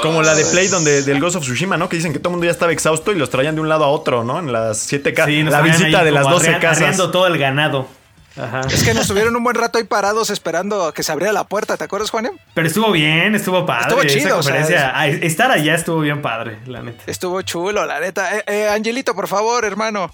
Como 0.00 0.22
la 0.22 0.34
de 0.34 0.44
Play 0.46 0.68
donde 0.68 1.02
del 1.02 1.20
Ghost 1.20 1.36
of 1.36 1.42
Tsushima, 1.42 1.76
¿no? 1.76 1.88
Que 1.88 1.96
dicen 1.96 2.12
que 2.12 2.18
todo 2.18 2.28
el 2.30 2.32
mundo 2.32 2.46
ya 2.46 2.52
estaba 2.52 2.72
exhausto 2.72 3.12
y 3.12 3.16
los 3.16 3.28
traían 3.30 3.54
de 3.54 3.60
un 3.60 3.68
lado 3.68 3.84
a 3.84 3.88
otro, 3.88 4.24
¿no? 4.24 4.38
En 4.38 4.52
las 4.52 4.78
siete 4.78 5.12
casas. 5.12 5.32
Sí, 5.32 5.42
la 5.42 5.60
visita 5.60 6.02
de 6.04 6.10
las 6.12 6.22
como 6.24 6.36
12 6.36 6.48
arrea- 6.48 6.60
casas. 6.60 6.78
arreando 6.78 7.10
todo 7.10 7.26
el 7.26 7.36
ganado. 7.38 7.86
Ajá. 8.34 8.62
Es 8.72 8.82
que 8.82 8.94
nos 8.94 9.06
tuvieron 9.06 9.36
un 9.36 9.44
buen 9.44 9.54
rato 9.56 9.76
ahí 9.76 9.84
parados 9.84 10.30
esperando 10.30 10.86
a 10.86 10.94
que 10.94 11.02
se 11.02 11.12
abriera 11.12 11.34
la 11.34 11.44
puerta, 11.44 11.76
¿te 11.76 11.84
acuerdas, 11.84 12.10
Juanem? 12.10 12.32
Pero 12.54 12.66
estuvo 12.66 12.90
bien, 12.90 13.34
estuvo 13.34 13.66
padre. 13.66 13.88
Estuvo 13.88 14.00
esa 14.02 14.08
chido, 14.18 14.38
o 14.38 14.42
sea, 14.42 14.52
conferencia. 14.54 14.92
Ah, 14.94 15.06
estar 15.08 15.50
allá 15.50 15.74
estuvo 15.74 16.00
bien 16.00 16.22
padre, 16.22 16.58
la 16.66 16.82
neta. 16.82 17.02
Estuvo 17.06 17.42
chulo, 17.42 17.84
la 17.84 18.00
neta. 18.00 18.38
Eh, 18.38 18.44
eh, 18.46 18.68
Angelito, 18.70 19.14
por 19.14 19.28
favor, 19.28 19.66
hermano. 19.66 20.10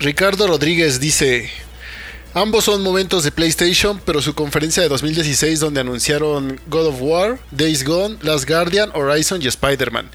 Ricardo 0.00 0.48
Rodríguez 0.48 0.98
dice: 0.98 1.48
Ambos 2.40 2.64
son 2.66 2.82
momentos 2.84 3.24
de 3.24 3.32
PlayStation, 3.32 4.00
pero 4.04 4.22
su 4.22 4.32
conferencia 4.32 4.80
de 4.80 4.88
2016 4.88 5.58
donde 5.58 5.80
anunciaron 5.80 6.60
God 6.68 6.86
of 6.86 6.96
War, 7.00 7.40
Days 7.50 7.84
Gone, 7.84 8.16
Last 8.22 8.48
Guardian, 8.48 8.90
Horizon 8.94 9.42
y 9.42 9.48
Spider-Man. 9.48 10.08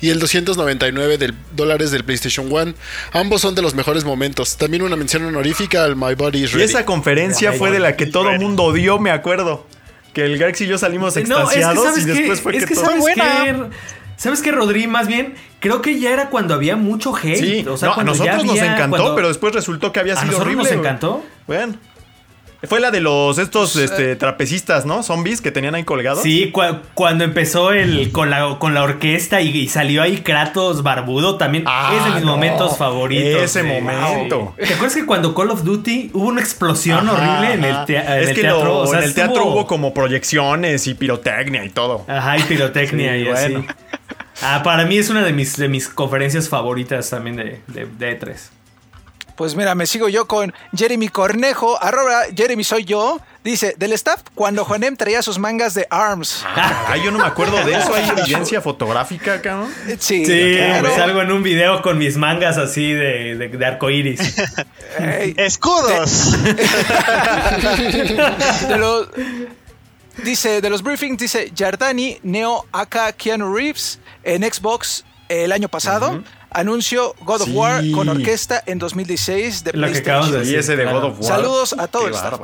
Y 0.00 0.10
el 0.10 0.18
299 0.18 1.18
del, 1.18 1.34
dólares 1.54 1.92
del 1.92 2.02
PlayStation 2.02 2.50
1. 2.50 2.74
Ambos 3.12 3.42
son 3.42 3.54
de 3.54 3.62
los 3.62 3.74
mejores 3.76 4.04
momentos. 4.04 4.56
También 4.56 4.82
una 4.82 4.96
mención 4.96 5.24
honorífica 5.24 5.84
al 5.84 5.94
My 5.94 6.14
Body 6.16 6.42
is 6.42 6.50
Y 6.50 6.54
Ready. 6.54 6.64
esa 6.64 6.84
conferencia 6.84 7.52
fue 7.52 7.70
de 7.70 7.78
la 7.78 7.94
que 7.94 8.06
todo 8.06 8.30
el 8.30 8.40
mundo 8.40 8.64
odió, 8.64 8.98
me 8.98 9.12
acuerdo. 9.12 9.64
Que 10.12 10.24
el 10.24 10.36
Garx 10.36 10.60
y 10.62 10.66
yo 10.66 10.78
salimos 10.78 11.16
extasiados 11.16 11.84
¿sabes 11.84 12.02
y 12.02 12.06
después 12.08 12.40
fue 12.40 12.56
es 12.56 12.64
que, 12.64 12.70
que 12.70 12.74
todo- 12.74 12.86
¿sabes 12.86 13.04
qué? 13.14 13.54
¿Sabes 14.16 14.42
qué, 14.42 14.50
Rodri? 14.50 14.88
Más 14.88 15.06
bien, 15.06 15.34
creo 15.60 15.80
que 15.80 16.00
ya 16.00 16.10
era 16.10 16.28
cuando 16.28 16.54
había 16.54 16.74
mucho 16.74 17.14
hate. 17.14 17.36
Sí, 17.38 17.64
o 17.68 17.76
sea, 17.76 17.90
no, 17.90 17.94
a 18.00 18.02
nosotros 18.02 18.44
nos 18.44 18.56
encantó, 18.58 18.96
cuando- 18.96 19.14
pero 19.14 19.28
después 19.28 19.54
resultó 19.54 19.92
que 19.92 20.00
había 20.00 20.14
¿A 20.14 20.16
sido 20.16 20.32
nosotros 20.32 20.46
horrible. 20.54 20.64
nos 20.64 20.72
encantó? 20.80 21.22
Bueno. 21.48 21.74
Fue 22.64 22.80
la 22.80 22.90
de 22.90 23.00
los 23.00 23.38
estos 23.38 23.76
este, 23.76 24.16
trapecistas, 24.16 24.84
¿no? 24.84 25.04
Zombies 25.04 25.40
que 25.40 25.52
tenían 25.52 25.76
ahí 25.76 25.84
colgados. 25.84 26.24
Sí, 26.24 26.50
cua- 26.52 26.80
cuando 26.94 27.22
empezó 27.22 27.70
el 27.70 28.10
con 28.10 28.30
la, 28.30 28.56
con 28.58 28.74
la 28.74 28.82
orquesta 28.82 29.40
y, 29.40 29.56
y 29.56 29.68
salió 29.68 30.02
ahí 30.02 30.22
Kratos 30.22 30.82
barbudo, 30.82 31.36
también 31.36 31.62
Ah, 31.68 31.94
es 31.96 32.04
de 32.06 32.10
mis 32.16 32.24
no. 32.24 32.32
momentos 32.32 32.76
favoritos. 32.76 33.42
Ese 33.42 33.62
de- 33.62 33.80
momento. 33.80 34.54
¿Te 34.56 34.74
acuerdas 34.74 34.96
que 34.96 35.06
cuando 35.06 35.36
Call 35.36 35.52
of 35.52 35.62
Duty 35.62 36.10
hubo 36.14 36.26
una 36.26 36.40
explosión 36.40 37.08
Ajá, 37.08 37.12
horrible 37.38 37.54
en 37.54 37.64
el, 37.64 37.84
tea- 37.84 38.16
en 38.16 38.22
es 38.24 38.28
el 38.30 38.34
que 38.34 38.40
teatro? 38.40 38.64
lo- 38.64 38.78
O 38.80 38.86
sea, 38.88 38.98
en 38.98 39.04
el 39.04 39.14
teatro 39.14 39.44
hubo 39.46 39.68
como 39.68 39.94
proyecciones 39.94 40.88
y 40.88 40.94
pirotecnia 40.94 41.64
y 41.64 41.68
todo. 41.70 42.04
Ajá, 42.08 42.38
y 42.38 42.42
pirotecnia 42.42 43.12
Sí, 43.12 43.18
y 43.20 43.24
bueno. 43.28 43.58
así. 43.60 43.68
Ah, 44.42 44.62
para 44.64 44.84
mí 44.84 44.98
es 44.98 45.10
una 45.10 45.22
de 45.24 45.32
mis, 45.32 45.56
de 45.56 45.68
mis 45.68 45.88
conferencias 45.88 46.48
favoritas 46.48 47.08
también 47.08 47.36
de, 47.36 47.60
de, 47.68 47.86
de 47.86 48.20
E3. 48.20 48.36
Pues 49.38 49.54
mira, 49.54 49.76
me 49.76 49.86
sigo 49.86 50.08
yo 50.08 50.26
con 50.26 50.52
Jeremy 50.76 51.06
Cornejo, 51.10 51.80
arroba 51.80 52.22
Jeremy 52.36 52.64
soy 52.64 52.84
yo. 52.84 53.20
Dice, 53.44 53.76
del 53.78 53.92
staff, 53.92 54.22
cuando 54.34 54.64
Juanem 54.64 54.96
traía 54.96 55.22
sus 55.22 55.38
mangas 55.38 55.74
de 55.74 55.86
ARMS. 55.90 56.44
Ay, 56.56 57.02
yo 57.04 57.12
no 57.12 57.18
me 57.18 57.24
acuerdo 57.24 57.64
de 57.64 57.76
eso. 57.76 57.94
¿Hay 57.94 58.08
evidencia 58.18 58.60
fotográfica, 58.60 59.40
cabrón? 59.40 59.72
Sí, 60.00 60.26
Sí, 60.26 60.54
claro. 60.56 60.92
salgo 60.92 61.22
en 61.22 61.30
un 61.30 61.44
video 61.44 61.82
con 61.82 61.98
mis 61.98 62.16
mangas 62.16 62.58
así 62.58 62.92
de, 62.92 63.36
de, 63.36 63.48
de 63.48 65.34
¡Escudos! 65.36 66.32
de 68.66 68.76
los, 68.76 69.06
dice, 70.24 70.60
de 70.60 70.68
los 70.68 70.82
briefings, 70.82 71.16
dice 71.18 71.52
Giardani, 71.54 72.18
Neo, 72.24 72.66
Aka, 72.72 73.12
Keanu 73.12 73.54
Reeves 73.54 74.00
en 74.24 74.42
Xbox 74.42 75.04
el 75.28 75.52
año 75.52 75.68
pasado. 75.68 76.24
Anuncio 76.50 77.14
God 77.20 77.42
of 77.42 77.48
Sí. 77.48 77.54
War 77.54 77.82
con 77.94 78.08
orquesta 78.08 78.62
en 78.66 78.78
2016 78.78 79.64
de 79.64 79.72
Lo 79.74 79.90
que 79.92 79.98
acabamos 79.98 80.32
de 80.32 80.38
decir. 80.40 80.58
ese 80.58 80.76
de. 80.76 80.84
God 80.84 81.04
of 81.04 81.20
War. 81.20 81.24
Saludos 81.24 81.74
a 81.78 81.86
todo 81.88 82.02
Qué 82.04 82.08
el 82.08 82.14
staff. 82.14 82.40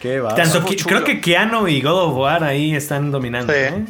Qué. 0.00 0.22
Tanto 0.36 0.64
creo 0.86 1.02
que 1.04 1.20
Keanu 1.20 1.66
y 1.66 1.80
God 1.80 2.10
of 2.10 2.16
War 2.16 2.44
ahí 2.44 2.74
están 2.74 3.10
dominando. 3.10 3.52
Sí. 3.52 3.58
¿eh? 3.58 3.84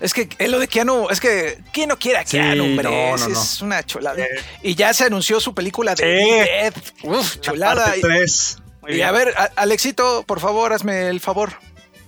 Es 0.00 0.12
que 0.12 0.28
es 0.38 0.48
lo 0.48 0.58
de 0.60 0.68
Keanu, 0.68 1.08
es 1.10 1.20
que 1.20 1.58
¿quién 1.72 1.88
no 1.88 1.98
quiere 1.98 2.18
a 2.18 2.22
Sí, 2.26 2.36
Keanu, 2.36 2.64
hombre? 2.64 2.84
no, 2.88 3.14
Es- 3.14 3.20
no, 3.22 3.28
no. 3.30 3.42
Es 3.42 3.62
una 3.62 3.82
chulada. 3.84 4.24
Y 4.62 4.74
ya 4.74 4.92
se 4.94 5.04
anunció 5.04 5.40
su 5.40 5.54
película 5.54 5.94
de 5.94 6.04
Sí. 6.04 6.30
Dead. 6.30 6.74
Uf, 7.02 7.40
chulada. 7.40 7.96
Y, 7.96 8.00
tres. 8.00 8.58
Muy 8.82 8.92
y 8.92 8.94
bien. 8.96 9.08
a 9.08 9.12
ver, 9.12 9.34
a- 9.36 9.50
Alexito, 9.56 10.22
por 10.26 10.38
favor, 10.40 10.72
hazme 10.72 11.08
el 11.08 11.20
favor. 11.20 11.52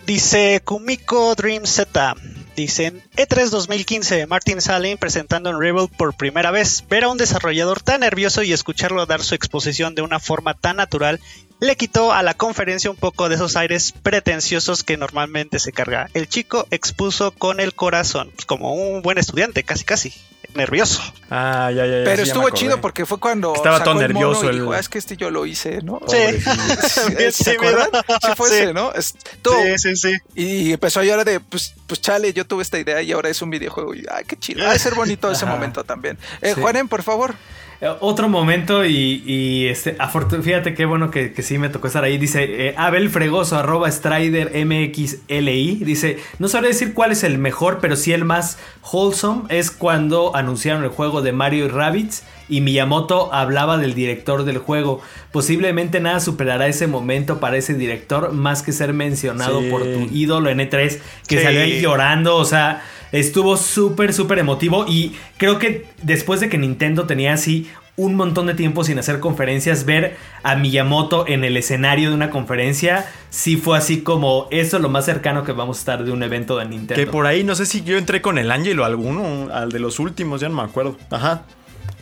Dice 0.07 0.61
Kumiko 0.65 1.35
Dream 1.35 1.67
Z. 1.67 2.15
Dicen 2.61 3.03
E3 3.17 3.49
2015, 3.49 4.27
Martin 4.27 4.61
Salin 4.61 4.99
presentando 4.99 5.49
en 5.49 5.59
Rebel 5.59 5.89
por 5.89 6.13
primera 6.13 6.51
vez. 6.51 6.85
Ver 6.91 7.05
a 7.05 7.09
un 7.09 7.17
desarrollador 7.17 7.81
tan 7.81 8.01
nervioso 8.01 8.43
y 8.43 8.53
escucharlo 8.53 9.07
dar 9.07 9.23
su 9.23 9.35
exposición 9.35 9.95
de 9.95 10.03
una 10.03 10.21
forma 10.21 10.53
tan 10.53 10.77
natural 10.77 11.21
le 11.59 11.77
quitó 11.77 12.13
a 12.13 12.23
la 12.23 12.35
conferencia 12.35 12.91
un 12.91 12.99
poco 12.99 13.31
de 13.31 13.37
esos 13.37 13.57
aires 13.57 13.93
pretenciosos 14.03 14.85
que 14.85 14.99
normalmente 14.99 15.59
se 15.59 15.73
carga. 15.73 16.11
El 16.13 16.29
chico 16.29 16.67
expuso 16.71 17.31
con 17.31 17.61
el 17.61 17.73
corazón, 17.73 18.31
pues, 18.35 18.45
como 18.45 18.75
un 18.75 19.01
buen 19.01 19.17
estudiante, 19.17 19.63
casi 19.63 19.85
casi. 19.85 20.13
Nervioso. 20.55 21.01
Ah, 21.31 21.71
ya, 21.75 21.87
ya, 21.87 21.99
ya. 21.99 22.05
Pero 22.05 22.25
sí, 22.25 22.31
estuvo 22.31 22.51
chido 22.51 22.81
porque 22.81 23.07
fue 23.07 23.19
cuando 23.21 23.55
Estaba 23.55 23.79
sacó 23.79 23.93
todo 23.93 24.03
el 24.03 24.13
mono 24.13 24.27
nervioso 24.31 24.47
y 24.47 24.49
el- 24.49 24.61
dijo, 24.61 24.73
"Ah, 24.73 24.79
es 24.81 24.89
que 24.89 24.99
este 24.99 25.17
yo 25.17 25.31
lo 25.31 25.47
hice, 25.47 25.81
¿no? 25.83 26.01
Sí. 26.09 26.17
¿Se 27.33 27.55
tímido. 27.57 27.79
acuerdan? 27.79 28.03
Sí 28.23 28.29
fue 28.37 28.49
Sí. 28.49 28.55
ese, 28.57 28.73
¿no? 28.75 28.93
Es- 28.93 29.15
todo- 29.43 29.55
Sí, 29.77 29.79
sí, 29.79 29.97
sí. 29.97 30.17
Y 30.35 30.73
empezó 30.73 31.01
a 31.01 31.05
llorar 31.05 31.25
de, 31.25 31.41
pues, 31.41 31.75
pues 31.87 32.01
chale, 32.01 32.33
yo 32.33 32.45
tuve 32.47 32.63
esta 32.63 32.79
idea 32.79 33.01
y 33.03 33.13
ahora 33.13 33.29
es 33.29 33.41
un 33.43 33.51
videojuego. 33.51 33.95
Y, 33.95 34.05
ay, 34.11 34.25
qué 34.27 34.37
chido. 34.37 34.65
Va 34.65 34.73
a 34.73 34.79
ser 34.79 34.95
bonito 34.95 35.31
ese 35.31 35.47
momento 35.47 35.85
también. 35.85 36.19
Eh, 36.43 36.53
Sí. 36.55 36.61
Juanen, 36.61 36.89
por 36.89 37.03
favor. 37.03 37.35
Eh, 37.81 37.89
Otro 38.01 38.29
momento 38.29 38.85
y, 38.85 39.23
y, 39.27 39.67
este, 39.69 39.97
fíjate 40.43 40.75
qué 40.75 40.85
bueno 40.85 41.11
que, 41.11 41.33
que 41.33 41.43
sí 41.43 41.59
me 41.59 41.69
tocó 41.71 41.87
estar 41.87 42.05
ahí. 42.05 42.19
Dice 42.19 42.69
eh, 42.69 42.75
Abel 42.77 43.09
Fregoso, 43.11 43.57
arroba 43.57 43.91
Strider 43.91 44.53
MXLI. 44.67 45.77
Dice, 45.85 46.19
no 46.39 46.49
sabré 46.49 46.69
decir 46.69 46.93
cuál 46.95 47.13
es 47.13 47.25
el 47.25 47.39
mejor, 47.39 47.79
pero 47.81 47.97
sí 47.97 48.13
el 48.13 48.25
más 48.25 48.59
wholesome 48.93 49.43
es 49.49 49.71
cuando 49.71 50.35
anunciaron 50.37 50.85
el 50.85 50.91
juego 50.91 51.23
de 51.23 51.33
Mario 51.33 51.67
y 51.67 51.69
Rabbids 51.69 52.23
y 52.49 52.61
Miyamoto 52.61 53.33
hablaba 53.33 53.79
del 53.79 53.95
director 53.95 54.45
del 54.45 54.59
juego. 54.59 55.01
Posiblemente 55.33 56.01
nada 56.01 56.21
superará 56.21 56.67
ese 56.67 56.87
momento 56.89 57.39
para 57.41 57.57
ese 57.57 57.75
director 57.75 58.33
más 58.33 58.63
que 58.63 58.73
ser 58.73 58.93
mencionado 58.93 59.61
Sí. 59.61 59.71
por 59.71 59.83
tu 59.85 60.09
ídolo 60.13 60.51
en 60.51 60.59
E3 60.59 60.99
que 61.29 61.39
Sí. 61.39 61.43
salió 61.45 61.63
ahí 61.63 61.81
llorando, 61.81 62.37
o 62.37 62.45
sea, 62.45 62.83
estuvo 63.13 63.57
súper, 63.57 64.13
súper 64.13 64.39
emotivo 64.39 64.87
y 64.89 65.17
creo 65.37 65.59
que 65.59 65.87
después 66.03 66.41
de 66.41 66.49
que 66.49 66.59
Nintendo 66.59 67.07
tenía 67.07 67.33
así 67.33 67.69
un 67.97 68.15
montón 68.15 68.47
de 68.47 68.55
tiempo 68.55 68.83
sin 68.83 68.99
hacer 68.99 69.21
conferencias, 69.21 69.85
ver 69.85 70.17
a 70.43 70.57
Miyamoto 70.57 71.27
en 71.29 71.45
el 71.45 71.57
escenario 71.57 72.09
de 72.09 72.15
una 72.15 72.31
conferencia, 72.31 73.11
sí 73.29 73.57
fue 73.57 73.77
así 73.77 74.01
como 74.01 74.49
eso 74.51 74.77
es 74.77 74.83
lo 74.83 74.89
más 74.89 75.05
cercano 75.05 75.45
que 75.45 75.53
vamos 75.53 75.79
a 75.79 75.81
estar 75.81 76.05
de 76.05 76.11
un 76.11 76.23
evento 76.23 76.57
de 76.57 76.65
Nintendo. 76.65 76.95
Que 76.95 77.11
por 77.11 77.27
ahí, 77.27 77.45
no 77.45 77.55
sé 77.55 77.67
si 77.67 77.83
yo 77.83 77.99
entré 77.99 78.23
con 78.23 78.39
el 78.39 78.51
Ángel 78.51 78.81
o 78.81 78.85
alguno, 78.85 79.53
al 79.53 79.71
de 79.71 79.81
los 79.81 79.99
últimos, 79.99 80.41
ya 80.41 80.49
no 80.49 80.57
me 80.57 80.63
acuerdo. 80.63 80.97
Ajá. 81.11 81.43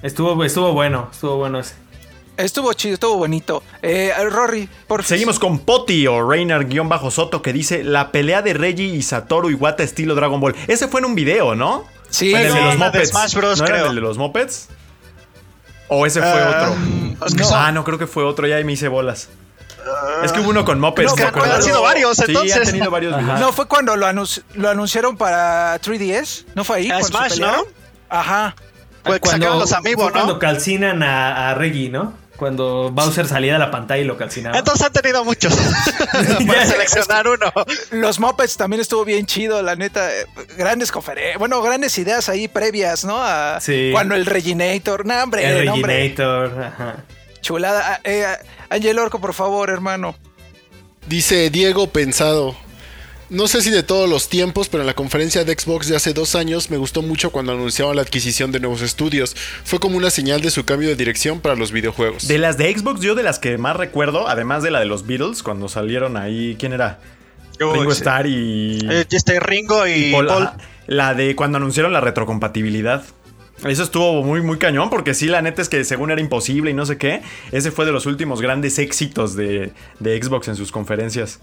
Estuvo, 0.02 0.44
estuvo 0.44 0.72
bueno, 0.72 1.08
estuvo 1.10 1.36
bueno 1.36 1.58
ese. 1.58 1.74
Estuvo 2.38 2.72
chido, 2.72 2.94
estuvo 2.94 3.16
bonito. 3.16 3.62
Eh, 3.82 4.12
Rory, 4.30 4.68
por 4.86 5.02
Seguimos 5.04 5.38
con 5.38 5.58
Poti 5.58 6.06
o 6.06 6.20
Reiner-Soto 6.26 7.42
que 7.42 7.52
dice 7.52 7.82
la 7.82 8.12
pelea 8.12 8.42
de 8.42 8.54
Reggie 8.54 8.86
y 8.86 9.02
Satoru 9.02 9.50
Iwata 9.50 9.82
estilo 9.82 10.14
Dragon 10.14 10.40
Ball. 10.40 10.54
Ese 10.68 10.86
fue 10.88 11.00
en 11.00 11.06
un 11.06 11.14
video, 11.16 11.54
¿no? 11.56 11.84
Sí, 12.10 12.32
el 12.32 12.44
de 12.44 12.50
Sí, 12.52 12.58
los 12.64 12.76
mopeds. 12.78 13.10
Smash 13.10 13.34
Bros, 13.34 13.58
¿No 13.60 13.66
era 13.66 13.86
el 13.88 13.94
de 13.96 14.00
los 14.00 14.16
mopeds? 14.18 14.68
¿O 15.88 16.06
ese 16.06 16.20
fue 16.20 16.28
Ah, 16.30 16.70
otro? 16.70 17.26
es 17.26 17.34
que 17.34 17.42
No. 17.42 17.50
Ah, 17.54 17.72
no, 17.72 17.82
creo 17.84 17.98
que 17.98 18.06
fue 18.06 18.22
otro, 18.24 18.46
ya 18.46 18.56
me 18.64 18.72
hice 18.72 18.88
bolas. 18.88 19.28
es 20.22 20.32
que 20.32 20.40
hubo 20.40 20.50
uno 20.50 20.64
con 20.64 20.78
mopeds, 20.78 21.08
No, 21.10 21.14
¿te 21.16 21.22
que 21.22 21.28
acuerdas? 21.28 21.56
han 21.56 21.62
sido 21.64 21.82
varios, 21.82 22.16
Sí, 22.18 22.24
entonces. 22.28 22.56
han 22.56 22.64
tenido 22.64 22.90
varios 22.90 23.16
videos. 23.18 23.40
No, 23.40 23.52
fue 23.52 23.66
cuando 23.66 23.96
lo, 23.96 24.06
anunci- 24.06 24.42
lo 24.54 24.68
anunciaron 24.68 25.16
para 25.16 25.76
3DS. 25.80 26.44
¿No 26.54 26.62
fue 26.62 26.76
ahí? 26.78 26.86
Ah, 26.90 26.98
cuando 27.00 27.06
se 27.06 27.12
Smash, 27.12 27.32
pelearon? 27.32 27.64
Ajá. 28.08 28.54
Pues 29.02 29.20
sacaron 29.24 29.58
los 29.58 29.72
amigos, 29.72 30.02
fue 30.04 30.12
cuando 30.12 30.34
¿no? 30.34 30.38
calcinan 30.38 31.02
a, 31.02 31.50
a 31.50 31.54
Reggie, 31.54 31.88
¿no? 31.88 32.12
Cuando 32.38 32.90
Bowser 32.92 33.26
salía 33.26 33.54
de 33.54 33.58
la 33.58 33.70
pantalla 33.72 34.00
y 34.00 34.04
lo 34.04 34.16
calcinaba. 34.16 34.56
Entonces 34.56 34.86
han 34.86 34.92
tenido 34.92 35.24
muchos. 35.24 35.52
Para 36.46 36.64
seleccionar 36.64 37.26
uno. 37.26 37.52
Los 37.90 38.20
Muppets 38.20 38.56
también 38.56 38.80
estuvo 38.80 39.04
bien 39.04 39.26
chido, 39.26 39.60
la 39.60 39.74
neta. 39.74 40.08
Grandes 40.56 40.92
conferencias, 40.92 41.38
bueno, 41.38 41.60
grandes 41.60 41.98
ideas 41.98 42.28
ahí 42.28 42.46
previas, 42.46 43.04
¿no? 43.04 43.18
A 43.20 43.58
Sí. 43.60 43.90
Cuando 43.92 44.14
el 44.14 44.24
Reginator, 44.24 45.04
no, 45.04 45.20
hombre, 45.22 45.46
el 45.48 45.66
Reginator, 45.68 46.62
ajá. 46.62 46.96
chulada. 47.40 47.94
Ah, 47.94 48.00
eh, 48.04 48.24
Ángel 48.70 48.98
Orco, 49.00 49.20
por 49.20 49.34
favor, 49.34 49.68
hermano. 49.70 50.14
Dice 51.06 51.50
Diego 51.50 51.88
Pensado. 51.88 52.54
No 53.30 53.46
sé 53.46 53.60
si 53.60 53.70
de 53.70 53.82
todos 53.82 54.08
los 54.08 54.30
tiempos, 54.30 54.70
pero 54.70 54.82
en 54.82 54.86
la 54.86 54.94
conferencia 54.94 55.44
de 55.44 55.52
Xbox 55.52 55.86
de 55.88 55.96
hace 55.96 56.14
dos 56.14 56.34
años 56.34 56.70
me 56.70 56.78
gustó 56.78 57.02
mucho 57.02 57.30
cuando 57.30 57.52
anunciaban 57.52 57.94
la 57.96 58.00
adquisición 58.02 58.52
de 58.52 58.60
nuevos 58.60 58.80
estudios. 58.80 59.36
Fue 59.64 59.78
como 59.78 59.98
una 59.98 60.08
señal 60.08 60.40
de 60.40 60.50
su 60.50 60.64
cambio 60.64 60.88
de 60.88 60.96
dirección 60.96 61.40
para 61.40 61.54
los 61.54 61.70
videojuegos. 61.70 62.26
De 62.26 62.38
las 62.38 62.56
de 62.56 62.74
Xbox, 62.74 63.00
yo 63.00 63.14
de 63.14 63.22
las 63.22 63.38
que 63.38 63.58
más 63.58 63.76
recuerdo, 63.76 64.28
además 64.28 64.62
de 64.62 64.70
la 64.70 64.80
de 64.80 64.86
los 64.86 65.06
Beatles, 65.06 65.42
cuando 65.42 65.68
salieron 65.68 66.16
ahí, 66.16 66.56
¿quién 66.58 66.72
era? 66.72 67.00
Ringo 67.58 67.90
sí. 67.90 67.98
Starr 67.98 68.26
y... 68.28 68.78
Eh, 68.90 69.04
Este 69.10 69.38
Ringo 69.40 69.86
y 69.86 70.10
Paul, 70.12 70.26
Paul. 70.26 70.42
ajá. 70.44 70.56
La 70.86 71.12
de 71.12 71.36
cuando 71.36 71.58
anunciaron 71.58 71.92
la 71.92 72.00
retrocompatibilidad. 72.00 73.04
Eso 73.66 73.82
estuvo 73.82 74.22
muy, 74.22 74.40
muy 74.40 74.56
cañón, 74.56 74.88
porque 74.88 75.12
sí, 75.12 75.26
la 75.26 75.42
neta 75.42 75.60
es 75.60 75.68
que 75.68 75.84
según 75.84 76.10
era 76.12 76.20
imposible 76.20 76.70
y 76.70 76.74
no 76.74 76.86
sé 76.86 76.96
qué, 76.96 77.20
ese 77.52 77.72
fue 77.72 77.84
de 77.84 77.92
los 77.92 78.06
últimos 78.06 78.40
grandes 78.40 78.78
éxitos 78.78 79.34
de, 79.36 79.72
de 79.98 80.22
Xbox 80.22 80.48
en 80.48 80.56
sus 80.56 80.70
conferencias. 80.72 81.40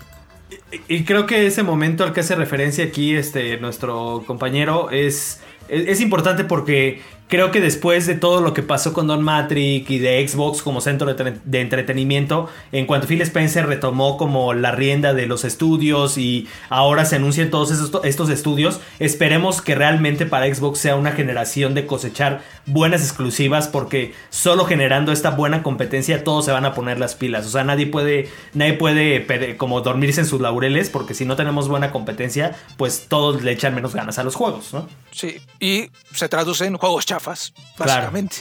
Y 0.88 1.03
creo 1.05 1.26
que 1.26 1.47
ese 1.47 1.63
momento 1.63 2.03
al 2.03 2.13
que 2.13 2.19
hace 2.19 2.35
referencia 2.35 2.85
aquí 2.85 3.15
este, 3.15 3.57
nuestro 3.57 4.23
compañero 4.27 4.89
es, 4.91 5.41
es, 5.67 5.88
es 5.88 6.01
importante 6.01 6.43
porque 6.43 7.01
creo 7.27 7.52
que 7.52 7.60
después 7.61 8.06
de 8.06 8.15
todo 8.15 8.41
lo 8.41 8.53
que 8.53 8.61
pasó 8.61 8.93
con 8.93 9.07
Don 9.07 9.23
Matrix 9.23 9.89
y 9.89 9.99
de 9.99 10.27
Xbox 10.27 10.61
como 10.61 10.80
centro 10.81 11.07
de, 11.11 11.15
tre- 11.15 11.39
de 11.43 11.61
entretenimiento, 11.61 12.49
en 12.72 12.85
cuanto 12.85 13.07
Phil 13.07 13.22
Spencer 13.22 13.65
retomó 13.65 14.18
como 14.18 14.53
la 14.53 14.72
rienda 14.72 15.14
de 15.14 15.26
los 15.26 15.43
estudios 15.43 16.18
y 16.18 16.47
ahora 16.69 17.06
se 17.06 17.15
anuncian 17.15 17.49
todos 17.49 17.72
esos, 17.72 17.91
estos 18.03 18.30
estudios, 18.30 18.80
esperemos 18.99 19.61
que 19.61 19.76
realmente 19.76 20.26
para 20.26 20.53
Xbox 20.53 20.80
sea 20.80 20.95
una 20.95 21.11
generación 21.14 21.73
de 21.73 21.85
cosechar 21.85 22.41
buenas 22.68 23.02
exclusivas 23.02 23.68
porque 23.68 24.14
solo 24.30 24.65
generando 24.65 25.11
esta 25.11 25.31
buena 25.31 25.64
competencia 25.64 26.23
todos 26.23 26.45
se 26.45 26.52
van 26.52 26.65
a 26.65 26.73
poner 26.73 26.99
las 26.99 27.15
pilas. 27.15 27.45
O 27.45 27.49
sea, 27.49 27.64
nadie 27.64 27.88
puede, 27.88 28.30
nadie 28.53 28.73
puede 28.73 29.56
como 29.57 29.81
dormirse 29.81 30.22
en 30.22 30.27
sus 30.27 30.41
laureles 30.41 30.89
porque 30.89 31.14
si 31.14 31.26
no 31.26 31.35
tenemos 31.35 31.68
buena 31.68 31.91
competencia, 31.91 32.56
pues 32.77 33.06
todos 33.07 33.41
le 33.43 33.52
echan 33.52 33.73
menos 33.76 33.93
ganas 33.95 34.19
a 34.19 34.23
los 34.23 34.35
juegos, 34.35 34.73
¿no? 34.73 34.88
Sí, 35.11 35.38
y 35.60 35.89
se 36.14 36.27
traduce 36.27 36.65
en 36.65 36.77
juegos 36.77 37.06
chafas, 37.20 37.54
Claro. 37.76 37.92
básicamente. 37.92 38.38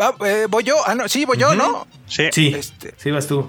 Va, 0.00 0.14
eh, 0.26 0.46
¿Voy 0.50 0.64
yo? 0.64 0.76
Ah, 0.86 0.94
no, 0.94 1.08
sí, 1.08 1.24
voy 1.24 1.38
yo, 1.38 1.54
¿no? 1.54 1.86
Sí. 2.06 2.24
Sí, 2.32 2.48
Este- 2.54 2.94
sí 2.98 3.10
vas 3.12 3.26
tú. 3.26 3.48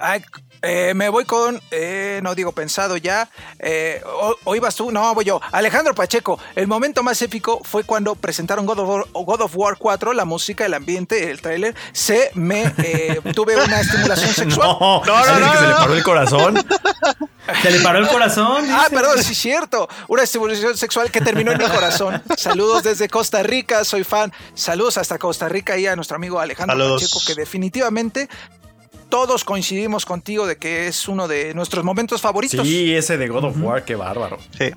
Ay, 0.00 0.22
eh, 0.62 0.92
me 0.94 1.08
voy 1.08 1.24
con, 1.24 1.60
eh, 1.70 2.20
no 2.22 2.34
digo 2.34 2.52
pensado 2.52 2.96
ya, 2.96 3.28
eh, 3.58 4.02
o, 4.04 4.36
o 4.44 4.56
ibas 4.56 4.74
tú, 4.74 4.90
no, 4.90 5.14
voy 5.14 5.24
yo. 5.24 5.40
Alejandro 5.52 5.94
Pacheco, 5.94 6.38
el 6.54 6.66
momento 6.66 7.02
más 7.02 7.20
épico 7.22 7.60
fue 7.64 7.84
cuando 7.84 8.14
presentaron 8.14 8.66
God 8.66 8.78
of 8.80 8.88
War, 8.88 9.04
God 9.12 9.40
of 9.42 9.52
War 9.56 9.76
4, 9.78 10.12
la 10.12 10.24
música, 10.24 10.66
el 10.66 10.74
ambiente, 10.74 11.30
el 11.30 11.40
tráiler, 11.40 11.74
se 11.92 12.30
me, 12.34 12.72
eh, 12.78 13.20
tuve 13.34 13.56
una 13.56 13.80
estimulación 13.80 14.30
sexual. 14.34 14.68
No, 14.80 15.02
No, 15.04 15.04
no, 15.04 15.14
¿alguien 15.14 15.40
no, 15.40 15.52
que 15.52 15.58
se 15.58 15.66
le 15.66 15.74
paró 15.74 15.94
el 15.94 16.02
corazón. 16.02 16.66
Se 17.62 17.70
le 17.70 17.80
paró 17.80 17.98
el 17.98 18.08
corazón. 18.08 18.64
Ah, 18.70 18.84
dice. 18.88 18.96
perdón, 18.96 19.22
sí, 19.22 19.34
cierto. 19.34 19.88
Una 20.08 20.22
estimulación 20.22 20.76
sexual 20.76 21.10
que 21.10 21.20
terminó 21.20 21.50
en 21.52 21.58
mi 21.58 21.64
corazón. 21.64 22.22
Saludos 22.36 22.84
desde 22.84 23.08
Costa 23.08 23.42
Rica, 23.42 23.84
soy 23.84 24.04
fan. 24.04 24.32
Saludos 24.54 24.98
hasta 24.98 25.18
Costa 25.18 25.48
Rica 25.48 25.76
y 25.76 25.86
a 25.86 25.96
nuestro 25.96 26.16
amigo 26.16 26.38
Alejandro 26.38 26.76
Saludos. 26.76 27.02
Pacheco, 27.02 27.20
que 27.26 27.34
definitivamente 27.34 28.28
todos 29.10 29.44
coincidimos 29.44 30.06
contigo 30.06 30.46
de 30.46 30.56
que 30.56 30.86
es 30.86 31.06
uno 31.08 31.28
de 31.28 31.52
nuestros 31.54 31.84
momentos 31.84 32.20
favoritos. 32.22 32.66
Sí, 32.66 32.94
ese 32.94 33.18
de 33.18 33.28
God 33.28 33.44
of 33.44 33.56
War, 33.60 33.84
qué 33.84 33.94
bárbaro. 33.96 34.38
Sí. 34.58 34.70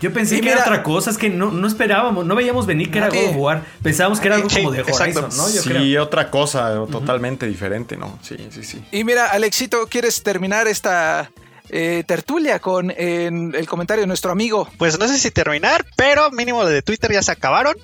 Yo 0.00 0.10
pensé 0.14 0.36
Y 0.36 0.38
que 0.38 0.44
mira- 0.44 0.54
era 0.54 0.62
otra 0.62 0.82
cosa, 0.82 1.10
es 1.10 1.18
que 1.18 1.28
no, 1.28 1.50
no 1.50 1.66
esperábamos, 1.68 2.24
no 2.24 2.34
veíamos 2.34 2.64
venir 2.64 2.90
que 2.90 2.96
era. 2.98 3.08
God 3.10 3.28
of 3.30 3.36
War. 3.36 3.64
Pensábamos 3.82 4.18
que 4.18 4.28
era 4.28 4.36
algo 4.36 4.48
Sí, 4.48 4.56
como 4.56 4.70
de 4.70 4.80
exacto. 4.80 5.20
Horizon, 5.26 5.36
¿no? 5.36 5.50
Yo 5.54 5.60
sí, 5.62 5.68
creo. 5.68 6.02
otra 6.02 6.30
cosa 6.30 6.72
totalmente 6.90 7.46
diferente, 7.46 7.98
¿no? 7.98 8.18
Sí, 8.22 8.36
sí, 8.50 8.64
sí. 8.64 8.82
Y 8.92 9.04
mira, 9.04 9.26
Alexito, 9.26 9.86
¿quieres 9.88 10.22
terminar 10.22 10.66
esta 10.68 11.30
eh, 11.68 12.02
tertulia 12.06 12.60
con 12.60 12.90
en 12.90 13.54
el 13.54 13.66
comentario 13.68 14.00
de 14.00 14.06
nuestro 14.06 14.32
amigo? 14.32 14.66
Pues 14.78 14.98
no 14.98 15.06
sé 15.06 15.18
si 15.18 15.30
terminar, 15.30 15.84
pero 15.96 16.30
mínimo 16.30 16.64
de 16.64 16.80
Twitter 16.80 17.12
ya 17.12 17.22
se 17.22 17.32
acabaron. 17.32 17.76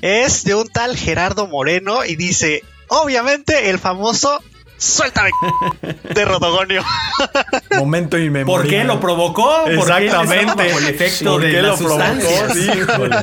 Es 0.00 0.44
de 0.44 0.54
un 0.54 0.68
tal 0.68 0.96
Gerardo 0.96 1.48
Moreno 1.48 2.04
y 2.04 2.14
dice, 2.14 2.62
obviamente 2.88 3.70
el 3.70 3.78
famoso 3.80 4.40
Suéltame 4.76 5.30
de 6.14 6.24
Rotogonio. 6.24 6.82
Momento 7.78 8.18
inmemorial. 8.18 8.62
¿Por 8.62 8.68
qué 8.70 8.84
lo 8.84 9.00
provocó? 9.00 9.64
¿Por 9.64 9.68
qué 9.70 9.74
Exactamente. 10.06 10.36
estaba 10.46 10.64
bajo 10.66 10.78
el 10.78 10.88
efecto 10.88 11.32
¿Por 11.32 11.40
de 11.42 11.50
qué 11.50 11.62
la 11.62 11.68
lo 11.68 11.76
provocó? 11.76 12.04
sustancia? 12.04 12.50
Sí, 12.54 12.70
híjole. 12.78 13.16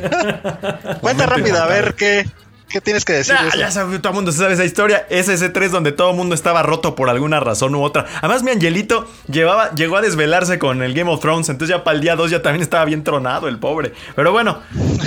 Cuenta 1.02 1.26
rápido, 1.26 1.62
a 1.62 1.68
ver 1.68 1.94
qué, 1.96 2.26
qué 2.72 2.82
tienes 2.82 3.06
que 3.06 3.14
decir. 3.14 3.34
de 3.34 3.40
Ah, 3.40 3.48
eso? 3.50 3.58
ya 3.58 3.72
sabe, 3.72 4.00
todo 4.00 4.10
el 4.10 4.16
mundo 4.16 4.32
sabe 4.32 4.54
esa 4.54 4.66
historia. 4.66 5.06
Es 5.10 5.30
ese 5.30 5.50
3 5.50 5.72
donde 5.72 5.92
todo 5.92 6.12
el 6.12 6.16
mundo 6.18 6.36
estaba 6.36 6.64
roto 6.64 6.96
por 6.96 7.10
alguna 7.10 7.40
razón 7.40 7.76
u 7.76 7.84
otra. 7.84 8.06
Además, 8.22 8.44
mi 8.44 8.52
angelito 8.52 9.08
llevaba, 9.30 9.72
llegó 9.76 9.98
a 9.98 10.02
desvelarse 10.02 10.60
con 10.60 10.82
el 10.84 10.94
Game 10.94 11.12
of 11.12 11.20
Thrones. 11.22 11.50
Entonces, 11.50 11.76
ya 11.78 11.84
para 11.84 11.96
el 11.96 12.02
día 12.02 12.16
2 12.16 12.32
ya 12.32 12.42
también 12.42 12.62
estaba 12.62 12.86
bien 12.86 13.04
tronado 13.04 13.48
el 13.48 13.58
pobre. 13.60 13.94
Pero 14.16 14.32
bueno, 14.32 14.60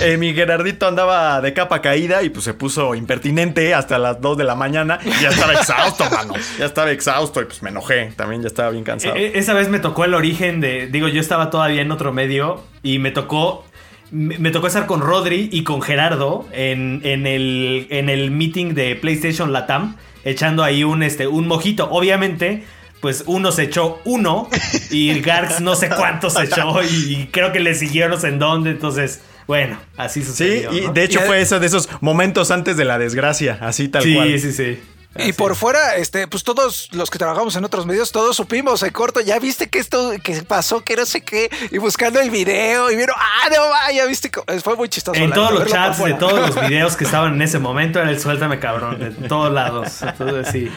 eh, 0.03 0.17
mi 0.17 0.35
Gerardito 0.35 0.87
andaba 0.87 1.41
de 1.41 1.53
capa 1.55 1.81
caída 1.83 2.23
y 2.23 2.31
pues 2.31 2.45
se 2.45 2.55
puso 2.55 2.95
impertinente 2.95 3.75
hasta 3.75 3.99
las 3.99 4.21
2 4.21 4.37
de 4.39 4.45
la 4.45 4.55
mañana. 4.55 4.99
Y 5.05 5.23
ya 5.23 5.29
estaba 5.31 5.53
exhausto, 5.55 6.05
mano. 6.11 6.35
Ya 6.59 6.67
estaba 6.67 6.91
exhausto 6.91 7.41
y 7.41 7.45
pues 7.47 7.63
me 7.63 7.71
enojé. 7.71 8.13
También 8.17 8.43
ya 8.43 8.49
estaba 8.49 8.71
bien 8.71 8.85
cansado. 8.85 9.15
E- 9.17 9.27
e- 9.29 9.39
Esa 9.39 9.55
vez 9.55 9.69
me 9.69 9.79
tocó 9.79 10.05
el 10.05 10.15
origen 10.15 10.61
de. 10.61 10.87
Digo, 10.89 11.09
yo 11.09 11.21
estaba 11.21 11.51
todavía 11.51 11.83
en 11.83 11.91
otro 11.93 12.13
medio 12.13 12.63
y 12.83 12.99
me 12.99 13.11
tocó. 13.11 13.65
Me 14.11 14.39
me 14.39 14.51
tocó 14.51 14.67
estar 14.67 14.87
con 14.87 15.01
Rodri 15.01 15.49
y 15.53 15.65
con 15.65 15.83
Gerardo 15.83 16.49
en, 16.53 17.01
en 17.05 17.27
el, 17.27 17.87
en 17.91 18.09
el 18.09 18.31
meeting 18.31 18.75
de 18.75 18.95
PlayStation 18.97 19.53
Latam, 19.53 19.97
echando 20.25 20.63
ahí 20.63 20.85
un, 20.85 21.03
este, 21.03 21.27
un 21.27 21.47
mojito. 21.49 21.89
Obviamente, 21.91 22.65
pues 23.01 23.25
uno 23.27 23.51
se 23.53 23.65
echó 23.65 24.01
uno 24.05 24.49
y 24.91 25.21
Garx 25.21 25.61
no 25.61 25.75
sé 25.75 25.89
cuántos 25.89 26.35
se 26.35 26.45
echó 26.45 26.83
y, 26.83 27.15
y 27.15 27.29
creo 27.31 27.53
que 27.53 27.61
le 27.61 27.75
no 28.09 28.19
sé 28.19 28.29
en 28.29 28.39
dónde. 28.39 28.71
Entonces, 28.71 29.21
bueno, 29.47 29.79
así 29.97 30.21
Sí, 30.21 30.27
sucedió. 30.27 30.73
y 30.73 30.81
¿no? 30.83 30.93
de 30.93 31.05
hecho 31.05 31.21
Y- 31.23 31.27
fue 31.27 31.41
eso 31.41 31.59
de 31.61 31.67
esos 31.67 31.89
momentos 32.01 32.51
antes 32.51 32.77
de 32.77 32.85
la 32.85 32.99
desgracia, 32.99 33.59
así 33.61 33.89
tal 33.89 34.03
sí, 34.03 34.15
cual. 34.15 34.39
sí, 34.39 34.53
sí. 34.53 34.79
Y 35.17 35.33
por 35.33 35.55
fuera, 35.55 35.97
este, 35.97 36.27
pues 36.27 36.43
todos 36.43 36.89
los 36.93 37.11
que 37.11 37.19
trabajamos 37.19 37.55
en 37.57 37.65
otros 37.65 37.87
medios, 37.87 38.11
todos 38.11 38.35
supimos 38.37 38.83
en 38.83 38.91
corto, 38.91 39.21
ya 39.21 39.39
viste 39.39 39.69
que 39.69 39.79
esto 39.79 40.13
que 40.23 40.43
pasó, 40.43 40.81
que 40.83 40.97
no 40.97 41.07
sé 41.07 41.21
qué, 41.21 41.49
y 41.71 41.79
buscando 41.79 42.21
el 42.21 42.31
video, 42.31 42.91
y 42.91 42.97
vieron, 42.97 43.15
ah, 43.19 43.49
no, 43.55 43.63
va, 43.71 43.93
ya 43.93 44.07
viste, 44.07 44.31
que- 44.31 44.41
fue 44.61 44.75
muy 44.77 44.89
chistoso. 44.89 45.19
En 45.21 45.31
la 45.31 45.37
todos 45.37 45.53
los 45.53 45.69
chats 45.69 46.03
de 46.05 46.15
todos 46.15 46.55
los 46.55 46.61
videos 46.69 46.97
que 46.97 47.05
estaban 47.05 47.35
en 47.35 47.43
ese 47.43 47.59
momento 47.61 48.01
era 48.01 48.11
el 48.11 48.21
suéltame 48.21 48.59
cabrón, 48.59 48.99
de 48.99 49.29
todos 49.29 49.53
lados. 49.53 50.03
Entonces 50.03 50.49
sí. 50.51 50.71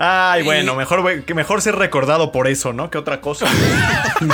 Ay, 0.00 0.44
bueno, 0.44 0.76
mejor, 0.76 1.24
que 1.24 1.34
mejor 1.34 1.60
ser 1.60 1.74
recordado 1.74 2.30
por 2.30 2.46
eso, 2.46 2.72
¿no? 2.72 2.88
Que 2.88 2.98
otra 2.98 3.20
cosa. 3.20 3.46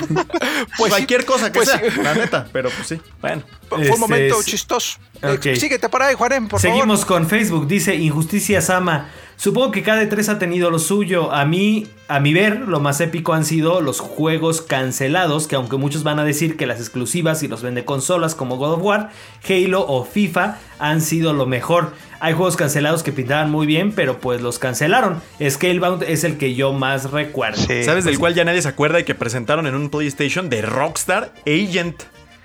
Pues 0.78 0.90
Cualquier 0.92 1.24
cosa 1.24 1.52
que 1.52 1.58
pues 1.60 1.68
sea, 1.68 1.78
sí. 1.78 2.00
la 2.02 2.14
neta. 2.14 2.46
Pero 2.52 2.70
pues 2.70 2.88
sí, 2.88 3.00
bueno. 3.20 3.42
Fue 3.68 3.80
Este, 3.82 3.92
un 3.94 4.00
momento 4.00 4.42
sí. 4.42 4.50
chistoso. 4.52 4.98
Eh, 5.24 5.56
síguete 5.56 5.88
por 5.88 6.02
ahí, 6.02 6.14
Juanem, 6.14 6.48
por 6.48 6.60
Seguimos 6.60 7.00
favor. 7.00 7.20
con 7.20 7.28
Facebook, 7.28 7.66
dice 7.66 7.94
Injusticia 7.94 8.60
Sama. 8.60 9.08
Supongo 9.36 9.72
que 9.72 9.82
cada 9.82 10.08
tres 10.08 10.28
ha 10.28 10.38
tenido 10.38 10.70
lo 10.70 10.78
suyo. 10.78 11.32
A 11.32 11.44
mí, 11.44 11.88
a 12.06 12.20
mi 12.20 12.32
ver, 12.32 12.60
lo 12.68 12.78
más 12.78 13.00
épico 13.00 13.32
han 13.34 13.44
sido 13.44 13.80
los 13.80 13.98
juegos 13.98 14.62
cancelados, 14.62 15.48
que 15.48 15.56
aunque 15.56 15.76
muchos 15.76 16.04
van 16.04 16.20
a 16.20 16.24
decir 16.24 16.56
que 16.56 16.66
las 16.66 16.78
exclusivas 16.78 17.42
y 17.42 17.48
los 17.48 17.62
vende 17.62 17.84
consolas 17.84 18.36
como 18.36 18.56
God 18.56 18.74
of 18.74 18.82
War, 18.82 19.10
Halo 19.48 19.84
o 19.86 20.04
FIFA 20.04 20.58
han 20.78 21.00
sido 21.00 21.32
lo 21.32 21.46
mejor. 21.46 21.92
Hay 22.20 22.32
juegos 22.32 22.56
cancelados 22.56 23.02
que 23.02 23.12
pintaban 23.12 23.50
muy 23.50 23.66
bien, 23.66 23.92
pero 23.92 24.18
pues 24.18 24.40
los 24.40 24.58
cancelaron. 24.58 25.20
Scalebound 25.46 26.04
es 26.04 26.24
el 26.24 26.38
que 26.38 26.54
yo 26.54 26.72
más 26.72 27.10
recuerdo. 27.10 27.60
Sí. 27.66 27.82
¿Sabes 27.82 28.04
del 28.04 28.18
cual 28.18 28.34
ya 28.34 28.44
nadie 28.44 28.62
se 28.62 28.68
acuerda 28.68 29.00
y 29.00 29.04
que 29.04 29.14
presentaron 29.14 29.66
en 29.66 29.74
un 29.74 29.90
PlayStation 29.90 30.48
de 30.48 30.62
Rockstar 30.62 31.32
Agent? 31.46 32.04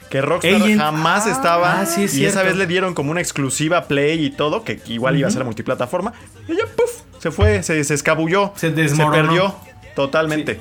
Que 0.09 0.21
Rockstar 0.21 0.61
Agent. 0.61 0.79
jamás 0.81 1.27
estaba. 1.27 1.81
ah, 1.81 1.85
sí, 1.85 2.05
es 2.05 2.15
y 2.15 2.25
esa 2.25 2.41
vez 2.43 2.55
le 2.55 2.65
dieron 2.65 2.93
como 2.93 3.11
una 3.11 3.21
exclusiva 3.21 3.83
Play 3.85 4.25
y 4.25 4.29
todo, 4.31 4.63
que 4.63 4.79
igual 4.87 5.17
iba 5.17 5.27
a 5.27 5.31
ser 5.31 5.43
multiplataforma. 5.43 6.13
Y 6.47 6.55
ya, 6.55 6.65
puff, 6.65 7.01
se 7.19 7.31
fue, 7.31 7.61
se, 7.63 7.83
se 7.83 7.93
escabulló. 7.93 8.51
Se 8.55 8.71
desmoronó. 8.71 9.11
perdió 9.27 9.55
totalmente. 9.95 10.59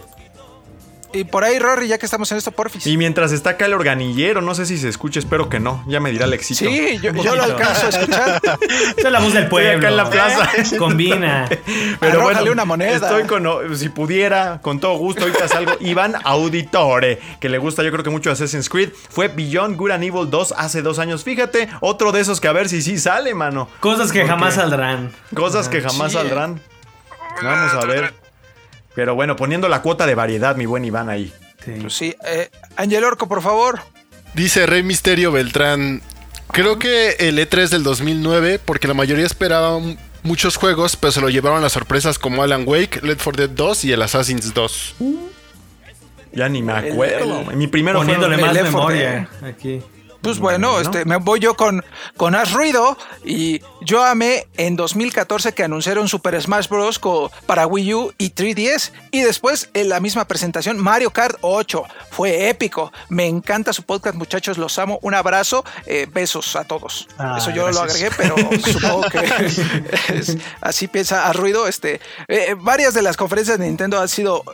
Y 1.10 1.24
por 1.24 1.42
ahí, 1.42 1.58
Rory, 1.58 1.88
ya 1.88 1.96
que 1.96 2.04
estamos 2.04 2.30
en 2.32 2.38
esto, 2.38 2.50
porfis. 2.52 2.86
Y 2.86 2.98
mientras 2.98 3.32
está 3.32 3.50
acá 3.50 3.64
el 3.64 3.72
organillero, 3.72 4.42
no 4.42 4.54
sé 4.54 4.66
si 4.66 4.76
se 4.76 4.90
escucha, 4.90 5.18
espero 5.18 5.48
que 5.48 5.58
no. 5.58 5.82
Ya 5.88 6.00
me 6.00 6.10
dirá 6.10 6.26
el 6.26 6.34
éxito. 6.34 6.68
sí, 6.68 6.98
yo, 7.02 7.12
lo 7.34 7.42
alcanzo 7.42 7.86
a 7.86 7.88
escuchar. 7.88 8.40
Esa 8.96 9.06
es 9.06 9.12
la 9.12 9.18
voz 9.20 9.32
del 9.32 9.44
Estoy 9.44 9.48
pueblo. 9.48 9.78
acá 9.78 9.88
en 9.88 9.96
la 9.96 10.10
plaza. 10.10 10.50
Combina. 10.78 11.48
Pero 12.00 12.12
Arrójale 12.12 12.34
bueno, 12.40 12.52
una 12.52 12.64
moneda. 12.66 12.92
estoy 12.96 13.24
con, 13.24 13.46
si 13.76 13.88
pudiera, 13.88 14.60
con 14.60 14.80
todo 14.80 14.96
gusto, 14.98 15.22
ahorita 15.22 15.48
salgo. 15.48 15.72
Iván 15.80 16.14
Auditore, 16.24 17.18
que 17.40 17.48
le 17.48 17.56
gusta 17.56 17.82
yo 17.82 17.90
creo 17.90 18.04
que 18.04 18.10
mucho 18.10 18.30
Assassin's 18.30 18.68
Creed, 18.68 18.90
fue 19.08 19.28
Beyond 19.28 19.76
Good 19.78 19.90
and 19.92 20.04
Evil 20.04 20.28
2 20.28 20.54
hace 20.58 20.82
dos 20.82 20.98
años. 20.98 21.24
Fíjate, 21.24 21.70
otro 21.80 22.12
de 22.12 22.20
esos 22.20 22.38
que 22.40 22.48
a 22.48 22.52
ver 22.52 22.68
si 22.68 22.82
sí 22.82 22.98
sale, 22.98 23.34
mano. 23.34 23.68
Cosas 23.80 24.12
que 24.12 24.18
Porque- 24.20 24.30
jamás 24.32 24.54
saldrán. 24.54 25.10
Cosas 25.34 25.68
que 25.70 25.80
jamás 25.80 26.12
Sí. 26.12 26.18
saldrán. 26.18 26.60
Vamos 27.42 27.72
a 27.82 27.86
ver. 27.86 28.27
Pero 28.98 29.14
bueno, 29.14 29.36
poniendo 29.36 29.68
la 29.68 29.80
cuota 29.80 30.06
de 30.06 30.16
variedad, 30.16 30.56
mi 30.56 30.66
buen 30.66 30.84
Iván 30.84 31.08
ahí. 31.08 31.32
Sí. 31.64 31.70
Pues 31.80 31.94
sí, 31.94 32.16
eh, 32.26 32.50
Ángel 32.74 33.04
Orco, 33.04 33.28
por 33.28 33.42
favor. 33.42 33.78
Dice 34.34 34.66
Rey 34.66 34.82
Misterio 34.82 35.30
Beltrán. 35.30 36.02
Creo 36.50 36.80
que 36.80 37.10
el 37.20 37.38
E3 37.38 37.68
del 37.68 37.84
2009, 37.84 38.58
porque 38.58 38.88
la 38.88 38.94
mayoría 38.94 39.24
esperaba 39.24 39.78
muchos 40.24 40.56
juegos, 40.56 40.96
pero 40.96 41.12
se 41.12 41.20
lo 41.20 41.28
llevaron 41.28 41.62
las 41.62 41.74
sorpresas 41.74 42.18
como 42.18 42.42
Alan 42.42 42.64
Wake, 42.66 43.00
Left 43.04 43.22
4 43.22 43.46
Dead 43.46 43.50
2 43.56 43.84
y 43.84 43.92
el 43.92 44.02
Assassin's 44.02 44.52
2. 44.52 44.96
Ya 46.32 46.48
ni 46.48 46.60
me 46.60 46.72
acuerdo. 46.72 47.44
mi 47.54 47.68
primero 47.68 48.00
Poniéndole 48.00 48.36
más 48.36 48.48
el 48.48 48.64
Left 48.64 48.72
4 48.72 48.88
memoria 48.88 49.28
aquí. 49.44 49.80
Pues 50.28 50.40
bueno, 50.40 50.78
este, 50.78 51.06
me 51.06 51.16
voy 51.16 51.40
yo 51.40 51.54
con, 51.56 51.82
con 52.18 52.34
Ash 52.34 52.52
Ruido 52.52 52.98
y 53.24 53.62
yo 53.80 54.04
amé 54.04 54.46
en 54.58 54.76
2014 54.76 55.54
que 55.54 55.64
anunciaron 55.64 56.06
Super 56.06 56.38
Smash 56.40 56.68
Bros. 56.68 57.00
para 57.46 57.66
Wii 57.66 57.94
U 57.94 58.12
y 58.18 58.32
3DS 58.34 58.92
y 59.10 59.22
después 59.22 59.70
en 59.72 59.88
la 59.88 60.00
misma 60.00 60.26
presentación 60.26 60.76
Mario 60.76 61.10
Kart 61.12 61.38
8. 61.40 61.82
Fue 62.10 62.50
épico. 62.50 62.92
Me 63.08 63.26
encanta 63.26 63.72
su 63.72 63.84
podcast, 63.84 64.16
muchachos, 64.16 64.58
los 64.58 64.78
amo. 64.78 64.98
Un 65.00 65.14
abrazo, 65.14 65.64
eh, 65.86 66.06
besos 66.12 66.54
a 66.56 66.64
todos. 66.64 67.08
Ah, 67.16 67.36
Eso 67.38 67.50
yo 67.50 67.70
lo 67.70 67.80
agregué, 67.80 68.10
pero 68.16 68.36
supongo 68.70 69.08
que 69.08 69.18
es- 70.14 70.36
así 70.60 70.88
piensa 70.88 71.26
Ash 71.28 71.36
Ruido. 71.36 71.66
Este, 71.66 72.00
eh, 72.28 72.54
varias 72.58 72.92
de 72.92 73.00
las 73.00 73.16
conferencias 73.16 73.58
de 73.58 73.64
Nintendo 73.66 73.98
han 73.98 74.08
sido... 74.08 74.44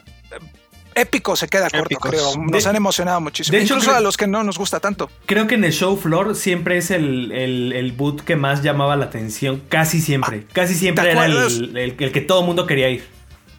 Épico 0.94 1.36
se 1.36 1.48
queda 1.48 1.68
corto, 1.70 1.86
Épicos. 1.86 2.10
creo. 2.10 2.32
Nos 2.36 2.64
De- 2.64 2.70
han 2.70 2.76
emocionado 2.76 3.20
muchísimo. 3.20 3.56
de 3.56 3.62
hecho, 3.64 3.74
Incluso 3.74 3.90
creo- 3.90 3.98
a 3.98 4.00
los 4.00 4.16
que 4.16 4.26
no 4.26 4.42
nos 4.44 4.58
gusta 4.58 4.80
tanto. 4.80 5.10
Creo 5.26 5.46
que 5.46 5.54
en 5.56 5.64
el 5.64 5.72
show 5.72 5.96
floor 5.96 6.34
siempre 6.36 6.78
es 6.78 6.90
el, 6.90 7.32
el, 7.32 7.72
el 7.72 7.92
boot 7.92 8.22
que 8.22 8.36
más 8.36 8.62
llamaba 8.62 8.96
la 8.96 9.06
atención. 9.06 9.62
Casi 9.68 10.00
siempre. 10.00 10.46
Casi 10.52 10.74
siempre 10.74 11.04
¿te 11.04 11.10
era 11.10 11.26
el, 11.26 11.76
el- 11.76 11.96
el 11.98 12.12
que 12.12 12.20
todo 12.20 12.40
el 12.40 12.46
mundo 12.46 12.66
quería 12.66 12.88
ir. 12.90 13.04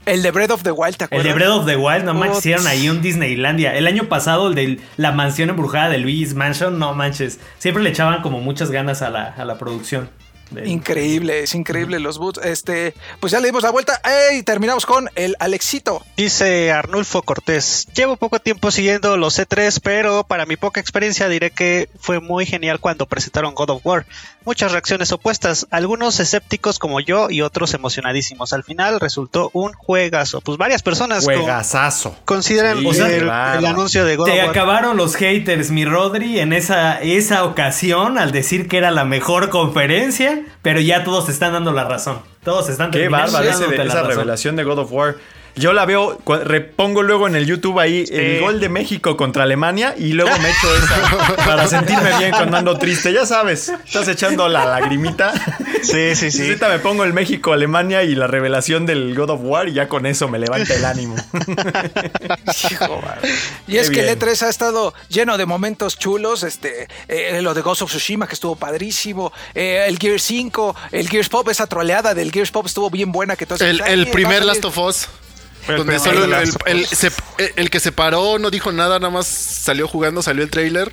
El 0.05 0.21
de 0.21 0.29
Breath 0.29 0.51
of 0.51 0.61
the 0.61 0.69
Wild, 0.71 0.97
¿te 0.97 1.05
El 1.05 1.07
acuerdas? 1.07 1.25
de 1.25 1.33
Breath 1.33 1.49
of 1.49 1.65
the 1.65 1.75
Wild, 1.77 2.03
no 2.03 2.13
manches, 2.13 2.37
hicieron 2.37 2.67
ahí 2.67 2.89
un 2.89 3.01
Disneylandia. 3.01 3.75
El 3.75 3.87
año 3.87 4.03
pasado, 4.07 4.49
el 4.49 4.53
de 4.53 4.79
la 4.97 5.11
mansión 5.11 5.49
embrujada 5.49 5.89
de 5.89 5.97
Luigi's 5.97 6.35
Mansion, 6.35 6.77
no 6.77 6.93
manches. 6.93 7.39
Siempre 7.57 7.81
le 7.81 7.89
echaban 7.89 8.21
como 8.21 8.39
muchas 8.39 8.69
ganas 8.69 9.01
a 9.01 9.09
la, 9.09 9.29
a 9.35 9.45
la 9.45 9.57
producción. 9.57 10.07
Del- 10.51 10.67
Increíble, 10.67 11.43
es 11.43 11.55
increíble 11.55 11.99
los 11.99 12.17
boots. 12.17 12.39
Este, 12.43 12.93
pues 13.19 13.31
ya 13.31 13.39
le 13.39 13.47
dimos 13.47 13.63
la 13.63 13.71
vuelta. 13.71 13.99
¡Ey! 14.29 14.43
Terminamos 14.43 14.85
con 14.85 15.09
el 15.15 15.35
Alexito. 15.39 16.03
Dice 16.17 16.71
Arnulfo 16.71 17.21
Cortés, 17.23 17.87
llevo 17.95 18.15
poco 18.17 18.39
tiempo 18.39 18.71
siguiendo 18.71 19.17
los 19.17 19.37
C3, 19.39 19.79
pero 19.83 20.23
para 20.25 20.45
mi 20.45 20.55
poca 20.57 20.79
experiencia 20.79 21.27
diré 21.29 21.51
que 21.51 21.89
fue 21.99 22.19
muy 22.19 22.45
genial 22.45 22.79
cuando 22.79 23.05
presentaron 23.05 23.55
God 23.55 23.69
of 23.71 23.85
War. 23.85 24.05
Muchas 24.45 24.71
reacciones 24.71 25.11
opuestas, 25.11 25.67
algunos 25.71 26.19
escépticos 26.19 26.77
como 26.79 26.99
yo 26.99 27.29
y 27.29 27.41
otros 27.41 27.73
emocionadísimos. 27.73 28.53
Al 28.53 28.63
final 28.63 28.99
resultó 28.99 29.49
un 29.53 29.73
juegazo. 29.73 30.39
Pues 30.41 30.57
varias 30.57 30.83
personas 30.83 31.25
con- 31.25 31.33
consideran 32.25 32.77
Sí, 32.77 32.83
el, 33.15 33.23
claro. 33.23 33.59
el 33.59 33.65
anuncio 33.65 34.05
de 34.05 34.15
God 34.15 34.25
Te 34.25 34.31
of 34.33 34.37
War. 34.39 34.49
acabaron 34.49 34.97
los 34.97 35.15
haters, 35.15 35.71
mi 35.71 35.83
Rodri, 35.85 36.39
en 36.39 36.53
esa, 36.53 37.01
esa 37.01 37.43
ocasión 37.43 38.17
al 38.17 38.31
decir 38.31 38.67
que 38.67 38.77
era 38.77 38.91
la 38.91 39.03
mejor 39.03 39.49
conferencia, 39.49 40.43
pero 40.61 40.79
ya 40.79 41.03
todos 41.03 41.25
te 41.25 41.31
están 41.31 41.53
dando 41.53 41.71
la 41.71 41.83
razón. 41.85 42.19
Todos 42.43 42.69
están 42.69 42.91
Qué 42.91 43.09
bárbaro 43.09 43.43
esa 43.49 43.65
razón. 43.75 44.07
revelación 44.07 44.55
de 44.55 44.63
God 44.63 44.79
of 44.79 44.91
War. 44.91 45.15
Yo 45.57 45.71
la 45.71 45.85
veo, 45.85 46.19
repongo 46.43 47.01
luego 47.01 47.27
en 47.27 47.35
el 47.35 47.45
YouTube 47.45 47.79
ahí 47.79 48.03
el 48.11 48.41
gol 48.41 48.59
de 48.59 48.67
México 48.67 49.15
contra 49.15 49.43
Alemania 49.43 49.95
y 49.97 50.11
luego 50.11 50.31
me 50.39 50.49
echo 50.49 50.75
esa 50.75 51.35
para 51.45 51.65
sentirme 51.67 52.17
bien 52.17 52.31
cuando 52.31 52.57
ando 52.57 52.77
triste. 52.77 53.13
Ya 53.13 53.25
sabes, 53.25 53.69
estás 53.85 54.07
echando 54.09 54.49
la 54.49 54.65
lagrimita. 54.65 55.33
Sí, 55.81 56.15
sí, 56.15 56.25
Y 56.27 56.31
sí. 56.31 56.41
ahorita 56.41 56.67
me 56.67 56.79
pongo 56.79 57.03
el 57.05 57.13
México-Alemania 57.13 58.03
y 58.03 58.15
la 58.15 58.27
revelación 58.27 58.85
del 58.85 59.15
God 59.15 59.29
of 59.29 59.39
War 59.43 59.69
y 59.69 59.73
ya 59.73 59.87
con 59.87 60.05
eso 60.05 60.27
me 60.27 60.39
levanta 60.39 60.73
el 60.73 60.83
ánimo. 60.83 61.15
Hijo, 62.71 63.01
y 63.67 63.77
es 63.77 63.89
Qué 63.89 63.95
que 63.95 63.99
el 64.09 64.17
bien. 64.17 64.19
E3 64.19 64.41
ha 64.43 64.49
estado 64.49 64.93
lleno 65.09 65.37
de 65.37 65.45
momentos 65.45 65.97
chulos, 65.97 66.43
este, 66.43 66.87
eh, 67.07 67.41
lo 67.41 67.53
de 67.53 67.61
Ghost 67.61 67.81
of 67.83 67.89
Tsushima 67.91 68.27
que 68.27 68.33
estuvo 68.33 68.55
padrísimo, 68.55 69.31
eh, 69.53 69.85
el 69.87 69.97
Gear 69.99 70.19
5, 70.19 70.75
el 70.91 71.09
Gears 71.09 71.29
Pop, 71.29 71.47
esa 71.49 71.67
troleada 71.67 72.13
del 72.13 72.31
Gears 72.31 72.51
Pop 72.51 72.65
estuvo 72.65 72.89
bien 72.89 73.11
buena 73.11 73.35
que 73.35 73.45
todos 73.45 73.61
El, 73.61 73.81
"Ay, 73.83 73.93
el 73.93 74.05
va 74.05 74.09
a 74.09 74.11
primer 74.11 74.37
salir". 74.39 74.47
Last 74.47 74.65
of 74.65 74.77
Us. 74.77 75.07
El 75.67 75.77
Donde 75.77 75.99
solo 75.99 76.23
el, 76.25 76.29
Last 76.29 76.55
el- 76.67 76.83
of 76.83 76.89
el- 76.91 76.97
se- 76.97 77.11
el 77.55 77.69
que 77.69 77.79
se 77.79 77.91
paró 77.91 78.37
no 78.39 78.49
dijo 78.51 78.71
nada, 78.71 78.99
nada 78.99 79.11
más 79.11 79.25
salió 79.27 79.87
jugando, 79.87 80.21
salió 80.21 80.43
el 80.43 80.49
trailer. 80.49 80.91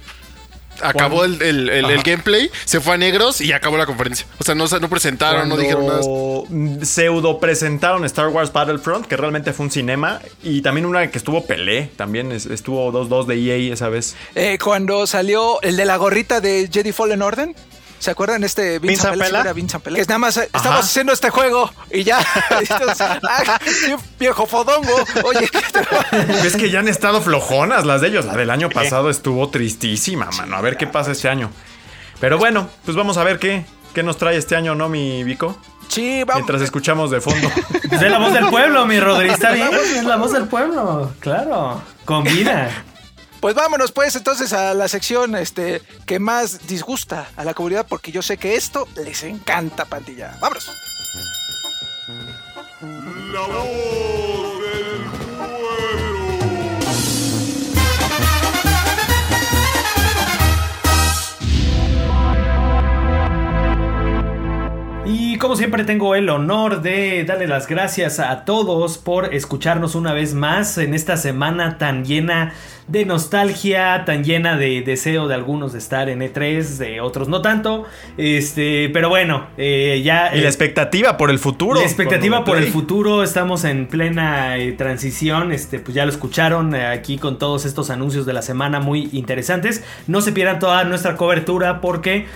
Acabó 0.80 1.24
el, 1.26 1.40
el- 1.42 1.68
el- 1.68 1.84
el 1.84 1.94
Ajá. 1.98 2.02
gameplay, 2.02 2.50
se 2.64 2.80
fue 2.80 2.94
a 2.94 2.96
negros 2.96 3.40
y 3.42 3.52
acabó 3.52 3.76
la 3.76 3.84
conferencia. 3.86 4.26
O 4.38 4.44
sea, 4.44 4.54
no, 4.54 4.66
no 4.66 4.88
presentaron, 4.88 5.48
no 5.48 5.56
dijeron 5.56 5.86
nada. 5.86 6.00
Pseudo 6.84 7.38
presentaron 7.38 8.04
Star 8.06 8.28
Wars 8.28 8.52
Battlefront, 8.52 9.06
que 9.06 9.16
realmente 9.16 9.52
fue 9.52 9.66
un 9.66 9.70
cinema. 9.70 10.20
Y 10.42 10.62
también 10.62 10.86
una 10.86 11.08
que 11.10 11.18
estuvo 11.18 11.44
Pelé, 11.44 11.90
también 11.96 12.32
es- 12.32 12.46
estuvo 12.46 12.90
2-2 12.90 13.26
de 13.26 13.36
EA 13.36 13.72
esa 13.74 13.90
vez. 13.90 14.16
Eh, 14.34 14.58
cuando 14.62 15.06
salió 15.06 15.60
el 15.62 15.76
de 15.76 15.84
la 15.84 15.96
gorrita 15.96 16.40
de 16.40 16.68
Jedi 16.72 16.92
Fallen 16.92 17.20
Order. 17.22 17.50
¿Se 18.02 18.10
acuerdan 18.10 18.42
este 18.42 18.80
Vincent 18.80 19.12
¿Vincent 19.14 19.22
Pela? 19.22 19.40
Era 19.42 19.52
Vincent 19.52 19.84
Pela. 19.84 19.96
Que 19.96 20.02
nada 20.06 20.18
más 20.18 20.36
estamos 20.36 20.80
haciendo 20.80 21.12
este 21.12 21.30
juego 21.30 21.70
y 21.88 22.02
ya. 22.02 22.18
Entonces, 22.50 23.00
ah, 23.00 23.60
viejo 24.18 24.44
fodongo. 24.44 24.92
Oye, 25.24 25.48
¿qué 25.48 25.60
te- 25.72 26.46
Es 26.48 26.56
que 26.56 26.68
ya 26.68 26.80
han 26.80 26.88
estado 26.88 27.22
flojonas 27.22 27.86
las 27.86 28.00
de 28.00 28.08
ellos. 28.08 28.24
La 28.24 28.34
del 28.34 28.50
año 28.50 28.70
pasado 28.70 29.08
estuvo 29.08 29.48
tristísima, 29.50 30.28
mano. 30.36 30.56
A 30.56 30.60
ver 30.60 30.76
qué 30.76 30.88
pasa 30.88 31.12
este 31.12 31.28
año. 31.28 31.52
Pero 32.18 32.38
bueno, 32.38 32.68
pues 32.84 32.96
vamos 32.96 33.18
a 33.18 33.22
ver 33.22 33.38
qué, 33.38 33.64
qué 33.94 34.02
nos 34.02 34.16
trae 34.18 34.36
este 34.36 34.56
año, 34.56 34.74
¿no, 34.74 34.88
mi 34.88 35.22
Vico? 35.22 35.56
sí, 35.88 36.24
vamos. 36.24 36.42
Mientras 36.42 36.62
escuchamos 36.62 37.12
de 37.12 37.20
fondo. 37.20 37.48
Es 37.88 38.02
la 38.02 38.18
voz 38.18 38.32
del 38.32 38.48
pueblo, 38.48 38.84
mi 38.84 38.98
Rodri. 38.98 39.28
Está 39.28 39.52
bien, 39.52 39.68
es 39.72 40.02
la 40.02 40.16
voz 40.16 40.32
del 40.32 40.48
pueblo. 40.48 41.12
Claro. 41.20 41.80
Combina. 42.04 42.68
Pues 43.42 43.56
vámonos 43.56 43.90
pues 43.90 44.14
entonces 44.14 44.52
a 44.52 44.72
la 44.72 44.86
sección 44.86 45.34
este, 45.34 45.82
que 46.06 46.20
más 46.20 46.68
disgusta 46.68 47.26
a 47.34 47.42
la 47.42 47.54
comunidad 47.54 47.84
porque 47.88 48.12
yo 48.12 48.22
sé 48.22 48.36
que 48.36 48.54
esto 48.54 48.86
les 49.04 49.24
encanta, 49.24 49.84
pandilla. 49.84 50.38
Vámonos. 50.40 50.70
La 53.32 53.40
voz 53.40 54.60
del 54.60 55.10
pueblo. 55.36 56.22
Y 65.04 65.36
como 65.38 65.56
siempre 65.56 65.82
tengo 65.82 66.14
el 66.14 66.28
honor 66.28 66.80
de 66.80 67.24
darle 67.24 67.48
las 67.48 67.66
gracias 67.66 68.20
a 68.20 68.44
todos 68.44 68.98
por 68.98 69.34
escucharnos 69.34 69.96
una 69.96 70.12
vez 70.12 70.32
más 70.32 70.78
en 70.78 70.94
esta 70.94 71.16
semana 71.16 71.76
tan 71.76 72.04
llena 72.04 72.52
de 72.88 73.04
nostalgia, 73.04 74.04
tan 74.04 74.24
llena 74.24 74.56
de 74.56 74.82
deseo 74.82 75.28
de 75.28 75.34
algunos 75.34 75.72
de 75.72 75.78
estar 75.78 76.08
en 76.08 76.20
E3, 76.20 76.62
de 76.78 77.00
otros 77.00 77.28
no 77.28 77.40
tanto. 77.42 77.84
Este, 78.16 78.90
pero 78.90 79.08
bueno, 79.08 79.46
eh, 79.56 80.02
ya... 80.04 80.34
Y 80.34 80.38
la 80.38 80.44
eh, 80.44 80.48
expectativa 80.48 81.16
por 81.16 81.30
el 81.30 81.38
futuro. 81.38 81.80
la 81.80 81.86
expectativa 81.86 82.44
por 82.44 82.58
el 82.58 82.66
futuro, 82.66 83.22
estamos 83.22 83.64
en 83.64 83.86
plena 83.86 84.58
eh, 84.58 84.72
transición, 84.72 85.52
este, 85.52 85.78
pues 85.78 85.94
ya 85.94 86.04
lo 86.04 86.10
escucharon 86.10 86.74
aquí 86.74 87.18
con 87.18 87.38
todos 87.38 87.64
estos 87.64 87.90
anuncios 87.90 88.26
de 88.26 88.32
la 88.32 88.42
semana 88.42 88.80
muy 88.80 89.08
interesantes. 89.12 89.84
No 90.06 90.20
se 90.20 90.32
pierdan 90.32 90.58
toda 90.58 90.84
nuestra 90.84 91.16
cobertura 91.16 91.80
porque 91.80 92.26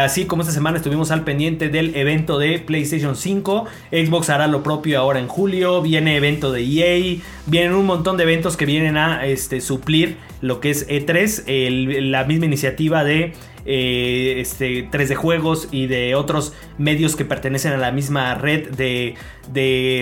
así 0.00 0.24
como 0.24 0.42
esta 0.42 0.54
semana 0.54 0.78
estuvimos 0.78 1.10
al 1.10 1.24
pendiente 1.24 1.68
del 1.68 1.94
evento 1.94 2.38
de 2.38 2.58
PlayStation 2.58 3.16
5, 3.16 3.66
Xbox 3.90 4.30
hará 4.30 4.46
lo 4.46 4.62
propio 4.62 4.98
ahora 4.98 5.20
en 5.20 5.28
julio, 5.28 5.82
viene 5.82 6.16
evento 6.16 6.52
de 6.52 6.62
EA, 6.62 7.20
vienen 7.46 7.74
un 7.74 7.86
montón 7.86 8.16
de 8.16 8.22
eventos 8.24 8.56
que 8.56 8.66
vienen 8.66 8.96
a 8.96 9.26
este, 9.26 9.60
suplir 9.60 9.89
lo 10.40 10.60
que 10.60 10.70
es 10.70 10.88
E3, 10.88 11.44
el- 11.46 12.10
la 12.10 12.24
misma 12.24 12.46
iniciativa 12.46 13.04
de 13.04 13.32
eh, 13.66 14.36
este, 14.40 14.88
3D 14.90 15.14
Juegos 15.16 15.68
y 15.70 15.86
de 15.86 16.14
otros 16.14 16.54
medios 16.78 17.14
que 17.14 17.26
pertenecen 17.26 17.72
a 17.72 17.76
la 17.76 17.92
misma 17.92 18.34
red 18.34 18.70
de, 18.70 19.14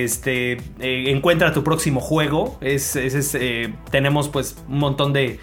este, 0.04 0.52
eh, 0.78 1.04
encuentra 1.08 1.52
tu 1.52 1.64
próximo 1.64 2.00
juego. 2.00 2.56
Es, 2.60 2.94
eh, 2.96 3.74
tenemos 3.90 4.28
pues 4.28 4.56
un 4.68 4.78
montón 4.78 5.12
de, 5.12 5.40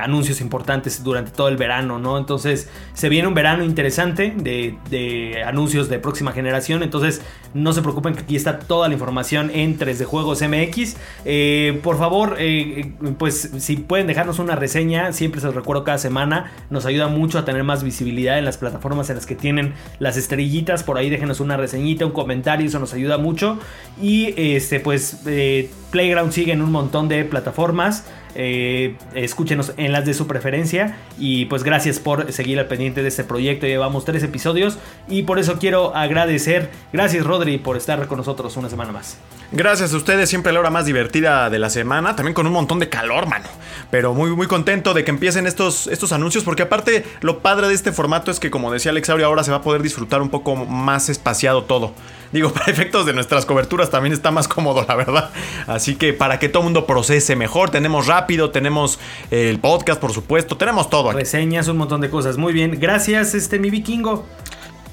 anuncios 0.00 0.40
importantes 0.40 1.02
durante 1.04 1.30
todo 1.30 1.48
el 1.48 1.56
verano, 1.56 1.98
¿no? 1.98 2.18
Entonces 2.18 2.68
se 2.92 3.08
viene 3.08 3.28
un 3.28 3.34
verano 3.34 3.64
interesante 3.64 4.34
de 4.36 5.42
anuncios 5.46 5.88
de 5.88 5.98
próxima 6.00 6.32
generación. 6.32 6.82
Entonces 6.82 7.22
no 7.54 7.72
se 7.72 7.80
preocupen 7.82 8.14
que 8.14 8.22
aquí 8.22 8.36
está 8.36 8.58
toda 8.58 8.88
la 8.88 8.94
información 8.94 9.50
en 9.54 9.78
3D 9.78 10.04
Juegos 10.04 10.42
MX. 10.42 10.96
Eh, 11.24 11.80
por 11.82 11.96
favor, 11.96 12.36
eh, 12.38 12.92
pues 13.18 13.52
si 13.58 13.76
pueden 13.76 14.06
dejarnos 14.06 14.38
una 14.38 14.56
reseña, 14.56 15.12
siempre 15.12 15.40
se 15.40 15.46
los 15.46 15.54
recuerdo 15.54 15.84
cada 15.84 15.98
semana, 15.98 16.52
nos 16.70 16.84
ayuda 16.84 17.08
mucho 17.08 17.38
a 17.38 17.44
tener 17.44 17.64
más 17.64 17.82
visibilidad 17.84 18.38
en 18.38 18.44
las 18.44 18.58
plataformas 18.58 19.08
en 19.08 19.16
las 19.16 19.26
que 19.26 19.36
tienen 19.36 19.74
las 20.00 20.16
estrellitas. 20.16 20.82
Por 20.82 20.98
ahí 20.98 21.08
déjenos 21.08 21.40
una 21.40 21.56
reseñita, 21.56 22.04
un 22.04 22.12
comentario, 22.12 22.66
eso 22.66 22.78
nos 22.78 22.92
ayuda 22.92 23.18
mucho. 23.18 23.58
Y 24.02 24.34
este, 24.36 24.80
pues 24.80 25.22
eh, 25.26 25.70
Playground 25.90 26.32
sigue 26.32 26.52
en 26.52 26.60
un 26.60 26.72
montón 26.72 27.08
de 27.08 27.24
plataformas. 27.24 28.04
Eh, 28.36 28.96
escúchenos 29.14 29.74
en 29.76 29.92
las 29.92 30.06
de 30.06 30.12
su 30.12 30.26
preferencia 30.26 30.98
y 31.20 31.44
pues 31.44 31.62
gracias 31.62 32.00
por 32.00 32.32
seguir 32.32 32.58
al 32.58 32.66
pendiente 32.66 33.02
de 33.02 33.08
este 33.08 33.22
proyecto. 33.22 33.66
Llevamos 33.66 34.04
tres 34.04 34.24
episodios 34.24 34.78
y 35.08 35.22
por 35.22 35.38
eso 35.38 35.58
quiero 35.58 35.94
agradecer. 35.94 36.70
Gracias 36.92 37.24
Rodri 37.44 37.58
por 37.58 37.76
estar 37.76 38.06
con 38.06 38.18
nosotros 38.18 38.56
una 38.56 38.70
semana 38.70 38.92
más. 38.92 39.18
Gracias 39.52 39.92
a 39.92 39.96
ustedes, 39.96 40.28
siempre 40.28 40.52
la 40.52 40.60
hora 40.60 40.70
más 40.70 40.86
divertida 40.86 41.50
de 41.50 41.58
la 41.58 41.70
semana, 41.70 42.16
también 42.16 42.34
con 42.34 42.46
un 42.46 42.52
montón 42.52 42.78
de 42.78 42.88
calor, 42.88 43.26
mano. 43.28 43.44
Pero 43.90 44.14
muy, 44.14 44.30
muy 44.30 44.46
contento 44.46 44.94
de 44.94 45.04
que 45.04 45.10
empiecen 45.10 45.46
estos, 45.46 45.86
estos 45.86 46.12
anuncios, 46.12 46.42
porque 46.42 46.62
aparte 46.62 47.04
lo 47.20 47.40
padre 47.40 47.68
de 47.68 47.74
este 47.74 47.92
formato 47.92 48.30
es 48.30 48.40
que, 48.40 48.50
como 48.50 48.72
decía 48.72 48.90
Alexaurio, 48.90 49.26
ahora 49.26 49.44
se 49.44 49.50
va 49.50 49.58
a 49.58 49.62
poder 49.62 49.82
disfrutar 49.82 50.22
un 50.22 50.30
poco 50.30 50.56
más 50.56 51.08
espaciado 51.08 51.64
todo. 51.64 51.92
Digo, 52.32 52.52
para 52.54 52.72
efectos 52.72 53.06
de 53.06 53.12
nuestras 53.12 53.46
coberturas 53.46 53.90
también 53.90 54.12
está 54.12 54.30
más 54.30 54.48
cómodo, 54.48 54.84
la 54.88 54.96
verdad. 54.96 55.30
Así 55.66 55.96
que 55.96 56.12
para 56.12 56.38
que 56.38 56.48
todo 56.48 56.62
el 56.62 56.64
mundo 56.64 56.86
procese 56.86 57.36
mejor, 57.36 57.70
tenemos 57.70 58.06
rápido, 58.06 58.50
tenemos 58.50 58.98
el 59.30 59.60
podcast, 59.60 60.00
por 60.00 60.12
supuesto, 60.12 60.56
tenemos 60.56 60.88
todo 60.88 61.10
aquí. 61.10 61.18
Reseñas, 61.18 61.68
un 61.68 61.76
montón 61.76 62.00
de 62.00 62.10
cosas. 62.10 62.38
Muy 62.38 62.52
bien, 62.52 62.78
gracias 62.80 63.34
este 63.34 63.58
mi 63.58 63.70
vikingo. 63.70 64.24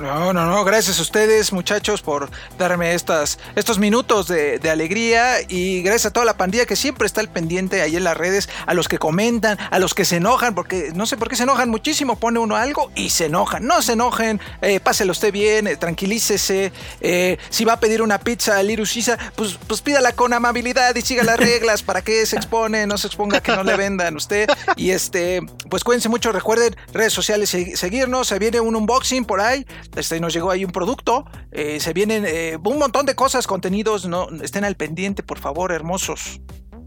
No, 0.01 0.33
no, 0.33 0.45
no, 0.47 0.63
gracias 0.63 0.97
a 0.97 1.01
ustedes 1.03 1.53
muchachos 1.53 2.01
por 2.01 2.29
darme 2.57 2.93
estas, 2.95 3.37
estos 3.55 3.77
minutos 3.77 4.27
de, 4.27 4.57
de 4.57 4.69
alegría 4.71 5.35
y 5.47 5.83
gracias 5.83 6.07
a 6.07 6.11
toda 6.13 6.25
la 6.25 6.37
pandilla 6.37 6.65
que 6.65 6.75
siempre 6.75 7.05
está 7.05 7.21
al 7.21 7.29
pendiente 7.29 7.81
ahí 7.81 7.95
en 7.95 8.03
las 8.03 8.17
redes, 8.17 8.49
a 8.65 8.73
los 8.73 8.87
que 8.87 8.97
comentan, 8.97 9.59
a 9.69 9.77
los 9.79 9.93
que 9.93 10.03
se 10.05 10.15
enojan, 10.17 10.55
porque 10.55 10.91
no 10.95 11.05
sé 11.05 11.17
por 11.17 11.29
qué 11.29 11.35
se 11.35 11.43
enojan 11.43 11.69
muchísimo, 11.69 12.17
pone 12.19 12.39
uno 12.39 12.55
algo 12.55 12.91
y 12.95 13.11
se 13.11 13.25
enojan, 13.25 13.65
no 13.67 13.81
se 13.83 13.93
enojen, 13.93 14.41
eh, 14.63 14.79
páselo 14.79 15.11
usted 15.11 15.31
bien, 15.31 15.67
eh, 15.67 15.75
tranquilícese, 15.77 16.71
eh, 17.01 17.37
si 17.49 17.63
va 17.63 17.73
a 17.73 17.79
pedir 17.79 18.01
una 18.01 18.17
pizza 18.19 18.57
a 18.57 18.63
Liru 18.63 18.85
Sisa, 18.87 19.17
pues, 19.35 19.57
pues 19.67 19.81
pídala 19.81 20.13
con 20.13 20.33
amabilidad 20.33 20.95
y 20.95 21.01
siga 21.03 21.23
las 21.23 21.37
reglas, 21.39 21.83
para 21.83 22.01
que 22.01 22.25
se 22.25 22.35
expone, 22.37 22.87
no 22.87 22.97
se 22.97 23.07
exponga 23.07 23.41
que 23.41 23.55
no 23.55 23.63
le 23.63 23.77
vendan 23.77 24.15
usted. 24.15 24.49
Y 24.75 24.91
este, 24.91 25.41
pues 25.69 25.83
cuídense 25.83 26.09
mucho, 26.09 26.31
recuerden 26.31 26.75
redes 26.91 27.13
sociales, 27.13 27.53
segui- 27.53 27.75
seguirnos, 27.75 28.27
se 28.27 28.39
viene 28.39 28.59
un 28.59 28.75
unboxing 28.75 29.25
por 29.25 29.41
ahí, 29.41 29.65
este, 29.95 30.19
nos 30.19 30.33
llegó 30.33 30.51
ahí 30.51 30.63
un 30.65 30.71
producto. 30.71 31.25
eh, 31.51 31.79
se 31.79 31.93
vienen 31.93 32.25
eh, 32.27 32.57
un 32.63 32.77
montón 32.79 33.05
de 33.05 33.15
cosas, 33.15 33.47
contenidos. 33.47 34.05
No, 34.07 34.27
estén 34.41 34.63
al 34.63 34.75
pendiente, 34.75 35.23
por 35.23 35.39
favor, 35.39 35.71
hermosos. 35.71 36.39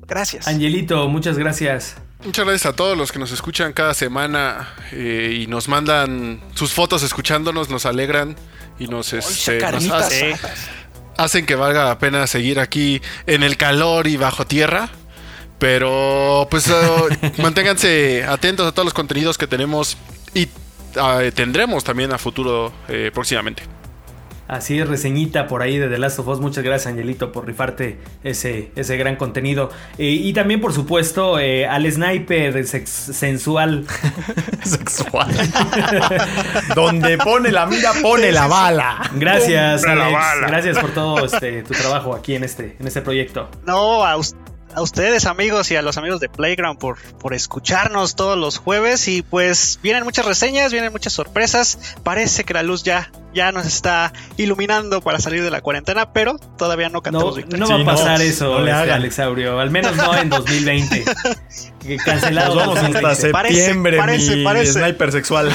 Gracias. 0.06 0.47
Angelito, 0.48 1.09
muchas 1.09 1.39
gracias. 1.39 1.97
Muchas 2.24 2.44
gracias 2.47 2.72
a 2.72 2.76
todos 2.76 2.97
los 2.97 3.12
que 3.12 3.18
nos 3.18 3.32
escuchan 3.32 3.72
cada 3.72 3.93
semana 3.94 4.74
eh, 4.93 5.39
y 5.43 5.47
nos 5.47 5.68
mandan 5.68 6.40
sus 6.55 6.72
fotos 6.72 7.02
escuchándonos, 7.02 7.68
nos 7.68 7.85
alegran 7.86 8.35
y 8.78 8.86
nos, 8.89 9.12
este, 9.12 9.60
nos 9.60 9.90
hace- 9.90 10.35
hacen 11.18 11.44
que 11.47 11.55
valga 11.55 11.85
la 11.85 11.98
pena 11.98 12.26
seguir 12.26 12.60
aquí 12.60 13.01
en 13.26 13.43
el 13.43 13.56
calor 13.59 14.06
y 14.06 14.16
bajo 14.16 14.47
tierra. 14.47 14.89
Pero 15.59 16.48
pues 16.51 16.66
manténganse 17.39 18.24
atentos 18.24 18.66
a 18.66 18.72
todos 18.72 18.85
los 18.86 18.94
contenidos 18.94 19.39
que 19.39 19.47
tenemos 19.47 19.97
y 20.35 20.48
ah, 21.00 21.20
tendremos 21.34 21.84
también 21.84 22.12
a 22.12 22.18
futuro 22.18 22.72
eh, 22.88 23.10
próximamente. 23.12 23.62
Así 24.46 24.78
es, 24.78 24.86
reseñita 24.86 25.46
por 25.46 25.62
ahí 25.62 25.78
de 25.78 25.88
The 25.88 25.96
Last 25.98 26.18
of 26.18 26.28
Us. 26.28 26.38
Muchas 26.38 26.62
gracias, 26.62 26.92
Angelito, 26.92 27.32
por 27.32 27.46
rifarte 27.46 27.98
ese, 28.22 28.70
ese 28.76 28.98
gran 28.98 29.16
contenido. 29.16 29.70
Eh, 29.96 30.04
y 30.10 30.34
también, 30.34 30.60
por 30.60 30.74
supuesto, 30.74 31.38
eh, 31.38 31.66
al 31.66 31.90
sniper 31.90 32.66
sex- 32.66 32.90
sensual. 33.14 33.86
Sexual. 34.62 35.34
Donde 36.74 37.18
pone 37.18 37.50
la 37.52 37.64
mira, 37.66 37.92
pone 38.02 38.32
la 38.32 38.46
bala. 38.46 39.10
Gracias, 39.14 39.82
Alex. 39.84 40.12
bala. 40.12 40.46
Gracias 40.48 40.78
por 40.78 40.90
todo 40.92 41.24
este, 41.24 41.62
tu 41.62 41.72
trabajo 41.74 42.14
aquí 42.14 42.34
en 42.34 42.44
este, 42.44 42.76
en 42.78 42.86
este 42.86 43.00
proyecto. 43.00 43.48
No, 43.64 44.04
a, 44.04 44.16
us- 44.18 44.34
a 44.74 44.82
ustedes 44.82 45.26
amigos 45.26 45.70
y 45.70 45.76
a 45.76 45.82
los 45.82 45.96
amigos 45.98 46.20
de 46.20 46.28
Playground 46.28 46.78
por, 46.78 46.98
por 47.18 47.34
escucharnos 47.34 48.16
todos 48.16 48.36
los 48.38 48.59
jueves 48.59 49.09
y 49.09 49.22
pues 49.22 49.78
vienen 49.82 50.05
muchas 50.05 50.24
reseñas, 50.26 50.72
vienen 50.72 50.92
muchas 50.92 51.12
sorpresas. 51.12 51.96
Parece 52.02 52.44
que 52.44 52.55
la 52.55 52.62
luz 52.62 52.82
ya, 52.82 53.10
ya 53.34 53.52
nos 53.52 53.66
está 53.66 54.12
iluminando 54.36 55.01
para 55.01 55.18
salir 55.18 55.42
de 55.42 55.51
la 55.51 55.60
cuarentena, 55.60 56.12
pero 56.12 56.38
todavía 56.59 56.88
no 56.88 56.94
No, 56.94 57.02
cantamos 57.02 57.36
victoria. 57.36 57.59
no 57.60 57.66
Sí, 57.66 57.72
va 57.72 57.80
a 57.80 57.84
pasar 57.84 58.18
no, 58.18 58.24
eso, 58.24 58.59
no 58.59 58.64
le 58.64 58.72
hagan. 58.72 58.96
Alexaurio. 58.96 59.59
Al 59.60 59.70
menos 59.70 59.96
no 59.96 60.14
en 60.16 60.28
2020. 60.30 61.05
Que 61.84 61.98
Cancelado. 61.98 62.55
Nos 62.55 62.66
vamos 62.66 62.78
hasta 62.78 63.01
2020. 63.01 63.30
Parece, 63.32 63.55
septiembre, 63.56 63.98
parece, 63.98 64.36
mi 64.36 64.44
parece. 64.44 64.72
sniper 64.72 65.12
sexual. 65.12 65.51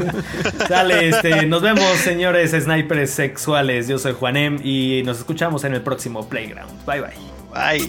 Dale, 0.68 1.08
este, 1.10 1.46
nos 1.46 1.62
vemos, 1.62 1.84
señores 1.98 2.50
snipers 2.50 3.10
sexuales. 3.12 3.86
Yo 3.86 3.98
soy 4.00 4.12
Juanem 4.14 4.58
y 4.64 5.02
nos 5.04 5.18
escuchamos 5.18 5.62
en 5.62 5.74
el 5.74 5.82
próximo 5.82 6.28
Playground. 6.28 6.84
Bye 6.86 7.00
bye. 7.02 7.10
Ay. 7.54 7.88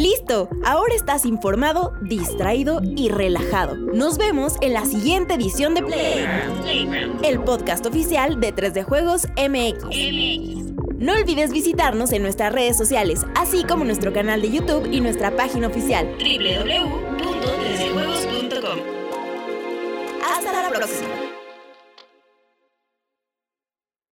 Listo, 0.00 0.48
ahora 0.64 0.94
estás 0.94 1.26
informado, 1.26 1.92
distraído 2.00 2.80
y 2.82 3.10
relajado. 3.10 3.76
Nos 3.76 4.16
vemos 4.16 4.54
en 4.62 4.72
la 4.72 4.86
siguiente 4.86 5.34
edición 5.34 5.74
de 5.74 5.82
Playground, 5.82 7.22
el 7.22 7.40
podcast 7.40 7.84
oficial 7.84 8.40
de 8.40 8.54
3D 8.54 8.82
Juegos 8.82 9.26
MX. 9.36 10.72
No 10.96 11.12
olvides 11.12 11.52
visitarnos 11.52 12.12
en 12.12 12.22
nuestras 12.22 12.50
redes 12.50 12.78
sociales, 12.78 13.26
así 13.34 13.62
como 13.64 13.84
nuestro 13.84 14.14
canal 14.14 14.40
de 14.40 14.50
YouTube 14.50 14.90
y 14.90 15.02
nuestra 15.02 15.36
página 15.36 15.66
oficial 15.66 16.06
www.3juegos.com 16.18 18.78
Hasta 20.24 20.62
la 20.62 20.70
próxima. 20.70 21.29